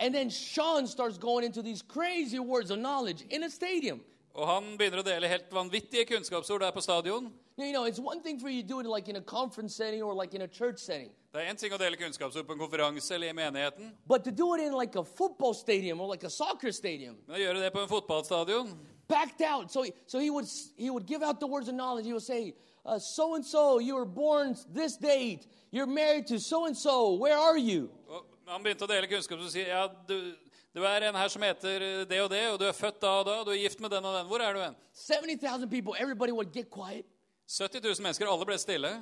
And 0.00 0.14
then 0.14 0.30
Sean 0.30 0.86
starts 0.86 1.18
going 1.18 1.44
into 1.44 1.62
these 1.62 1.82
crazy 1.82 2.38
words 2.38 2.70
of 2.70 2.78
knowledge 2.78 3.24
in 3.30 3.44
a 3.44 3.50
stadium. 3.50 4.00
Og 4.34 4.48
han 4.48 4.64
begynner 4.78 4.98
å 4.98 5.06
dele 5.06 5.28
helt 5.30 5.52
vanvittige 5.54 6.08
kunnskapsord 6.10 6.60
der 6.60 6.72
på 6.74 6.82
stadion. 6.82 7.32
You 7.56 7.72
know, 7.72 7.84
it's 7.84 8.00
one 8.00 8.20
thing 8.20 8.40
for 8.40 8.48
you 8.48 8.62
to 8.62 8.68
do 8.68 8.80
it 8.80 8.86
like 8.86 9.08
in 9.08 9.16
a 9.16 9.20
conference 9.20 9.76
setting 9.76 10.02
or 10.02 10.12
like 10.12 10.34
in 10.34 10.42
a 10.42 10.48
church 10.48 10.80
setting. 10.80 11.10
Det 11.32 11.42
er 11.42 11.52
én 11.52 11.58
ting 11.58 11.72
å 11.72 11.78
dele 11.78 11.96
kunnskapsord 11.96 12.46
på 12.46 12.52
en 12.52 12.58
konferanse 12.58 13.14
eller 13.14 13.30
i 13.30 13.32
menigheten, 13.32 13.92
But 14.06 14.24
to 14.24 14.32
do 14.32 14.54
it 14.54 14.60
in 14.60 14.72
like 14.72 14.96
a 14.96 15.04
football 15.04 15.54
stadium 15.54 16.00
or 16.00 16.08
like 16.08 16.24
a 16.24 16.30
soccer 16.30 16.72
stadium, 16.72 17.16
men 17.28 17.36
å 17.36 17.40
gjøre 17.44 17.62
det 17.62 17.72
på 17.72 17.82
en 17.82 17.88
fotballstadion 17.88 18.74
packed 19.06 19.40
out. 19.40 19.70
So, 19.70 19.84
so 20.06 20.18
he 20.18 20.30
would 20.30 20.46
he 20.76 20.90
would 20.90 21.06
give 21.06 21.22
out 21.22 21.38
the 21.38 21.46
words 21.46 21.68
of 21.68 21.74
knowledge. 21.74 22.06
He 22.06 22.12
would 22.12 22.22
say, 22.22 22.54
"So 22.98 23.36
and 23.36 23.46
so, 23.46 23.78
you 23.78 23.94
were 23.94 24.04
born 24.04 24.56
this 24.72 24.96
date. 24.96 25.46
You're 25.70 25.86
married 25.86 26.26
to 26.28 26.40
so 26.40 26.66
and 26.66 26.76
so. 26.76 27.14
Where 27.14 27.36
are 27.36 27.58
you?" 27.58 27.90
og 28.08 28.26
Han 28.46 28.62
begynte 28.62 28.84
å 28.84 28.90
dele 28.90 29.08
kunnskap 29.08 29.40
og 29.40 29.48
si 29.52 29.62
ja, 29.64 29.86
du, 30.08 30.34
du 30.76 30.82
er 30.84 31.06
en 31.08 31.16
her 31.16 31.28
som 31.32 31.42
heter 31.42 32.04
det 32.08 32.18
og 32.22 32.30
det, 32.32 32.42
og 32.52 32.58
du 32.60 32.66
er 32.68 32.76
født 32.76 33.00
da 33.00 33.12
og 33.20 33.26
da, 33.28 33.38
og 33.40 33.46
du 33.48 33.52
er 33.54 33.60
gift 33.62 33.80
med 33.80 33.90
den 33.94 34.04
og 34.04 34.14
den. 34.18 34.26
Hvor 34.28 34.42
er 34.44 34.52
du 34.56 34.60
hen? 34.60 34.76
Seventy 34.92 35.36
thousand 35.40 35.70
people. 35.70 35.94
Everybody 35.98 36.32
would 36.32 36.52
get 36.52 36.68
quiet, 36.70 37.06
70 37.46 37.80
000 37.82 38.02
mennesker, 38.04 38.28
alle 38.28 38.46
ble 38.46 38.58
stille. 38.58 38.94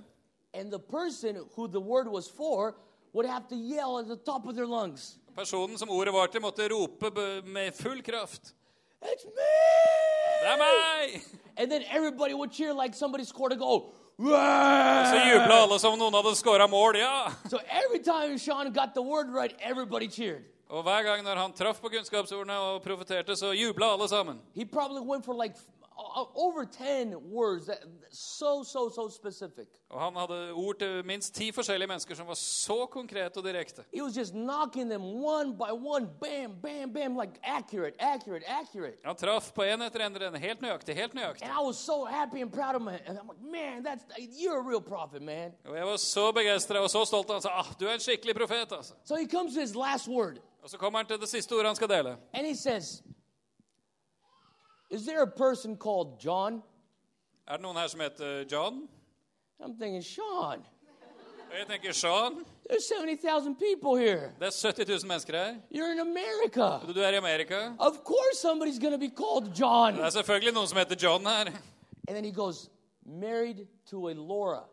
and 0.55 0.71
the 0.71 0.79
person 0.79 1.37
who 1.57 1.67
the 1.67 1.81
word 1.81 2.07
was 2.09 2.29
for 2.29 2.75
would 3.15 3.25
have 3.27 3.49
to 3.49 3.57
yell 3.57 3.99
at 3.99 4.07
the 4.07 4.17
top 4.17 4.47
of 4.47 4.55
their 4.55 4.67
lungs, 4.67 5.19
Personen 5.35 5.79
som 5.79 5.89
ordet 5.91 6.13
var 6.13 6.27
til, 6.29 6.41
måtte 6.45 6.69
rope 6.69 7.11
med 7.45 7.73
full 7.75 8.03
kraft. 8.03 8.53
"It's 9.03 9.25
Det 9.25 10.49
er 10.51 10.57
meg! 10.59 11.23
And 11.57 11.71
then 11.71 11.83
everybody 11.91 12.35
would 12.35 12.53
cheer 12.53 12.73
like 12.75 12.95
somebody 12.95 13.25
scored 13.25 13.53
a 13.53 13.57
goal. 13.57 13.95
Så 14.19 15.17
jubla 15.33 15.63
alle 15.63 15.79
som 15.81 15.99
noen 15.99 16.15
hadde 16.15 16.35
skåra 16.37 16.69
mål. 16.71 16.99
Ja! 17.01 17.33
So 17.51 17.59
every 17.69 17.99
time 18.03 18.39
Sean 18.39 18.73
got 18.73 18.95
the 18.95 19.03
word 19.03 19.33
right, 19.35 19.55
everybody 19.61 20.09
cheered. 20.09 20.45
Og 20.73 20.83
hver 20.83 21.03
gang 21.05 21.25
når 21.25 21.37
han 21.37 21.53
traff 21.53 21.81
på 21.81 21.91
kunnskapsordene 21.93 22.55
og 22.57 22.83
profeterte, 22.85 23.37
så 23.37 23.53
jubla 23.53 23.93
alle 23.93 24.09
sammen. 24.09 24.39
He 24.55 24.65
probably 24.65 25.03
went 25.05 25.25
for 25.25 25.35
like 25.35 25.57
over 26.35 26.65
10 26.65 27.15
words 27.33 27.67
that 27.67 27.79
so 28.11 28.63
so 28.65 28.89
so 28.91 29.09
specific. 29.09 29.67
Og 29.91 30.01
han 30.01 30.17
hadde 30.17 30.53
ord 30.53 30.79
til 30.79 31.03
minst 31.07 31.35
ti 31.35 31.51
forskjellige 31.53 31.89
mennesker 31.89 32.15
som 32.15 32.27
var 32.27 32.35
så 32.35 32.87
konkrete 32.87 33.37
og 33.39 33.45
direkte. 33.45 33.85
He 33.95 34.03
was 34.03 34.17
just 34.17 34.33
knocking 34.33 34.89
them 34.91 35.03
one 35.25 35.53
by 35.57 35.71
one, 35.73 36.07
bam, 36.21 36.55
bam, 36.63 36.93
bam, 36.93 37.17
like 37.21 37.33
accurate, 37.43 37.95
accurate, 38.01 38.45
accurate. 38.49 38.97
Han 39.05 39.17
traff 39.17 39.53
på 39.55 39.63
en 39.63 39.83
etter 39.83 40.07
en, 40.07 40.17
en 40.23 40.35
helt 40.41 40.61
nøyaktig, 40.63 40.95
helt 40.95 41.15
nøyaktig. 41.15 41.43
And 41.45 41.53
I 41.53 41.67
was 41.67 41.77
so 41.77 42.05
happy 42.05 42.41
and 42.41 42.53
proud 42.53 42.75
of 42.75 42.83
him. 42.83 42.89
And 42.89 43.19
I'm 43.19 43.29
like, 43.29 43.43
man, 43.53 43.83
that's 43.85 44.05
you're 44.41 44.59
a 44.61 44.69
real 44.71 44.81
prophet, 44.81 45.23
man. 45.23 45.53
Og 45.65 45.77
jeg 45.77 45.87
var 45.87 45.97
så 45.97 46.33
begeistret 46.33 46.81
og 46.81 46.91
så 46.91 47.05
stolt. 47.05 47.31
Han 47.31 47.43
sa 47.43 47.49
ah, 47.61 47.67
du 47.81 47.85
er 47.87 47.95
en 47.95 48.01
skikkelig 48.01 48.35
profet. 48.35 48.73
altså. 48.73 48.95
So 49.05 49.17
he 49.17 49.27
comes 49.29 49.55
to 49.55 49.61
his 49.61 49.75
last 49.75 50.09
word, 50.09 50.39
Og 50.63 50.71
så 50.71 50.79
kommer 50.79 50.99
han 50.99 51.07
til 51.07 51.21
det 51.21 51.29
siste 51.29 51.53
ordet 51.53 51.67
han 51.67 51.77
skal 51.77 51.89
dele. 51.89 52.17
and 52.33 52.47
he 52.47 52.55
says, 52.57 53.03
"Is 54.93 55.05
there 55.07 55.23
a 55.23 55.27
person 55.31 55.77
called 55.77 56.19
John?" 56.25 56.63
Er 57.49 57.57
det 57.57 57.63
noen 57.63 57.77
her 57.77 57.89
som 57.89 58.01
heter 58.01 58.45
John? 58.53 58.89
I'm 59.61 59.77
thinking, 59.79 60.03
Sean. 60.03 60.65
Jeg 61.53 61.67
tenker 61.67 61.93
Sean. 61.93 62.45
There's 62.71 62.87
70,000 62.89 63.57
people 63.59 63.97
here. 63.97 64.33
Det 64.41 64.47
er 64.47 64.51
70 64.51 64.89
000 64.89 65.07
mennesker 65.09 65.33
her. 65.37 65.55
You're 65.71 65.93
in 65.93 66.01
America. 66.01 66.81
Du 66.95 67.01
er 67.01 67.13
i 67.13 67.17
Amerika. 67.17 67.75
Of 67.79 68.05
course, 68.05 68.39
somebody's 68.41 68.79
going 68.79 68.93
to 68.93 68.99
be 68.99 69.11
called 69.11 69.55
John. 69.55 69.95
Det 69.95 70.05
er 70.05 70.11
selvfølgelig 70.11 70.55
noen 70.55 70.69
som 70.69 70.79
heter 70.79 70.97
John 70.97 71.27
her. 71.27 71.47
And 72.09 72.17
then 72.17 72.25
he 72.25 72.33
goes, 72.33 72.71
married 73.07 73.67
to 73.91 74.09
a 74.09 74.15
Laura. 74.15 74.65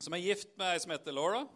Som 0.00 0.12
er 0.12 0.18
gift 0.18 0.48
med 0.58 0.72
ei 0.74 0.78
som 0.78 0.90
heter 0.90 1.12
Laura. 1.12 1.46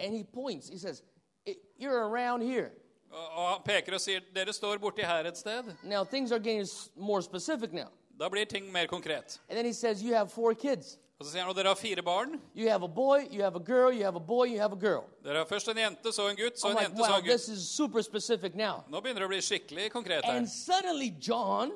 And 0.00 0.14
he 0.14 0.24
points, 0.24 0.68
he 0.68 0.78
says, 0.78 1.02
"I- 1.46 1.56
You're 1.80 2.02
around 2.04 2.42
here. 2.42 2.70
Og, 3.12 3.48
han 3.48 3.62
peker 3.64 3.94
og 3.94 4.00
sier 4.00 4.24
dere 4.34 4.52
står 4.52 4.80
borti 4.80 5.04
her 5.04 5.28
et 5.28 5.36
sted. 5.36 5.68
Now, 5.84 6.04
things 6.04 6.32
are 6.32 6.40
getting 6.40 6.66
more 6.96 7.22
specific 7.22 7.72
now. 7.72 7.90
Da 8.18 8.28
blir 8.28 8.44
ting 8.44 8.72
mer 8.72 8.86
konkret. 8.86 9.38
And 9.48 9.56
then 9.56 9.64
he 9.64 9.72
says, 9.72 10.02
You 10.02 10.14
have 10.14 10.30
four 10.32 10.54
kids. 10.54 10.98
Og 11.18 11.26
så 11.26 11.32
sier 11.32 11.44
han 11.44 11.50
og 11.50 11.56
dere 11.56 11.70
har 11.70 11.78
fire 11.78 12.02
barn. 12.02 12.40
You 12.56 12.68
have 12.68 12.82
a 12.82 12.88
boy, 12.88 13.28
you 13.30 13.42
have 13.42 13.54
a 13.54 13.62
girl, 13.62 13.92
you 13.92 14.02
have 14.02 14.16
a 14.16 14.24
boy, 14.26 14.46
you 14.46 14.58
have 14.58 14.72
a 14.72 14.80
girl. 14.80 15.04
Dere 15.24 15.38
har 15.38 15.44
først 15.46 15.68
en 15.68 15.78
jente, 15.78 16.12
så 16.12 16.28
en 16.28 16.36
gutt, 16.36 16.58
så 16.58 16.66
I'm 16.66 16.70
en 16.70 16.76
like, 16.76 16.88
jente, 16.88 17.04
så 17.04 17.10
wow, 17.10 17.18
en 17.18 17.24
gutt. 17.24 17.32
this 17.32 17.48
is 17.48 17.68
super 17.68 18.02
specific 18.02 18.54
now. 18.54 18.82
Nå 18.88 19.00
begynner 19.00 19.22
det 19.22 19.28
å 19.28 19.32
bli 19.32 19.40
skikkelig 19.40 19.90
konkret 19.92 20.24
her. 20.24 20.36
And 20.36 20.48
suddenly, 20.50 21.12
John 21.28 21.72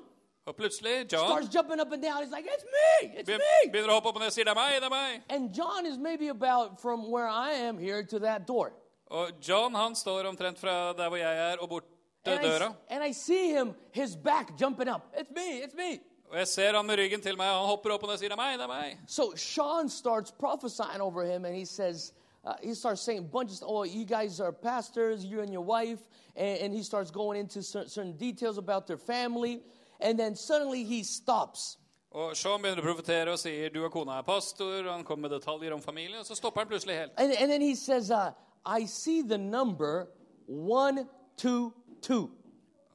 Og 0.46 0.56
plutselig 0.56 1.12
John 1.12 1.26
starts 1.26 1.54
jumping 1.54 1.80
up 1.80 1.92
and 1.92 2.02
down. 2.02 2.22
He's 2.22 2.30
like, 2.30 2.46
It's 2.46 2.64
me! 2.64 3.18
It's 3.18 3.28
me! 3.28 3.70
begynner 3.70 3.90
å 3.90 3.98
hoppe 3.98 4.10
opp 4.12 4.18
og 4.18 4.22
ned 4.22 4.30
og 4.30 4.34
sier 4.34 4.46
det 4.46 4.52
er 4.54 4.58
meg, 4.58 4.74
det 4.78 4.86
er 4.86 4.94
meg. 4.94 5.22
And 5.28 5.54
John 5.54 5.86
is 5.86 5.98
maybe 5.98 6.28
about 6.28 6.80
from 6.80 7.10
where 7.10 7.26
I 7.26 7.52
am 7.66 7.78
here 7.78 8.04
to 8.04 8.18
that 8.20 8.46
door. 8.46 8.72
Og 9.10 9.30
John 9.48 9.74
han 9.74 9.94
står 9.94 10.26
omtrent 10.26 10.58
fra 10.58 10.92
der 10.98 11.08
hvor 11.08 11.16
jeg 11.16 11.52
er, 11.52 11.56
og 11.62 11.68
bort 11.68 11.84
til 12.24 12.32
And 12.32 12.44
I, 12.44 12.48
døra. 12.48 12.72
and 12.90 13.04
I 13.04 13.12
see 13.12 13.52
him, 13.58 13.74
his 13.92 14.16
back 14.16 14.50
jumping 14.60 14.88
up. 14.90 15.02
It's 15.16 15.30
me, 15.34 15.62
it's 15.64 15.76
me. 15.76 16.00
Og 16.30 16.38
jeg 16.38 16.48
ser 16.48 16.74
han 16.76 16.86
med 16.86 16.98
ryggen 16.98 17.20
til 17.22 17.36
meg, 17.36 17.46
og 17.50 17.58
han 17.60 17.66
hopper 17.68 17.92
opp 17.94 18.02
og 18.02 18.18
sier 18.18 18.28
det 18.28 18.34
er 18.34 18.42
meg, 18.42 18.58
det 18.58 18.64
er 18.64 18.68
meg. 18.68 18.98
So 19.06 19.32
Sean 19.36 19.88
starts 19.88 20.32
prophesying 20.32 21.00
over 21.00 21.22
him, 21.24 21.44
and 21.44 21.54
he 21.54 21.64
says, 21.64 22.12
uh, 22.44 22.54
he 22.62 22.74
starts 22.74 23.00
saying 23.02 23.24
a 23.24 23.28
bunch 23.28 23.50
of 23.50 23.56
stuff. 23.56 23.70
Oh, 23.70 23.84
you 23.84 24.04
guys 24.04 24.40
are 24.40 24.52
pastors, 24.52 25.24
you 25.24 25.40
and 25.40 25.52
your 25.52 25.64
wife. 25.64 26.00
And, 26.36 26.58
and 26.62 26.74
he 26.74 26.82
starts 26.82 27.12
going 27.12 27.38
into 27.40 27.62
cer- 27.62 27.86
certain 27.88 28.16
details 28.16 28.58
about 28.58 28.86
their 28.88 28.98
family. 28.98 29.62
And 30.00 30.18
then 30.18 30.34
suddenly 30.34 30.82
he 30.84 31.04
stops. 31.04 31.78
Og 32.10 32.34
Sean 32.36 32.62
begynner 32.62 32.82
å 32.82 32.86
profetere 32.86 33.32
og 33.32 33.38
sier 33.38 33.70
du 33.70 33.84
og 33.84 33.92
kona 33.92 34.18
er 34.18 34.22
pastor, 34.26 34.82
og 34.86 34.92
han 34.92 35.04
kommer 35.04 35.28
med 35.28 35.38
detaljer 35.38 35.72
om 35.74 35.82
familie, 35.82 36.18
og 36.18 36.26
så 36.26 36.34
stopper 36.34 36.60
han 36.64 36.68
plutselig 36.68 36.94
helt. 36.96 37.12
And, 37.18 37.32
and 37.32 37.50
then 37.52 37.60
he 37.62 37.74
says, 37.76 38.10
uh, 38.10 38.30
I 38.66 38.86
see 38.86 39.22
the 39.22 39.38
number 39.38 40.06
122. 40.48 42.30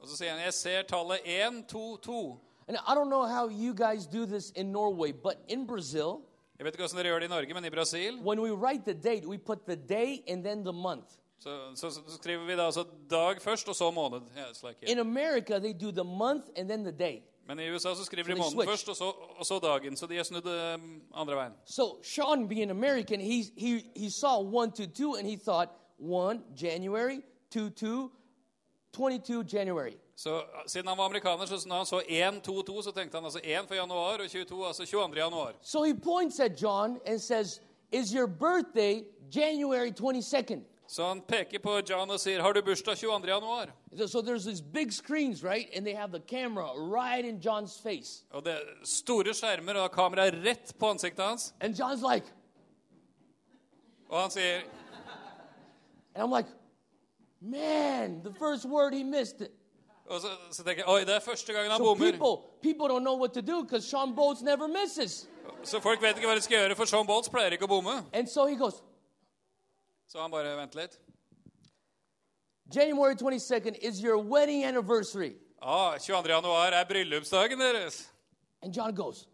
Og 0.00 0.08
så 0.08 0.16
sier 0.16 0.30
han 0.34 0.40
jeg 0.42 0.54
ser 0.54 0.82
tallet 0.82 1.20
1, 1.24 1.64
2, 1.68 1.96
2. 1.96 2.40
And 2.68 2.76
I 2.76 2.94
don't 2.94 3.08
know 3.08 3.26
how 3.26 3.48
you 3.48 3.74
guys 3.74 4.06
do 4.06 4.26
this 4.26 4.50
in 4.56 4.72
Norway, 4.72 5.12
but 5.12 5.36
in 5.48 5.66
Brazil, 5.66 6.20
Jeg 6.58 6.64
vet 6.66 6.74
ikke 6.74 6.82
hvordan 6.82 6.98
dere 6.98 7.12
gjør 7.12 7.18
det 7.18 7.26
i 7.26 7.28
Norge, 7.28 7.54
men 7.54 7.64
i 7.64 7.70
Brasil 7.70 8.18
when 8.22 8.40
we 8.40 8.50
write 8.50 8.84
the 8.84 8.94
date, 8.94 9.26
we 9.26 9.38
put 9.38 9.66
the 9.66 9.76
day 9.76 10.22
and 10.28 10.44
then 10.44 10.64
the 10.64 10.72
month. 10.72 11.06
så, 11.38 11.72
så, 11.74 11.90
så 11.90 12.16
skriver 12.20 12.46
vi 12.46 12.56
da 12.56 12.66
altså 12.66 12.84
dag 13.10 13.42
først, 13.42 13.68
og 13.68 13.74
så 13.74 13.90
måned. 13.90 14.20
Yeah, 14.36 14.50
it's 14.50 14.62
like 14.62 14.76
In 14.82 14.98
America, 14.98 15.58
they 15.58 15.72
do 15.72 15.90
the 15.90 16.04
month 16.04 16.44
and 16.56 16.68
then 16.68 16.84
the 16.84 16.92
day. 16.92 17.22
Men 17.46 17.58
i 17.60 17.70
USA 17.70 17.94
så 17.94 18.04
skriver 18.04 18.24
So 18.24 18.32
de 18.32 18.38
måneden 18.38 18.68
først, 18.68 18.88
og 18.88 18.96
så, 18.96 19.04
og 19.38 19.46
så 19.46 19.58
dagen. 19.58 19.96
Så 19.96 20.06
de 20.06 20.16
har 20.16 20.24
snudd 20.24 20.46
um, 20.46 21.02
andre 21.14 21.36
veien. 21.36 21.52
So 21.64 22.02
Sean, 22.02 22.48
being 22.48 22.70
American, 22.70 23.20
he, 23.20 23.42
he, 23.56 23.82
he 23.96 24.10
saw 24.10 24.42
122 24.42 25.14
and 25.18 25.26
he 25.26 25.36
thought 25.36 25.70
1 25.98 26.40
January, 26.62 27.20
2 27.50 27.68
2, 27.70 28.10
22 28.92 29.44
January. 29.52 29.92
Så 30.16 30.36
uh, 30.36 30.42
Siden 30.66 30.88
han 30.88 30.98
var 30.98 31.04
amerikaner, 31.04 31.46
så 31.46 31.68
når 31.68 31.76
han 31.76 31.86
så 31.86 32.02
1, 32.08 32.42
2, 32.42 32.62
2, 32.62 32.82
så 32.82 32.90
tenkte 32.90 33.16
han 33.16 33.24
altså 33.24 33.40
1 33.44 33.68
for 33.68 33.74
januar 33.74 34.18
og 34.18 34.30
22, 34.30 34.66
altså 34.66 34.86
22. 34.86 35.18
januar. 35.18 35.52
So 35.62 35.82
he 35.82 35.94
points 35.94 36.40
at 36.40 36.62
John 36.62 36.98
and 37.06 37.18
says, 37.20 37.60
Is 37.92 38.10
your 38.10 38.26
birthday 38.26 39.04
January 39.36 39.90
22nd? 39.90 40.60
Så 40.92 41.04
han 41.08 41.20
peker 41.22 41.58
på 41.58 41.80
John 41.88 42.10
og 42.10 42.20
sier 42.20 42.42
'Har 42.42 42.52
du 42.52 42.62
bursdag 42.62 42.96
22. 42.98 43.26
januar?' 43.28 43.72
So- 44.06 44.20
there's 44.20 44.44
these 44.44 44.60
big 44.62 44.92
screens, 44.92 45.42
right? 45.42 45.70
And 45.76 45.86
they 45.86 45.94
have 45.94 46.12
the 46.12 46.20
camera 46.20 46.66
right 46.76 47.24
in 47.24 47.40
John's 47.40 47.82
face. 47.82 48.24
Og 48.30 48.44
det 48.44 48.52
er 48.52 48.60
store 48.84 49.34
skjermer 49.34 49.74
og 49.74 49.90
kamera 49.92 50.30
rett 50.30 50.74
på 50.78 50.86
ansiktet 50.86 51.24
hans. 51.24 51.54
And 51.60 51.74
John's 51.74 52.12
like, 52.14 52.26
Og 54.10 54.20
han 54.20 54.30
sier 54.30 54.60
and 56.14 56.24
I'm 56.24 56.36
like, 56.36 56.48
man, 57.40 58.22
the 58.22 58.34
first 58.38 58.66
word 58.66 58.92
he 58.94 59.02
missed 59.02 59.40
it. 59.40 59.50
Og 60.10 60.20
så, 60.20 60.28
så 60.50 60.62
tenker 60.62 60.82
jeg 60.82 60.88
oi, 60.88 61.00
det 61.00 61.14
er 61.14 61.20
første 61.20 61.52
gangen 61.52 61.70
han 61.70 61.78
So 61.78 61.84
bommer. 61.84 62.10
people, 62.10 62.36
people 62.62 62.86
don't 62.94 63.00
know 63.04 63.16
what 63.18 63.32
to 63.32 63.40
do 63.40 63.62
because 63.62 63.88
Sean 63.88 64.14
Bolts 64.14 64.42
never 64.42 64.66
misses. 64.66 65.28
Så 65.64 65.80
folk 65.80 66.02
vet 66.02 66.16
ikke 66.16 66.28
hva 66.28 66.34
de 66.34 66.40
skal 66.40 66.58
gjøre, 66.58 66.76
for 66.76 66.84
Sean 66.84 67.06
Bolts 67.06 67.28
pleier 67.28 67.50
ikke 67.50 67.64
å 67.64 67.68
bomme. 67.68 68.04
And 68.12 68.28
so 68.28 68.46
he 68.46 68.56
goes, 68.56 68.82
Så 70.12 70.20
han 70.20 70.30
bare 70.30 70.56
venter 70.56 70.80
litt. 70.80 70.98
January 72.74 73.14
22nd 73.14 73.78
is 73.80 74.02
your 74.02 74.18
wedding 74.18 74.64
anniversary. 74.64 75.36
Ah, 75.62 75.96
22. 75.98 76.28
januar 76.28 76.72
er 76.72 76.84
bryllupsdagen 76.84 77.60
deres. 77.60 78.12
And 78.62 78.74
John 78.76 78.94
goes, 78.94 79.26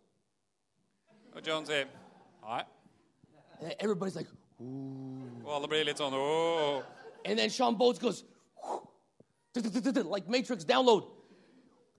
Og 1.34 1.42
John 1.46 1.66
sier 1.66 1.84
nei. 2.42 2.62
and 3.60 3.74
everybody's 3.80 4.14
like, 4.16 4.28
Ooh. 4.60 5.44
Og 5.44 5.54
alle 5.56 5.68
blir 5.68 5.84
litt 5.84 5.98
sånn 5.98 6.14
åh. 6.14 6.82
and 7.24 7.38
then 7.38 7.50
Sean 7.50 7.74
Bolts 7.74 7.98
goes, 7.98 8.24
like 10.04 10.28
Matrix 10.28 10.64
download. 10.64 11.10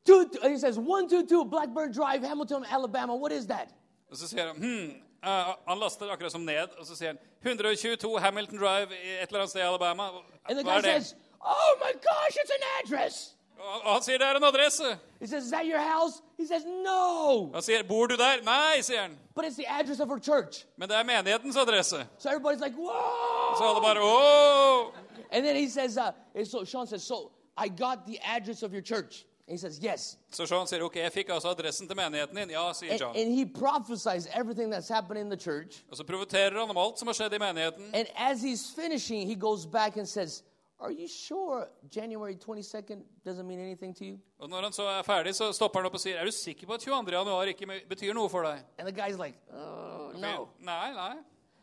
Two, 0.06 0.32
and 0.42 0.54
he 0.54 0.58
says, 0.58 0.78
122 0.80 1.46
Blackbird 1.46 1.94
Drive, 1.94 2.22
Hamilton, 2.24 2.66
Alabama. 2.70 3.14
What 3.16 3.34
is 3.34 3.46
that? 3.48 3.74
Og 4.10 4.18
så 4.18 4.28
sier 4.28 4.48
han 4.48 4.56
hm, 4.56 5.02
eh, 5.24 5.56
Han 5.68 5.80
laster 5.80 6.12
akkurat 6.12 6.32
som 6.32 6.42
ned, 6.46 6.68
og 6.78 6.86
så 6.86 6.96
sier 6.96 7.08
han 7.14 7.20
122 7.44 8.20
Hamilton 8.20 8.60
Drive 8.60 8.94
i 8.96 9.10
et 9.22 9.28
eller 9.28 9.40
annet 9.40 9.50
sted 9.50 9.62
i 9.62 9.68
Alabama. 9.68 10.12
Hva 10.48 10.78
er 10.78 10.82
det? 10.82 10.94
says, 11.04 11.16
oh 11.42 11.76
my 11.80 11.94
gosh, 11.94 12.38
it's 12.42 12.52
an 12.52 12.66
address. 12.80 13.36
Og 13.60 13.94
han 13.94 14.04
sier 14.04 14.18
det 14.18 14.28
er 14.28 14.38
en 14.40 14.44
adresse. 14.44 14.84
He 15.20 15.28
says, 15.28 15.44
is 15.44 15.52
that 15.52 15.66
your 15.66 15.80
house? 15.80 16.22
He 16.38 16.48
says, 16.48 16.64
no. 16.66 17.52
Han 17.54 17.62
sier 17.62 17.84
'Bor 17.84 18.08
du 18.08 18.16
der?' 18.16 18.42
Nei, 18.44 18.82
sier 18.82 19.02
han. 19.02 19.18
But 19.36 19.46
it's 19.46 19.56
the 19.56 19.68
address 19.68 20.00
of 20.00 20.10
our 20.10 20.20
church. 20.20 20.66
Men 20.78 20.90
det 20.90 20.98
er 20.98 21.04
menighetens 21.04 21.58
adresse. 21.58 22.08
So 22.18 22.30
everybody's 22.30 22.62
like, 22.62 22.76
whoa. 22.76 23.56
Så 23.58 23.64
alle 23.64 23.82
bare 23.82 24.00
åh. 24.02 24.94
And 25.32 25.46
then 25.46 25.56
he 25.56 25.68
says, 25.70 25.98
uh, 25.98 26.12
so 26.46 26.64
Sean 26.66 26.88
says, 26.88 27.04
so 27.04 27.32
I 27.58 27.68
got 27.68 28.06
the 28.08 28.18
address 28.24 28.64
of 28.64 28.72
your 28.74 28.82
church. 28.82 29.26
And 29.50 29.58
he 29.58 29.58
says, 29.58 29.80
yes. 29.84 30.18
Så 30.32 30.46
Sean 30.46 30.68
sier 30.68 30.84
'OK, 30.84 30.96
jeg 30.96 31.12
fikk 31.12 31.30
altså 31.30 31.50
adressen 31.50 31.88
til 31.88 31.96
menigheten 31.98 32.38
din'. 32.38 32.52
Ja, 32.52 32.74
sier 32.74 32.92
And, 32.92 33.00
John. 33.02 33.16
and 33.16 33.34
he 33.34 33.46
prophesies 33.46 34.28
everything 34.36 34.70
that's 34.74 34.88
happened 34.94 35.18
in 35.20 35.30
the 35.30 35.38
church. 35.40 35.84
Og 35.92 35.98
så 35.98 36.04
profeterer 36.04 36.60
han 36.60 36.70
om 36.70 36.78
alt 36.78 37.00
som 37.00 37.08
har 37.08 37.14
skjedd 37.14 37.34
i 37.34 37.38
menigheten. 37.40 37.90
And 37.96 38.08
as 38.16 38.42
he's 38.44 38.70
finishing, 38.76 39.28
he 39.28 39.36
goes 39.36 39.66
back 39.66 39.98
and 39.98 40.06
says, 40.08 40.44
Are 40.80 40.92
you 40.92 41.08
sure 41.08 41.68
January 41.96 42.36
22nd 42.36 43.02
doesn't 43.26 43.44
mean 43.44 43.60
anything 43.60 43.96
to 43.98 44.04
you? 44.06 44.18
Og 44.40 44.50
når 44.50 44.62
han 44.62 44.72
så 44.74 44.84
er 44.84 45.02
ferdig, 45.04 45.36
så 45.36 45.52
stopper 45.52 45.80
han 45.80 45.86
opp 45.86 45.94
og 45.94 46.00
sier 46.00 46.18
'Er 46.20 46.26
du 46.26 46.32
sikker 46.32 46.68
på 46.68 46.74
at 46.74 46.80
22. 46.80 47.12
januar 47.12 47.44
ikke 47.44 47.68
betyr 47.90 48.14
noe 48.14 48.30
for 48.30 48.42
deg?' 48.44 48.60
And 48.78 48.88
the 48.88 49.02
guy's 49.02 49.18
like, 49.26 49.36
oh, 49.54 50.12
No. 50.20 50.48
Nei, 50.60 50.94
nei. 50.94 51.16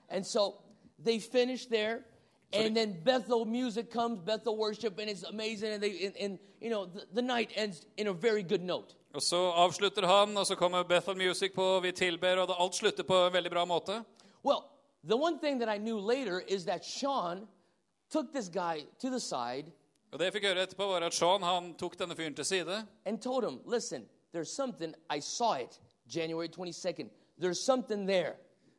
And 0.09 0.25
so 0.27 0.55
they 1.05 1.21
finish 1.21 1.67
there. 1.67 1.99
And 2.53 2.77
then 2.77 2.97
Bethel 3.05 3.45
music 3.45 3.91
comes, 3.91 4.21
Bethel 4.21 4.57
worship, 4.57 4.99
and 4.99 5.11
it's 5.11 5.25
amazing. 5.25 5.73
And 5.73 5.83
they, 5.83 6.07
and, 6.07 6.17
and 6.17 6.39
you 6.61 6.71
know, 6.71 6.87
the, 6.87 7.05
the 7.15 7.23
night 7.23 7.51
ends 7.55 7.85
in 7.97 8.07
a 8.07 8.13
very 8.13 8.43
good 8.43 8.63
note. 8.63 8.95
Og 9.15 9.23
så 9.23 9.37
avslutter 9.37 10.07
han, 10.07 10.37
og 10.37 10.47
så 10.47 10.55
kommer 10.55 10.83
Bethel 10.85 11.17
Music 11.17 11.53
på, 11.55 11.81
vi 11.81 11.93
tilber, 11.93 12.37
og 12.37 12.63
alt 12.63 12.75
slutter 12.75 13.03
på 13.03 13.15
en 13.27 13.33
veldig 13.33 13.51
bra 13.51 13.65
måte. 13.65 14.05
Well, 14.45 14.65
the 15.09 15.17
one 15.17 15.39
thing 15.39 15.59
that 15.61 15.69
I 15.69 15.79
knew 15.79 15.99
later 15.99 16.41
is 16.49 16.65
that 16.65 16.85
Sean 16.85 17.49
took 18.13 18.33
this 18.33 18.49
guy 18.49 18.81
to 19.01 19.11
the 19.11 19.21
side 19.21 19.73
Og 20.13 20.19
det 20.19 20.25
jeg 20.25 20.33
fikk 20.33 20.45
høre 20.47 20.63
etterpå, 20.63 20.87
var 20.87 21.03
at 21.03 21.15
Sean 21.15 21.43
han 21.43 21.75
tok 21.75 21.99
denne 21.99 22.15
fyren 22.17 22.35
til 22.35 22.45
side. 22.45 22.87
and 23.07 23.19
told 23.23 23.45
him, 23.45 23.61
Listen, 23.67 24.05
there's 24.35 24.53
something, 24.55 24.95
I 25.11 25.21
saw 25.21 25.55
it 25.55 25.81
January 26.09 26.49
22nd. 26.49 27.09
There's 27.41 27.61
something 27.65 28.07
there. 28.07 28.35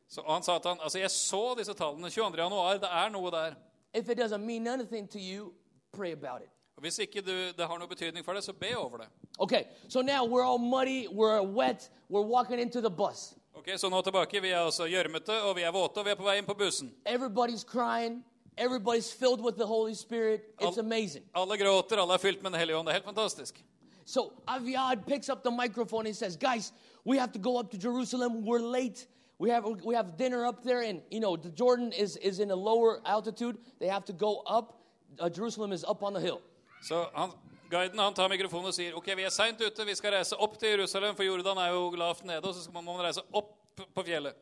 Så 0.08 0.22
han 0.26 0.42
sa 0.42 0.56
at 0.56 0.64
han, 0.64 0.78
altså 0.80 0.98
jeg 0.98 1.10
så 1.10 1.54
disse 1.58 1.74
tallene 1.76 2.10
22. 2.10 2.36
januar, 2.40 2.78
det 2.80 2.88
er 2.90 3.10
noe 3.12 3.30
der. 3.30 3.56
If 3.94 4.08
it 4.08 4.18
doesn't 4.18 4.44
mean 4.44 4.66
anything 4.66 5.08
to 5.08 5.18
you, 5.18 5.52
pray 5.92 6.12
about 6.12 6.42
it. 6.42 6.48
Og 6.76 6.82
Hvis 6.82 6.98
ikke 6.98 7.20
du, 7.20 7.32
det 7.58 7.66
har 7.66 7.78
noe 7.78 7.88
betydning 7.88 8.24
for 8.24 8.32
deg, 8.32 8.42
så 8.42 8.52
be 8.52 8.76
over 8.76 8.98
det. 8.98 9.08
Okay, 9.38 9.64
so 9.88 10.00
now 10.02 10.24
we're 10.24 10.44
all 10.44 10.58
muddy, 10.58 11.08
we're 11.08 11.42
wet, 11.42 11.90
we're 12.08 12.26
walking 12.26 12.60
into 12.60 12.80
the 12.80 12.90
bus. 12.90 13.34
Ok, 13.54 13.68
Så 13.76 13.88
nå 13.88 14.00
tilbake. 14.02 14.40
Vi 14.40 14.48
er 14.48 14.60
altså 14.60 14.86
gjørmete, 14.86 15.42
og 15.42 15.56
vi 15.56 15.62
er 15.62 15.72
våte, 15.72 15.98
og 15.98 16.04
vi 16.06 16.10
er 16.10 16.14
på 16.14 16.22
vei 16.22 16.38
inn 16.38 16.46
på 16.46 16.54
bussen. 16.54 16.92
Everybody's 17.04 17.64
crying, 17.64 18.24
everybody's 18.56 19.10
filled 19.12 19.40
with 19.40 19.56
the 19.58 19.66
Holy 19.66 19.94
Spirit. 19.94 20.40
It's 20.62 20.78
amazing. 20.78 21.24
Alle 21.34 21.58
gråter, 21.58 21.98
alle 21.98 22.14
er 22.14 22.18
fylt 22.18 22.42
med 22.42 22.52
Den 22.52 22.58
hellige 22.60 22.76
ånd. 22.76 22.86
Det 22.86 22.92
er 22.94 23.00
helt 23.00 23.04
fantastisk. 23.04 23.64
So 24.06 24.32
Aviad 24.46 25.04
picks 25.06 25.28
up 25.28 25.42
the 25.42 25.50
microphone 25.50 26.06
and 26.06 26.16
says, 26.16 26.36
Guys, 26.36 26.72
we 27.04 27.18
have 27.18 27.32
to 27.32 27.38
go 27.38 27.58
up 27.58 27.70
to 27.70 27.76
Jerusalem. 27.76 28.44
We're 28.46 28.62
late. 28.62 29.06
We 29.40 29.50
have, 29.50 29.64
we 29.84 29.94
have 29.94 30.16
dinner 30.16 30.44
up 30.44 30.64
there, 30.64 30.82
and 30.82 31.00
you 31.10 31.20
know, 31.20 31.36
the 31.36 31.50
Jordan 31.50 31.92
is, 31.92 32.16
is 32.16 32.40
in 32.40 32.50
a 32.50 32.56
lower 32.56 33.00
altitude. 33.06 33.56
They 33.78 33.86
have 33.86 34.04
to 34.06 34.12
go 34.12 34.42
up. 34.46 34.80
Uh, 35.18 35.30
Jerusalem 35.30 35.72
is 35.72 35.84
up 35.84 36.02
on 36.02 36.12
the 36.12 36.20
hill. 36.20 36.40
Så 36.82 37.06
han, 37.14 37.30
Guiden 37.70 37.98
han 37.98 38.14
tar 38.14 38.28
mikrofonen 38.28 38.66
og 38.66 38.74
sier 38.74 38.96
ok, 38.96 39.12
vi 39.16 39.24
er 39.26 39.30
seint 39.30 39.60
ute, 39.60 39.86
vi 39.86 39.94
skal 39.94 40.14
reise 40.14 40.36
opp 40.36 40.58
til 40.58 40.68
Jerusalem, 40.68 41.14
for 41.16 41.22
Jordan 41.22 41.58
er 41.58 41.70
jo 41.74 41.90
lavt 41.90 42.24
nede, 42.24 42.42
og 42.42 42.54
så 42.54 42.62
skal 42.62 42.74
man, 42.74 42.84
må 42.84 42.96
man 42.96 43.06
reise 43.06 43.22
opp 43.32 43.80
på 43.94 44.02
fjellet. 44.02 44.34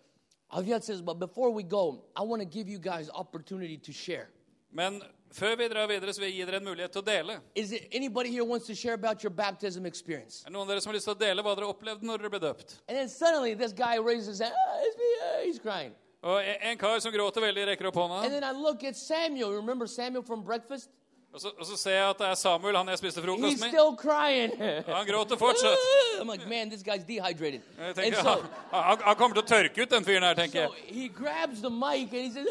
Aviad 0.50 0.82
says, 0.82 1.02
But 1.02 1.18
before 1.18 1.50
we 1.50 1.62
go, 1.62 2.04
I 2.16 2.22
want 2.22 2.40
to 2.40 2.48
give 2.48 2.68
you 2.68 2.78
guys 2.78 3.10
opportunity 3.14 3.76
to 3.76 3.92
share. 3.92 4.26
Men 4.70 5.02
før 5.32 5.56
vi 5.56 5.68
drar 5.68 5.86
videre, 5.90 6.12
så 6.14 6.20
vil 6.20 6.30
jeg 6.30 6.38
gi 6.38 6.46
dere 6.50 6.60
en 6.60 6.64
mulighet 6.68 6.92
til 6.92 7.02
å 7.02 7.06
dele. 7.06 7.38
Is 7.54 7.72
it 7.72 7.88
anybody 7.92 8.30
here 8.30 8.44
wants 8.44 8.66
to 8.66 8.74
share 8.74 8.94
about 8.94 9.22
your 9.24 9.30
baptism 9.30 9.86
experience? 9.86 10.42
Er 10.44 10.50
det 10.50 10.56
noen 10.56 10.62
av 10.62 10.74
dere 10.74 10.80
som 10.80 10.90
har 10.90 10.98
lyst 10.98 11.08
til 11.08 11.14
å 11.14 11.18
dele 11.18 11.42
hva 11.42 11.54
dere 11.58 11.70
opplevde 11.70 12.06
når 12.06 12.22
dere 12.24 12.30
ble 12.36 12.40
døpt? 12.46 12.76
And 12.88 12.96
then 12.96 13.08
suddenly 13.08 13.54
this 13.54 13.72
guy 13.72 13.96
raises 13.98 14.26
his 14.26 14.40
hand. 14.40 14.54
Ah, 14.54 14.82
it's 14.82 14.98
me. 14.98 15.10
Ah, 15.22 15.40
he's 15.44 15.58
crying. 15.58 15.94
Og 16.22 16.40
en 16.42 16.70
en 16.72 16.78
kar 16.78 16.98
som 17.00 17.12
gråter 17.12 17.40
veldig, 17.40 17.66
rekker 17.72 17.86
opp 17.90 17.98
hånda. 18.00 18.22
And 18.24 18.32
then 18.32 18.44
I 18.44 18.52
look 18.52 18.84
at 18.84 18.96
Samuel. 18.96 19.52
Remember 19.52 19.86
Samuel 19.86 20.22
from 20.22 20.42
breakfast? 20.42 20.90
Og 21.32 21.40
så, 21.40 21.50
og 21.58 21.66
så 21.66 21.76
ser 21.76 21.90
jeg 21.90 22.10
at 22.10 22.18
det 22.18 22.26
er 22.26 22.34
Samuel, 22.34 22.76
han 22.76 22.88
jeg 22.88 22.98
spiste 22.98 23.22
frokost 23.22 23.60
med. 23.60 24.84
Han 24.88 25.06
gråter 25.06 25.36
fortsatt. 25.36 25.82
I'm 26.20 26.30
like, 26.30 26.46
man, 26.48 26.70
this 26.70 26.82
guy's 26.82 27.04
dehydrated. 27.04 27.60
Tenker, 27.94 28.22
so, 28.22 28.28
han, 28.70 28.98
han, 29.04 29.16
kommer 29.16 29.36
til 29.36 29.42
å 29.42 29.48
tørke 29.50 29.82
ut, 29.82 29.90
den 29.90 30.04
fyren 30.04 30.24
her, 30.24 30.34
tenker 30.38 30.64
so 30.64 30.74
jeg. 30.78 30.94
he 30.94 31.08
grabs 31.08 31.60
the 31.60 31.70
mic 31.70 32.14
and 32.14 32.24
he 32.24 32.30
says, 32.30 32.46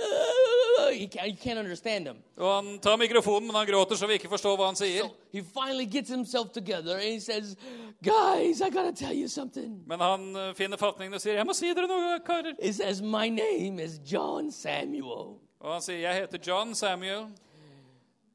he 0.94 1.08
can't, 1.08 1.28
you 1.28 1.38
can't. 1.38 2.18
Og 2.38 2.56
han 2.56 2.80
tar 2.80 2.98
mikrofonen, 2.98 3.48
men 3.48 3.56
han 3.56 3.68
gråter 3.68 3.96
så 3.96 4.08
vi 4.08 4.20
ikke 4.20 4.30
forstår 4.30 4.58
hva 4.60 4.68
han 4.70 4.78
sier. 4.78 5.08
So 5.08 5.16
he 5.32 5.42
finally 5.42 5.86
gets 5.86 6.10
himself 6.10 6.52
together 6.52 7.00
says, 7.20 7.56
guys, 8.04 8.62
I 8.62 8.70
gotta 8.70 8.92
tell 8.92 9.14
you 9.14 9.28
something. 9.28 9.84
Men 9.88 10.00
han 10.00 10.36
eh, 10.36 10.54
finner 10.56 10.78
fatningen 10.78 11.14
og 11.14 11.22
sier 11.22 11.34
'Jeg 11.34 11.46
må 11.46 11.54
si 11.54 11.74
dere 11.74 11.88
noe, 11.88 12.20
karer'. 12.28 12.72
Says, 12.72 13.02
my 13.02 13.30
name 13.30 13.80
is 13.80 14.00
John 14.12 14.52
Samuel. 14.52 15.40
Og 15.60 15.74
han 15.74 15.82
sier 15.82 15.98
'Jeg 15.98 16.22
heter 16.22 16.38
John 16.48 16.72
Samuel'. 16.74 17.45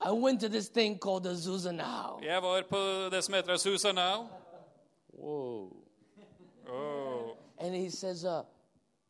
I 0.02 0.12
went 0.12 0.40
to 0.40 0.48
this 0.48 0.68
thing 0.68 0.98
called 0.98 1.26
Azusa 1.26 1.72
now. 1.72 2.20
Jeg 2.22 2.42
var 2.42 2.62
på 2.62 3.10
det 3.10 3.24
som 3.24 3.34
heter 3.34 3.52
Azusa 3.52 3.92
Now. 3.92 4.28
Whoa. 5.12 5.76
Oh. 6.72 7.36
And 7.58 7.74
he 7.74 7.90
says, 7.90 8.24
uh, 8.24 8.42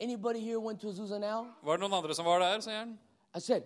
anybody 0.01 0.41
here 0.41 0.59
went 0.59 0.81
to 0.81 0.89
Azusa 0.89 1.21
now? 1.21 1.47
Var 1.63 1.77
det 1.77 1.81
noen 1.81 1.93
andre 1.93 2.15
som 2.15 2.25
var 2.25 2.39
der, 2.39 2.61
sier 2.61 2.79
han. 2.79 2.99
I 3.35 3.39
said, 3.39 3.63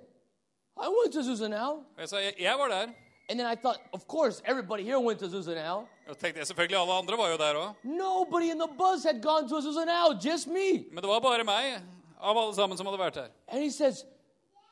I 0.77 0.89
went 0.89 1.13
to 1.13 1.21
Azusa 1.21 1.49
now. 1.49 1.85
Jeg 1.99 2.09
sa 2.09 2.17
jeg 2.39 2.59
var 2.59 2.69
der. 2.69 2.93
And 3.31 3.41
then 3.41 3.47
I 3.47 3.55
thought, 3.55 3.79
of 3.93 4.07
course, 4.07 4.43
everybody 4.45 4.85
here 4.85 5.01
went 5.01 5.19
to 5.21 5.27
Azusa 5.27 5.55
now. 5.55 5.89
Og 6.09 6.19
tenkte 6.19 6.39
jeg 6.39 6.47
selvfølgelig 6.47 6.79
alle 6.79 6.93
andre 6.93 7.17
var 7.17 7.29
jo 7.29 7.37
der 7.37 7.55
òg. 7.55 7.75
Nobody 7.85 8.51
in 8.51 8.59
the 8.59 8.69
bus 8.79 9.03
had 9.03 9.23
gone 9.23 9.49
to 9.49 9.57
Azusa 9.57 9.85
now, 9.87 10.13
just 10.31 10.47
me. 10.47 10.85
Men 10.93 11.03
det 11.03 11.09
var 11.09 11.21
bare 11.21 11.45
meg 11.45 11.81
av 12.21 12.53
sammen 12.53 12.77
som 12.77 12.87
hadde 12.87 12.99
vært 12.99 13.17
her. 13.17 13.29
And 13.49 13.63
he 13.63 13.71
says, 13.71 14.05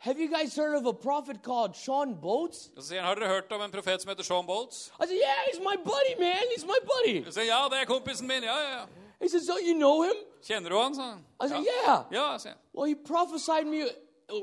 Have 0.02 0.18
you 0.18 0.28
guys 0.28 0.56
heard 0.56 0.74
of 0.74 0.84
a 0.84 0.92
prophet 0.92 1.44
called 1.44 1.76
Sean 1.76 2.14
Boats? 2.14 2.70
Og 2.76 2.82
så 2.82 2.88
sier 2.88 3.00
han, 3.00 3.06
har 3.06 3.14
dere 3.14 3.28
hørt 3.28 3.52
om 3.54 3.60
en 3.62 3.70
profet 3.70 4.02
som 4.02 4.08
heter 4.10 4.26
Sean 4.26 4.46
Bolts? 4.46 4.90
I 4.98 5.06
said, 5.06 5.14
Yeah, 5.14 5.42
he's 5.46 5.60
my 5.62 5.76
buddy, 5.76 6.14
man. 6.18 6.42
He's 6.50 6.64
my 6.66 6.78
buddy. 6.82 7.22
Sier, 7.30 7.44
ja, 7.46 7.68
det 7.70 7.78
er 7.78 7.86
kompisen 7.86 8.26
min. 8.26 8.42
Ja, 8.42 8.56
ja, 8.58 8.70
ja. 8.80 8.86
He 9.20 9.28
said, 9.28 9.44
So 9.46 9.60
you 9.62 9.74
know 9.78 10.02
him? 10.02 10.18
Kjenner 10.42 10.74
du 10.74 10.78
han? 10.80 11.22
I 11.40 11.46
said, 11.46 11.62
Yeah. 11.62 12.02
Ja, 12.10 12.38
sier. 12.38 12.58
Well, 12.74 12.88
he 12.88 12.96
prophesied 12.96 13.66
me 13.66 13.86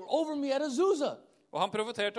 over 0.08 0.38
me 0.38 0.54
at 0.56 0.62
Azusa. 0.62 1.18
Og 1.52 1.62
han 1.62 1.70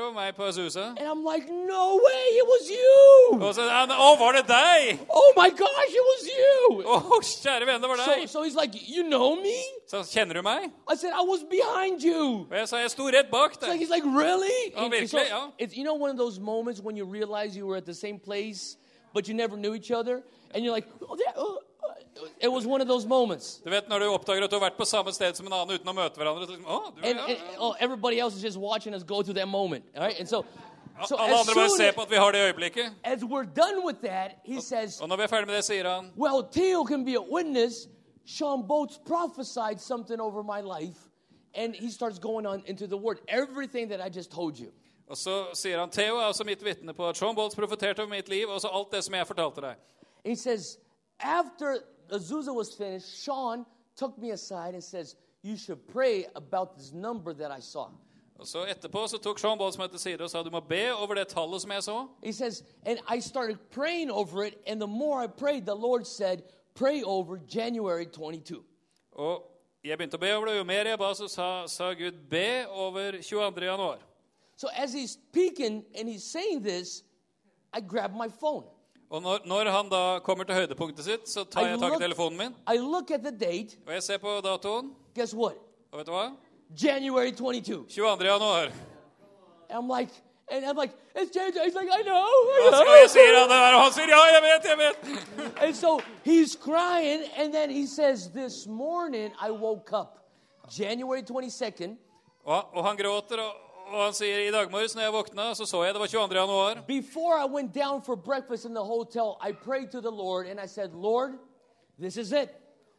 over 0.03 0.13
meg 0.13 0.35
på 0.35 0.43
Azusa. 0.43 0.89
And 0.99 1.07
I'm 1.07 1.23
like, 1.25 1.47
No 1.49 2.01
way, 2.03 2.25
it 2.41 2.47
was 2.53 2.65
you. 2.71 3.39
Og 3.47 3.55
så 3.55 3.63
han, 3.63 3.91
å, 3.95 4.09
var 4.19 4.33
det 4.33 4.43
deg? 4.49 4.99
Oh 5.09 5.33
my 5.37 5.51
gosh, 5.51 5.93
it 5.95 6.03
was 6.09 6.25
you. 6.27 6.83
Å, 6.83 7.21
kjære 7.23 7.67
venn, 7.69 7.79
det 7.81 7.89
var 7.93 7.97
So, 8.03 8.11
deg. 8.11 8.29
so 8.29 8.43
he's 8.43 8.57
like, 8.59 8.75
You 8.89 9.05
know 9.07 9.37
me? 9.37 9.55
Så 9.87 10.01
han, 10.01 10.07
kjenner 10.11 10.35
du 10.35 10.43
meg? 10.43 10.67
I 10.91 10.97
said, 10.97 11.13
I 11.15 11.23
was 11.23 11.45
behind 11.45 12.03
you. 12.03 12.47
Og 12.51 12.57
jeg 12.59 12.69
sa, 12.73 12.81
jeg 12.83 12.91
sto 12.91 13.07
rett 13.07 13.31
bak 13.31 13.55
It's 13.55 13.63
like, 13.63 13.71
deg. 13.79 13.81
he's 13.81 13.91
like, 13.95 14.03
Really? 14.05 14.73
Oh, 14.75 14.85
And- 14.87 14.95
and 14.95 14.95
virkelig, 15.05 15.29
ja. 15.31 15.45
it's, 15.59 15.77
you 15.77 15.85
know, 15.85 15.95
one 15.95 16.11
of 16.11 16.19
those 16.19 16.41
moments 16.41 16.81
when 16.83 16.97
you 16.97 17.05
realize 17.07 17.57
you 17.57 17.67
were 17.69 17.77
at 17.77 17.87
the 17.87 17.95
same 17.95 18.19
place, 18.19 18.77
but 19.15 19.29
you 19.29 19.35
never 19.35 19.57
knew 19.57 19.75
each 19.77 19.93
other? 19.93 20.25
And 20.53 20.65
you're 20.65 20.75
like, 20.75 20.89
oh, 21.07 21.17
uh," 21.39 21.63
It 22.41 22.49
was 22.49 22.67
one 22.67 22.81
of 22.81 22.89
those 22.89 23.07
moments. 23.07 23.61
Du 23.65 23.71
vet 23.71 23.89
når 23.89 23.99
du 23.99 24.05
oppdager 24.07 24.45
at 24.45 24.51
du 24.51 24.57
har 24.59 24.71
vært 24.71 24.77
på 24.79 24.85
samme 24.85 25.13
sted 25.13 25.35
som 25.35 25.47
en 25.47 25.53
annen 25.53 25.75
uten 25.79 25.89
å 25.89 25.95
møte 25.95 26.17
hverandre. 26.17 26.47
Så 26.47 26.57
liksom, 26.57 26.95
du, 26.97 27.03
And, 27.09 27.19
ja, 27.19 27.25
and 27.27 27.39
oh, 27.59 27.75
everybody 27.81 28.21
else 28.21 28.37
is 28.37 28.43
just 28.43 28.59
watching 28.59 28.95
us 28.95 29.03
go 29.03 29.23
through 29.23 29.35
that 29.35 29.49
moment. 29.49 29.85
All 29.97 30.03
right? 30.03 30.19
And 30.21 30.29
so, 30.29 30.45
so 31.07 31.17
Alle 31.17 31.35
as, 31.35 31.41
andre 31.41 31.55
bare 31.55 31.69
soon 31.69 31.79
ser 31.79 31.93
på 31.93 32.03
at 32.03 32.11
vi 32.11 32.17
har 32.17 32.33
det 32.33 32.41
øyeblikket. 32.47 32.93
as 33.05 33.25
we're 33.25 33.45
done 33.45 33.85
with 33.85 34.01
that, 34.03 34.31
he 34.45 34.61
says, 34.61 35.01
Og 35.01 35.09
når 35.09 35.17
vi 35.17 35.23
er 35.23 35.27
ferdig 35.27 35.47
med 35.47 35.57
det, 35.57 35.65
sier 35.65 35.89
han 35.95 36.13
Well, 36.17 36.43
Theo 36.53 36.85
can 36.85 37.05
be 37.05 37.15
a 37.15 37.25
witness. 37.33 37.89
Sean 38.27 38.67
Boats 38.69 39.01
prophesied 39.07 39.81
something 39.81 40.21
over 40.21 40.43
my 40.43 40.61
life. 40.61 40.99
And 41.55 41.75
he 41.75 41.91
starts 41.91 42.19
going 42.19 42.47
on 42.47 42.63
into 42.67 42.87
the 42.87 42.97
word. 42.97 43.19
Everything 43.29 43.89
that 43.91 44.01
I 44.07 44.09
just 44.19 44.31
told 44.31 44.59
you. 44.59 44.71
Og 45.11 45.17
så 45.17 45.45
sier 45.55 45.79
han 45.81 45.91
Theo 45.91 46.17
er 46.17 46.25
også 46.31 46.45
mitt 46.45 46.65
vitne 46.65 46.95
på 46.95 47.09
at 47.09 47.17
Sean 47.17 47.35
Bolts 47.35 47.57
profeterte 47.57 48.01
over 48.01 48.11
mitt 48.11 48.29
liv, 48.29 48.49
og 48.49 48.61
så 48.61 48.69
alt 48.73 48.93
det 48.93 49.05
som 49.05 49.15
jeg 49.15 49.27
fortalte 49.27 49.61
deg. 49.61 49.75
He 50.25 50.37
says, 50.37 50.79
after 51.21 51.79
Azusa 52.13 52.55
was 52.55 52.75
finished, 52.75 53.23
Sean 53.25 53.67
took 53.97 54.19
me 54.19 54.31
aside 54.31 54.75
and 54.75 54.83
says, 54.83 55.17
You 55.43 55.57
should 55.57 55.87
pray 55.89 56.27
about 56.35 56.77
this 56.77 56.93
number 56.93 57.33
that 57.35 57.51
I 57.51 57.61
saw. 57.61 57.89
Og 58.41 58.47
så 58.47 58.65
Etterpå 58.67 59.07
så 59.07 59.19
tok 59.19 59.39
Sean 59.39 59.59
Bolts 59.59 59.79
meg 59.79 59.91
til 59.91 60.01
side 60.01 60.25
og 60.25 60.31
sa 60.31 60.43
du 60.43 60.51
må 60.51 60.61
be 60.61 60.95
over 60.95 61.15
det 61.15 61.29
tallet 61.29 61.61
som 61.61 61.71
jeg 61.71 61.83
så. 61.83 62.07
He 62.23 62.33
says, 62.33 62.63
and 62.87 62.99
I 63.17 63.21
started 63.21 63.59
praying 63.71 64.11
over 64.11 64.45
it, 64.45 64.55
and 64.67 64.81
the 64.81 64.87
more 64.87 65.25
I 65.25 65.27
prayed, 65.27 65.67
the 65.67 65.75
Lord 65.75 66.07
said, 66.07 66.43
Pray 66.75 67.03
over 67.03 67.39
January 67.55 68.07
22. 68.07 68.63
Og 69.13 69.43
jeg 69.85 69.99
begynte 69.99 70.17
å 70.17 70.21
be 70.21 70.33
over 70.33 70.47
det. 70.47 70.57
Jo 70.57 70.65
mer 70.65 70.89
jeg 70.89 70.99
ba, 70.99 71.11
så 71.15 71.29
sa, 71.29 71.67
sa 71.67 71.93
Gud 71.95 72.13
be 72.31 72.65
over 72.69 73.21
22. 73.21 73.65
januar. 73.67 73.99
So 74.57 74.69
as 74.77 74.93
he's 74.93 75.13
speaking 75.13 75.85
and 75.95 76.09
he's 76.09 76.25
saying 76.25 76.63
this, 76.63 77.03
I 77.73 77.81
grabbed 77.81 78.17
my 78.17 78.29
phone. 78.29 78.65
Og 79.11 79.23
når, 79.23 79.39
når 79.45 79.71
han 79.71 79.89
da 79.91 80.19
kommer 80.23 80.45
til 80.47 80.55
høydepunktet 80.55 81.05
sitt, 81.05 81.29
så 81.29 81.43
tar 81.45 81.67
I 81.67 81.71
jeg 81.73 81.79
tak 81.83 81.97
i 81.97 81.99
telefonen 81.99 82.39
min, 82.39 82.53
date, 83.41 83.77
og 83.87 83.93
jeg 83.93 84.03
ser 84.03 84.19
på 84.23 84.37
datoen, 84.45 84.93
guess 85.15 85.35
what? 85.35 85.57
og 85.93 85.99
vet 85.99 86.07
du 86.07 86.13
hva? 86.15 86.29
January 86.83 87.33
22. 87.33 87.87
22. 87.91 88.27
januar. 88.27 88.71
I'm 89.71 89.89
like, 89.89 90.11
and 90.49 90.65
I'm 90.65 90.77
like, 90.77 90.93
it's 91.17 91.35
January. 91.35 91.67
He's 91.67 91.75
like, 91.75 91.89
I 91.91 92.03
know. 92.03 92.23
I 92.23 92.85
I 92.87 93.01
jeg 93.01 93.11
sier 93.11 93.33
know. 93.33 93.41
han 93.41 93.49
det 93.51 93.59
der, 93.59 93.75
og 93.75 93.83
han 93.83 93.93
sier 93.93 94.09
ja, 94.15 94.21
jeg 94.35 94.43
vet, 94.47 94.69
jeg 94.71 94.79
vet. 94.79 94.99
And 95.63 95.75
so 95.75 96.01
he's 96.25 96.55
crying, 96.55 97.25
and 97.37 97.53
then 97.53 97.71
he 97.71 97.87
says, 97.87 98.31
This 98.31 98.67
morning 98.67 99.33
I 99.43 99.51
woke 99.51 99.93
up, 99.93 100.19
January 100.79 101.23
22nd, 101.23 101.97
Og, 102.45 102.75
og 102.75 102.85
han 102.87 102.97
gråter, 102.97 103.43
og, 103.43 103.55
og 103.91 104.05
han 104.05 104.15
sier 104.15 104.47
i 104.47 104.51
dag 104.55 104.71
morges 104.71 104.95
når 104.95 105.03
jeg 105.03 105.13
våkna, 105.13 105.55
så 105.55 105.67
så 105.67 105.83
jeg 105.85 105.95
det 105.95 106.01
var 106.01 106.07
22. 106.07 106.37
januar. 106.37 106.83
before 106.87 107.39
I 107.39 107.45
went 107.45 107.75
down 107.75 108.03
for 108.03 108.17
breakfast 108.17 108.65
in 108.65 108.75
the 108.75 108.85
hotel, 108.85 109.37
I 109.41 109.53
prayed 109.53 109.91
to 109.91 110.01
the 110.01 110.11
Lord 110.11 110.47
and 110.47 110.61
I 110.61 110.67
said, 110.67 110.95
Lord, 110.95 111.33
this 111.99 112.17
is 112.17 112.33
it. 112.33 112.51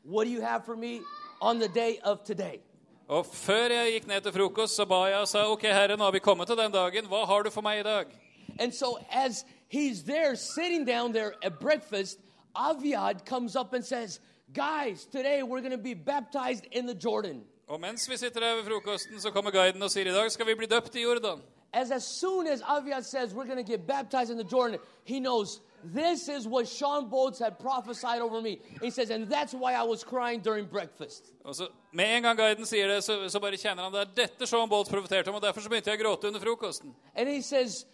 What 0.04 0.26
do 0.26 0.32
you 0.32 0.42
have 0.42 0.66
for 0.66 0.76
me 0.76 1.02
on 1.42 1.60
the 1.60 1.68
day 1.68 2.00
of 2.04 2.24
today? 2.24 2.60
Og 3.08 3.26
før 3.26 3.70
jeg 3.70 3.92
gikk 3.94 4.08
ned 4.08 4.22
til 4.22 4.32
frokost, 4.32 4.76
så 4.76 4.86
ba 4.86 4.96
jeg 4.96 5.20
og 5.20 5.28
sa 5.28 5.46
ok, 5.52 5.62
Herre, 5.62 5.98
nå 5.98 6.04
har 6.04 6.12
vi 6.12 6.20
kommet 6.20 6.48
til 6.48 6.58
den 6.58 6.72
dagen. 6.72 7.06
Hva 7.06 7.26
har 7.26 7.44
du 7.44 7.50
for 7.50 7.62
meg 7.62 7.80
i 7.80 7.84
dag? 7.84 8.06
And 8.60 8.72
so 8.72 8.98
as 9.12 9.46
he's 9.68 10.04
there 10.04 10.36
sitting 10.36 10.86
down 10.86 11.12
there 11.14 11.34
at 11.44 11.60
breakfast, 11.60 12.20
Aviad 12.56 13.26
comes 13.26 13.56
up 13.56 13.74
and 13.74 13.86
says, 13.86 14.20
Guys, 14.54 15.06
today 15.06 15.44
we're 15.44 15.62
going 15.62 15.72
to 15.72 15.78
be 15.78 15.94
baptized 15.94 16.68
in 16.72 16.86
the 16.86 16.94
Jordan. 16.94 17.44
Og 17.72 17.80
mens 17.80 18.10
vi 18.10 18.18
sitter 18.18 18.44
her 18.44 18.56
ved 18.56 18.64
frokosten, 18.64 19.22
så 19.22 19.32
kommer 19.32 19.52
guiden 19.52 19.84
og 19.84 19.92
sier 19.92 20.10
i 20.12 20.14
dag 20.16 20.32
skal 20.32 20.48
vi 20.48 20.56
bli 20.60 20.68
døpt 20.68 20.96
i 20.96 21.04
Jordan. 21.04 21.40
As 21.74 21.92
as 21.92 22.04
soon 22.04 22.48
as 22.48 22.62
Aviad 22.62 23.04
says 23.04 23.34
we're 23.34 23.48
going 23.48 23.66
to 23.66 23.72
get 23.72 23.88
baptized 23.88 24.30
in 24.32 24.38
the 24.38 24.50
Jordan, 24.56 24.80
he 25.06 25.20
knows 25.20 25.62
this 25.96 26.28
is 26.28 26.48
what 26.48 26.68
Sean 26.68 27.10
Bolts 27.10 27.40
had 27.40 27.52
prophesied 27.60 28.22
over 28.22 28.42
me. 28.42 28.60
He 28.82 28.90
says, 28.92 29.10
and 29.10 29.30
that's 29.30 29.54
why 29.54 29.74
I 29.74 29.84
was 29.84 30.04
crying 30.04 30.42
during 30.44 30.66
breakfast. 30.70 31.24
Og 31.46 31.56
så 31.56 31.68
Med 31.94 32.18
en 32.18 32.24
gang 32.24 32.38
guiden 32.38 32.66
sier 32.66 32.88
det, 32.88 33.04
så, 33.04 33.30
så 33.30 33.40
bare 33.40 33.58
kjenner 33.58 33.84
han 33.84 33.94
det 33.94 34.02
er 34.02 34.12
dette 34.16 34.48
Sean 34.48 34.70
Bolts 34.70 34.90
profeterte 34.90 35.30
om, 35.30 35.36
og 35.36 35.42
derfor 35.42 35.62
så 35.62 35.70
begynte 35.70 35.92
jeg 35.92 36.00
å 36.00 36.04
gråte 36.04 36.28
under 36.28 36.40
frokosten. 36.40 36.96
And 37.16 37.30
he 37.30 37.42
says, 37.42 37.86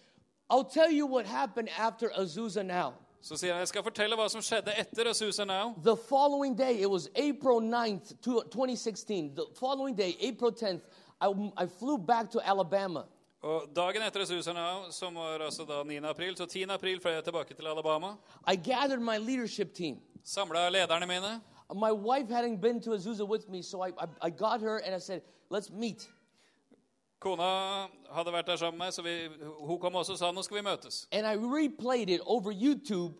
I'll 0.50 0.70
tell 0.74 0.90
you 0.90 1.06
what 1.06 1.26
happened 1.26 1.68
after 1.78 2.10
Azusa 2.18 2.62
now. 2.66 2.94
Så 3.28 3.36
sier 3.36 3.52
han 3.52 3.60
jeg 3.60 3.68
skal 3.68 3.84
fortelle 3.84 4.16
hva 4.16 4.24
som 4.32 4.40
skjedde 4.40 4.72
etter 4.80 5.10
Azusa 5.10 5.44
Now. 5.44 5.74
The 5.84 5.96
following 5.96 6.54
day, 6.56 6.80
it 6.80 6.88
was 6.88 7.10
April 7.14 7.60
9th, 7.60 8.14
2016. 8.24 9.34
The 9.36 9.44
following 9.58 9.94
day, 9.94 10.16
April 10.20 10.50
10th, 10.50 10.80
I, 11.20 11.28
I 11.64 11.66
flew 11.66 11.98
back 11.98 12.30
to 12.30 12.40
Alabama. 12.40 13.04
Og 13.42 13.68
dagen 13.76 14.02
etter 14.02 14.24
Azusa 14.24 14.54
Now, 14.56 14.88
som 14.90 15.14
var 15.20 15.44
altså 15.44 15.66
da 15.68 15.82
9. 15.84 15.98
april, 16.08 16.36
så 16.36 16.46
10. 16.46 16.62
april 16.72 17.00
fløy 17.00 17.12
jeg 17.18 17.24
tilbake 17.24 17.54
til 17.54 17.66
Alabama. 17.66 18.14
I 18.48 18.56
gathered 18.56 19.00
my 19.00 19.18
leadership 19.18 19.74
team. 19.74 20.00
Samla 20.24 20.68
lederne 20.70 21.06
mine. 21.06 21.40
My 21.74 21.92
wife 21.92 22.30
hadn't 22.30 22.62
been 22.62 22.80
to 22.80 22.90
Azusa 22.96 23.28
with 23.28 23.48
me, 23.50 23.62
so 23.62 23.82
I, 23.84 23.88
I, 23.88 24.06
I 24.22 24.30
got 24.30 24.60
her 24.62 24.78
and 24.78 24.94
I 24.94 24.98
said, 25.00 25.20
let's 25.50 25.70
meet. 25.70 26.08
Kona 27.20 27.88
hadde 28.14 28.32
vært 28.32 28.46
der 28.46 28.56
sammen 28.56 28.78
med 28.78 28.86
meg, 28.86 28.94
så 28.94 29.02
vi, 29.02 29.28
hun 29.66 29.78
kom 29.82 29.94
også 29.98 30.14
og 30.14 30.18
sa 30.20 30.30
nå 30.32 30.42
skal 30.46 30.60
vi 30.60 30.62
møtes. 30.62 31.06
And 31.12 31.26
I 31.26 31.34
replayed 31.34 32.08
it 32.08 32.20
over 32.26 32.52
YouTube, 32.52 33.14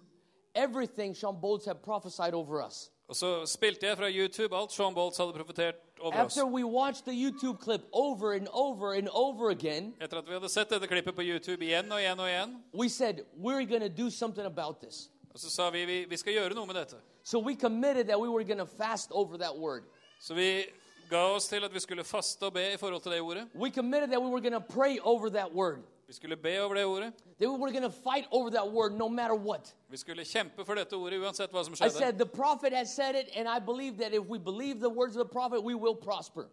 everything 0.54 1.16
Sean 1.16 1.40
Bolts 1.40 1.66
had 1.66 1.82
prophesied 1.82 2.34
over 2.34 2.62
us. 2.66 2.90
Og 3.08 3.16
så 3.16 3.46
spilte 3.46 3.86
jeg 3.86 3.96
fra 3.96 4.10
YouTube 4.10 4.56
alt 4.56 4.72
Sean 4.72 4.94
Bolts 4.94 5.18
hadde 5.18 5.32
profetert 5.32 5.74
over 6.00 6.24
oss. 6.24 6.36
After 6.36 6.46
we 6.46 6.64
watched 6.64 7.04
the 7.04 7.14
YouTube 7.24 7.58
clip 7.60 7.80
over 7.92 8.32
and 8.32 8.48
over 8.52 8.92
and 8.92 9.08
over 9.08 9.50
again, 9.50 9.94
Etter 10.00 10.18
at 10.18 10.28
vi 10.28 10.32
hadde 10.32 10.48
sett 10.48 10.70
dette 10.70 10.86
klippet 10.86 11.14
på 11.16 11.22
YouTube 11.22 11.64
igjen 11.64 11.92
og 11.92 11.98
igjen 12.00 12.20
og 12.20 12.28
igjen, 12.28 12.56
we 12.74 12.88
said, 12.88 13.24
we're 13.36 13.64
going 13.64 13.82
to 13.82 14.02
do 14.02 14.10
something 14.10 14.46
about 14.46 14.80
this. 14.80 15.08
og 15.34 15.40
så 15.40 15.50
sa 15.50 15.70
vi 15.70 15.84
vi, 15.84 16.04
vi 16.08 16.16
skal 16.16 16.32
gjøre 16.32 16.54
noe 16.54 16.66
med 16.66 16.74
dette. 16.74 16.96
So 17.22 17.38
we 17.38 17.54
committed 17.54 18.06
that 18.08 18.20
we 18.20 18.28
were 18.28 18.44
going 18.44 18.58
to 18.58 18.66
fast 18.66 19.10
over 19.12 19.36
that 19.38 19.56
word. 19.56 19.82
Så 20.20 20.34
vi 20.34 20.64
ga 21.10 21.24
oss 21.34 21.48
til 21.48 21.64
at 21.64 21.74
vi 21.74 21.80
skulle 21.80 22.04
faste 22.04 22.42
og 22.42 22.52
be 22.52 22.72
i 22.72 22.76
forhold 22.76 23.02
til 23.02 23.12
det 23.12 23.20
ordet. 23.20 23.48
We 23.54 23.70
committed 23.70 24.08
that 24.08 24.22
we 24.22 24.28
were 24.28 24.40
going 24.40 24.54
to 24.54 24.74
pray 24.74 24.98
over 25.02 25.28
that 25.28 25.52
word. 25.52 25.78
Vi 26.06 26.12
skulle 26.12 26.36
be 26.36 26.60
over 26.60 26.74
det 26.74 26.84
ordet. 26.84 27.12
That 27.38 27.48
we 27.48 27.58
were 27.58 27.72
going 27.72 27.92
to 27.92 27.96
fight 28.10 28.26
over 28.30 28.50
that 28.50 28.72
word 28.72 28.92
no 28.92 29.08
matter 29.08 29.36
what. 29.36 29.74
Vi 29.88 29.96
skulle 29.96 30.24
kjempe 30.24 30.64
for 30.64 30.74
dette 30.74 30.92
ordet 30.96 31.20
uansett 31.20 31.50
hva 31.50 31.64
som 31.64 31.72
I 31.72 31.76
skjedde. 31.76 31.98
said, 31.98 32.18
the 32.18 32.26
prophet 32.26 32.72
has 32.72 32.94
said 32.94 33.14
it, 33.14 33.28
and 33.36 33.48
I 33.48 33.58
believe 33.58 33.98
that 33.98 34.14
if 34.14 34.24
we 34.28 34.38
believe 34.38 34.80
the 34.80 34.90
words 34.90 35.16
of 35.16 35.26
the 35.26 35.32
prophet, 35.32 35.62
we 35.62 35.74
will 35.74 35.96
prosper. 35.96 36.48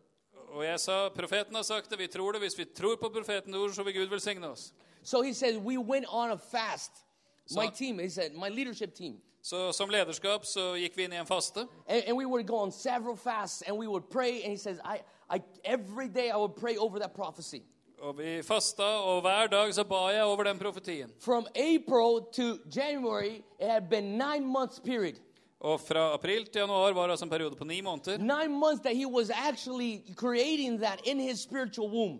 Og 0.55 0.65
jeg 0.65 0.79
sa 0.79 1.09
profeten 1.09 1.55
har 1.55 1.63
sagt 1.63 1.89
det, 1.89 1.99
vi 1.99 2.07
tror 2.07 2.31
det. 2.31 2.41
Hvis 2.41 2.57
vi 2.57 2.65
tror 2.65 2.95
på 2.95 3.09
profetens 3.09 3.55
ord, 3.55 3.73
så 3.73 3.83
vil 3.83 3.93
Gud 3.93 4.07
velsigne 4.07 4.47
oss. 4.47 4.73
So 5.03 5.21
he 5.21 5.33
said, 5.33 5.55
we 5.57 5.77
went 5.77 6.05
on 6.09 6.31
a 6.31 6.37
fast. 6.37 6.91
My 7.55 7.67
team, 7.67 7.99
he 7.99 8.09
said, 8.09 8.33
my 8.33 8.49
leadership 8.49 8.95
team. 8.95 9.21
Så 9.45 9.73
som 9.73 9.89
lederskap 9.89 10.45
så 10.45 10.71
gikk 10.73 10.95
vi 10.97 11.03
inn 11.05 11.13
i 11.13 11.17
en 11.21 11.27
faste. 11.29 11.67
And, 11.85 12.03
and 12.07 12.17
we 12.17 12.25
would 12.25 12.47
go 12.47 12.55
on 12.55 12.71
several 12.71 13.15
fasts, 13.15 13.61
and 13.61 13.77
we 13.77 13.87
would 13.87 14.09
pray, 14.09 14.41
and 14.41 14.51
he 14.51 14.57
says, 14.57 14.79
I, 14.83 15.03
I, 15.29 15.41
every 15.63 16.07
day 16.07 16.31
I 16.31 16.37
would 16.37 16.55
pray 16.55 16.77
over 16.77 16.99
that 16.99 17.13
prophecy. 17.13 17.61
Og 18.01 18.17
vi 18.17 18.41
fasta, 18.41 18.83
og 18.83 19.21
hver 19.21 19.47
dag 19.47 19.73
så 19.73 19.83
ba 19.83 20.09
jeg 20.09 20.23
over 20.23 20.43
den 20.43 20.57
profetien. 20.59 21.11
From 21.19 21.45
April 21.55 22.25
to 22.33 22.57
January, 22.75 23.43
it 23.59 23.69
had 23.69 23.89
been 23.89 24.17
nine 24.17 24.47
months 24.47 24.79
period. 24.79 25.21
Og 25.59 25.79
fra 25.79 26.13
april 26.13 26.45
til 26.45 26.59
januar 26.59 26.93
var 26.93 27.03
det 27.03 27.11
altså 27.11 27.25
en 27.25 27.29
periode 27.29 27.55
på 27.55 27.63
ni 27.63 27.81
måneder. 27.81 28.17
Nine 28.17 28.59
months 28.59 28.81
that 28.81 28.97
he 28.97 29.05
was 29.05 29.29
actually 29.29 30.01
creating 30.15 30.79
that 30.81 31.01
in 31.03 31.19
his 31.19 31.39
spiritual 31.39 31.89
womb. 31.89 32.19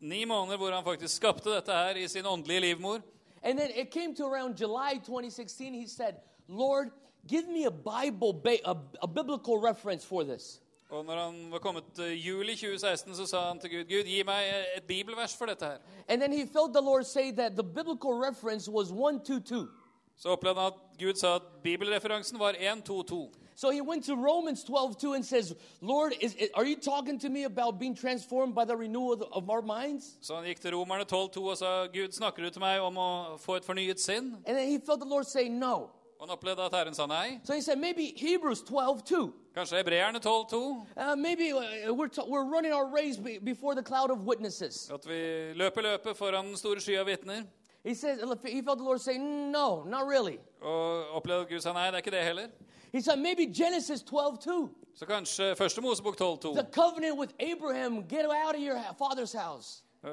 Ni 0.00 0.24
måneder 0.24 0.56
hvor 0.56 0.70
han 0.70 0.84
faktisk 0.84 1.16
skapte 1.16 1.50
dette 1.50 1.72
her 1.72 1.94
i 1.96 2.08
sin 2.08 2.26
åndelige 2.26 2.60
livmor. 2.60 3.00
And 3.42 3.58
then 3.58 3.70
it 3.70 3.90
came 3.90 4.14
to 4.16 4.24
around 4.26 4.60
July 4.60 4.98
2016. 5.06 5.74
He 5.74 5.88
said, 5.88 6.14
Lord, 6.48 6.90
give 7.28 7.48
me 7.48 7.64
a 7.66 7.70
Bible, 7.70 8.32
ba- 8.32 8.62
a, 8.64 8.76
a 9.02 9.06
biblical 9.08 9.58
reference 9.58 10.04
for 10.06 10.24
this. 10.24 10.60
Og 10.90 11.04
når 11.04 11.14
han 11.24 11.52
var 11.52 11.58
kommet 11.58 11.84
til 11.94 12.26
juli 12.26 12.54
2016, 12.54 13.14
så 13.14 13.26
sa 13.26 13.40
han 13.48 13.58
til 13.58 13.70
Gud, 13.70 13.84
Gud, 13.84 14.04
gi 14.06 14.22
meg 14.22 14.48
et 14.76 14.82
bibelvers 14.86 15.36
for 15.36 15.46
dette 15.46 15.64
her. 15.64 15.78
And 16.08 16.20
then 16.22 16.32
he 16.32 16.46
felt 16.46 16.72
the 16.72 16.80
Lord 16.82 17.04
say 17.06 17.32
that 17.32 17.52
the 17.56 17.64
biblical 17.64 18.12
reference 18.14 18.70
was 18.70 18.90
122. 18.92 19.68
Så 20.16 20.28
opplevde 20.28 20.60
han 20.60 20.66
at 20.72 20.98
Gud 20.98 21.14
sa 21.14 21.34
at 21.34 21.42
bibelreferansen 21.62 22.38
var 22.38 22.54
1, 22.60 22.82
2, 22.84 23.02
2. 23.02 23.32
So 23.56 23.70
he 23.70 23.80
went 23.80 24.04
to 24.04 24.14
Romans 24.14 24.64
12 24.64 24.96
2 24.98 25.14
and 25.14 25.24
says, 25.24 25.54
Lord, 25.80 26.12
is, 26.20 26.36
are 26.54 26.64
you 26.66 26.76
talking 26.76 27.18
to 27.20 27.28
me 27.28 27.44
about 27.44 27.78
being 27.78 27.96
transformed 27.96 28.54
by 28.54 28.64
the 28.64 28.76
renewal 28.76 29.12
of, 29.12 29.22
of 29.32 29.50
our 29.50 29.62
minds? 29.62 30.18
Så 30.22 30.34
han 30.34 30.44
gikk 30.44 30.60
til 30.60 30.74
Romerne 30.76 31.04
12, 31.04 31.30
2 31.30 31.44
og 31.46 31.56
sa, 31.58 31.86
Gud, 31.86 32.12
snakker 32.12 32.42
du 32.42 32.50
til 32.50 32.60
meg 32.60 32.80
om 32.80 32.96
å 32.98 33.36
få 33.40 33.56
et 33.56 33.64
fornyet 33.64 34.00
sinn? 34.00 34.34
And 34.46 34.56
then 34.56 34.68
he 34.68 34.78
felt 34.78 35.00
the 35.00 35.08
Lord 35.08 35.24
say 35.26 35.48
no. 35.48 35.90
Han 36.20 36.30
opplevde 36.30 36.62
at 36.62 36.74
Herren 36.74 36.94
sa 36.94 37.06
nei. 37.06 37.40
So 37.44 37.52
he 37.52 37.60
said, 37.60 37.78
maybe 37.78 38.14
Hebrews 38.16 38.62
12 38.62 39.04
2. 39.04 39.32
Kanskje 39.54 39.76
Hebreerne 39.76 40.20
12, 40.20 40.46
2. 40.50 40.86
Uh, 40.96 41.16
maybe 41.16 41.52
uh, 41.52 41.94
we're, 41.94 42.10
we're 42.26 42.44
running 42.44 42.72
our 42.72 42.86
race 42.86 43.16
before 43.44 43.74
the 43.74 43.82
cloud 43.82 44.10
of 44.10 44.18
witnesses. 44.26 44.90
At 44.94 45.06
vi 45.06 45.52
løper 45.54 45.82
løpet 45.82 46.16
foran 46.16 46.46
den 46.46 46.56
store 46.56 46.80
sky 46.80 46.96
av 46.98 47.06
vitner. 47.06 47.42
He 47.84 47.94
says, 47.94 48.18
he 48.44 48.62
felt 48.62 48.78
the 48.78 48.84
Lord 48.84 49.00
say, 49.00 49.18
no, 49.18 49.84
not 49.84 50.06
really. 50.06 50.38
Og 50.60 51.10
opplevde 51.16 51.46
Gud 51.48 51.60
sa 51.60 51.72
nei, 51.72 51.86
det 51.86 51.94
er 51.94 52.02
ikke 52.02 52.10
det 52.10 52.24
heller. 52.24 52.48
He 52.92 53.00
said, 53.00 53.18
maybe 53.18 53.46
Genesis 53.46 54.02
12 54.02 54.38
2. 54.38 54.70
Så 54.96 55.06
kanskje 55.06 55.54
første 55.56 55.80
Mosebok 55.80 56.16
12, 56.16 56.38
2. 56.38 56.54
The 56.54 56.66
covenant 56.72 57.18
with 57.18 57.32
Abraham, 57.40 58.02
get 58.08 58.24
out 58.24 58.54
of 58.54 58.60
your 58.60 58.78
father's 58.98 59.32
house. 59.32 59.82
Uh, 60.04 60.10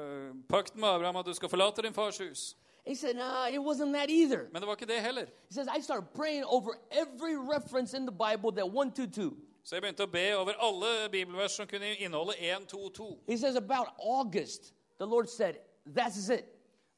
Pakten 0.48 0.80
med 0.80 0.88
Abraham 0.88 1.16
at 1.16 1.26
du 1.26 1.34
skal 1.34 1.48
forlate 1.48 1.82
din 1.82 1.94
fars 1.94 2.18
hus. 2.18 2.56
He 2.86 2.94
said, 2.94 3.16
no, 3.16 3.46
it 3.50 3.58
wasn't 3.58 3.92
that 3.94 4.10
either. 4.10 4.48
Men 4.52 4.62
det 4.62 4.66
var 4.66 4.74
ikke 4.74 4.86
det 4.86 5.00
heller. 5.00 5.24
He 5.48 5.54
says, 5.54 5.68
I 5.78 5.80
started 5.80 6.06
praying 6.14 6.44
over 6.44 6.70
every 6.90 7.36
reference 7.36 7.96
in 7.96 8.06
the 8.06 8.12
Bible 8.12 8.52
that 8.52 8.66
122. 8.66 9.36
Så 9.64 9.74
jeg 9.76 9.82
begynte 9.82 10.04
å 10.04 10.06
be 10.12 10.36
over 10.36 10.52
alle 10.60 11.08
bibelvers 11.10 11.52
som 11.56 11.66
kunne 11.66 11.94
inneholde 11.96 12.34
1, 12.38 12.66
2, 12.68 12.88
2. 12.88 13.18
He 13.28 13.38
says, 13.38 13.56
about 13.56 13.88
August, 13.98 14.74
the 14.98 15.06
Lord 15.06 15.28
said, 15.28 15.54
that's 15.86 16.28
it. 16.28 16.44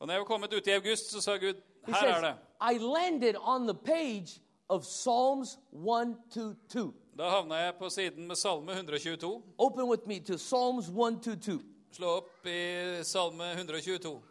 Og 0.00 0.06
når 0.06 0.14
jeg 0.14 0.20
var 0.20 0.26
kommet 0.26 0.54
ut 0.54 0.66
i 0.66 0.70
august, 0.70 1.10
så 1.10 1.20
sa 1.20 1.36
Gud, 1.36 1.54
He 1.86 1.92
says, 1.94 2.16
er 2.16 2.20
det. 2.20 2.34
I 2.60 2.78
landed 2.78 3.34
on 3.40 3.66
the 3.66 3.74
page 3.74 4.40
of 4.68 4.82
Psalms 4.82 5.58
122. 5.72 6.92
Da 7.18 7.28
havna 7.28 7.54
jeg 7.54 7.74
på 7.78 7.88
siden 7.88 8.26
med 8.26 8.36
Salme 8.36 8.72
122. 8.72 9.42
Open 9.58 9.88
with 9.88 10.02
me 10.06 10.18
to 10.20 10.36
Psalms 10.36 10.88
122. 10.88 11.60
Slå 11.92 12.06
opp 12.06 12.46
i 12.46 13.02
Salme 13.02 13.52
122. 13.52 14.22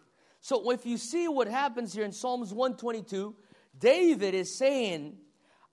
So 0.46 0.70
if 0.70 0.86
you 0.86 0.98
see 0.98 1.28
what 1.28 1.48
happens 1.48 1.92
here 1.92 2.06
in 2.06 2.12
Psalms 2.12 2.54
122, 2.54 3.34
David 3.80 4.36
is 4.36 4.56
saying, 4.56 5.18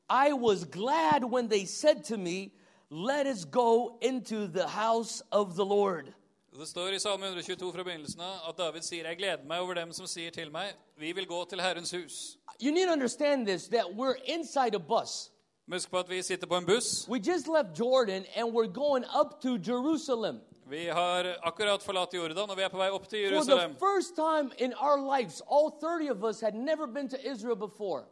I 0.08 0.32
was 0.32 0.64
glad 0.64 1.24
when 1.24 1.48
they 1.48 1.66
said 1.66 2.04
to 2.04 2.16
me, 2.16 2.52
Let 2.88 3.26
us 3.26 3.44
go 3.44 3.98
into 4.00 4.46
the 4.46 4.66
house 4.66 5.20
of 5.30 5.56
the 5.56 5.64
Lord. 5.64 6.14
Det 6.58 6.68
står 6.68 6.92
i 6.92 6.98
Salme 6.98 7.26
122 7.26 7.72
fra 7.72 7.82
begynnelsen 7.84 8.20
av 8.20 8.48
at 8.48 8.58
David 8.58 8.82
sier, 8.82 9.08
jeg 9.08 9.16
gleder 9.16 9.44
meg 9.44 9.60
over 9.60 9.74
dem 9.74 9.92
som 9.92 10.06
sier 10.06 10.30
til 10.30 10.50
meg, 10.50 10.72
vi 10.96 11.12
vil 11.12 11.26
gå 11.26 11.44
til 11.50 11.60
Herrens 11.60 11.90
hus. 11.90 12.38
You 12.60 12.72
need 12.72 12.86
to 12.86 12.92
understand 12.92 13.46
this 13.46 13.68
that 13.68 13.94
we're 13.96 14.16
inside 14.24 14.74
a 14.74 14.80
bus. 14.80 15.30
Husk 15.72 15.90
på 15.90 15.98
at 15.98 16.08
vi 16.08 16.22
sitter 16.22 16.46
på 16.46 16.56
en 16.56 16.66
buss. 16.66 17.08
We 17.08 17.18
just 17.18 17.46
left 17.46 17.78
Jordan 17.78 18.24
and 18.36 18.54
we're 18.54 18.72
going 18.72 19.04
up 19.20 19.40
to 19.42 19.58
Jerusalem. 19.58 20.40
Vi 20.68 20.88
har 20.88 21.24
akkurat 21.42 21.82
forlatt 21.82 22.14
Jordan, 22.14 22.50
og 22.50 22.56
vi 22.56 22.62
er 22.62 22.68
på 22.70 22.78
vei 22.78 22.88
opp 22.90 23.08
til 23.08 23.28
For 23.28 23.44
the 23.44 23.52
Jerusalem. 23.52 23.76
first 23.80 24.14
time 24.16 24.50
in 24.58 24.74
our 24.74 24.96
lives, 25.18 25.42
all 25.50 25.70
30 25.70 26.10
of 26.10 26.24
us 26.24 26.40
had 26.40 26.54
never 26.54 26.86
been 26.86 27.08
to 27.08 27.16
Israel 27.30 27.56
before. 27.56 28.04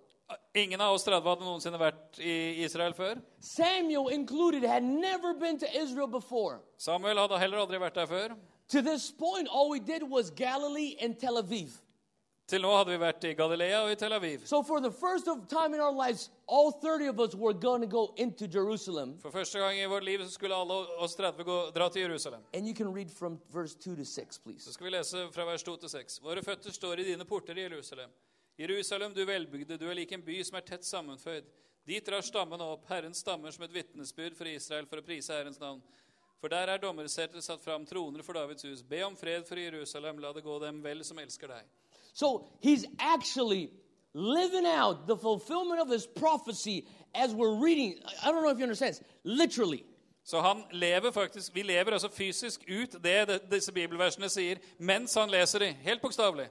Ingen 0.55 0.80
av 0.80 0.94
oss 0.94 1.05
30 1.05 1.26
hadde 1.28 1.44
noensinne 1.46 1.78
vært 1.78 2.18
i 2.22 2.62
Israel 2.64 2.92
før. 2.94 3.20
Samuel 3.40 4.09
included 4.12 4.62
had 4.62 4.82
never 4.82 5.34
been 5.34 5.59
to 5.59 5.66
Israel 5.74 6.07
before. 6.07 6.61
Samuel 6.78 7.18
hadde 7.18 7.38
heller 7.38 7.59
aldri 7.59 7.78
vært 7.80 7.94
der 7.94 8.07
før. 8.07 8.36
To 8.68 8.80
this 8.82 9.11
point, 9.11 9.48
all 9.51 9.70
we 9.70 9.80
did 9.80 10.03
was 10.03 10.30
Galilee 10.30 10.96
and 11.01 11.18
Tel 11.18 11.36
Aviv. 11.42 11.70
Til 12.51 12.64
nå 12.66 12.70
hadde 12.74 12.90
vi 12.90 12.98
vært 12.98 13.24
i 13.28 13.30
Galilea 13.38 13.84
og 13.84 13.92
i 13.92 13.96
Tel 13.98 14.11
Aviv. 14.16 14.42
So 14.48 14.59
for 14.66 14.82
the 14.82 14.90
first 14.90 15.28
of 15.30 15.44
time 15.46 15.76
in 15.76 15.80
our 15.80 15.94
lives, 15.94 16.30
all 16.48 16.72
30 16.72 17.07
of 17.12 17.20
us 17.20 17.34
were 17.34 17.55
going 17.55 17.80
to 17.80 17.86
go 17.86 18.12
into 18.16 18.48
Jerusalem. 18.51 19.12
For 19.22 19.30
første 19.30 19.59
gang 19.62 19.78
i 19.78 19.84
vårt 19.86 20.05
liv 20.05 20.24
så 20.24 20.32
skulle 20.34 20.57
alle 20.57 20.78
oss 20.98 21.14
30 21.14 21.44
gå, 21.46 21.59
dra 21.76 21.88
til 21.88 22.03
Jerusalem. 22.03 22.42
And 22.53 22.66
you 22.66 22.74
can 22.74 22.90
read 22.94 23.11
from 23.11 23.38
verse 23.55 23.76
2 23.78 23.94
to 23.96 24.05
6, 24.05 24.38
please. 24.38 24.64
Så 24.64 24.72
skal 24.72 24.84
vi 24.84 24.90
lese 24.96 25.28
fra 25.32 25.44
vers 25.46 25.62
2 25.62 25.76
til 25.76 25.88
6. 25.88 26.22
Våre 26.22 26.42
føtter 26.42 26.74
står 26.74 27.01
i 27.01 27.05
dine 27.12 27.24
porter 27.24 27.59
i 27.59 27.68
Jerusalem. 27.68 28.11
Jerusalem, 28.59 29.14
du 29.14 29.24
velbygde, 29.24 29.78
du 29.78 29.86
er 29.88 29.94
lik 29.94 30.12
en 30.12 30.24
by 30.26 30.42
som 30.42 30.59
er 30.59 30.66
tett 30.66 30.84
sammenføyd. 30.84 31.46
Dit 31.86 32.07
drar 32.07 32.20
stammene 32.26 32.66
opp, 32.66 32.82
Herrens 32.90 33.22
stammer 33.22 33.55
som 33.55 33.64
et 33.64 33.74
vitnesbyrd 33.74 34.34
for 34.36 34.51
Israel 34.51 34.90
for 34.90 34.98
å 34.98 35.07
prise 35.07 35.32
Herrens 35.38 35.62
navn. 35.62 35.78
For 36.40 36.51
der 36.51 36.72
er 36.72 36.82
dommersetet 36.82 37.44
satt 37.46 37.62
fram 37.62 37.86
troner 37.86 38.26
for 38.26 38.34
Davids 38.34 38.66
hus. 38.66 38.82
Be 38.82 39.05
om 39.07 39.14
fred 39.16 39.46
for 39.46 39.61
Jerusalem, 39.61 40.18
la 40.18 40.34
det 40.34 40.42
gå 40.42 40.59
dem 40.59 40.82
vel 40.82 41.05
som 41.07 41.22
elsker 41.22 41.55
deg. 41.55 41.70
So 42.14 42.46
he's 42.61 42.84
actually 42.98 43.70
living 44.14 44.66
out 44.66 45.06
the 45.06 45.16
fulfillment 45.16 45.80
of 45.80 45.88
his 45.88 46.06
prophecy 46.06 46.86
as 47.14 47.34
we're 47.34 47.54
reading. 47.54 47.94
I 48.22 48.30
don't 48.30 48.42
know 48.42 48.50
if 48.50 48.58
you 48.58 48.64
understand. 48.64 48.94
this. 48.94 49.02
Literally. 49.24 49.84
Så 50.24 50.40
han 50.40 50.62
lever 50.70 51.11
faktisk, 51.11 51.54
vi 51.54 51.62
lever 51.62 51.92
altså 51.92 52.08
fysisk 52.08 52.64
ut 52.68 53.04
det 53.04 53.40
disse 53.50 53.72
bibelversene 53.72 54.28
sier, 54.28 54.56
mens 54.78 55.14
han 55.14 55.30
leser 55.30 55.58
dem. 55.58 55.74
helt 55.82 56.02
bokstavelig. 56.02 56.46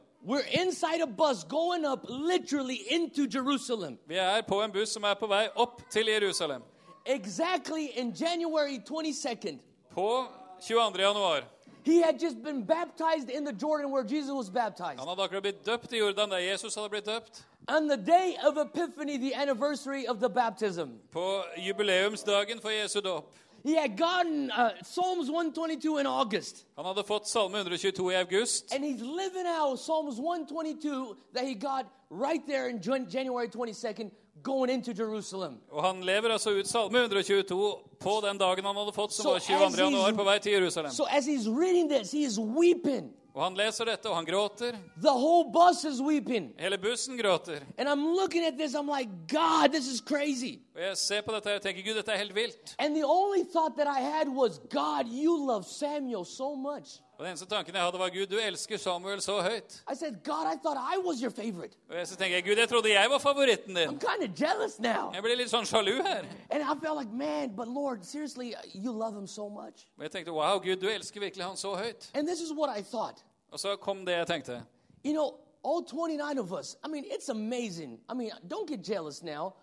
Vi 4.07 4.15
er 4.15 4.41
på 4.47 4.61
en 4.61 4.71
buss 4.71 4.89
som 4.89 5.03
er 5.03 5.13
på 5.13 5.27
vei 5.27 5.47
opp 5.55 5.81
til 5.91 6.07
Jerusalem. 6.07 6.61
Exactly 7.05 7.87
in 7.95 8.13
January 8.21 8.79
22nd. 8.89 9.59
På 9.91 10.25
22. 10.67 11.01
januar. 11.01 11.43
He 11.85 12.01
had 12.01 12.19
just 12.19 12.43
been 12.43 12.63
baptized 12.65 13.29
in 13.29 13.43
the 13.45 13.53
Jordan 13.53 13.91
where 13.91 14.03
Jesus 14.03 14.31
was 14.31 14.49
baptized. 14.49 14.99
Han 14.99 15.07
hadde 15.07 15.23
akkurat 15.23 15.41
blitt 15.43 15.65
døpt 15.65 15.93
i 15.93 15.97
Jordan, 15.97 16.29
der 16.29 16.37
Jesus 16.39 16.75
hadde 16.75 16.89
blitt 16.89 17.05
døpt. 17.05 17.45
On 17.67 17.87
the 17.87 17.97
day 17.97 18.35
of 18.47 18.57
Epiphany, 18.57 19.17
the 19.17 19.33
anniversary 19.35 20.07
of 20.07 20.19
the 20.19 20.29
baptism, 20.29 20.99
På 21.11 21.43
jubileumsdagen 21.57 22.61
for 22.61 22.69
Jesu 22.69 22.99
dåp. 23.01 23.23
he 23.63 23.75
had 23.75 23.97
gotten 23.97 24.51
uh, 24.51 24.69
Psalms 24.83 25.29
122 25.29 25.97
in 25.99 26.05
August. 26.07 26.65
Han 26.77 26.85
hadde 26.85 27.03
fått 27.03 27.27
Salme 27.27 27.57
122 27.57 28.11
i 28.11 28.15
august, 28.15 28.73
And 28.73 28.83
he's 28.83 29.01
living 29.01 29.45
out 29.47 29.79
Psalms 29.79 30.17
122 30.19 31.15
that 31.33 31.43
he 31.45 31.53
got 31.55 31.85
right 32.09 32.45
there 32.47 32.69
in 32.69 32.81
January 33.09 33.47
22nd 33.47 34.11
going 34.43 34.69
into 34.71 34.91
Jerusalem. 35.03 35.57
og 35.71 35.83
han 35.83 36.01
lever 36.01 36.29
altså 36.31 36.49
ut 36.49 36.67
Salme 36.67 36.97
122 36.99 37.75
på 37.99 38.21
den 38.27 38.37
dagen 38.37 38.65
han 38.65 38.75
hadde 38.75 38.91
fått, 38.93 39.13
som 39.13 39.23
Så 39.23 39.29
var 39.31 39.39
22. 39.39 39.65
as 39.65 39.77
januar, 39.77 40.11
på 40.13 40.23
vei 40.23 40.39
til 40.39 40.51
Jerusalem. 40.51 40.91
So 40.91 41.03
as 41.09 41.25
he's 41.27 41.47
reading 41.47 41.89
this, 41.89 42.11
he 42.11 42.23
is 42.25 42.39
weeping. 42.39 43.13
Og 43.33 43.43
han 43.43 43.53
leser 43.55 43.85
dette, 43.85 44.09
og 44.09 44.15
han 44.15 44.25
gråter. 44.25 44.71
The 45.01 45.11
whole 45.13 45.51
bus 45.53 45.83
is 45.85 46.01
weeping. 46.01 46.53
Hele 46.59 46.77
bussen 46.77 47.17
gråter. 47.17 47.59
And 47.77 47.87
I'm 47.89 48.03
looking 48.21 48.43
at 48.45 48.53
this, 48.57 48.75
I'm 48.75 48.89
like, 48.97 49.09
God, 49.27 49.69
this 49.71 49.87
is 49.87 50.01
crazy. 50.01 50.59
Og 50.75 50.81
jeg 50.81 50.97
ser 50.97 51.21
på 51.21 51.31
dette 51.35 51.55
og 51.55 51.61
tenker, 51.61 51.83
Gud, 51.85 51.95
dette 51.95 52.11
er 52.11 52.17
helt 52.17 52.35
vilt. 52.35 52.75
And 52.79 52.95
the 52.95 53.05
only 53.05 53.43
thought 53.53 53.75
that 53.77 53.87
I 53.87 54.01
had 54.01 54.27
was, 54.27 54.59
God, 54.69 55.05
you 55.07 55.37
love 55.47 55.63
Samuel 55.65 56.25
so 56.25 56.55
much. 56.55 56.99
Og 57.19 57.25
den 57.25 57.31
eneste 57.33 57.45
tanken 57.45 57.75
jeg 57.75 57.83
hadde 57.83 57.99
var, 57.99 58.09
Gud, 58.09 58.25
du 58.31 58.37
elsker 58.39 58.77
Samuel 58.77 59.21
så 59.21 59.41
høyt. 59.41 59.83
I 59.91 59.95
said, 59.95 60.23
God, 60.23 60.47
I 60.47 60.55
thought 60.63 60.79
I 60.79 60.97
was 61.07 61.19
your 61.19 61.31
favorite. 61.31 61.75
Og 61.89 61.95
jeg 61.95 62.07
så 62.07 62.15
jeg, 62.19 62.43
Gud, 62.43 62.55
jeg 62.55 62.69
trodde 62.69 62.93
jeg 62.93 63.09
var 63.09 63.17
favoritten 63.17 63.75
din. 63.75 63.89
I'm 63.89 63.99
kind 63.99 64.23
of 64.23 64.29
jealous 64.41 64.79
now. 64.79 65.11
Jeg 65.13 65.23
ble 65.25 65.35
litt 65.35 65.51
sånn 65.51 65.67
sjalu 65.67 65.97
her. 65.99 66.23
And 66.49 66.63
I 66.63 66.79
felt 66.79 66.95
like, 66.95 67.11
man, 67.11 67.51
but 67.57 67.67
Lord, 67.67 68.05
seriously, 68.05 68.55
you 68.73 68.91
love 68.91 69.19
him 69.19 69.27
so 69.27 69.49
much. 69.49 69.83
Og 69.97 70.03
jeg 70.07 70.11
tenkte, 70.11 70.31
wow, 70.31 70.61
Gud, 70.63 70.79
du 70.79 70.87
elsker 70.87 71.19
virkelig 71.19 71.43
han 71.43 71.57
så 71.59 71.75
høyt. 71.75 72.07
And 72.13 72.27
this 72.27 72.39
is 72.39 72.53
what 72.53 72.71
I 72.79 72.81
thought. 72.81 73.25
Og 73.51 73.59
så 73.59 73.75
kom 73.75 74.05
det 74.05 74.15
jeg 74.15 74.27
tenkte. 74.27 74.63
You 75.03 75.11
know, 75.11 75.35
all 75.63 75.83
29 75.83 76.39
of 76.39 76.53
us, 76.53 76.77
I 76.85 76.87
mean, 76.87 77.03
it's 77.03 77.27
amazing. 77.27 77.99
I 78.07 78.13
mean, 78.13 78.31
don't 78.47 78.67
get 78.69 78.79
jealous 78.81 79.23
now, 79.23 79.53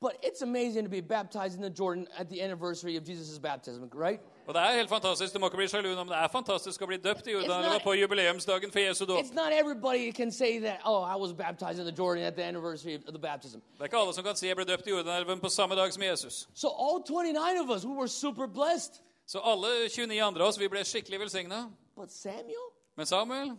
but 0.00 0.18
it's 0.22 0.42
amazing 0.42 0.82
to 0.82 0.90
be 0.90 1.00
baptized 1.00 1.54
in 1.54 1.62
the 1.62 1.70
Jordan 1.70 2.08
at 2.18 2.28
the 2.28 2.42
anniversary 2.42 2.96
of 2.96 3.04
Jesus' 3.04 3.38
baptism, 3.38 3.88
right? 3.94 4.20
Og 4.46 4.54
det 4.54 4.60
er 4.62 4.76
helt 4.76 4.88
fantastisk, 4.88 5.32
du 5.34 5.38
må 5.40 5.48
ikke 5.48 5.56
bli 5.56 5.66
sjalu, 5.72 5.88
men 5.96 6.08
det 6.08 6.16
er 6.20 6.28
fantastisk 6.28 6.82
å 6.84 6.86
bli 6.86 6.98
døpt 7.00 7.26
i 7.26 7.32
Jordan. 7.32 7.48
Not, 7.48 7.64
Det 7.64 7.70
var 7.72 7.84
på 7.84 7.94
jubileumsdagen 7.96 8.72
for 8.72 8.78
Jesu 8.82 9.04
dåp. 9.08 9.20
It's 9.20 9.32
not 9.34 9.52
everybody 9.52 10.12
can 10.12 10.30
say 10.32 10.58
that, 10.60 10.80
oh, 10.84 11.02
I 11.02 11.16
was 11.16 11.32
baptized 11.32 11.80
in 11.80 11.86
the 11.86 11.96
Jordan 12.02 12.24
at 12.24 12.36
the 12.36 12.44
anniversary 12.44 12.94
of 12.94 13.12
the 13.14 13.18
baptism. 13.18 13.58
Det 13.78 13.80
er 13.80 13.84
ikke 13.84 13.98
alle 13.98 14.14
som 14.14 14.24
kan 14.24 14.36
si 14.36 14.46
jeg 14.46 14.56
ble 14.56 14.64
døpt 14.68 14.86
i 14.86 14.90
Jordanelven 14.90 15.40
på 15.40 15.48
samme 15.48 15.74
dag 15.74 15.92
som 15.92 16.02
Jesus. 16.02 16.48
So 16.54 16.68
all 16.68 17.00
29 17.02 17.60
of 17.60 17.70
us, 17.70 17.84
we 17.84 17.94
were 17.94 18.08
super 18.08 18.46
blessed. 18.46 19.00
Så 19.26 19.40
alle 19.40 19.88
29 19.88 20.20
andre 20.22 20.42
av 20.42 20.48
oss, 20.48 20.58
vi 20.60 20.68
ble 20.68 20.84
skikkelig 20.84 21.20
velsigna. 21.20 21.70
Men 22.96 23.06
Samuel 23.06 23.56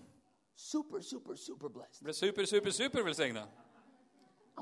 super, 0.55 1.01
super, 1.01 1.35
super 1.35 1.69
blessed. 1.69 2.03
ble 2.03 2.13
super, 2.13 2.45
super, 2.45 2.71
super 2.71 3.03
velsigna. 3.03 3.47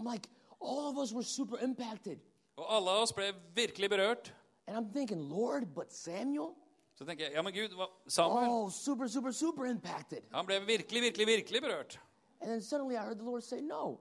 Like, 0.03 0.27
all 0.61 0.89
of 0.89 0.97
us 0.97 1.13
were 1.13 1.23
super 1.23 1.57
impacted. 1.63 2.17
Og 2.57 2.65
alle 2.69 2.89
av 2.89 3.01
oss 3.01 3.13
ble 3.13 3.33
virkelig 3.55 3.89
berørt. 3.89 4.33
And 4.67 4.77
I'm 4.77 4.93
thinking, 4.93 5.19
Lord, 5.29 5.73
but 5.75 5.91
Samuel? 5.91 6.55
Så 6.95 7.05
tenker 7.05 7.25
jeg, 7.25 7.33
ja, 7.33 7.41
men 7.41 7.53
Gud, 7.53 7.75
hva? 7.75 7.87
Samuel, 8.07 8.49
Oh, 8.49 8.69
super, 8.69 9.07
super, 9.07 9.31
super 9.31 9.65
impacted. 9.65 10.21
han 10.31 10.45
ble 10.45 10.59
virkelig, 10.67 11.01
virkelig, 11.01 11.27
virkelig 11.27 11.61
berørt. 11.61 11.99
And 12.41 12.51
then 12.51 12.61
suddenly 12.61 12.95
I 12.95 12.99
heard 13.03 13.17
the 13.17 13.25
Lord 13.25 13.41
say, 13.43 13.61
no. 13.61 13.99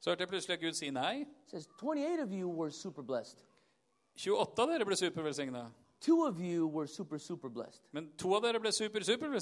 Så 0.00 0.10
hørte 0.10 0.20
jeg 0.20 0.28
plutselig 0.28 0.54
at 0.54 0.60
Gud 0.60 0.72
si 0.72 0.90
nei. 0.90 1.20
It 1.22 1.50
says 1.50 1.66
28 1.80 2.20
of 2.20 2.32
you 2.32 2.48
were 2.48 2.70
super 2.70 3.02
blessed. 3.02 3.38
28 4.16 4.58
av 4.62 4.68
dere 4.68 4.84
ble 4.84 4.96
supervelsigna. 4.96 5.70
Two 6.00 6.24
of 6.26 6.38
you 6.40 6.66
were 6.66 6.86
super, 6.86 7.18
super 7.18 7.48
blessed. 7.48 7.80
Men 7.92 8.10
to 8.18 8.34
av 8.34 8.42
dere 8.42 8.60
ble 8.60 8.72
super, 8.72 9.00
super. 9.02 9.34
I 9.34 9.40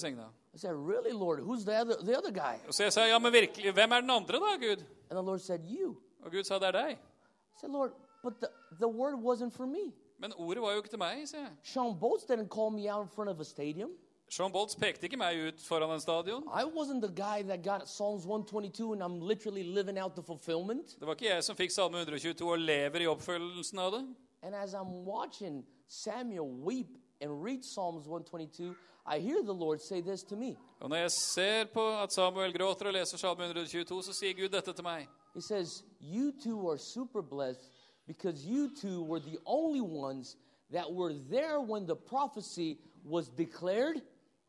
said, 0.57 0.75
Really, 0.75 1.11
Lord? 1.13 1.41
Who's 1.41 1.65
the 1.65 1.75
other, 1.75 1.97
the 1.97 2.17
other 2.17 2.31
guy? 2.31 2.61
Så 2.71 2.85
jeg 2.85 2.93
sa, 2.93 3.05
ja, 3.05 3.19
men 3.19 3.33
virkelig, 3.33 3.73
hvem 3.73 3.93
er 3.93 4.01
den 4.01 4.11
andre 4.11 4.39
da, 4.39 4.57
Gud? 4.57 4.85
And 5.11 5.19
the 5.19 5.23
Lord 5.23 5.41
said, 5.41 5.61
You. 5.67 5.97
Og 6.25 6.31
Gud 6.31 6.45
sa, 6.45 6.59
det 6.59 6.69
er 6.69 6.73
deg. 6.73 6.93
I 6.93 7.61
said, 7.61 7.71
Lord, 7.71 7.93
but 8.23 8.41
the, 8.41 8.49
the 8.79 8.89
word 8.89 9.15
wasn't 9.19 9.53
for 9.53 9.67
me. 9.67 9.93
Men 10.23 10.33
ordet 10.39 10.63
var 10.63 10.73
jo 10.73 10.83
ikke 10.85 10.93
til 10.93 11.01
meg, 11.03 11.25
sier 11.27 11.41
jeg. 11.43 11.53
Sean 11.67 11.97
Bolts 11.99 12.25
didn't 12.31 12.49
call 12.49 12.71
me 12.71 12.87
out 12.87 13.03
in 13.03 13.09
front 13.11 13.31
of 13.31 13.41
a 13.41 13.45
stadium. 13.45 13.91
Sean 14.31 14.53
Bolts 14.53 14.77
pekte 14.79 15.09
ikke 15.09 15.19
meg 15.19 15.41
ut 15.49 15.59
foran 15.61 15.91
en 15.93 16.01
stadion. 16.01 16.45
I 16.47 16.63
wasn't 16.65 17.03
the 17.03 17.11
guy 17.11 17.43
that 17.49 17.65
got 17.65 17.89
Psalms 17.89 18.25
122 18.25 18.93
and 18.93 19.03
I'm 19.03 19.21
literally 19.21 19.65
living 19.65 19.99
out 19.99 20.15
the 20.15 20.23
fulfillment. 20.23 20.95
Det 21.01 21.07
var 21.07 21.19
ikke 21.19 21.27
jeg 21.27 21.45
som 21.45 21.59
fikk 21.59 21.75
Salme 21.75 21.99
122 21.99 22.53
og 22.53 22.63
lever 22.63 23.03
i 23.03 23.11
oppfølgelsen 23.11 23.83
av 23.83 23.91
det. 23.97 24.05
And 24.43 24.55
as 24.55 24.75
I'm 24.75 24.95
watching 25.05 25.65
Samuel 25.89 26.49
weep 26.69 26.97
and 27.21 27.45
read 27.45 27.63
Psalms 27.63 28.07
122, 28.07 28.75
I 29.05 29.19
hear 29.19 29.43
the 29.43 29.59
Lord 29.65 29.81
say 29.81 30.01
this 30.01 30.23
to 30.23 30.37
me. 30.37 30.57
Og 30.81 30.89
når 30.89 30.97
jeg 30.97 31.11
ser 31.11 31.65
på 31.75 31.89
at 31.99 32.13
Samuel 32.13 32.55
gråter 32.59 32.87
og 32.87 32.93
leser 32.93 33.19
Salme 33.19 33.45
122, 33.51 34.03
så 34.03 34.13
sier 34.15 34.39
Gud 34.39 34.49
dette 34.55 34.73
til 34.73 34.85
meg. 34.85 35.09
He 35.35 35.41
says, 35.41 35.83
You 36.01 36.33
two 36.45 36.71
are 36.71 36.79
super 36.79 37.23
blessed 37.23 37.82
because 38.07 38.45
you 38.47 38.69
two 38.81 39.03
were 39.03 39.21
the 39.21 39.39
only 39.47 39.81
ones 39.81 40.37
that 40.73 40.91
were 40.93 41.13
there 41.31 41.61
when 41.61 41.87
the 41.87 41.97
prophecy 41.97 42.79
was 43.05 43.29
declared, 43.29 44.01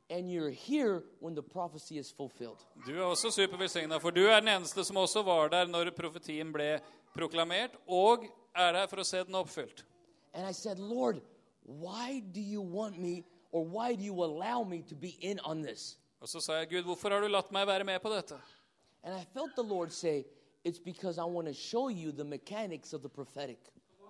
and 0.09 0.31
you're 0.31 0.49
here 0.49 1.03
when 1.19 1.33
the 1.35 1.41
prophecy 1.41 1.97
is 1.97 2.11
fulfilled. 2.11 2.65
Du 2.85 2.91
er 2.93 3.03
også 3.03 3.31
supervelsigna, 3.31 3.97
for 3.97 4.11
du 4.11 4.25
er 4.25 4.39
den 4.39 4.49
eneste 4.49 4.83
som 4.83 4.97
også 4.97 5.23
var 5.23 5.47
der 5.47 5.65
når 5.67 5.91
profetien 5.91 6.53
ble 6.53 6.79
proklamert, 7.15 7.71
og 7.87 8.25
er 8.55 8.71
der 8.71 8.87
for 8.87 9.01
å 9.01 9.03
se 9.03 9.23
den 9.23 9.35
oppfylt. 9.35 9.85
And 10.33 10.47
I 10.47 10.51
said, 10.53 10.79
Lord, 10.79 11.21
why 11.65 12.19
do 12.19 12.41
you 12.41 12.61
want 12.61 12.99
me 12.99 13.23
or 13.51 13.63
why 13.63 13.95
do 13.95 14.03
you 14.03 14.23
allow 14.23 14.63
me 14.63 14.81
to 14.89 14.95
be 14.95 15.15
in 15.21 15.39
on 15.45 15.61
this? 15.61 15.97
Og 16.21 16.29
så 16.29 16.39
sa 16.39 16.53
jeg, 16.53 16.69
Gud, 16.69 16.83
hvorfor 16.83 17.09
har 17.09 17.21
du 17.21 17.27
latt 17.27 17.51
meg 17.51 17.67
være 17.67 17.83
med 17.83 17.99
på 18.01 18.09
dette? 18.09 18.37
And 19.03 19.15
I 19.15 19.25
felt 19.33 19.55
the 19.55 19.63
Lord 19.63 19.91
say, 19.91 20.23
It's 20.63 20.79
because 20.79 21.17
I 21.17 21.25
want 21.25 21.47
to 21.47 21.53
show 21.53 21.89
you 21.89 22.11
the 22.11 22.23
mechanics 22.23 22.93
of 22.93 23.01
the 23.01 23.09
prophetic. 23.09 23.57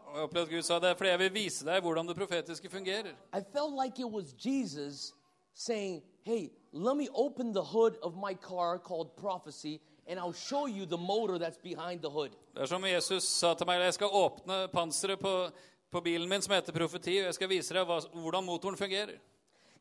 Og 0.05 0.15
jeg 0.15 0.23
opplevde 0.23 0.47
at 0.47 0.55
Gud 0.55 0.61
sa 0.61 0.79
det 0.79 0.89
er 0.89 0.95
fordi 0.95 1.09
jeg 1.09 1.19
vil 1.19 1.33
vise 1.33 1.65
deg 1.65 1.81
hvordan 1.81 2.07
det 2.07 2.15
profetiske 2.15 2.69
fungerer. 2.69 3.13
I 3.33 3.41
felt 3.53 3.73
like 3.83 3.99
it 3.99 4.11
was 4.11 4.35
Jesus 4.45 5.13
saying, 5.53 6.03
Hey, 6.23 6.49
let 6.71 6.97
me 6.97 7.07
open 7.13 7.53
the 7.53 7.63
hood 7.63 7.97
of 8.03 8.13
my 8.15 8.33
car 8.33 8.77
called 8.77 9.15
prophecy, 9.17 9.81
and 10.07 10.19
I'll 10.19 10.39
show 10.49 10.67
you 10.67 10.85
the 10.85 10.97
motor 10.97 11.37
that's 11.37 11.57
behind 11.57 12.01
the 12.01 12.09
hood. 12.09 12.29
Det 12.55 12.61
er 12.61 12.65
som 12.65 12.85
Jesus 12.85 13.23
sa 13.23 13.53
til 13.53 13.67
meg, 13.67 13.81
jeg 13.81 13.93
skal 13.93 14.07
åpne 14.07 14.67
panseret 14.73 15.19
på, 15.19 15.49
på 15.91 16.01
bilen 16.01 16.29
min 16.29 16.41
som 16.41 16.53
heter 16.53 16.73
profeti, 16.73 17.17
og 17.17 17.25
jeg 17.25 17.33
skal 17.33 17.49
vise 17.49 17.73
deg 17.73 17.85
hva, 17.85 17.99
hvordan 18.13 18.45
motoren 18.45 18.77
fungerer. 18.77 19.17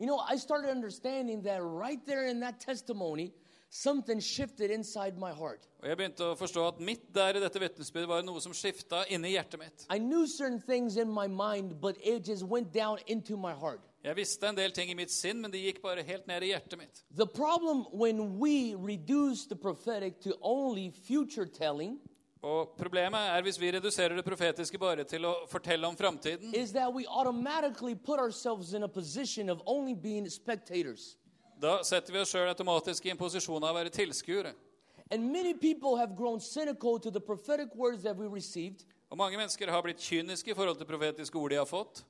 You 0.00 0.06
know, 0.06 0.18
I 0.34 0.36
started 0.38 0.70
understanding 0.70 1.42
that 1.44 1.62
right 1.62 2.00
there 2.06 2.26
in 2.26 2.40
that 2.40 2.58
testimony, 2.60 3.32
something 3.72 4.20
shifted 4.20 4.70
inside 4.70 5.18
my 5.18 5.32
heart. 5.32 5.66
Og 5.80 5.88
jeg 5.88 5.96
begynte 5.96 6.26
å 6.28 6.36
forstå 6.36 6.66
at 6.74 6.80
mitt 6.84 7.06
der 7.14 7.38
i 7.38 7.40
dette 7.42 7.60
vitnesbyrdet 7.62 8.10
var 8.10 8.24
noe 8.26 8.42
som 8.44 8.52
skifta 8.54 9.06
inni 9.08 9.32
hjertet 9.32 9.58
mitt. 9.60 9.86
I 9.88 9.98
knew 9.98 10.26
certain 10.28 10.60
things 10.60 10.98
in 11.00 11.08
my 11.08 11.26
mind, 11.26 11.80
but 11.80 11.96
it 12.04 12.28
just 12.28 12.44
went 12.44 12.72
down 12.72 12.98
into 13.06 13.36
my 13.36 13.54
heart. 13.56 13.80
Jeg 14.04 14.18
visste 14.18 14.48
en 14.50 14.58
del 14.58 14.74
ting 14.74 14.90
i 14.90 14.96
mitt 14.98 15.12
sinn, 15.14 15.40
men 15.40 15.50
de 15.50 15.60
gikk 15.62 15.80
bare 15.80 16.02
helt 16.04 16.26
ned 16.28 16.44
i 16.44 16.50
hjertet 16.52 16.78
mitt. 16.78 17.02
The 17.16 17.26
problem 17.26 17.86
when 17.92 18.38
we 18.38 18.74
reduce 18.74 19.46
the 19.46 19.56
prophetic 19.56 20.20
to 20.26 20.36
only 20.42 20.90
future 20.90 21.46
telling 21.46 22.00
Og 22.42 22.74
problemet 22.74 23.30
er 23.30 23.42
hvis 23.46 23.60
vi 23.60 23.70
reduserer 23.70 24.16
det 24.18 24.24
profetiske 24.26 24.78
bare 24.78 25.04
til 25.06 25.22
å 25.28 25.46
fortelle 25.46 25.86
om 25.86 25.94
framtiden, 25.94 26.50
is 26.58 26.72
that 26.74 26.90
we 26.92 27.06
automatically 27.06 27.94
put 27.94 28.18
ourselves 28.18 28.74
in 28.74 28.82
a 28.82 28.88
position 28.88 29.48
of 29.48 29.62
only 29.64 29.94
being 29.94 30.28
spectators. 30.28 31.16
Da 31.62 31.78
setter 31.86 32.12
vi 32.12 32.18
oss 32.22 32.32
sjøl 32.34 32.48
automatisk 32.50 33.06
i 33.06 33.10
en 33.14 33.18
posisjon 33.20 33.62
av 33.62 33.70
å 33.70 33.78
være 33.78 33.90
tilskuere. 33.94 34.52
And 35.12 35.30
many 35.30 35.52
people 35.54 35.96
have 35.98 36.16
grown 36.16 36.40
cynical 36.40 36.98
to 36.98 37.10
the 37.10 37.20
prophetic 37.20 37.68
words 37.74 38.02
that 38.02 38.16
we 38.16 38.26
received 38.26 38.84
Og 39.12 39.18
mange 39.18 39.36
mennesker 39.36 39.68
har 39.68 39.82
blitt 39.84 40.00
kyniske 40.00 40.50
i 40.50 40.54
forhold 40.56 40.78
til 40.80 40.86
profetiske 40.88 41.36
ord 41.36 41.50
de 41.52 41.56
har 41.60 41.66
fått, 41.68 42.00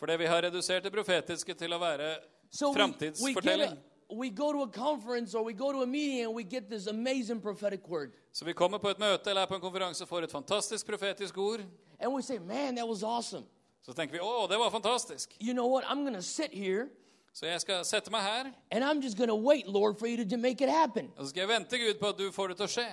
fordi 0.00 0.16
vi 0.18 0.26
har 0.26 0.42
redusert 0.42 0.82
det 0.82 0.92
profetiske 0.92 1.54
til 1.54 1.72
å 1.72 1.78
være 1.78 2.16
So 2.50 2.72
framtidsfortelling. 2.74 3.78
we 4.10 4.30
go 4.30 4.52
to 4.52 4.62
a 4.62 4.68
conference 4.68 5.34
or 5.34 5.44
we 5.44 5.52
go 5.52 5.72
to 5.72 5.82
a 5.82 5.86
meeting 5.86 6.24
and 6.24 6.34
we 6.34 6.42
get 6.42 6.68
this 6.68 6.86
amazing 6.88 7.40
prophetic 7.40 7.80
word. 7.88 8.12
Så 8.32 8.44
vi 8.44 8.52
kommer 8.52 8.78
på 8.78 8.90
et 8.90 8.98
møte 8.98 9.30
eller 9.30 9.42
er 9.42 9.46
på 9.46 9.54
en 9.54 9.60
konferanse 9.60 10.02
og 10.02 10.08
får 10.08 10.22
et 10.24 10.30
fantastisk 10.32 10.86
profetisk 10.86 11.38
ord. 11.38 11.60
And 12.00 12.12
we 12.12 12.22
say, 12.22 12.38
man, 12.38 12.74
that 12.74 12.88
was 12.88 13.02
awesome. 13.04 13.44
Så 13.84 13.92
tenker 13.92 14.16
vi 14.16 14.20
å, 14.24 14.46
det 14.48 14.56
var 14.58 14.70
fantastisk. 14.72 15.34
You 15.40 15.52
know 15.52 15.66
what? 15.68 15.84
I'm 15.84 16.02
going 16.04 16.14
to 16.16 16.22
sit 16.22 16.52
here 16.54 16.88
Så 17.34 17.46
jeg 17.46 17.60
skal 17.60 17.84
sette 17.84 18.10
meg 18.14 18.22
her, 18.22 18.52
and 18.70 18.84
I'm 18.84 19.00
just 19.02 19.16
going 19.18 19.28
to 19.28 19.34
wait, 19.34 19.66
Lord, 19.66 19.98
for 19.98 20.06
you 20.06 20.16
to 20.16 20.24
j- 20.24 20.36
make 20.36 20.60
it 20.64 20.70
happen. 20.70 21.10
og 21.16 21.24
så 21.24 21.30
skal 21.30 21.40
jeg 21.40 21.48
vente 21.48 21.78
Gud 21.78 21.98
på 22.00 22.08
at 22.08 22.18
du 22.18 22.30
får 22.32 22.48
det 22.48 22.56
til 22.56 22.64
å 22.64 22.68
skje. 22.70 22.86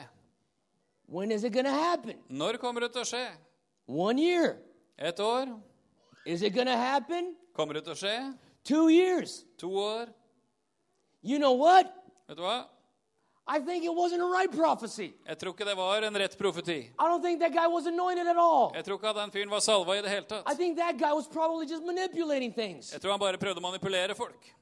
When 1.08 1.32
is 1.32 1.44
it 1.44 1.54
going 1.54 1.66
to 1.66 1.72
happen? 1.72 2.18
Når 2.30 2.58
kommer 2.58 2.82
det 2.82 2.92
til 2.94 3.02
å 3.02 3.06
skje? 3.06 3.28
One 3.88 4.18
year. 4.20 4.58
Et 4.98 5.20
år? 5.20 5.60
Is 6.26 6.42
it 6.42 6.54
going 6.56 6.68
to 6.68 6.76
happen? 6.78 7.36
Kommer 7.54 7.74
det 7.74 7.84
til 7.84 7.94
å 7.94 7.96
skje? 8.00 8.16
Two 8.64 8.90
years. 8.90 9.46
To 9.60 9.70
år? 9.78 10.08
You 11.24 11.38
know 11.38 11.54
what? 11.54 11.94
Vet 12.28 12.38
du 12.38 12.42
hva? 12.44 12.64
I 13.54 13.60
think 13.60 13.84
it 13.84 13.94
wasn't 13.94 14.22
a 14.22 14.32
right 14.38 14.52
prophecy. 14.52 15.14
Jeg 15.28 15.38
tror 15.38 15.52
ikke 15.52 15.66
det 15.66 15.78
var 15.78 16.04
en 16.08 16.18
rett 16.18 16.38
profeti. 16.38 16.80
I 17.00 17.06
don't 17.10 17.22
think 17.22 17.40
that 17.42 17.52
guy 17.52 17.68
was 17.68 17.86
anointed 17.86 18.28
at 18.28 18.38
all. 18.38 18.72
Jeg 18.76 18.86
tror 18.86 18.96
ikke 18.96 19.10
at 19.10 19.16
den 19.16 19.32
fyren 19.32 19.50
var 19.52 19.60
salva 19.60 19.98
i 19.98 20.02
det 20.02 20.10
hele 20.10 20.44
I 20.48 20.56
think 20.56 20.78
that 20.78 20.98
guy 20.98 21.12
was 21.12 21.28
probably 21.28 21.66
just 21.66 21.84
manipulating 21.84 22.54
things. 22.54 22.94
Jeg 22.94 23.02
tror 23.02 23.12
han 23.12 23.20
bare 23.20 23.38
prøvde 23.38 23.60
å 23.60 23.62
manipulere 23.62 24.16
folk. 24.16 24.56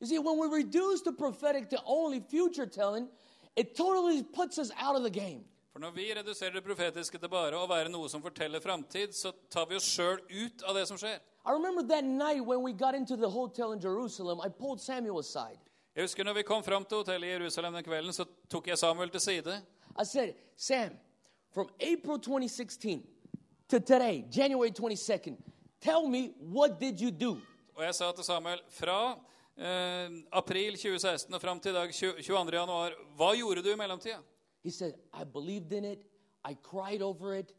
You 0.00 0.06
see, 0.06 0.18
when 0.18 0.36
we 0.38 0.48
reduce 0.48 1.00
the 1.02 1.12
prophetic 1.12 1.70
to 1.70 1.78
only 1.86 2.20
future 2.20 2.66
telling, 2.66 3.08
it 3.56 3.74
totally 3.74 4.22
puts 4.22 4.58
us 4.58 4.70
out 4.76 4.96
of 4.96 5.02
the 5.02 5.10
game. 5.20 5.44
For 5.72 5.80
når 5.80 5.90
vi 5.90 6.12
reduserer 6.14 6.52
det 6.52 6.64
profetiske 6.64 7.18
til 7.18 7.28
bare 7.28 7.56
å 7.56 7.66
være 7.68 7.88
noe 7.88 8.08
som 8.08 8.20
forteller 8.22 8.60
framtid, 8.60 9.14
så 9.14 9.32
tar 9.48 9.66
vi 9.70 9.76
oss 9.76 9.88
sjøl 9.88 10.20
ut 10.28 10.62
av 10.68 10.74
det 10.74 10.86
som 10.88 10.98
skjer. 11.00 11.20
I 11.46 11.52
remember 11.52 11.82
that 11.88 12.04
night 12.04 12.44
when 12.44 12.60
we 12.62 12.72
got 12.72 12.94
into 12.94 13.16
the 13.16 13.30
hotel 13.30 13.72
in 13.72 13.80
Jerusalem, 13.80 14.40
I 14.44 14.48
pulled 14.50 14.80
Samuel 14.80 15.20
aside. 15.20 15.58
Jeg 15.96 16.04
husker 16.04 16.24
når 16.24 16.34
vi 16.34 16.42
kom 16.46 16.62
fram 16.62 16.84
til 16.84 16.96
hotellet 16.96 17.26
i 17.26 17.30
Jerusalem 17.30 17.74
den 17.74 17.84
kvelden, 17.84 18.12
så 18.12 18.24
tok 18.50 18.68
jeg 18.68 18.78
Samuel 18.78 19.10
til 19.10 19.20
side. 19.20 19.62
I 20.02 20.04
said, 20.04 20.34
Sam, 20.56 20.92
from 21.50 21.68
April 21.80 22.18
2016 22.18 23.02
to 23.68 23.78
today, 23.78 24.24
January 24.36 24.70
22nd, 24.70 25.36
tell 25.80 26.08
me 26.08 26.30
what 26.40 26.80
did 26.80 27.00
you 27.00 27.10
do? 27.10 27.40
Og 27.74 27.84
jeg 27.84 27.94
sa 27.94 28.12
til 28.12 28.24
Samuel 28.24 28.60
fra 28.68 29.18
eh, 29.56 30.22
april 30.32 30.72
2016 30.72 31.34
og 31.34 31.40
fram 31.40 31.60
til 31.60 31.70
i 31.70 31.74
dag 31.74 31.92
20 31.94 32.22
22. 32.22 32.58
januar, 32.58 32.94
hva 33.16 33.34
gjorde 33.34 33.62
du 33.62 33.72
i 33.72 33.76
mellomtida? 33.76 34.20
He 34.64 34.70
said, 34.70 34.92
I 35.12 35.24
believed 35.24 35.72
in 35.72 35.84
it. 35.84 36.06
I 36.50 36.54
cried 36.62 37.02
over 37.02 37.34
it. 37.34 37.52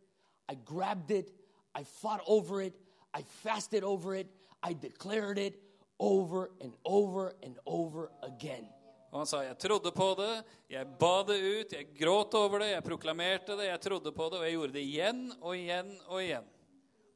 I 0.52 0.56
grabbed 0.66 1.12
it. 1.12 1.32
I 1.80 1.84
fought 1.84 2.22
over 2.28 2.62
it. 2.62 2.74
I 3.20 3.24
fasted 3.24 3.84
over 3.84 4.16
it. 4.16 4.28
I 4.64 4.74
declared 4.74 5.38
it 5.38 5.71
over 6.02 6.50
and 6.62 6.74
over 6.84 7.34
and 7.44 7.58
over 7.66 8.10
again. 8.24 8.68
Og 9.12 9.20
han 9.20 9.28
sa 9.28 9.42
jeg 9.44 9.58
trodde 9.60 9.92
på 9.92 10.14
det, 10.18 10.44
jeg 10.72 10.88
ba 11.00 11.24
det 11.28 11.38
ut, 11.44 11.74
jeg 11.74 11.90
gråt 12.00 12.34
over 12.34 12.64
det, 12.64 12.70
jeg 12.72 12.84
proklamerte 12.84 13.58
det, 13.60 13.68
jeg 13.68 13.82
trodde 13.82 14.12
på 14.12 14.30
det, 14.32 14.40
og 14.40 14.46
jeg 14.46 14.54
gjorde 14.56 14.74
det 14.74 14.84
igjen 14.88 15.20
og 15.42 15.58
igjen 15.58 15.92
og 16.08 16.22
igjen. 16.24 16.48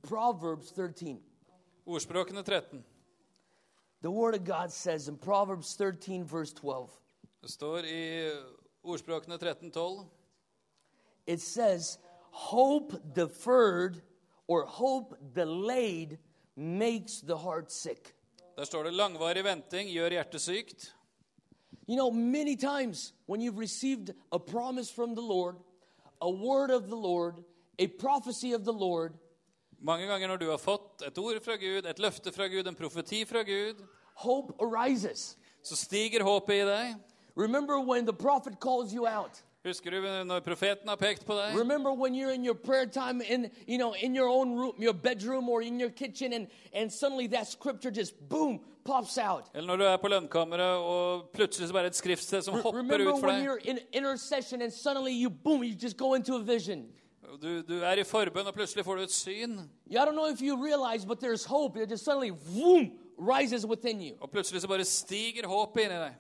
Proverbs 0.03 0.73
13. 0.75 1.21
Ordspråkene 1.85 2.43
13. 2.43 2.83
The 4.01 4.11
Word 4.11 4.35
of 4.35 4.43
God 4.43 4.71
says 4.71 5.07
in 5.07 5.17
Proverbs 5.17 5.75
13, 5.75 6.25
verse 6.25 6.53
12, 6.53 6.89
Det 7.41 7.49
står 7.49 7.85
i 7.85 8.31
Ordspråkene 8.83 9.37
13, 9.37 9.71
12. 9.71 10.05
it 11.27 11.41
says, 11.41 11.97
Hope 12.31 13.13
deferred 13.13 14.01
or 14.47 14.65
hope 14.65 15.15
delayed 15.33 16.19
makes 16.55 17.21
the 17.21 17.37
heart 17.37 17.71
sick. 17.71 18.14
Der 18.57 18.63
står 18.63 18.83
det 18.83 18.93
'langvarig 18.93 19.43
venting 19.43 19.89
gjør 19.89 20.09
hjertet 20.09 20.41
sykt'. 20.41 20.93
You 21.89 21.95
know, 21.95 22.09
many 22.11 22.55
times 22.55 23.13
when 23.27 23.41
you've 23.41 23.59
received 23.59 24.13
a 24.31 24.39
promise 24.39 24.93
from 24.93 25.15
the 25.15 25.21
Lord, 25.21 25.55
a 26.21 26.29
word 26.29 26.71
of 26.71 26.83
the 26.83 26.95
Lord, 26.95 27.43
a 27.79 27.87
prophecy 27.87 28.53
of 28.55 28.63
the 28.63 28.71
Lord, 28.71 29.11
Mange 29.79 30.07
ganger 30.07 30.27
når 30.27 30.37
du 30.37 30.49
har 30.49 30.57
fått 30.57 31.01
et 31.07 31.17
ord 31.17 31.41
fra 31.43 31.55
Gud, 31.55 31.85
et 31.85 31.99
løfte 31.99 32.31
fra 32.31 32.47
Gud, 32.47 32.67
en 32.67 32.75
profeti 32.75 33.25
fra 33.25 33.43
Gud, 33.43 33.83
hope 34.15 34.53
arises. 34.59 35.37
så 35.63 35.75
stiger 35.75 36.23
håpet 36.23 36.53
i 36.53 36.65
deg. 36.65 36.95
Remember 37.35 37.79
when 37.79 38.05
the 38.05 38.13
prophet 38.13 38.59
calls 38.59 38.93
you 38.93 39.07
out. 39.07 39.43
Husker 39.65 39.91
du 39.91 40.01
når 40.25 40.39
profeten 40.45 40.89
har 40.89 40.95
pekt 40.95 41.25
på 41.25 41.33
deg? 41.33 41.55
Remember 41.57 41.91
when 41.91 42.13
you're 42.13 42.33
in 42.33 42.45
your 42.45 42.53
prayer 42.53 42.85
time 42.85 43.21
in 43.21 43.49
you 43.67 43.77
know 43.77 43.93
in 43.93 44.15
your 44.15 44.27
own 44.29 44.53
room, 44.55 44.73
your 44.77 44.93
bedroom 44.93 45.49
or 45.49 45.61
in 45.61 45.79
your 45.79 45.89
kitchen 45.89 46.33
and 46.33 46.47
and 46.73 46.91
suddenly 46.91 47.27
that 47.27 47.47
scripture 47.47 47.89
just 47.89 48.13
boom 48.29 48.59
pops 48.83 49.17
out. 49.17 49.49
Eller 49.55 49.67
når 49.67 49.75
du 49.77 49.83
er 49.83 49.97
på 49.97 50.07
lønnkammeret, 50.07 50.77
og 50.77 51.29
plutselig 51.33 51.67
så 51.67 51.73
bare 51.73 51.87
et 51.87 51.95
skriftsted 51.95 52.41
som 52.41 52.53
hopper 52.53 52.77
remember 52.77 53.13
ut 53.13 53.19
for 53.19 53.27
when 53.27 53.45
you're 53.45 53.69
in 53.69 53.79
intercession 53.93 54.61
and 54.61 54.71
suddenly 54.71 55.13
you 55.23 55.29
boom 55.29 55.63
you 55.63 55.75
just 55.83 55.97
go 55.97 56.13
into 56.13 56.35
a 56.35 56.43
vision. 56.43 56.85
Du, 57.41 57.61
du 57.61 57.79
er 57.83 57.97
i 57.99 58.03
forbønn, 58.03 58.47
og 58.47 58.53
plutselig 58.53 58.85
får 58.85 58.95
du 58.95 59.01
et 59.01 59.11
syn. 59.11 59.69
Yeah, 59.91 60.03
I 60.03 60.05
don't 60.05 60.15
know 60.15 60.27
if 60.27 60.41
you 60.41 60.65
realize, 60.65 61.05
but 61.05 61.19
there's 61.19 61.45
hope. 61.45 61.75
It 61.75 61.89
just 61.89 62.05
suddenly, 62.05 62.31
boom, 62.31 62.91
rises 63.17 63.65
within 63.65 64.01
you. 64.01 64.15
Og 64.21 64.29
plutselig 64.29 64.61
så 64.61 64.67
bare 64.67 64.85
stiger 64.85 65.47
håpet 65.47 65.81
inni 65.83 65.95
deg. 65.95 66.13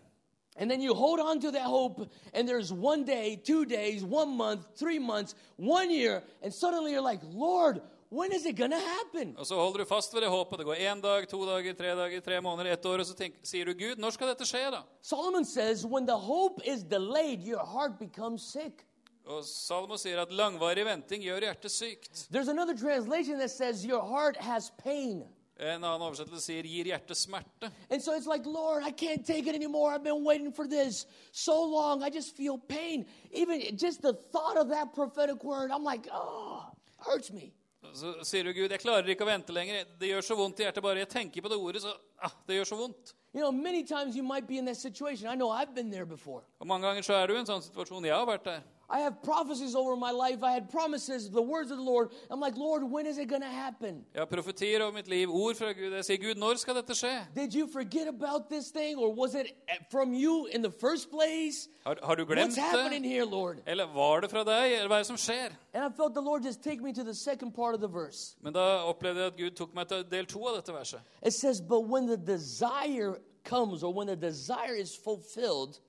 And 0.57 0.71
then 0.71 0.81
you 0.81 0.93
hold 0.93 1.19
on 1.19 1.41
to 1.41 1.51
that 1.51 1.63
hope, 1.67 2.09
and 2.33 2.47
there's 2.47 2.71
one 2.71 3.03
day, 3.03 3.35
two 3.35 3.65
days, 3.65 4.05
one 4.05 4.37
month, 4.37 4.61
three 4.77 4.99
months, 4.99 5.35
one 5.57 5.91
year, 5.91 6.23
and 6.41 6.53
suddenly 6.53 6.93
you're 6.93 7.01
like, 7.01 7.19
Lord, 7.23 7.81
when 8.09 8.31
is 8.31 8.45
it 8.45 8.55
going 8.55 8.71
to 8.71 8.79
happen? 8.79 9.35
Og 9.37 9.45
så 9.45 9.55
holder 9.55 9.83
du 9.83 9.85
fast 9.85 10.13
ved 10.13 10.21
det 10.21 10.29
håpet. 10.29 10.57
Det 10.57 10.65
går 10.65 10.75
én 10.75 11.01
dag, 11.01 11.27
to 11.27 11.45
dager, 11.45 11.73
tre 11.73 11.91
dager, 11.95 12.21
tre 12.21 12.41
måneder, 12.41 12.71
ett 12.71 12.85
år, 12.85 12.99
og 12.99 13.05
så 13.05 13.13
tenk, 13.13 13.35
sier 13.43 13.65
du 13.65 13.73
Gud, 13.73 13.99
når 13.99 14.15
skal 14.15 14.31
dette 14.31 14.47
skje, 14.47 14.71
da? 14.71 14.83
Solomon 15.01 15.43
says, 15.43 15.85
when 15.85 16.05
the 16.05 16.15
hope 16.15 16.61
is 16.63 16.83
delayed, 16.83 17.43
your 17.43 17.65
heart 17.65 17.99
becomes 17.99 18.41
sick. 18.41 18.85
Og 19.27 19.43
Salomo 19.43 19.97
sier 19.97 20.21
at 20.21 20.31
langvarig 20.31 20.85
venting 20.85 21.23
gjør 21.25 21.49
hjertet 21.49 21.73
sykt. 21.73 22.27
There's 22.31 22.47
another 22.47 22.77
translation 22.77 23.39
that 23.39 23.51
says, 23.51 23.83
your 23.83 24.05
heart 24.05 24.37
has 24.37 24.71
pain. 24.77 25.25
En 25.57 25.83
annen 25.83 26.01
oversettelse 26.03 26.43
sier 26.43 26.67
gir 26.67 26.89
hjertet 26.89 27.15
smerte. 27.15 27.69
And 27.89 28.01
so 28.01 28.13
it's 28.13 28.27
like, 28.27 28.45
Lord, 28.45 28.83
I 28.83 28.91
can't 28.91 29.25
take 29.25 29.47
it 29.47 29.55
anymore. 29.55 29.93
I've 29.93 30.03
been 30.03 30.25
waiting 30.25 30.51
for 30.51 30.67
this 30.67 31.05
so 31.31 31.63
long. 31.63 32.03
I 32.03 32.09
just 32.09 32.35
feel 32.35 32.57
pain. 32.57 33.05
Even 33.31 33.61
just 33.77 34.01
the 34.01 34.13
thought 34.13 34.57
of 34.57 34.69
that 34.69 34.93
prophetic 34.93 35.43
word, 35.43 35.71
I'm 35.71 35.83
like, 35.83 36.07
oh, 36.11 36.65
hurts 36.97 37.31
me. 37.31 37.53
Så 37.93 38.11
sier 38.23 38.43
du 38.43 38.51
Gud, 38.51 38.71
jeg 38.71 38.81
klarer 38.81 39.07
ikke 39.13 39.23
å 39.23 39.29
vente 39.29 39.53
lenger. 39.55 39.85
Det 39.99 40.09
gjør 40.09 40.25
så 40.25 40.35
vondt 40.35 40.59
i 40.59 40.65
hjertet 40.65 40.83
bare 40.83 41.03
jeg 41.05 41.09
tenker 41.13 41.45
på 41.45 41.51
det 41.51 41.55
ordet. 41.55 41.83
så 41.85 41.93
ah, 42.19 42.33
det 42.47 42.57
gjør 42.57 42.71
så 42.73 42.79
vondt. 42.79 43.13
You 43.31 43.41
know, 43.41 43.51
many 43.51 43.83
times 43.83 44.15
you 44.15 44.23
might 44.23 44.47
be 44.47 44.57
in 44.57 44.65
that 44.65 44.77
situation. 44.77 45.27
I 45.27 45.35
know 45.35 45.51
I've 45.51 45.75
been 45.75 45.91
there 45.91 46.05
before. 46.05 46.43
Og 46.59 46.67
Mange 46.67 46.87
ganger 46.87 47.01
så 47.01 47.13
er 47.13 47.27
du 47.27 47.35
i 47.35 47.39
en 47.39 47.47
sånn 47.47 47.63
situasjon. 47.63 48.03
Jeg 48.03 48.15
har 48.15 48.27
vært 48.27 48.45
der. 48.47 48.63
I 48.89 48.99
have 48.99 49.15
prophecies 49.23 49.73
over 49.75 49.95
my 49.95 50.11
life. 50.11 50.43
I 50.43 50.51
had 50.51 50.69
promises, 50.69 51.29
the 51.31 51.41
words 51.41 51.71
of 51.71 51.77
the 51.77 51.83
Lord. 51.83 52.09
I'm 52.29 52.39
like, 52.39 52.55
Lord, 52.55 52.83
when 52.83 53.07
is 53.07 53.17
it 53.17 53.27
going 53.27 53.41
to 53.41 53.47
happen? 53.47 54.05
Jeg 54.13 54.21
har 54.21 54.25
profetier 54.25 54.81
over 54.81 54.91
mitt 54.93 55.07
liv, 55.07 55.29
ord 55.29 55.55
fra 55.55 55.73
Gud. 55.73 55.91
Jeg 55.93 56.05
sier, 56.05 56.17
Gud, 56.17 56.35
når 56.35 56.55
skal 56.55 56.75
dette 56.75 56.93
skje? 56.95 57.13
Did 57.35 57.55
you 57.55 57.67
forget 57.67 58.07
about 58.07 58.49
this 58.49 58.69
thing, 58.71 58.97
or 58.99 59.11
was 59.13 59.33
it 59.35 59.47
from 59.91 60.13
you 60.13 60.45
in 60.53 60.61
the 60.61 60.71
first 60.71 61.09
place? 61.09 61.67
Har, 61.85 61.95
har 62.03 62.15
du 62.15 62.25
What's 62.25 62.33
glemt 62.33 62.55
happening 62.57 63.03
det? 63.03 63.11
here, 63.11 63.25
Lord? 63.25 63.57
Eller 63.67 63.85
var 63.93 64.19
det 64.21 64.29
fra 64.29 64.43
deg? 64.43 64.73
Eller 64.75 64.87
hva 64.87 64.95
er 64.95 65.03
det 65.03 65.07
som 65.07 65.17
skjer? 65.17 65.49
And 65.73 65.83
I 65.83 65.89
felt 65.97 66.13
the 66.13 66.21
Lord 66.21 66.43
just 66.45 66.61
take 66.63 66.81
me 66.83 66.93
to 66.93 67.03
the 67.03 67.13
second 67.15 67.53
part 67.55 67.73
of 67.75 67.81
the 67.81 67.89
verse. 67.89 68.35
Men 68.41 68.53
da 68.53 68.59
opplevde 68.85 69.19
jeg 69.19 69.27
at 69.33 69.37
Gud 69.37 69.51
tok 69.51 69.73
meg 69.75 69.87
til 69.87 70.05
del 70.11 70.25
to 70.25 70.45
av 70.47 70.55
dette 70.55 70.73
verset. 70.73 70.99
It 71.25 71.33
says, 71.33 71.59
But 71.61 71.81
when 71.89 72.05
the 72.05 72.17
desire 72.17 73.17
comes, 73.43 73.83
or 73.83 73.93
when 73.93 74.07
the 74.07 74.15
desire 74.15 74.75
is 74.75 74.95
fulfilled, 75.03 75.79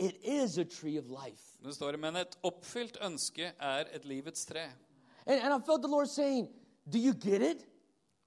it 0.00 0.16
is 0.24 0.58
a 0.58 0.64
tree 0.64 0.96
of 0.96 1.10
life. 1.10 1.58
Det 1.62 1.74
står 1.74 1.96
men 2.00 2.16
et 2.16 2.36
oppfylt 2.42 2.96
ønske 3.04 3.52
er 3.60 3.84
et 3.92 4.04
livets 4.04 4.46
tre. 4.46 4.70
And, 5.26 5.40
and 5.40 5.52
I 5.54 5.58
felt 5.66 5.82
the 5.82 5.88
Lord 5.88 6.08
saying, 6.08 6.48
Do 6.88 6.98
you 6.98 7.12
get 7.12 7.42
it? 7.42 7.66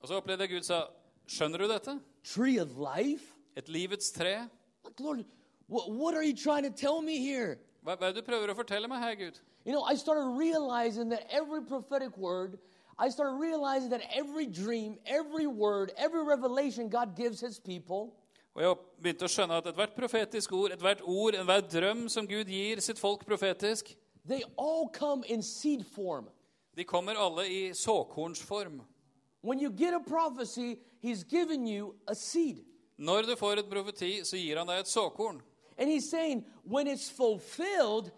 Og 0.02 0.08
så 0.08 0.16
opplevde 0.16 0.42
jeg 0.42 0.50
Gud 0.50 0.62
sa, 0.64 0.84
skjønner 1.28 1.58
du 1.58 1.68
dette? 1.68 2.00
Tree 2.24 2.60
of 2.62 2.78
life? 2.78 3.34
Et 3.58 3.70
livets 3.70 4.12
tre? 4.12 4.48
Like, 4.86 5.00
Lord, 5.00 5.26
what, 5.68 5.92
what 5.92 6.14
are 6.16 6.24
you 6.24 6.36
trying 6.36 6.64
to 6.64 6.70
tell 6.70 7.02
me 7.02 7.18
here? 7.18 7.58
Hva, 7.84 7.96
hva 7.96 8.08
er 8.08 8.14
det 8.14 8.22
du 8.22 8.28
prøver 8.30 8.54
å 8.54 8.56
fortelle 8.56 8.88
meg 8.88 9.02
her, 9.02 9.16
Gud? 9.16 9.40
You 9.66 9.74
know, 9.74 9.84
I 9.84 9.96
started 9.96 10.38
realizing 10.38 11.10
that 11.10 11.26
every 11.32 11.64
prophetic 11.64 12.18
word, 12.18 12.60
I 13.00 13.10
started 13.10 13.40
realizing 13.40 13.90
that 13.90 14.04
every 14.14 14.46
dream, 14.46 14.98
every 15.06 15.48
word, 15.48 15.92
every 15.98 16.24
revelation 16.24 16.90
God 16.90 17.16
gives 17.16 17.40
his 17.40 17.60
people, 17.60 18.14
Og 18.54 18.62
jeg 18.62 18.78
begynte 19.02 19.26
å 19.26 19.32
skjønne 19.34 19.58
at 19.58 19.68
ethvert 19.72 19.96
profetisk 19.98 20.52
ord, 20.54 20.72
ethvert 20.76 21.02
ord, 21.02 21.36
enhver 21.36 21.64
drøm 21.66 22.06
som 22.10 22.28
Gud 22.30 22.52
gir 22.54 22.82
sitt 22.86 23.00
folk 23.02 23.26
profetisk, 23.26 23.96
they 24.28 24.44
all 24.58 24.90
come 24.94 25.24
in 25.26 25.42
seed 25.42 25.86
form. 25.86 26.30
de 26.76 26.84
kommer 26.84 27.16
alle 27.16 27.48
i 27.48 27.74
såkornsform. 27.74 28.82
When 29.42 29.60
you 29.60 29.70
get 29.70 29.94
a 29.94 30.00
prophecy, 30.00 30.80
he's 31.02 31.24
given 31.24 31.68
you 31.68 31.96
a 32.08 32.16
seed. 32.16 32.64
Når 32.98 33.22
du 33.22 33.36
får 33.36 33.60
et 33.60 33.70
profeti, 33.70 34.24
så 34.24 34.38
gir 34.38 34.58
han 34.58 34.68
deg 34.68 34.80
et 34.80 34.88
såkorn. 34.88 35.42
And 35.78 35.90
he's 35.90 36.10
saying, 36.10 36.46
when 36.64 36.88
it's 36.88 37.10
fulfilled, 37.10 38.12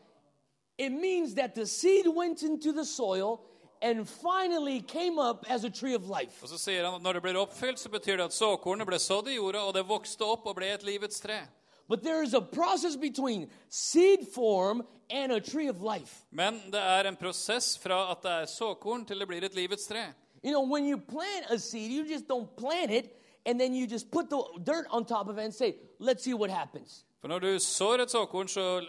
it 0.78 0.92
means 0.92 1.34
that 1.36 1.56
the 1.56 1.66
seed 1.66 2.08
went 2.08 2.44
into 2.44 2.72
the 2.72 2.86
soil 2.86 3.40
and 3.86 4.10
finally 4.10 4.82
came 4.82 5.20
up 5.20 5.46
as 5.50 5.64
a 5.64 5.70
tree 5.70 5.94
of 5.94 6.10
life. 6.10 6.42
Og 6.44 6.50
så 6.50 6.58
sier 6.58 6.86
han 6.86 6.96
at 6.98 7.04
når 7.06 7.14
det 7.14 7.22
blir 7.22 7.38
oppfylt, 7.38 7.80
så 7.80 7.90
betyr 7.90 8.18
det 8.18 8.26
at 8.32 8.34
såkornet 8.34 8.88
ble 8.88 8.98
sådd 9.00 9.30
i 9.30 9.38
jorda, 9.38 9.62
og 9.68 9.76
det 9.78 9.86
vokste 9.86 10.26
opp 10.26 10.48
og 10.50 10.58
ble 10.58 10.72
et 10.74 10.86
livets 10.88 11.22
tre. 11.22 11.44
But 11.88 12.02
there 12.02 12.24
is 12.24 12.34
a 12.34 12.42
process 12.42 12.96
between 12.98 13.46
seed 13.70 14.26
form 14.34 14.82
and 15.10 15.32
a 15.32 15.40
tree 15.40 15.70
of 15.70 15.84
life. 15.84 16.26
Men 16.32 16.58
det 16.74 16.82
er 16.82 17.06
en 17.06 17.16
prosess 17.16 17.78
fra 17.78 18.08
at 18.12 18.24
det 18.24 18.32
er 18.32 18.50
såkorn, 18.50 19.06
til 19.06 19.22
det 19.22 19.28
blir 19.30 19.46
et 19.46 19.56
livets 19.56 19.86
tre. 19.88 20.08
You 20.44 20.52
know, 20.52 20.66
when 20.66 20.86
you 20.86 20.98
plant 20.98 21.46
a 21.50 21.60
seed, 21.60 21.92
you 21.92 22.06
just 22.10 22.26
don't 22.28 22.50
plant 22.58 22.92
it 22.92 23.14
and 23.46 23.60
then 23.60 23.76
you 23.76 23.86
just 23.86 24.10
put 24.12 24.30
the 24.30 24.42
dirt 24.64 24.88
on 24.90 25.06
top 25.06 25.28
of 25.28 25.38
it 25.38 25.44
and 25.44 25.54
say, 25.54 25.76
let's 26.00 26.24
see 26.24 26.34
what 26.34 26.50
happens. 26.50 27.06
For 27.22 27.28
når 27.28 27.40
du 27.40 27.60
sår 27.60 28.02
et 28.02 28.12
såkorn, 28.12 28.48
så 28.48 28.82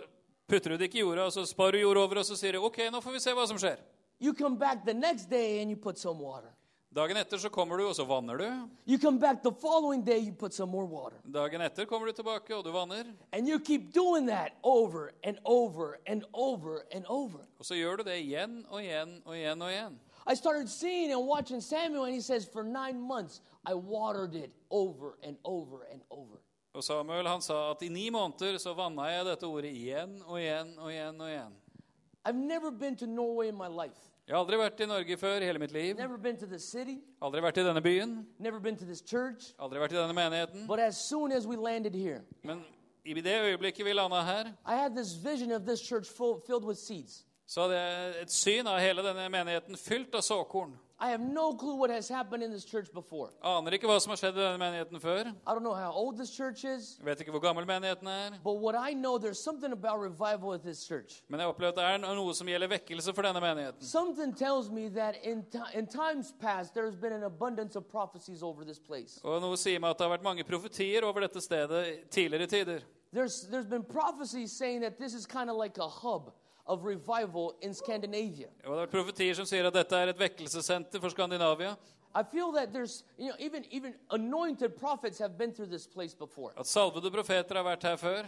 putter 0.49 0.71
du 0.71 0.77
det 0.77 0.89
ikke 0.89 0.99
i 0.99 1.05
jorda, 1.05 1.29
og 1.29 1.33
så 1.33 1.45
sparer 1.45 1.77
du 1.77 1.79
jord 1.79 1.97
over, 1.97 2.19
og 2.19 2.25
så 2.25 2.37
sier 2.37 2.57
du 2.57 2.65
OK, 2.65 2.79
nå 2.93 3.01
får 3.01 3.13
vi 3.13 3.21
se 3.21 3.33
hva 3.37 3.47
som 3.49 3.61
skjer. 3.61 3.77
You 4.19 4.35
come 4.35 4.57
back 4.59 4.85
the 4.85 4.95
next 4.95 5.31
day 5.31 5.61
and 5.61 5.71
you 5.71 5.77
put 5.77 5.99
some 5.99 6.19
water. 6.19 6.53
Dagen 6.97 7.17
etter 7.17 7.39
så 7.39 7.49
kommer 7.49 7.77
du, 7.77 7.89
og 7.89 7.97
så 7.97 8.05
vanner 8.05 8.37
du. 8.37 8.69
You 8.87 8.99
come 8.99 9.19
back 9.19 9.43
the 9.43 9.53
following 9.53 10.05
day, 10.05 10.19
you 10.19 10.33
put 10.33 10.55
some 10.55 10.73
more 10.73 10.87
water. 10.87 11.17
Dagen 11.25 11.61
etter 11.61 11.85
kommer 11.85 12.07
du 12.07 12.13
tilbake, 12.13 12.57
og 12.57 12.65
du 12.65 12.71
vanner. 12.71 13.05
And 13.33 13.49
you 13.49 13.59
keep 13.59 13.93
doing 13.93 14.27
that 14.27 14.53
over 14.63 15.11
and 15.23 15.39
over 15.45 15.99
and 16.07 16.25
over 16.33 16.87
and 16.93 17.05
over. 17.09 17.41
Og 17.59 17.65
så 17.65 17.75
gjør 17.75 17.97
du 17.97 18.03
det 18.03 18.17
igjen 18.23 18.65
og 18.71 18.81
igjen 18.81 19.23
og 19.27 19.37
igjen 19.37 19.63
og 19.63 19.71
igjen. 19.71 19.99
I 20.27 20.35
started 20.35 20.69
seeing 20.69 21.13
and 21.13 21.27
watching 21.29 21.61
Samuel, 21.61 22.05
and 22.05 22.15
he 22.15 22.21
says, 22.21 22.49
For 22.53 22.63
nine 22.63 23.01
months, 23.01 23.43
I 23.67 23.75
watered 23.75 24.35
it 24.35 24.51
over 24.71 25.19
and 25.23 25.37
over 25.45 25.85
and 25.93 26.01
over. 26.11 26.41
Og 26.73 26.85
Samuel 26.85 27.27
han 27.27 27.43
sa 27.43 27.71
at 27.71 27.83
i 27.83 27.89
ni 27.89 28.11
måneder 28.11 28.59
så 28.59 28.75
vanna 28.75 29.07
jeg 29.09 29.25
dette 29.25 29.47
ordet 29.47 29.71
igjen 29.73 30.19
og 30.27 30.41
igjen 30.41 30.75
og 30.79 30.91
igjen 30.93 31.21
og 31.21 31.29
igjen. 31.29 31.55
I've 32.29 32.35
never 32.37 32.71
been 32.71 32.97
to 32.97 33.07
Norway 33.07 33.49
in 33.49 33.57
my 33.57 33.69
life, 33.69 33.99
Jeg 34.29 34.35
har 34.37 34.41
aldri 34.45 34.57
vært 34.59 34.81
i 34.81 34.87
Norge 34.87 35.17
før 35.17 35.37
i 35.41 35.45
hele 35.47 35.59
mitt 35.59 35.73
liv. 35.73 35.97
never 35.97 36.17
been 36.19 36.37
to 36.37 36.47
the 36.47 36.59
city, 36.59 36.99
Aldri 37.23 37.41
vært 37.41 37.57
i 37.59 37.65
denne 37.65 37.81
byen. 37.83 38.27
never 38.39 38.59
been 38.61 38.77
to 38.77 38.85
this 38.85 39.01
church. 39.01 39.55
Aldri 39.59 39.79
vært 39.79 39.93
i 39.93 39.97
denne 39.97 40.13
menigheten. 40.15 40.67
But 40.67 40.79
as 40.81 40.97
soon 40.97 41.33
as 41.33 41.47
we 41.47 41.57
landed 41.57 41.95
here, 41.95 42.21
Men 42.43 42.65
i 43.05 43.13
det 43.15 43.41
øyeblikket 43.43 43.85
vi 43.87 43.93
landa 43.93 44.23
her, 44.23 44.45
I 44.67 44.75
had 44.75 44.97
this 44.97 45.13
vision 45.15 45.53
of 45.53 45.63
this 45.63 45.81
church 45.81 46.07
full, 46.09 46.41
filled 46.47 46.65
with 46.65 46.79
seeds. 46.79 47.25
så 47.47 47.61
hadde 47.61 47.75
jeg 47.79 48.15
et 48.23 48.31
syn 48.33 48.67
av 48.67 48.81
hele 48.81 49.03
denne 49.03 49.29
menigheten 49.31 49.77
fylt 49.77 50.15
av 50.15 50.21
såkorn. 50.21 50.73
I 50.99 51.11
have 51.11 51.21
no 51.21 51.53
clue 51.53 51.75
what 51.77 51.91
has 51.91 52.09
happened 52.09 52.43
in 52.43 52.51
this 52.51 52.65
church 52.65 52.91
before. 52.91 53.29
Aner 53.45 53.73
ikke 53.77 53.85
hva 53.85 53.99
som 54.01 54.15
har 54.15 54.17
skjedd 54.17 54.39
i 54.39 54.41
denne 54.41 54.57
menigheten 54.63 55.01
før. 55.03 55.29
I 55.47 55.53
don't 55.53 55.63
know 55.63 55.75
how 55.75 55.91
old 55.93 56.17
this 56.17 56.31
church 56.33 56.65
is, 56.65 56.97
Vet 57.05 57.21
ikke 57.21 57.35
hvor 57.35 57.43
gammel 57.45 57.67
menigheten 57.69 58.09
er. 58.09 58.39
but 58.43 58.55
what 58.65 58.75
I 58.75 58.95
know, 58.95 59.19
there's 59.19 59.39
something 59.39 59.73
about 59.73 60.01
revival 60.01 60.55
at 60.55 60.63
this 60.63 60.87
church. 60.87 61.23
Men 61.29 61.41
jeg 61.41 61.49
opplever 61.49 61.69
at 61.69 61.77
det 61.77 61.85
er 61.85 62.15
noe 62.15 62.33
som 62.35 62.49
gjelder 62.49 62.69
vekkelse 62.73 63.13
for 63.15 63.23
denne 63.29 63.41
menigheten. 63.45 63.83
Something 63.85 64.33
tells 64.35 64.71
me 64.71 64.89
that 64.89 65.17
in, 65.23 65.45
in 65.75 65.87
times 65.87 66.33
past, 66.41 66.73
there's 66.73 66.97
been 66.97 67.13
an 67.13 67.25
abundance 67.25 67.77
of 67.77 67.87
prophecies 67.91 68.43
over 68.43 68.65
this 68.65 68.79
place. 68.79 69.21
Og 69.23 69.37
noe 69.45 69.57
sier 69.61 69.79
meg 69.79 69.91
at 69.91 69.99
det 70.01 70.09
har 70.09 70.17
vært 70.17 70.25
mange 70.25 70.45
profetier 70.49 71.05
over 71.05 71.21
dette 71.21 71.41
stedet 71.45 72.09
tidligere 72.11 72.47
tider. 72.47 72.81
There's, 73.13 73.47
there's 73.51 73.67
been 73.69 73.85
prophecies 73.85 74.51
saying 74.53 74.81
that 74.81 74.99
this 74.99 75.13
is 75.13 75.27
kind 75.27 75.51
of 75.51 75.57
like 75.57 75.77
a 75.77 75.89
hub 75.89 76.33
of 76.67 76.85
revival 76.85 77.55
in 77.63 77.75
Scandinavia. 77.75 78.49
Og 78.65 78.81
det 78.81 78.91
profetier 78.91 79.35
som 79.35 79.47
sier 79.47 79.67
at 79.67 79.75
dette 79.75 79.97
er 79.97 80.13
et 80.13 80.19
vekkelsessenter 80.19 81.01
for 81.01 81.09
Skandinavia. 81.09 81.77
I 82.15 82.23
feel 82.23 82.53
that 82.53 82.73
there's, 82.73 83.05
you 83.19 83.29
know, 83.29 83.37
even, 83.39 83.65
even 83.71 83.95
anointed 84.11 84.77
prophets 84.77 85.19
have 85.19 85.37
been 85.39 85.53
through 85.53 85.71
this 85.71 85.87
place 85.87 86.15
before. 86.15 86.53
At 86.59 86.67
salvede 86.67 87.11
profeter 87.11 87.55
har 87.55 87.65
vært 87.65 87.83
her 87.83 87.97
før. 87.97 88.25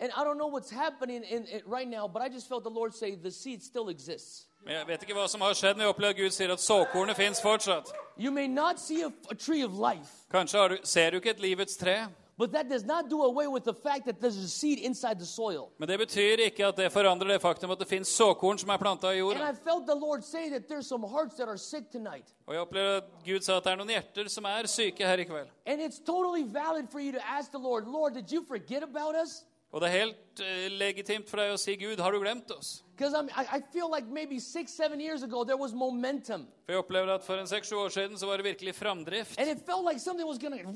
And 0.00 0.12
I 0.16 0.22
don't 0.22 0.38
know 0.38 0.46
what's 0.46 0.70
happening 0.70 1.24
in, 1.24 1.44
in, 1.46 1.60
right 1.66 1.88
now, 1.88 2.06
but 2.06 2.22
I 2.22 2.28
just 2.28 2.48
felt 2.48 2.62
the 2.62 2.70
Lord 2.70 2.94
say 2.94 3.16
the 3.16 3.30
seed 3.30 3.62
still 3.62 3.88
exists. 3.88 4.46
Men 4.64 4.74
jeg 4.74 4.86
vet 4.86 5.02
ikke 5.02 5.14
hva 5.14 5.26
som 5.28 5.40
har 5.40 5.54
skjedd, 5.58 5.76
men 5.76 5.86
jeg 5.86 5.94
opplever 5.94 6.14
Gud 6.18 6.34
sier 6.34 6.52
at 6.52 6.62
såkornet 6.62 7.16
fins 7.16 7.42
fortsatt. 7.42 7.90
You 8.16 8.30
may 8.30 8.46
not 8.46 8.78
see 8.78 9.02
a, 9.02 9.10
a 9.30 9.34
tree 9.34 9.64
of 9.64 9.74
life, 9.74 10.26
Kanskje 10.30 10.68
du, 10.68 10.76
ser 10.84 11.10
du 11.10 11.16
ikke 11.16 11.30
et 11.30 11.40
livets 11.42 11.76
tre, 11.76 11.96
but 12.38 12.52
that 12.52 12.68
does 12.68 12.84
not 12.84 13.10
do 13.10 13.22
away 13.22 13.46
with 13.46 13.64
the 13.64 13.74
fact 13.74 14.06
that 14.06 14.20
there's 14.20 14.36
a 14.36 14.48
seed 14.48 14.78
inside 14.78 15.18
the 15.18 15.26
soil. 15.26 15.72
men 15.78 15.88
det 15.88 15.98
betyr 15.98 16.36
ikke 16.46 16.66
at 16.66 16.76
det 16.76 16.92
forandrer 16.92 17.28
det 17.28 17.40
faktum 17.42 17.70
at 17.70 17.78
det 17.78 17.88
finnes 17.88 18.08
såkorn 18.08 18.58
som 18.58 18.70
er 18.70 18.78
planta 18.78 19.12
i 19.12 19.20
And. 19.20 19.42
I 19.42 19.52
felt 19.64 19.86
the 19.86 19.94
Lord 19.94 20.24
say 20.24 20.48
that 20.50 20.68
there's 20.68 20.86
some 20.86 21.02
hearts 21.02 21.36
that 21.36 21.48
are 21.48 21.58
sick 21.58 21.90
tonight. 21.90 22.26
Og 22.46 22.54
jeg 22.54 22.60
opplever 22.60 22.96
at 22.96 23.04
Gud 23.24 23.40
sa 23.40 23.56
at 23.56 23.64
det 23.64 23.72
er 23.72 23.76
noen 23.76 23.90
hjerter 23.90 24.28
som 24.28 24.44
er 24.44 24.66
syke 24.66 25.06
her 25.06 25.18
i 25.18 25.24
kveld. 25.24 25.48
And 25.66 25.80
it's 25.80 25.98
totally 25.98 26.44
valid 26.44 26.88
for 26.90 27.00
you 27.00 27.12
to 27.12 27.20
ask 27.26 27.50
the 27.50 27.58
Lord, 27.58 27.86
Lord, 27.86 28.14
did 28.14 28.32
you 28.32 28.44
forget 28.48 28.82
about 28.82 29.14
us? 29.24 29.44
Og 29.72 29.80
det 29.80 29.88
er 29.88 29.98
helt 29.98 30.40
eh, 30.40 30.70
legitimt 30.72 31.28
for 31.28 31.42
deg 31.42 31.52
å 31.52 31.58
si, 31.60 31.74
Gud, 31.76 32.00
har 32.00 32.14
du 32.14 32.20
glemt 32.22 32.50
oss? 32.54 32.84
Because 32.96 33.12
I, 33.14 33.58
I 33.58 33.60
feel 33.72 33.90
like 33.90 34.06
maybe 34.08 34.40
six, 34.40 34.72
seven 34.72 35.00
years 35.00 35.22
ago 35.22 35.44
there 35.44 35.58
was 35.58 35.74
momentum. 35.74 36.46
For 36.64 36.72
jeg 36.72 36.78
opplever 36.78 37.12
at 37.14 37.24
for 37.26 37.36
en 37.36 37.46
seks-sju 37.46 37.76
år 37.76 37.92
siden 37.92 38.16
så 38.18 38.26
var 38.26 38.40
det 38.40 38.48
virkelig 38.48 38.74
framdrift. 38.74 39.36
And 39.38 39.50
it 39.50 39.60
felt 39.66 39.84
like 39.84 40.00
something 40.00 40.26
was 40.26 40.38
going 40.38 40.56
to, 40.56 40.72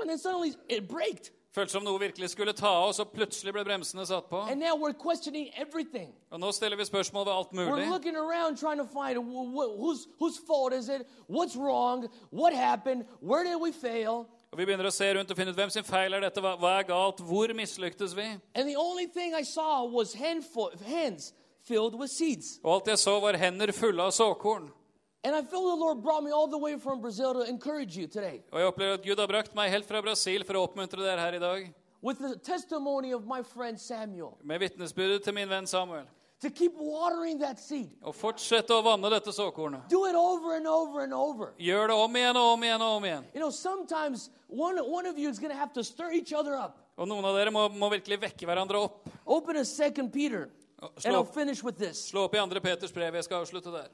and 0.00 0.08
then 0.10 0.18
suddenly 0.18 0.54
it 0.68 0.88
braked. 0.88 1.30
Føltes 1.54 1.72
som 1.72 1.82
noe 1.82 1.98
virkelig 1.98 2.28
skulle 2.30 2.52
ta 2.52 2.70
oss, 2.86 2.98
og 3.00 3.08
plutselig 3.12 3.52
ble 3.52 3.64
bremsene 3.64 4.04
satt 4.06 4.28
på. 4.30 4.36
And 4.50 4.60
now 4.60 4.76
we're 4.76 4.92
questioning 4.92 5.48
everything. 5.56 6.12
Og 6.30 6.38
nå 6.40 6.52
stiller 6.52 6.76
vi 6.76 6.84
spørsmål 6.84 7.24
ved 7.26 7.32
alt 7.32 7.48
We're 7.52 7.70
mulig. 7.70 7.88
looking 7.90 8.16
around 8.16 8.56
trying 8.58 8.78
to 8.78 8.84
find 8.86 9.16
wh- 9.18 9.48
wh- 9.56 9.76
whose, 9.80 10.06
whose 10.20 10.38
fault 10.46 10.72
is 10.74 10.88
it? 10.88 11.06
What's 11.28 11.56
wrong? 11.56 12.06
What 12.30 12.52
happened? 12.54 13.04
Where 13.20 13.44
did 13.44 13.56
we 13.60 13.72
fail? 13.72 14.26
Og 14.52 14.58
vi 14.58 14.64
begynner 14.64 14.86
å 14.86 14.92
se 14.92 15.08
rundt 15.14 15.30
og 15.30 15.36
finne 15.36 15.50
ut 15.50 15.56
hvem 15.56 15.70
sin 15.70 15.84
feil 15.84 16.14
er 16.14 16.20
dette, 16.20 16.40
hva, 16.40 16.54
hva 16.60 16.78
er 16.78 16.86
galt, 16.88 17.18
hvor 17.20 17.48
mislyktes 17.54 18.14
vi? 18.16 18.28
And 18.54 18.68
the 18.68 18.76
only 18.76 19.06
thing 19.06 19.34
I 19.34 19.42
saw 19.42 19.84
was 19.84 20.14
handful, 20.14 20.70
hands 20.86 21.32
filled 21.64 21.94
with 21.98 22.10
seeds. 22.12 22.58
Og 22.64 22.74
alt 22.74 22.86
jeg 22.88 22.98
så, 22.98 23.18
var 23.20 23.36
hender 23.36 23.72
fulle 23.72 24.02
av 24.02 24.10
såkorn. 24.12 24.70
And 25.24 25.34
I 25.34 25.42
feel 25.42 25.64
the 25.68 25.80
Lord 25.84 26.02
brought 26.02 26.22
me 26.22 26.30
all 26.30 26.46
the 26.48 26.58
way 26.58 26.78
from 26.78 27.00
Brazil 27.00 27.34
to 27.34 27.42
encourage 27.42 27.96
you 27.96 28.06
today 28.06 28.40
Og 28.52 28.58
jeg 28.60 28.66
opplever 28.66 28.92
at 28.94 29.02
Gud 29.02 29.18
har 29.18 29.26
brakt 29.26 29.54
meg 29.54 29.70
helt 29.70 29.86
fra 29.88 30.00
Brasil 30.00 30.44
for 30.44 30.54
å 30.54 30.66
oppmuntre 30.68 31.02
dere 31.02 31.20
her 31.20 31.34
i 31.34 31.38
dag 31.42 31.72
with 32.02 32.18
the 32.18 32.36
testimony 32.36 33.12
of 33.14 33.26
my 33.26 33.42
friend 33.42 33.80
Samuel 33.80 34.36
med 34.44 34.60
vitnesbyrdet 34.62 35.22
til 35.24 35.34
min 35.34 35.48
venn 35.50 35.66
Samuel. 35.66 36.06
to 36.40 36.50
keep 36.50 36.72
watering 36.78 37.40
that 37.40 37.58
seed. 37.58 37.90
Og 38.02 38.14
fortsette 38.14 38.70
å 38.70 38.82
vanne 38.86 39.10
dette 39.10 39.32
såkornet. 39.34 39.88
Do 39.90 40.04
it 40.06 40.14
over 40.14 40.54
and 40.54 40.68
over 40.68 41.00
and 41.02 41.12
over. 41.14 41.48
Gjør 41.58 41.88
det 41.90 41.96
om 41.98 42.16
igjen 42.20 42.36
og 42.38 42.52
om 42.52 42.62
igjen 42.62 42.82
og 42.86 42.96
om 43.00 43.04
igjen. 43.08 43.24
You 43.34 43.40
know, 43.40 43.50
sometimes 43.50 44.30
one, 44.46 44.78
one 44.86 45.06
of 45.06 45.18
you 45.18 45.28
is 45.28 45.40
going 45.40 45.50
to 45.50 45.58
have 45.58 45.72
to 45.72 45.82
stir 45.82 46.12
each 46.12 46.32
other 46.32 46.54
up. 46.54 46.78
Og 46.96 47.08
noen 47.08 47.26
av 47.26 47.34
dere 47.34 47.50
må, 47.50 47.68
må 47.74 47.90
virkelig 47.90 48.20
vekke 48.22 48.46
hverandre 48.46 48.78
opp. 48.78 49.08
Open 49.26 49.56
a 49.56 49.64
second 49.64 50.12
Peter, 50.12 50.48
Slå, 50.78 50.90
and 51.04 51.16
I'll 51.16 51.24
finish 51.26 51.64
with 51.64 51.76
this. 51.76 52.06
slå 52.12 52.28
opp 52.28 52.34
i 52.34 52.38
2. 52.38 52.60
Peters 52.60 52.92
brev. 52.94 53.14
Jeg 53.18 53.24
skal 53.26 53.42
avslutte 53.42 53.74
der. 53.74 53.90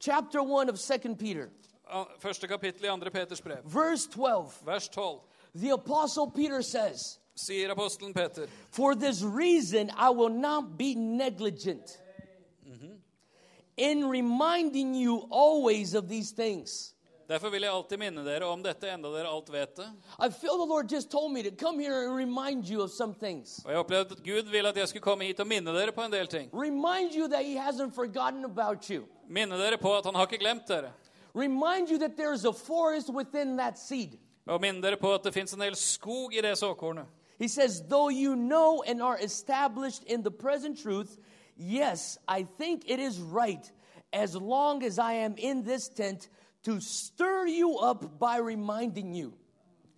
Chapter 0.00 0.42
1 0.42 0.68
of 0.68 0.78
second 0.78 1.18
Peter, 1.18 1.50
An- 1.90 2.06
Første 2.18 2.48
kapittel 2.48 2.86
i 2.86 2.98
2. 3.00 3.10
Peters 3.10 3.40
brev, 3.40 3.64
verse 3.64 4.06
12. 4.06 4.60
vers 4.64 4.88
12, 4.88 5.20
The 5.54 5.70
apostle 5.70 6.30
Peter 6.30 6.62
says, 6.62 7.18
sier 7.34 7.70
apostelen 7.70 8.14
Peter. 8.14 8.46
For 8.70 8.94
this 8.94 9.22
reason, 9.22 9.90
I 9.96 10.10
will 10.10 10.28
not 10.28 10.76
be 10.76 10.94
negligent 10.94 11.98
mhm. 12.66 12.96
in 13.76 14.08
reminding 14.08 14.94
you 14.94 15.26
always 15.30 15.94
of 15.94 16.08
these 16.08 16.30
things. 16.30 16.94
Derfor 17.28 17.50
vil 17.50 17.62
jeg 17.62 17.72
alltid 17.72 17.98
minne 18.00 18.22
dere 18.24 18.46
om 18.48 18.62
dette, 18.64 18.88
enda 18.88 19.10
dere 19.12 19.28
alt 19.28 19.50
vet 19.52 19.74
det. 19.76 19.86
I 20.18 20.30
feel 20.32 20.56
the 20.56 20.68
Lord 20.68 20.92
just 20.92 21.10
told 21.10 21.32
me 21.32 21.42
to 21.42 21.50
come 21.50 21.78
here 21.78 22.06
and 22.06 22.16
remind 22.16 22.70
you 22.70 22.82
of 22.82 22.90
some 22.90 23.14
things. 23.14 23.60
Og 23.64 23.70
jeg 23.70 23.78
opplevde 23.78 24.16
at 24.16 24.24
Gud 24.24 24.50
ville 24.50 24.68
at 24.68 24.76
jeg 24.76 24.88
skulle 24.88 25.02
komme 25.02 25.24
hit 25.24 25.40
og 25.40 25.46
minne 25.46 25.74
dere 25.76 25.92
på 25.92 26.02
en 26.02 26.12
del 26.12 26.26
ting. 26.26 26.50
Remind 26.54 27.12
you 27.16 27.28
that 27.28 27.44
He 27.44 27.58
hasn't 27.60 27.92
forgotten 27.94 28.44
about 28.44 28.86
you. 28.88 29.04
Minne 29.28 29.58
dere 29.58 29.76
på 29.76 29.96
at 29.96 30.04
han 30.04 30.14
har 30.14 30.26
ikke 30.26 30.38
glemt 30.38 30.68
dere. 30.68 30.92
Remind 31.34 31.90
you 31.90 31.98
that 31.98 32.16
there's 32.16 32.48
a 32.48 32.52
forest 32.52 33.10
within 33.10 33.56
that 33.58 33.78
seed. 33.78 34.16
Og 34.46 34.60
minne 34.60 34.82
dere 34.82 34.96
på 34.96 35.14
at 35.14 35.24
det 35.24 35.34
fins 35.34 35.52
en 35.52 35.60
hel 35.60 35.76
skog 35.76 36.34
i 36.34 36.40
det 36.40 36.58
såkornet. 36.58 37.04
He 37.38 37.48
says, 37.48 37.80
Though 37.80 38.10
you 38.10 38.34
know 38.36 38.82
and 38.86 39.02
are 39.02 39.18
established 39.24 40.02
in 40.06 40.22
the 40.22 40.30
present 40.30 40.82
truth, 40.82 41.18
yes, 41.58 42.18
I 42.28 42.46
think 42.58 42.90
it 42.90 42.98
is 42.98 43.20
right, 43.20 43.72
as 44.12 44.34
long 44.34 44.82
as 44.82 44.98
I 44.98 45.12
am 45.12 45.34
in 45.38 45.64
this 45.64 45.88
tent, 45.88 46.28
to 46.62 46.80
stir 46.80 47.46
you 47.46 47.78
up 47.78 48.18
by 48.18 48.38
reminding 48.38 49.14
you. 49.14 49.32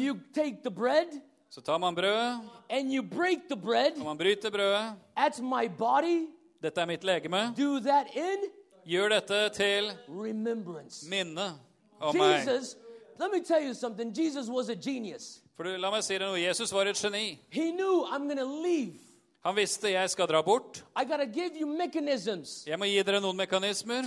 bread 0.71 1.23
så 1.55 1.61
tar 1.61 1.79
man 1.79 1.95
brødet, 1.95 2.41
and 2.71 2.93
you 2.93 3.03
break 3.03 3.39
the 3.51 3.57
bread. 3.57 3.93
og 3.99 4.05
man 4.05 4.19
bryter 4.19 4.51
brødet. 4.51 4.95
That's 5.19 5.43
my 5.43 5.69
body. 5.79 6.27
Dette 6.63 6.81
er 6.81 6.87
mitt 6.87 7.05
legeme. 7.05 7.55
Do 7.57 7.81
that 7.81 8.07
in 8.15 8.51
Gjør 8.87 9.09
dette 9.09 9.49
til 9.49 9.93
remembrance. 10.09 11.09
minne 11.11 11.53
om 12.01 12.17
meg. 12.17 12.47
Jesus, 12.47 12.77
let 13.21 13.31
me 13.33 13.45
tell 13.45 13.67
you 13.67 13.75
something. 13.75 14.19
Jesus 14.19 14.49
was 14.49 14.69
a 14.69 14.75
genius. 14.75 15.43
For 15.57 15.63
la 15.79 15.91
meg 15.91 16.03
si 16.03 16.19
deg 16.19 16.27
noe. 16.27 16.41
Jesus 16.41 16.73
var 16.73 16.91
et 16.91 16.97
geni. 16.97 17.39
He 17.51 17.71
knew 17.71 18.05
I'm 18.11 18.27
to 18.37 18.45
leave. 18.45 18.99
Han 19.45 19.53
visste 19.59 19.91
jeg 19.93 20.09
skal 20.09 20.25
dra 20.31 20.39
bort. 20.41 20.79
Jeg 20.97 22.79
må 22.81 22.87
gi 22.89 23.03
dere 23.05 23.19
noen 23.21 23.37
mekanismer 23.37 24.07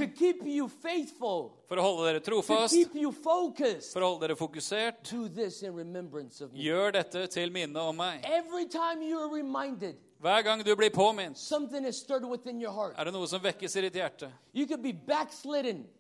faithful, 0.82 1.52
for 1.70 1.78
å 1.78 1.84
holde 1.86 2.08
dere 2.08 2.22
trofast, 2.26 2.74
focused. 3.14 3.92
for 3.94 4.02
å 4.02 4.10
holde 4.10 4.26
dere 4.26 4.38
fokusert. 4.40 5.12
Gjør 6.58 6.92
dette 6.98 7.28
til 7.36 7.54
minne 7.54 7.78
om 7.78 7.96
meg. 8.02 8.26
Reminded, 9.38 9.96
Hver 10.18 10.42
gang 10.42 10.64
du 10.66 10.76
blir 10.76 10.90
påminnet, 10.90 11.38
er 12.98 13.06
det 13.06 13.14
noe 13.14 13.28
som 13.30 13.42
vekkes 13.44 13.76
i 13.78 13.82
ditt 13.86 14.02
hjerte. 14.02 14.32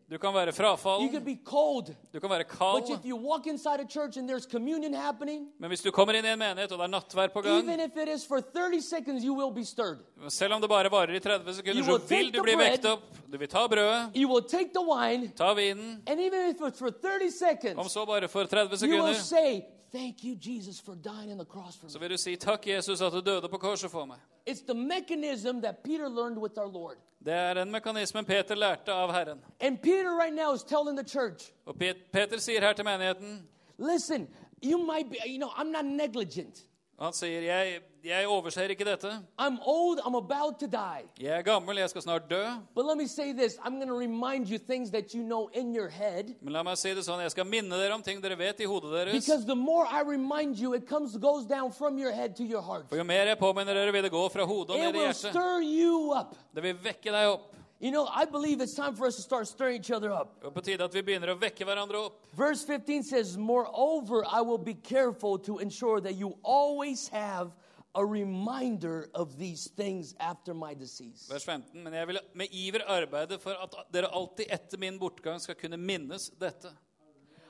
Du 0.07 0.17
kan 0.17 0.31
være 0.33 0.47
You 0.47 0.55
frafallen, 0.55 1.23
be 1.25 1.37
cold. 1.43 1.89
du 2.13 2.19
kan 2.19 2.29
være 2.29 2.43
But 2.47 2.57
kald, 2.57 2.99
if 2.99 3.05
you 3.05 3.17
walk 3.17 3.45
inside 3.45 3.81
a 3.81 3.87
church 3.89 4.17
and 4.17 4.29
there's 4.29 4.45
communion 4.51 4.93
happening, 4.93 5.47
men 5.59 5.67
hvis 5.67 5.81
du 5.81 5.91
kommer 5.91 6.13
inn 6.15 6.25
i 6.25 6.29
en 6.31 6.39
menighet, 6.39 6.71
og 6.71 6.79
det 6.79 6.85
er 6.85 6.93
nattverd 6.93 7.33
på 7.33 7.41
gang, 7.41 7.57
even 7.59 7.79
if 7.79 7.97
it 7.97 8.07
is 8.15 8.23
for 8.25 8.39
30 8.39 8.81
seconds, 8.81 9.23
you 9.25 9.35
will 9.35 9.51
be 9.51 9.65
stirred. 9.65 9.99
selv 10.29 10.53
om 10.53 10.61
det 10.61 10.69
bare 10.69 10.91
varer 10.91 11.15
i 11.15 11.19
30 11.19 11.53
sekunder, 11.53 11.83
så 11.83 11.97
vil 12.07 12.31
du 12.31 12.41
bli 12.41 12.55
vekt 12.55 12.85
opp. 12.85 13.03
Du 13.31 13.37
vil 13.37 13.47
ta 13.47 13.67
brødet, 13.67 14.11
You 14.15 14.29
will 14.33 14.43
take 14.49 14.69
the 14.73 14.81
wine, 14.93 15.31
ta 15.35 15.53
vinen, 15.53 16.03
and 16.07 16.19
even 16.19 16.49
if 16.49 16.55
it's 16.61 16.79
for 16.79 16.89
30 16.89 17.25
om 17.25 17.31
seconds, 17.31 17.91
så 17.91 18.05
bare 18.05 18.27
for 18.27 18.43
30 18.43 18.57
you 18.57 18.67
will 18.69 18.77
sekunder, 18.77 19.13
say, 19.13 19.61
Thank 19.91 20.23
you, 20.23 20.35
Jesus, 20.35 20.81
for 20.81 20.95
dying 20.95 21.31
on 21.31 21.37
the 21.37 21.45
cross 21.45 21.77
for 21.77 21.87
så 21.87 21.97
me. 21.99 22.03
vil 22.03 22.09
du 22.09 22.17
si 22.17 22.35
takk, 22.35 22.67
Jesus, 22.67 23.01
at 23.01 23.11
du 23.13 23.19
døde 23.21 23.49
på 23.49 23.57
korset 23.57 23.91
for 23.91 24.05
meg. 24.05 24.17
It's 24.49 24.61
the 24.65 24.73
mechanism 24.75 25.61
that 25.61 25.75
Peter 25.83 26.09
learned 26.09 26.37
with 26.37 26.57
our 26.57 26.67
Lord. 26.71 26.97
Det 27.25 27.33
er 27.33 27.53
den 27.53 27.71
mekanismen 27.71 28.25
Peter 28.25 28.55
lærte 28.55 28.91
av 28.91 29.11
Herren. 29.13 29.39
And 29.59 29.77
Peter 29.81 30.11
right 30.21 30.35
now 30.35 30.53
is 30.53 30.63
telling 30.63 30.97
the 30.97 31.07
church, 31.07 31.51
Og 31.65 31.75
Pet- 31.75 31.97
Peter 32.13 32.37
sier 32.37 32.61
her 32.61 32.73
til 32.73 32.85
menigheten, 32.85 33.47
listen, 33.79 34.27
you 34.63 34.77
might 34.77 35.09
be, 35.09 35.17
you 35.27 35.37
know, 35.37 35.49
I'm 35.49 35.71
not 35.71 35.85
negligent. 35.85 36.59
Han 36.97 37.13
sier, 37.13 37.43
jeg, 37.45 37.81
jeg 38.01 38.27
overser 38.27 38.71
ikke 38.73 38.85
dette. 38.87 39.09
I'm 39.37 39.59
old, 39.61 39.99
I'm 40.01 40.15
about 40.17 40.57
to 40.59 40.65
die. 40.65 41.03
Jeg 41.21 41.29
er 41.37 41.43
gammel, 41.45 41.77
jeg 41.77 41.89
skal 41.89 42.01
snart 42.01 42.25
dø. 42.29 42.39
But 42.73 42.85
let 42.85 42.97
me 42.97 43.05
say 43.07 43.33
this 43.33 43.57
I'm 43.61 43.77
going 43.77 43.87
to 43.87 43.97
remind 43.97 44.49
you 44.49 44.57
things 44.57 44.89
that 44.91 45.13
you 45.13 45.21
know 45.21 45.49
in 45.53 45.75
your 45.75 45.89
head. 45.89 46.33
Men 46.41 46.53
la 46.53 46.63
meg 46.65 46.77
si 46.81 46.95
det 46.97 47.03
sånn, 47.05 47.21
jeg 47.21 47.35
skal 47.35 47.45
minne 47.45 47.77
dere 47.77 47.93
om 47.93 48.01
ting 48.01 48.17
dere 48.23 48.37
vet 48.39 48.63
i 48.65 48.69
hodet 48.69 48.89
deres. 48.95 49.13
Because 49.13 49.45
the 49.45 49.55
more 49.55 49.85
I 49.85 50.01
remind 50.01 50.57
you, 50.57 50.73
it 50.73 50.87
comes 50.89 51.17
goes 51.17 51.45
down 51.45 51.71
from 51.71 51.99
your 52.01 52.11
head 52.11 52.35
to 52.37 52.43
your 52.43 52.61
heart. 52.65 52.89
For 52.89 52.97
jo 52.97 53.05
mer 53.05 53.29
jeg 53.29 53.37
påminner 53.37 53.77
dere, 53.77 53.93
vil 53.93 54.09
det 54.09 54.11
gå 54.17 54.25
fra 54.33 54.47
hodet 54.49 54.73
og 54.73 54.81
ned 54.81 54.89
i 54.89 54.97
will 54.97 55.05
hjertet. 55.11 55.37
stir 55.37 55.61
you 55.61 56.17
up. 56.17 56.33
Det 56.55 56.63
vil 56.65 56.81
vekke 56.81 57.13
deg 57.13 57.35
opp. 57.35 57.53
You 57.79 57.91
know, 57.91 58.07
I 58.07 58.25
believe 58.25 58.59
it's 58.59 58.73
time 58.73 58.95
for 58.95 59.05
us 59.05 59.15
to 59.17 59.21
start 59.21 59.47
stirring 59.47 59.75
each 59.75 59.91
other 59.91 60.11
up. 60.11 60.41
På 60.53 60.61
tide 60.61 60.89
vi 60.93 61.01
begynner. 61.01 62.09
Verse 62.35 62.63
15 62.63 63.03
says, 63.03 63.37
Moreover, 63.37 64.25
I 64.25 64.41
will 64.41 64.57
be 64.57 64.73
careful 64.73 65.37
to 65.39 65.59
ensure 65.59 66.01
that 66.01 66.15
you 66.15 66.37
always 66.43 67.07
have 67.09 67.51
a 67.93 68.03
reminder 68.05 69.09
of 69.13 69.37
these 69.37 69.69
things 69.75 70.15
after 70.19 70.53
my 70.53 70.73
decease. 70.73 71.27
Vers 71.29 71.43
15. 71.43 71.83
Men 71.83 71.93
jeg 71.93 72.07
vil 72.07 72.19
med 72.33 72.47
iver 72.51 72.79
arbeide 72.87 73.39
for 73.39 73.51
at 73.51 73.75
dere 73.93 74.07
alltid 74.07 74.45
etter 74.49 74.77
min 74.77 74.99
bortgang 74.99 75.39
skal 75.41 75.55
kunne 75.55 75.77
minnes 75.77 76.31
dette. 76.39 76.71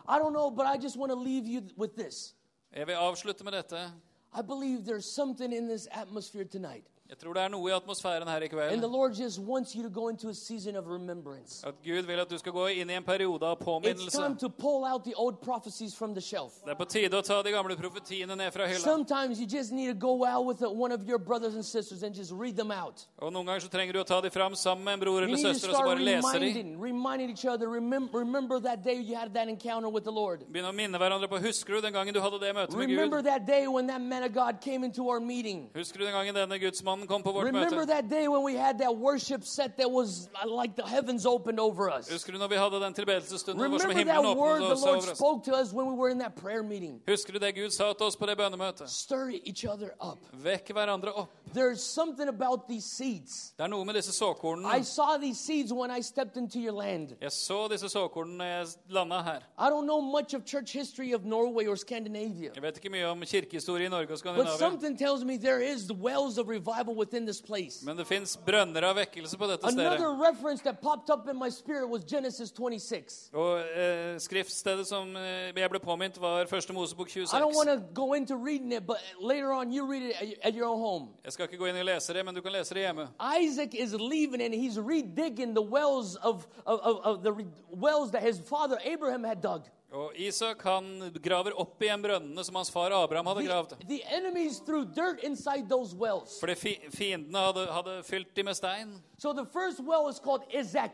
I 0.10 0.20
don't 0.20 0.34
know, 0.34 0.49
but 0.49 0.66
I 0.66 0.78
just 0.78 0.98
want 0.98 1.12
to 1.12 1.18
leave 1.18 1.48
you 1.48 1.62
with 1.78 1.95
this. 1.95 2.34
Med. 2.76 3.91
I 4.34 4.41
believe 4.41 4.86
there's 4.86 5.10
something 5.10 5.54
in 5.54 5.68
this 5.68 5.88
atmosphere 5.91 6.45
tonight. 6.45 6.84
Jeg 7.10 7.18
tror 7.22 7.34
det 7.34 7.42
er 7.44 7.50
noe 7.54 7.70
i 7.70 7.74
atmosfæren 7.74 8.28
her 8.28 8.42
i 8.44 8.48
And 8.48 8.52
the 8.52 8.88
kveld. 8.88 8.92
Lord 8.92 9.14
just 9.16 9.40
wants 9.40 9.72
you 9.74 9.82
to 9.84 9.90
go 9.90 10.10
into 10.10 10.28
a 10.30 10.34
season 10.34 10.76
of 10.76 10.88
remembrance. 10.88 11.64
At 11.68 11.76
Gud 11.84 12.04
vil 12.06 12.20
at 12.20 12.30
du 12.30 12.38
skal 12.38 12.52
gå 12.52 12.66
inn 12.68 12.90
i 12.90 12.94
en 12.98 13.04
periode 13.04 13.44
av 13.48 13.58
It's 13.58 13.64
påminnelse. 13.66 14.12
time 14.18 14.36
to 14.36 14.50
pull 14.50 14.84
out 14.84 15.04
the 15.06 15.14
old 15.16 15.40
prophecies 15.42 15.96
from 15.96 16.14
the 16.14 16.22
shelf. 16.22 16.54
Det 16.66 16.72
er 16.72 16.76
på 16.76 16.86
tide 16.86 17.14
å 17.18 17.22
ta 17.24 17.42
de 17.44 17.52
gamle 17.52 17.78
profetiene 17.80 18.36
ned 18.36 18.52
fra 18.52 18.68
hylla. 18.68 18.80
Sometimes 18.84 19.40
you 19.40 19.48
just 19.48 19.72
need 19.72 19.88
to 19.88 19.94
go 20.08 20.26
out 20.26 20.46
with 20.46 20.62
a, 20.64 20.70
one 20.70 20.92
of 20.92 21.08
your 21.08 21.18
brothers 21.18 21.56
and 21.56 21.64
sisters 21.66 22.04
and 22.04 22.14
just 22.16 22.32
read 22.32 22.56
them 22.58 22.72
out. 22.72 23.08
Og 23.22 23.32
Noen 23.34 23.46
ganger 23.48 23.60
så 23.60 23.70
trenger 23.72 23.94
du 23.94 24.00
å 24.02 24.06
ta 24.06 24.20
de 24.22 24.30
fram 24.30 24.56
sammen 24.56 24.84
med 24.84 24.94
en 24.94 25.00
bror 25.00 25.22
You 25.22 25.24
eller 25.32 25.36
need 25.38 25.46
to 25.48 25.54
søster 25.54 25.70
og 25.70 25.76
så 25.76 25.78
start 25.80 25.88
bare 25.88 26.04
lese 26.04 26.34
de. 26.34 26.40
reminding, 26.40 26.82
reminding 26.82 27.30
each 27.30 27.46
other. 27.46 27.70
Remember, 27.70 28.20
remember 28.20 28.60
that 28.60 28.84
day 28.84 29.00
you 29.00 29.16
had 29.16 29.34
that 29.34 29.48
encounter 29.48 29.88
with 29.90 30.04
the 30.04 30.12
Lord. 30.12 30.44
Begynne 30.52 30.70
å 30.70 30.76
minne 30.76 30.98
hverandre 31.00 31.28
på 31.32 31.40
Husker 31.40 31.74
du 31.76 31.82
den 31.88 31.94
gangen 31.94 32.14
du 32.14 32.20
hadde 32.20 32.40
det 32.44 32.52
møtet 32.56 32.76
med 32.76 32.90
Remember 32.90 33.18
Gud? 33.22 33.26
that 33.32 33.46
day 33.48 33.66
when 33.68 33.88
that 33.88 34.02
man 34.02 34.24
of 34.24 34.34
God 34.34 34.60
came 34.62 34.84
into 34.84 35.08
our 35.08 35.20
meeting. 35.22 35.70
Husker 35.74 36.00
du 36.00 36.06
den 36.06 36.14
gangen 36.14 36.36
denne 36.36 36.60
gudsmannen 36.60 36.97
på 37.07 37.32
vårt 37.32 37.45
Remember 37.45 37.76
møte? 37.76 37.88
that 37.88 38.10
day 38.10 38.28
when 38.28 38.44
we 38.44 38.56
had 38.56 38.78
that 38.80 38.95
worship 38.95 39.44
set 39.44 39.78
that 39.78 39.91
was 39.91 40.30
like 40.45 40.76
the 40.76 40.84
heavens 40.88 41.26
opened 41.26 41.60
over 41.60 41.90
us. 41.91 42.10
Husker 42.10 42.32
du 42.34 42.40
når 42.40 42.48
vi 42.48 42.56
hadde 42.56 42.80
den 42.82 42.94
tilbedelsesstunden? 42.94 43.72
Det 43.72 43.82
som 43.82 43.90
Remember 43.90 43.98
himmelen 43.98 44.24
that 44.26 44.38
word 44.38 44.61
åpnet 44.61 44.78
the 44.78 44.86
Lord 44.86 44.98
over 44.98 45.11
oss. 45.11 45.18
spoke 45.18 45.44
to 45.44 45.52
us 45.61 45.74
when 45.74 45.86
we 45.88 45.95
were 45.95 46.10
in 46.11 46.19
that 46.19 46.36
prayer 46.36 46.64
meeting. 46.64 47.02
Husker 47.07 47.34
du 47.34 47.40
det 47.40 47.56
Gud 47.56 47.69
sa 47.72 47.94
til 47.94 48.06
oss 48.06 48.15
på 48.15 48.26
det 48.26 48.38
bønnemøtet? 48.38 48.90
Stir 48.90 49.30
each 49.45 49.65
other 49.65 49.90
up. 50.02 50.18
Vekk 50.34 50.68
hverandre 50.74 51.11
opp. 51.14 51.30
There's 51.53 51.82
something 51.84 52.28
about 52.30 52.68
these 52.68 52.86
seeds. 52.86 53.53
Det 53.57 53.64
er 53.64 53.68
noe 53.68 53.86
med 53.86 53.95
disse 53.95 54.10
I 54.11 54.14
såkornene. 54.24 54.84
saw 54.86 55.18
these 55.22 55.40
seeds 55.40 55.74
when 55.74 55.91
I 55.91 56.02
stepped 56.02 56.38
into 56.38 56.60
your 56.60 56.74
land. 56.74 57.15
Jeg 57.22 57.32
så 57.32 57.68
disse 57.72 57.90
såkornene 57.90 58.38
når 58.38 58.45
jeg 58.45 58.68
landa 58.90 59.22
her. 59.22 59.40
I 59.57 59.69
don't 59.69 59.86
know 59.86 60.02
much 60.02 60.34
of 60.34 60.45
church 60.45 60.72
history 60.74 61.14
of 61.14 61.24
Norway 61.26 61.68
or 61.68 61.76
Scandinavia. 61.76 62.52
Jeg 62.56 62.64
vet 62.64 62.78
ikke 62.78 62.90
mye 62.90 63.06
om 63.06 63.22
kirkehistorie 63.22 63.86
i 63.86 63.90
Norge 63.90 64.03
og 64.03 64.07
But 64.10 64.19
Skandinavia. 64.19 64.57
something 64.57 64.98
tells 64.98 65.24
me 65.24 65.38
there 65.38 65.61
is 65.74 65.88
the 65.88 65.94
wells 65.95 66.38
of 66.38 66.48
revival 66.49 66.87
within 66.96 67.26
this 67.26 67.42
place. 67.42 67.86
Men 67.86 67.98
det 67.98 68.08
fins 68.08 68.38
brønner 68.38 68.84
av 68.84 68.96
vekkelse 68.96 69.38
på 69.38 69.48
dette 69.48 69.72
stedet. 69.72 69.88
Another 69.88 70.10
reference 70.32 70.64
that 70.64 70.82
popped 70.82 71.10
up 71.10 71.28
in 71.30 71.38
my 71.40 71.50
spirit 71.50 71.90
was 71.90 72.04
Genesis 72.06 72.52
26. 72.52 73.30
Og 73.34 73.60
eh, 73.76 74.18
skriftstedet 74.20 74.88
som 74.88 75.16
eh, 75.16 75.52
jeg 75.56 75.70
ble 75.70 75.80
påminnet, 75.80 76.22
var 76.22 76.46
første 76.46 76.74
Mosebok 76.74 77.08
I 77.18 77.20
don't 77.26 77.56
want 77.56 77.70
to 77.70 77.80
go 77.94 78.14
into 78.14 78.36
reading 78.36 78.72
it, 78.72 78.86
but 78.88 78.98
later 79.22 79.52
on 79.54 79.72
you 79.74 79.86
read 79.92 80.02
it 80.04 80.16
at- 80.22 80.48
at 80.48 80.54
your 80.56 80.66
own 80.68 80.80
home. 80.80 81.08
Jeg 81.24 81.34
skal 81.34 81.44
ikke 81.46 81.58
gå 81.58 81.66
inn 81.66 81.76
og 81.76 81.86
lese 81.86 82.14
det, 82.14 82.26
men 82.26 82.36
du 82.36 82.42
kan 82.42 82.52
lese 82.52 82.74
det 82.74 82.82
hjemme. 82.84 83.08
Isaac 83.42 83.74
is 83.74 83.94
leaving 83.94 84.42
and 84.42 84.54
he's 84.54 84.78
redigging 84.78 85.54
the 85.56 85.62
wells 85.62 86.16
of, 86.24 86.48
of, 86.66 86.80
of, 86.84 86.96
of 87.04 87.24
the 87.24 87.34
wells 87.74 88.12
that 88.12 88.22
his 88.24 88.40
father 88.46 88.78
Abraham 88.86 89.24
had 89.24 89.42
dug. 89.42 89.62
Og 89.92 90.16
Isak 90.20 90.62
han 90.68 91.12
graver 91.24 91.56
opp 91.56 91.82
igjen 91.82 92.02
brønnene 92.04 92.44
som 92.44 92.56
hans 92.60 92.70
far 92.72 92.92
Abraham 92.92 93.26
hadde 93.32 93.44
gravd. 93.48 93.76
the 93.88 94.04
enemies 94.12 94.60
threw 94.60 94.84
dirt 94.86 95.24
inside 95.24 95.70
those 95.70 95.96
wells. 95.96 96.40
Fordi 96.40 96.56
fi 96.56 96.74
fiendene 96.92 97.40
hadde, 97.40 97.68
hadde 97.72 98.04
fylt 98.04 98.36
de 98.36 98.44
med 98.44 98.56
stein. 98.56 99.02
So 99.18 99.34
the 99.34 99.46
first 99.46 99.80
well 99.80 100.10
is 100.10 100.20
called 100.20 100.44
Isaac. 100.54 100.92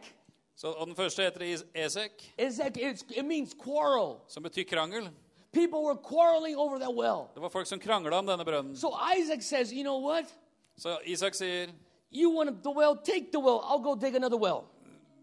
Så, 0.56 0.68
og 0.72 0.88
den 0.88 0.96
første 0.96 1.24
heter 1.24 1.42
Esek, 1.74 2.34
Isaac, 2.38 2.78
it 2.78 3.26
means 3.26 3.54
quarrel. 3.54 4.20
som 4.28 4.44
betyr 4.44 4.64
krangel. 4.64 5.10
People 5.52 5.84
were 5.84 5.98
quarreling 5.98 6.58
over 6.58 6.78
that 6.80 6.94
well. 6.94 7.30
Det 7.34 7.42
var 7.42 7.50
folk 7.50 7.68
som 7.68 7.80
krangla 7.80 8.18
om 8.18 8.26
denne 8.26 8.46
brønnen. 8.46 8.78
So 8.78 8.94
Isaac 9.18 9.42
says, 9.42 9.74
you 9.74 9.84
know 9.84 9.98
what? 9.98 10.26
Så 10.78 10.98
Isak 11.06 11.34
sier, 11.34 11.70
You 12.12 12.30
want 12.30 12.64
the 12.64 12.70
well, 12.72 12.96
take 12.96 13.32
the 13.32 13.40
well. 13.40 13.60
I'll 13.64 13.80
go 13.84 13.96
dig 13.96 14.16
another 14.16 14.38
well. 14.38 14.66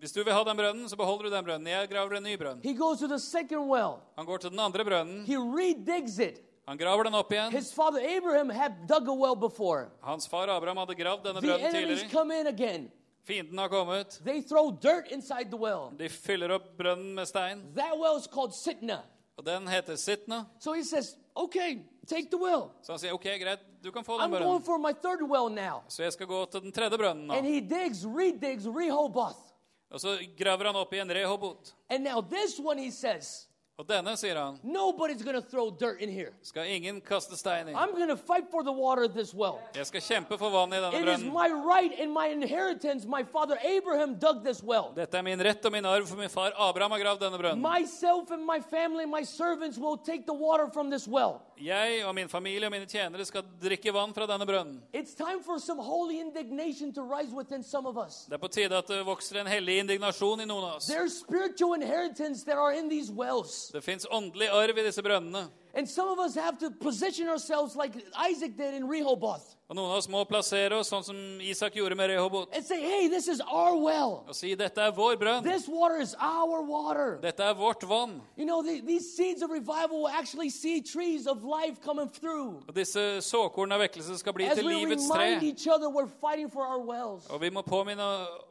Hvis 0.00 0.12
du 0.12 0.22
vil 0.24 0.32
ha 0.32 0.42
den 0.44 0.56
brønnen, 0.56 0.88
så 0.88 0.96
beholder 0.96 1.28
du 1.28 1.30
den 1.34 1.44
brønnen. 1.44 1.66
Jeg 1.68 1.88
graver 1.90 2.16
en 2.16 2.22
ny 2.24 2.36
brønn. 2.40 2.60
He 2.64 2.72
goes 2.74 3.00
to 3.00 3.06
the 3.08 3.18
second 3.18 3.68
well. 3.70 4.00
Han 4.16 4.26
går 4.26 4.38
til 4.46 4.50
den 4.50 4.60
andre 4.60 4.84
brønnen. 4.84 5.24
He 5.26 5.36
redigs 5.36 6.18
it. 6.18 6.40
Han 6.68 6.78
graver 6.78 7.04
den 7.04 7.14
opp 7.14 7.32
igjen. 7.32 7.52
His 7.52 7.72
father 7.72 8.00
Abraham 8.16 8.48
had 8.48 8.72
dug 8.88 9.08
a 9.08 9.12
well 9.14 9.34
before. 9.36 9.90
Hans 10.02 10.26
far 10.28 10.48
Abraham 10.48 10.76
hadde 10.84 10.94
gravd 10.94 11.24
denne 11.24 11.40
The 11.40 11.48
brønnen 11.48 11.66
enemies 11.74 12.00
tidligere. 12.00 12.10
come 12.12 12.40
in 12.40 12.46
again. 12.46 12.90
Fienden 13.24 13.58
har 13.58 13.68
kommet. 13.68 14.20
They 14.24 14.40
throw 14.42 14.70
dirt 14.70 15.10
inside 15.12 15.50
the 15.50 15.58
well. 15.58 15.90
De 15.98 16.08
fyller 16.08 16.50
opp 16.54 16.70
brønnen 16.78 17.14
med 17.14 17.26
stein. 17.28 17.60
That 17.76 17.98
well 17.98 18.16
is 18.18 18.26
called 18.26 18.54
Sitna. 18.54 19.02
Og 19.36 19.44
den 19.46 19.68
heter 19.68 19.96
Sitna. 19.96 20.44
So 20.60 20.72
he 20.72 20.82
says, 20.84 21.16
okay, 21.36 21.78
take 22.06 22.30
the 22.30 22.38
well. 22.38 22.70
Så 22.82 22.92
han 22.92 22.98
sier 22.98 23.12
OK, 23.14 23.24
greit, 23.40 23.60
du 23.82 23.90
kan 23.92 24.04
få 24.04 24.18
den 24.18 24.20
I'm 24.26 24.30
going 24.30 24.42
brønnen. 24.44 24.64
for 24.64 24.78
my 24.78 24.92
third 24.92 25.22
well 25.28 25.48
now. 25.52 25.82
Så 25.88 26.02
jeg 26.02 26.12
skal 26.12 26.26
gå 26.26 26.44
til 26.52 26.60
den 26.60 26.72
tredje 26.72 26.98
brønnen 26.98 27.30
And 27.30 27.46
nå. 27.46 27.52
he 27.52 27.60
digs, 27.60 28.04
redigs 28.06 28.66
Rehoboth. 28.66 29.49
Og 29.90 30.00
så 30.00 30.18
graver 30.38 30.64
han 30.70 30.76
opp 30.76 30.92
igjen 30.94 31.10
Rehobot. 31.10 31.72
And 31.90 32.04
now 32.04 32.20
this 32.20 32.58
one, 32.60 32.78
he 32.78 32.90
says, 32.90 33.46
Og 33.80 33.86
denne, 33.88 34.12
sier 34.20 34.36
han, 34.36 34.58
nobody's 34.62 35.22
gonna 35.24 35.40
throw 35.40 35.70
dirt 35.70 36.02
in 36.02 36.10
here. 36.10 36.32
skal 36.42 36.66
ingen 36.68 37.00
kaste 37.00 37.36
stein 37.36 37.68
i. 37.68 37.72
I'm 37.72 37.92
going 37.96 38.08
to 38.08 38.16
fight 38.16 38.50
for 38.50 38.62
the 38.62 38.70
water 38.72 39.02
of 39.04 39.14
this 39.14 39.32
well. 39.34 39.58
Jeg 39.74 39.86
skal 39.86 40.00
kjempe 40.00 40.36
for 40.38 40.50
vannet 40.52 40.76
i 40.78 40.80
denne 40.84 41.00
It 41.00 41.08
is 41.08 41.22
brønnen. 41.24 41.32
my 41.32 41.48
right 41.48 41.98
and 41.98 42.12
my 42.12 42.26
inheritance. 42.28 43.06
My 43.06 43.24
father 43.24 43.56
Abraham 43.64 44.18
dug 44.18 44.44
this 44.44 44.62
well. 44.62 44.92
Dette 44.94 45.16
er 45.16 45.22
min 45.22 45.40
rett 45.40 45.64
og 45.64 45.72
min 45.72 45.84
arv, 45.88 46.06
for 46.06 46.16
min 46.20 46.28
far 46.28 46.52
Abraham 46.58 46.90
har 46.90 46.98
gravd 47.00 47.20
denne 47.24 47.38
brønnen. 47.40 47.62
Myself 47.62 48.30
and 48.30 48.44
my 48.44 48.60
family, 48.60 49.06
my 49.06 49.22
servants 49.24 49.78
will 49.78 49.96
take 49.96 50.26
the 50.26 50.34
water 50.34 50.68
from 50.74 50.90
this 50.90 51.08
well. 51.08 51.40
Jeg 51.60 52.04
og 52.08 52.14
min 52.16 52.28
familie 52.28 52.64
og 52.68 52.72
mine 52.72 52.86
tjenere 52.88 53.24
skal 53.28 53.44
drikke 53.60 53.92
vann 53.92 54.14
fra 54.16 54.24
denne 54.28 54.46
brønnen. 54.48 54.80
Det 54.92 55.00
er 58.32 58.40
på 58.40 58.48
tide 58.48 58.78
at 58.78 58.88
det 58.88 59.00
vokser 59.04 59.40
en 59.42 59.50
hellig 59.50 59.78
indignasjon 59.82 60.40
i 60.40 60.48
noen 60.48 60.64
av 60.64 60.74
oss. 60.80 60.88
Det 63.72 63.84
fins 63.84 64.06
åndelig 64.10 64.48
arv 64.48 64.78
i 64.78 64.86
disse 64.88 65.02
brønnene. 65.04 65.44
And 65.74 65.88
some 65.88 66.08
of 66.08 66.18
us 66.18 66.34
have 66.34 66.58
to 66.58 66.70
position 66.70 67.28
ourselves 67.28 67.76
like 67.76 67.94
Isaac 68.30 68.56
did 68.56 68.74
in 68.74 68.88
Rehoboth 68.88 69.59
Og 69.70 69.76
noen 69.78 69.86
av 69.92 69.98
oss 70.00 70.08
må 70.10 70.24
plassere 70.26 70.74
oss 70.80 70.88
sånn 70.90 71.04
som 71.06 71.18
Isak 71.46 71.76
gjorde 71.78 71.94
med 71.94 72.10
Rehobot. 72.10 72.48
and 72.52 72.64
say, 72.66 72.80
hey, 72.80 73.06
this 73.08 73.28
is 73.28 73.40
our 73.46 73.76
well. 73.78 74.24
Og 74.26 74.34
si 74.34 74.56
dette 74.58 74.82
er 74.82 74.90
vår 74.90 75.14
brønn. 75.16 75.44
This 75.44 75.68
water 75.68 76.00
is 76.02 76.16
our 76.18 76.60
water. 76.66 77.20
Dette 77.22 77.38
er 77.44 77.54
vårt 77.54 77.84
vann. 77.86 78.20
You 78.36 78.46
know, 78.46 78.62
the, 78.62 78.80
these 78.80 79.14
seeds 79.14 79.42
of 79.42 79.50
revival 79.50 80.02
will 80.02 80.08
actually 80.08 80.50
see 80.50 80.80
trees 80.82 81.28
of 81.28 81.44
life 81.44 81.80
coming 81.84 82.08
through. 82.10 82.64
Og 82.66 82.74
disse 82.74 82.98
såkornene 83.22 83.78
av 83.78 83.84
vekkelse 83.84 84.18
skal 84.18 84.34
bli 84.34 84.48
As 84.50 84.58
til 84.58 84.66
we 84.66 84.74
livets 84.74 85.06
remind 85.06 85.38
tre. 85.40 85.46
each 85.48 85.68
other 85.68 85.88
we're 85.88 86.10
fighting 86.20 86.50
for 86.50 86.66
our 86.66 86.80
wells. 86.82 87.30
Og 87.30 87.40
vi 87.40 87.50
må 87.54 87.62
påminne 87.62 88.08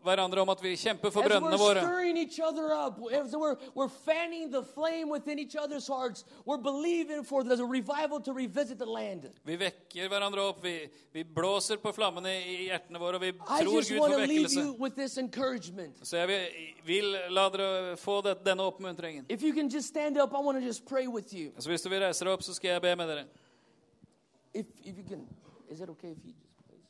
hverandre 0.08 0.40
om 0.40 0.50
at 0.56 0.64
vi 0.64 0.72
kjemper 0.80 1.12
for 1.12 1.20
As 1.20 1.28
we're 1.28 1.36
brønnene 1.36 1.60
våre. 1.60 1.84
stirring 1.84 2.16
each 2.18 2.40
other 2.40 2.72
up, 2.72 2.96
as 3.12 3.36
we're, 3.36 3.58
we're 3.76 3.90
fanning 3.92 4.50
the 4.52 4.64
flame 4.64 5.10
within 5.12 5.38
each 5.38 5.58
other's 5.58 5.86
hearts, 5.90 6.24
we're 6.46 6.56
believing 6.64 7.26
for 7.26 7.44
the 7.44 7.60
revival 7.66 8.22
to 8.22 8.32
revisit 8.32 8.80
the 8.80 8.86
land. 8.88 9.28
Vi 9.44 9.58
vekker 9.58 10.08
hverandre 10.08 10.48
opp. 10.48 10.64
Vi, 10.64 10.88
vi 11.12 11.24
blåser 11.24 11.78
på 11.78 11.94
flammene 11.94 12.30
i 12.46 12.66
hjertene 12.68 13.00
våre, 13.02 13.16
og 13.16 13.22
vi 13.22 13.32
tror 13.34 13.66
Gud 13.66 13.84
for 13.98 14.10
vekkelse. 14.20 14.62
Så 16.06 16.18
jeg 16.18 16.28
vil, 16.30 16.42
vil 16.86 17.18
la 17.34 17.50
dere 17.50 17.98
få 17.98 18.22
det, 18.22 18.36
denne 18.46 18.64
oppmuntringen. 18.70 19.26
Up. 19.26 19.32
Så 21.62 21.70
hvis 21.70 21.82
du 21.82 21.90
vil 21.90 22.04
reise 22.04 22.26
deg 22.26 22.34
opp, 22.34 22.44
så 22.46 22.54
skal 22.54 22.70
jeg 22.76 22.82
be 22.86 22.96
med 22.96 23.08
dere. 23.10 23.26
If, 24.54 24.66
if 24.84 24.96
can, 25.08 25.28
okay 25.90 26.12
if 26.12 26.18
just 26.26 26.38
please? 26.68 26.90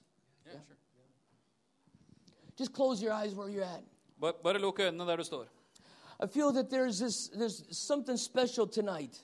Just 2.57 2.73
close 2.73 3.01
your 3.01 3.13
eyes 3.13 3.35
where 3.35 3.49
you're 3.49 3.63
at. 3.63 3.83
Bare, 4.19 4.33
bare 4.43 4.59
lukk 4.59 4.79
øynene 4.79 5.07
der 5.07 5.15
du 5.15 5.23
står. 5.23 5.47
I 6.23 6.27
feel 6.27 6.51
that 6.51 6.69
there's 6.69 6.99
this, 6.99 7.29
there's 7.29 7.63
something 7.71 8.17
special 8.17 8.67
tonight. 8.67 9.23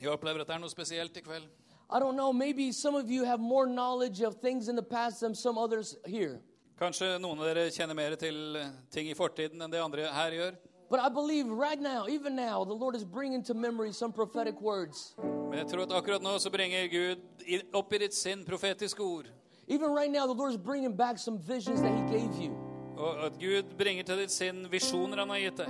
Jeg 0.00 0.10
opplever 0.10 0.40
at 0.40 0.46
det 0.46 0.54
er 0.54 0.58
noe 0.62 0.70
spesielt 0.70 1.16
i 1.16 1.20
kveld. 1.20 1.48
I 1.92 1.98
don't 1.98 2.14
know, 2.16 2.32
maybe 2.32 2.70
some 2.72 2.94
of 2.94 3.10
you 3.10 3.24
have 3.24 3.40
more 3.40 3.66
knowledge 3.66 4.20
of 4.22 4.36
things 4.40 4.68
in 4.68 4.76
the 4.76 4.82
past 4.82 5.20
than 5.20 5.34
some 5.34 5.58
others 5.58 5.96
here. 6.06 6.40
Kanskje 6.78 7.18
noen 7.20 7.38
av 7.38 7.44
dere 7.50 7.66
kjenner 7.70 7.94
mer 7.98 8.14
til 8.16 8.56
eh, 8.56 8.68
ting 8.90 9.08
i 9.10 9.14
fortiden 9.14 9.60
enn 9.60 9.70
det 9.72 9.80
andre 9.82 10.06
her 10.08 10.30
gjør. 10.32 10.54
But 10.88 11.00
I 11.00 11.08
believe 11.08 11.46
right 11.48 11.80
now, 11.80 12.06
even 12.08 12.34
now, 12.34 12.64
the 12.64 12.72
Lord 12.74 12.96
is 12.96 13.04
bringing 13.04 13.42
to 13.44 13.54
memory 13.54 13.92
some 13.92 14.12
prophetic 14.12 14.60
words. 14.60 15.14
Men 15.50 15.58
jeg 15.58 15.66
tror 15.68 15.82
at 15.82 15.92
akkurat 15.92 16.22
nå 16.22 16.38
så 16.38 16.50
bringer 16.50 16.86
Gud 16.88 17.18
i- 17.46 17.60
opp 17.74 17.92
i 17.92 17.98
ditt 17.98 18.14
sinn 18.14 18.44
profetiske 18.44 19.00
ord. 19.00 19.26
Even 19.68 19.90
right 19.90 20.10
now, 20.10 20.26
the 20.26 20.34
Lord 20.34 20.50
is 20.52 20.56
bringing 20.58 20.96
back 20.96 21.18
some 21.18 21.38
visions 21.38 21.80
that 21.80 21.92
He 21.92 22.18
gave 22.18 22.34
you, 22.42 22.50
Og 22.98 23.24
at 23.26 23.38
Gud 23.40 23.76
bringer 23.78 24.02
til 24.04 24.16
ditt 24.18 24.30
sinn 24.30 24.66
visjoner 24.70 25.18
han 25.18 25.28
har 25.28 25.38
gitt 25.38 25.56
deg. 25.56 25.68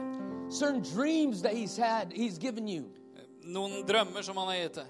certain 0.51 0.83
dreams 0.95 1.43
that 1.43 1.53
He's 1.55 1.77
had, 1.77 2.13
He's 2.13 2.39
given 2.39 2.69
you. 2.69 2.85
Noen 3.45 3.85
drømmer 3.87 4.23
som 4.23 4.37
han 4.37 4.47
har 4.47 4.57
gitt 4.69 4.75
deg. 4.75 4.87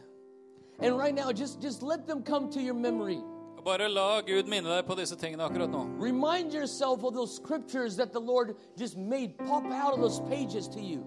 And 0.83 0.97
right 0.97 1.15
now, 1.15 1.33
just, 1.33 1.61
just 1.61 1.83
let 1.83 2.07
them 2.07 2.23
come 2.23 2.51
to 2.51 2.61
your 2.61 2.75
memory. 2.75 3.21
Bare 3.65 3.89
la 3.89 4.23
Gud 4.23 4.49
minne 4.49 4.65
deg 4.65 4.87
på 4.89 4.97
disse 4.97 5.17
tingene 5.21 5.45
akkurat 5.45 5.69
nå. 5.69 5.85
Remind 6.01 6.55
yourself 6.55 7.05
of 7.05 7.15
those 7.15 7.35
scriptures 7.35 7.97
that 7.97 8.13
the 8.13 8.21
Lord 8.21 8.57
just 8.79 8.97
made 8.97 9.37
pop 9.39 9.67
out 9.67 9.93
of 9.93 10.01
those 10.01 10.21
pages 10.31 10.67
to 10.69 10.81
you. 10.81 11.05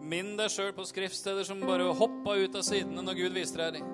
Minn 0.00 0.36
deg 0.38 0.52
sjøl 0.54 0.70
på 0.72 0.86
skriftsteder 0.86 1.44
som 1.44 1.60
bare 1.60 1.90
hoppa 1.98 2.38
ut 2.38 2.54
av 2.54 2.62
sidene 2.62 3.02
når 3.02 3.18
Gud 3.18 3.34
viste 3.34 3.58
deg 3.58 3.80
dem. 3.80 3.90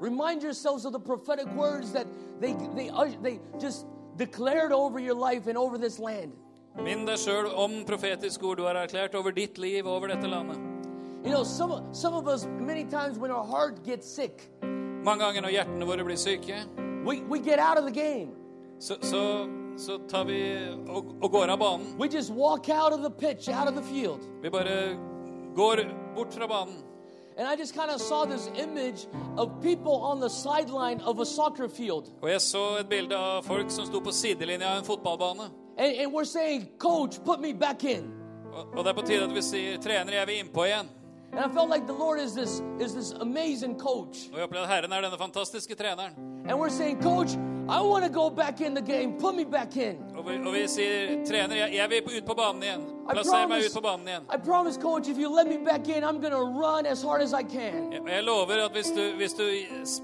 Remind 0.00 0.42
yourselves 0.42 0.86
of 0.86 0.92
the 0.92 0.98
prophetic 0.98 1.46
words 1.54 1.92
that 1.92 2.08
they, 2.40 2.56
they, 2.74 2.88
they 3.22 3.38
just 3.60 3.86
declared 4.16 4.72
over 4.72 4.98
your 4.98 5.14
life 5.14 5.46
and 5.46 5.58
over 5.58 5.78
this 5.78 6.00
land. 6.00 6.32
Minn 6.80 7.04
deg 7.04 7.20
sjøl 7.20 7.52
om 7.52 7.82
profetiske 7.84 8.48
ord 8.48 8.58
du 8.58 8.64
har 8.64 8.80
erklært 8.80 9.14
over 9.14 9.30
ditt 9.36 9.60
liv 9.60 9.84
og 9.84 10.00
over 10.00 10.16
dette 10.16 10.26
landet. 10.26 10.71
You 11.24 11.30
know, 11.30 11.44
some, 11.44 11.94
some 11.94 12.14
of 12.14 12.26
us, 12.26 12.46
many 12.46 12.84
times 12.84 13.18
when 13.18 13.30
our 13.30 13.44
heart 13.44 13.84
gets 13.84 14.06
sick, 14.06 14.48
Mange 15.04 15.24
ganger 15.24 15.40
når 15.42 15.50
hjertene 15.50 15.86
våre 15.86 16.04
blir 16.04 16.16
syke, 16.16 16.54
we, 17.06 17.22
we 17.30 17.38
get 17.38 17.58
out 17.58 17.78
of 17.78 17.84
the 17.84 17.90
game. 18.00 18.30
så, 18.78 18.94
så, 19.02 19.48
så 19.78 19.98
tar 20.08 20.24
vi 20.24 20.58
og, 20.88 21.04
og 21.22 21.30
går 21.30 21.50
av 21.50 21.58
banen. 21.58 21.96
We 21.98 22.08
just 22.08 22.30
walk 22.30 22.68
out 22.68 22.92
of 22.92 23.00
the 23.00 23.10
pitch, 23.10 23.48
out 23.48 23.68
of 23.68 23.74
the 23.74 23.82
field. 23.82 24.20
Vi 24.42 24.50
bare 24.50 24.98
går 25.56 25.76
bort 26.16 26.34
fra 26.34 26.46
banen. 26.46 26.82
And 27.38 27.48
I 27.48 27.56
just 27.62 27.74
kind 27.74 27.90
of 27.90 28.00
saw 28.00 28.24
this 28.26 28.50
image 28.54 29.06
of 29.38 29.48
people 29.62 29.92
on 29.92 30.20
the 30.20 30.28
sideline 30.28 31.00
of 31.00 31.18
a 31.20 31.24
soccer 31.24 31.68
field. 31.68 32.04
Og 32.22 32.30
jeg 32.30 32.40
så 32.40 32.78
et 32.80 32.88
bilde 32.88 33.16
av 33.16 33.42
folk 33.42 33.70
som 33.70 33.86
sto 33.86 34.00
på 34.00 34.12
sidelinja 34.12 34.66
av 34.66 34.78
en 34.78 34.84
fotballbane. 34.84 35.50
And, 35.78 35.92
and 35.96 36.12
we're 36.12 36.24
saying, 36.24 36.68
Coach, 36.78 37.24
put 37.24 37.40
me 37.40 37.52
back 37.54 37.84
in. 37.84 38.10
Og, 38.52 38.66
og 38.76 38.84
det 38.84 38.90
er 38.90 38.94
på 38.94 39.06
tide 39.06 39.24
at 39.24 39.34
vi 39.34 39.42
sier 39.42 39.78
'trener, 39.78 40.12
jeg 40.12 40.26
vil 40.26 40.38
innpå 40.38 40.64
igjen'. 40.64 41.01
And 41.32 41.40
I 41.40 41.48
felt 41.48 41.70
like 41.70 41.86
the 41.86 41.94
Lord 42.04 42.20
is 42.20 42.34
this, 42.34 42.62
is 42.78 42.92
this 42.94 43.12
amazing 43.12 43.78
coach. 43.78 44.16
Og 44.32 44.36
jeg 44.38 44.42
opplevde 44.44 44.66
at 44.66 44.72
Herren 44.74 44.92
er 44.92 45.00
denne 45.00 45.18
fantastiske 45.18 45.74
treneren. 45.74 46.12
And 46.48 46.58
we're 46.60 46.68
saying, 46.68 47.00
Coach, 47.02 47.32
I 47.68 47.80
want 47.80 48.04
to 48.04 48.10
go 48.20 48.28
back 48.28 48.60
in 48.60 48.74
the 48.74 48.82
game. 48.82 49.16
Put 49.20 49.34
me 49.34 49.44
back 49.44 49.76
in. 49.76 49.96
Og 50.16 50.26
vi, 50.28 50.32
og 50.46 50.52
vi 50.54 50.68
sier 50.68 51.24
'trener, 51.24 51.56
jeg, 51.56 51.68
jeg 51.74 51.90
vil 51.90 52.02
ut 52.18 52.24
på 52.26 52.34
banen 52.34 52.62
igjen'. 52.62 52.84
I 53.10 53.12
Plasser 53.14 53.32
meg 53.32 53.48
promise, 53.48 53.66
ut 53.70 53.74
på 53.74 53.80
banen 53.88 54.08
igjen. 54.08 54.22
I 54.34 54.38
promise, 54.44 54.76
Coach, 54.82 55.08
if 55.08 55.18
you 55.18 55.28
let 55.38 55.46
me 55.48 55.58
back 55.70 55.88
in, 55.88 56.04
I'm 56.04 56.18
going 56.24 56.36
to 56.40 56.44
run 56.64 56.86
as 56.86 57.02
hard 57.02 57.20
as 57.22 57.32
I 57.32 57.42
can. 57.56 57.92
Jeg, 57.92 58.02
jeg 58.06 58.22
lover 58.24 58.64
at 58.64 58.72
hvis 58.72 58.90
du, 58.96 59.02
hvis 59.16 59.32
du 59.32 59.44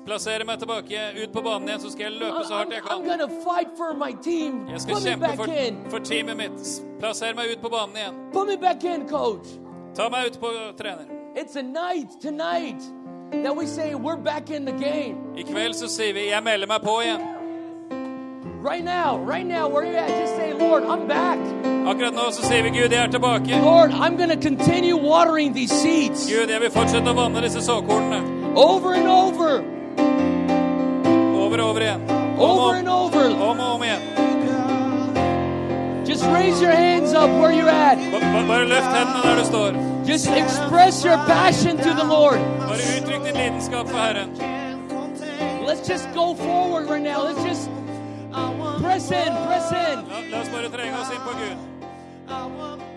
plasserer 0.06 0.44
meg 0.44 0.58
tilbake 0.58 0.96
ut 1.22 1.32
på 1.32 1.40
banen 1.42 1.68
igjen, 1.68 1.80
så 1.80 1.90
skal 1.90 2.02
jeg 2.08 2.12
løpe 2.22 2.44
så 2.44 2.54
I'm, 2.54 2.56
hardt 2.56 2.72
jeg 2.72 2.82
I'm 2.82 2.88
kan. 2.88 3.04
going 3.10 3.22
to 3.26 3.30
fight 3.48 3.70
for 3.76 3.90
my 4.04 4.12
team. 4.22 4.68
Jeg 4.70 4.80
skal 4.80 4.94
Put 4.94 5.02
me 5.04 5.10
kjempe 5.10 5.26
back 5.26 5.36
for, 5.36 5.46
in. 5.66 5.74
for 5.90 5.98
teamet 5.98 6.36
mitt. 6.36 6.60
Plasser 7.00 7.34
meg 7.34 7.44
ut 7.52 7.60
på 7.60 7.68
banen 7.68 7.96
igjen. 7.96 8.14
Put 8.32 8.46
me 8.48 8.56
back 8.56 8.84
in, 8.84 9.08
Coach. 9.08 9.48
Ta 9.96 10.08
meg 10.08 10.26
ut 10.30 10.38
på 10.40 10.48
trener. 10.78 11.17
It's 11.40 11.54
a 11.56 11.62
night 11.62 12.10
tonight 12.20 12.80
that 13.44 13.54
we 13.54 13.66
say 13.66 13.94
we're 13.94 14.16
back 14.16 14.50
in 14.50 14.64
the 14.64 14.72
game. 14.72 15.16
I 15.36 15.42
kveld 15.42 15.74
så 15.74 15.88
sier 15.88 16.12
vi 16.12 16.20
'jeg 16.30 16.42
melder 16.42 16.66
meg 16.66 16.80
på 16.82 17.00
igjen'. 17.04 17.20
Right 18.70 18.84
now, 18.84 19.18
right 19.32 19.46
now, 19.46 19.68
where 19.68 19.84
you 19.84 19.96
at, 19.96 20.08
just 20.20 20.34
say, 20.36 20.52
Lord, 20.52 20.82
I'm 20.82 21.06
back. 21.06 21.38
Akkurat 21.86 22.12
nå 22.14 22.30
så 22.30 22.42
sier 22.42 22.62
vi 22.62 22.68
'Gud, 22.70 22.90
jeg 22.92 23.04
er 23.04 23.08
tilbake'. 23.18 23.62
Lord, 23.64 23.90
I'm 23.92 24.16
going 24.16 24.30
to 24.30 24.48
continue 24.48 24.96
watering 24.96 25.54
these 25.54 25.72
seeds 25.82 26.26
Gud, 26.26 26.48
jeg 26.50 26.60
vil 26.60 26.70
fortsette 26.70 27.06
å 27.10 27.14
vanne 27.14 27.40
disse 27.42 27.60
såkornene. 27.62 28.20
over 28.56 28.92
and 28.94 29.08
over, 29.08 29.62
Over 31.44 31.58
og 31.62 31.68
over 31.70 31.80
igjen. 31.80 32.00
Om 32.38 32.50
over 32.50 32.74
and 32.74 32.88
over. 32.88 33.24
om, 33.30 33.60
og 33.60 33.74
om 33.74 33.82
igjen. 33.82 34.02
Just 36.08 36.24
raise 36.24 36.60
your 36.62 36.72
hands 36.72 37.12
up 37.14 37.30
where 37.40 37.52
you're 37.52 37.68
at. 37.90 37.98
Ba- 38.12 38.20
ba- 38.20 38.46
Bare 38.48 38.64
løft 38.66 38.90
hendene 38.98 39.22
der 39.22 39.36
du 39.38 39.44
står. 39.44 39.97
Just 40.08 40.26
express 40.28 41.04
your 41.04 41.18
passion 41.28 41.76
to 41.76 41.92
the 41.92 42.02
Lord. 42.02 42.40
Bare 42.64 42.80
uttrykk 42.96 43.24
din 43.28 43.34
lidenskap 43.36 43.90
for 43.92 44.00
Herren. 44.00 44.32
Let's 45.68 45.84
just 45.86 46.08
go 46.14 46.32
forward 46.32 46.88
right 46.88 47.04
now. 47.04 47.24
Let's 47.28 47.44
just 47.44 47.68
press 48.80 49.10
in, 49.12 49.30
press 49.44 49.68
in. 49.68 50.08
La, 50.08 50.24
la 50.32 50.40
oss 50.40 50.48
bare 50.48 50.70
trenge 50.72 50.96
oss 50.96 51.12
inn 51.12 51.20
på 51.28 51.32
Gud. 51.36 51.58
I 52.28 52.46
want 52.56 52.87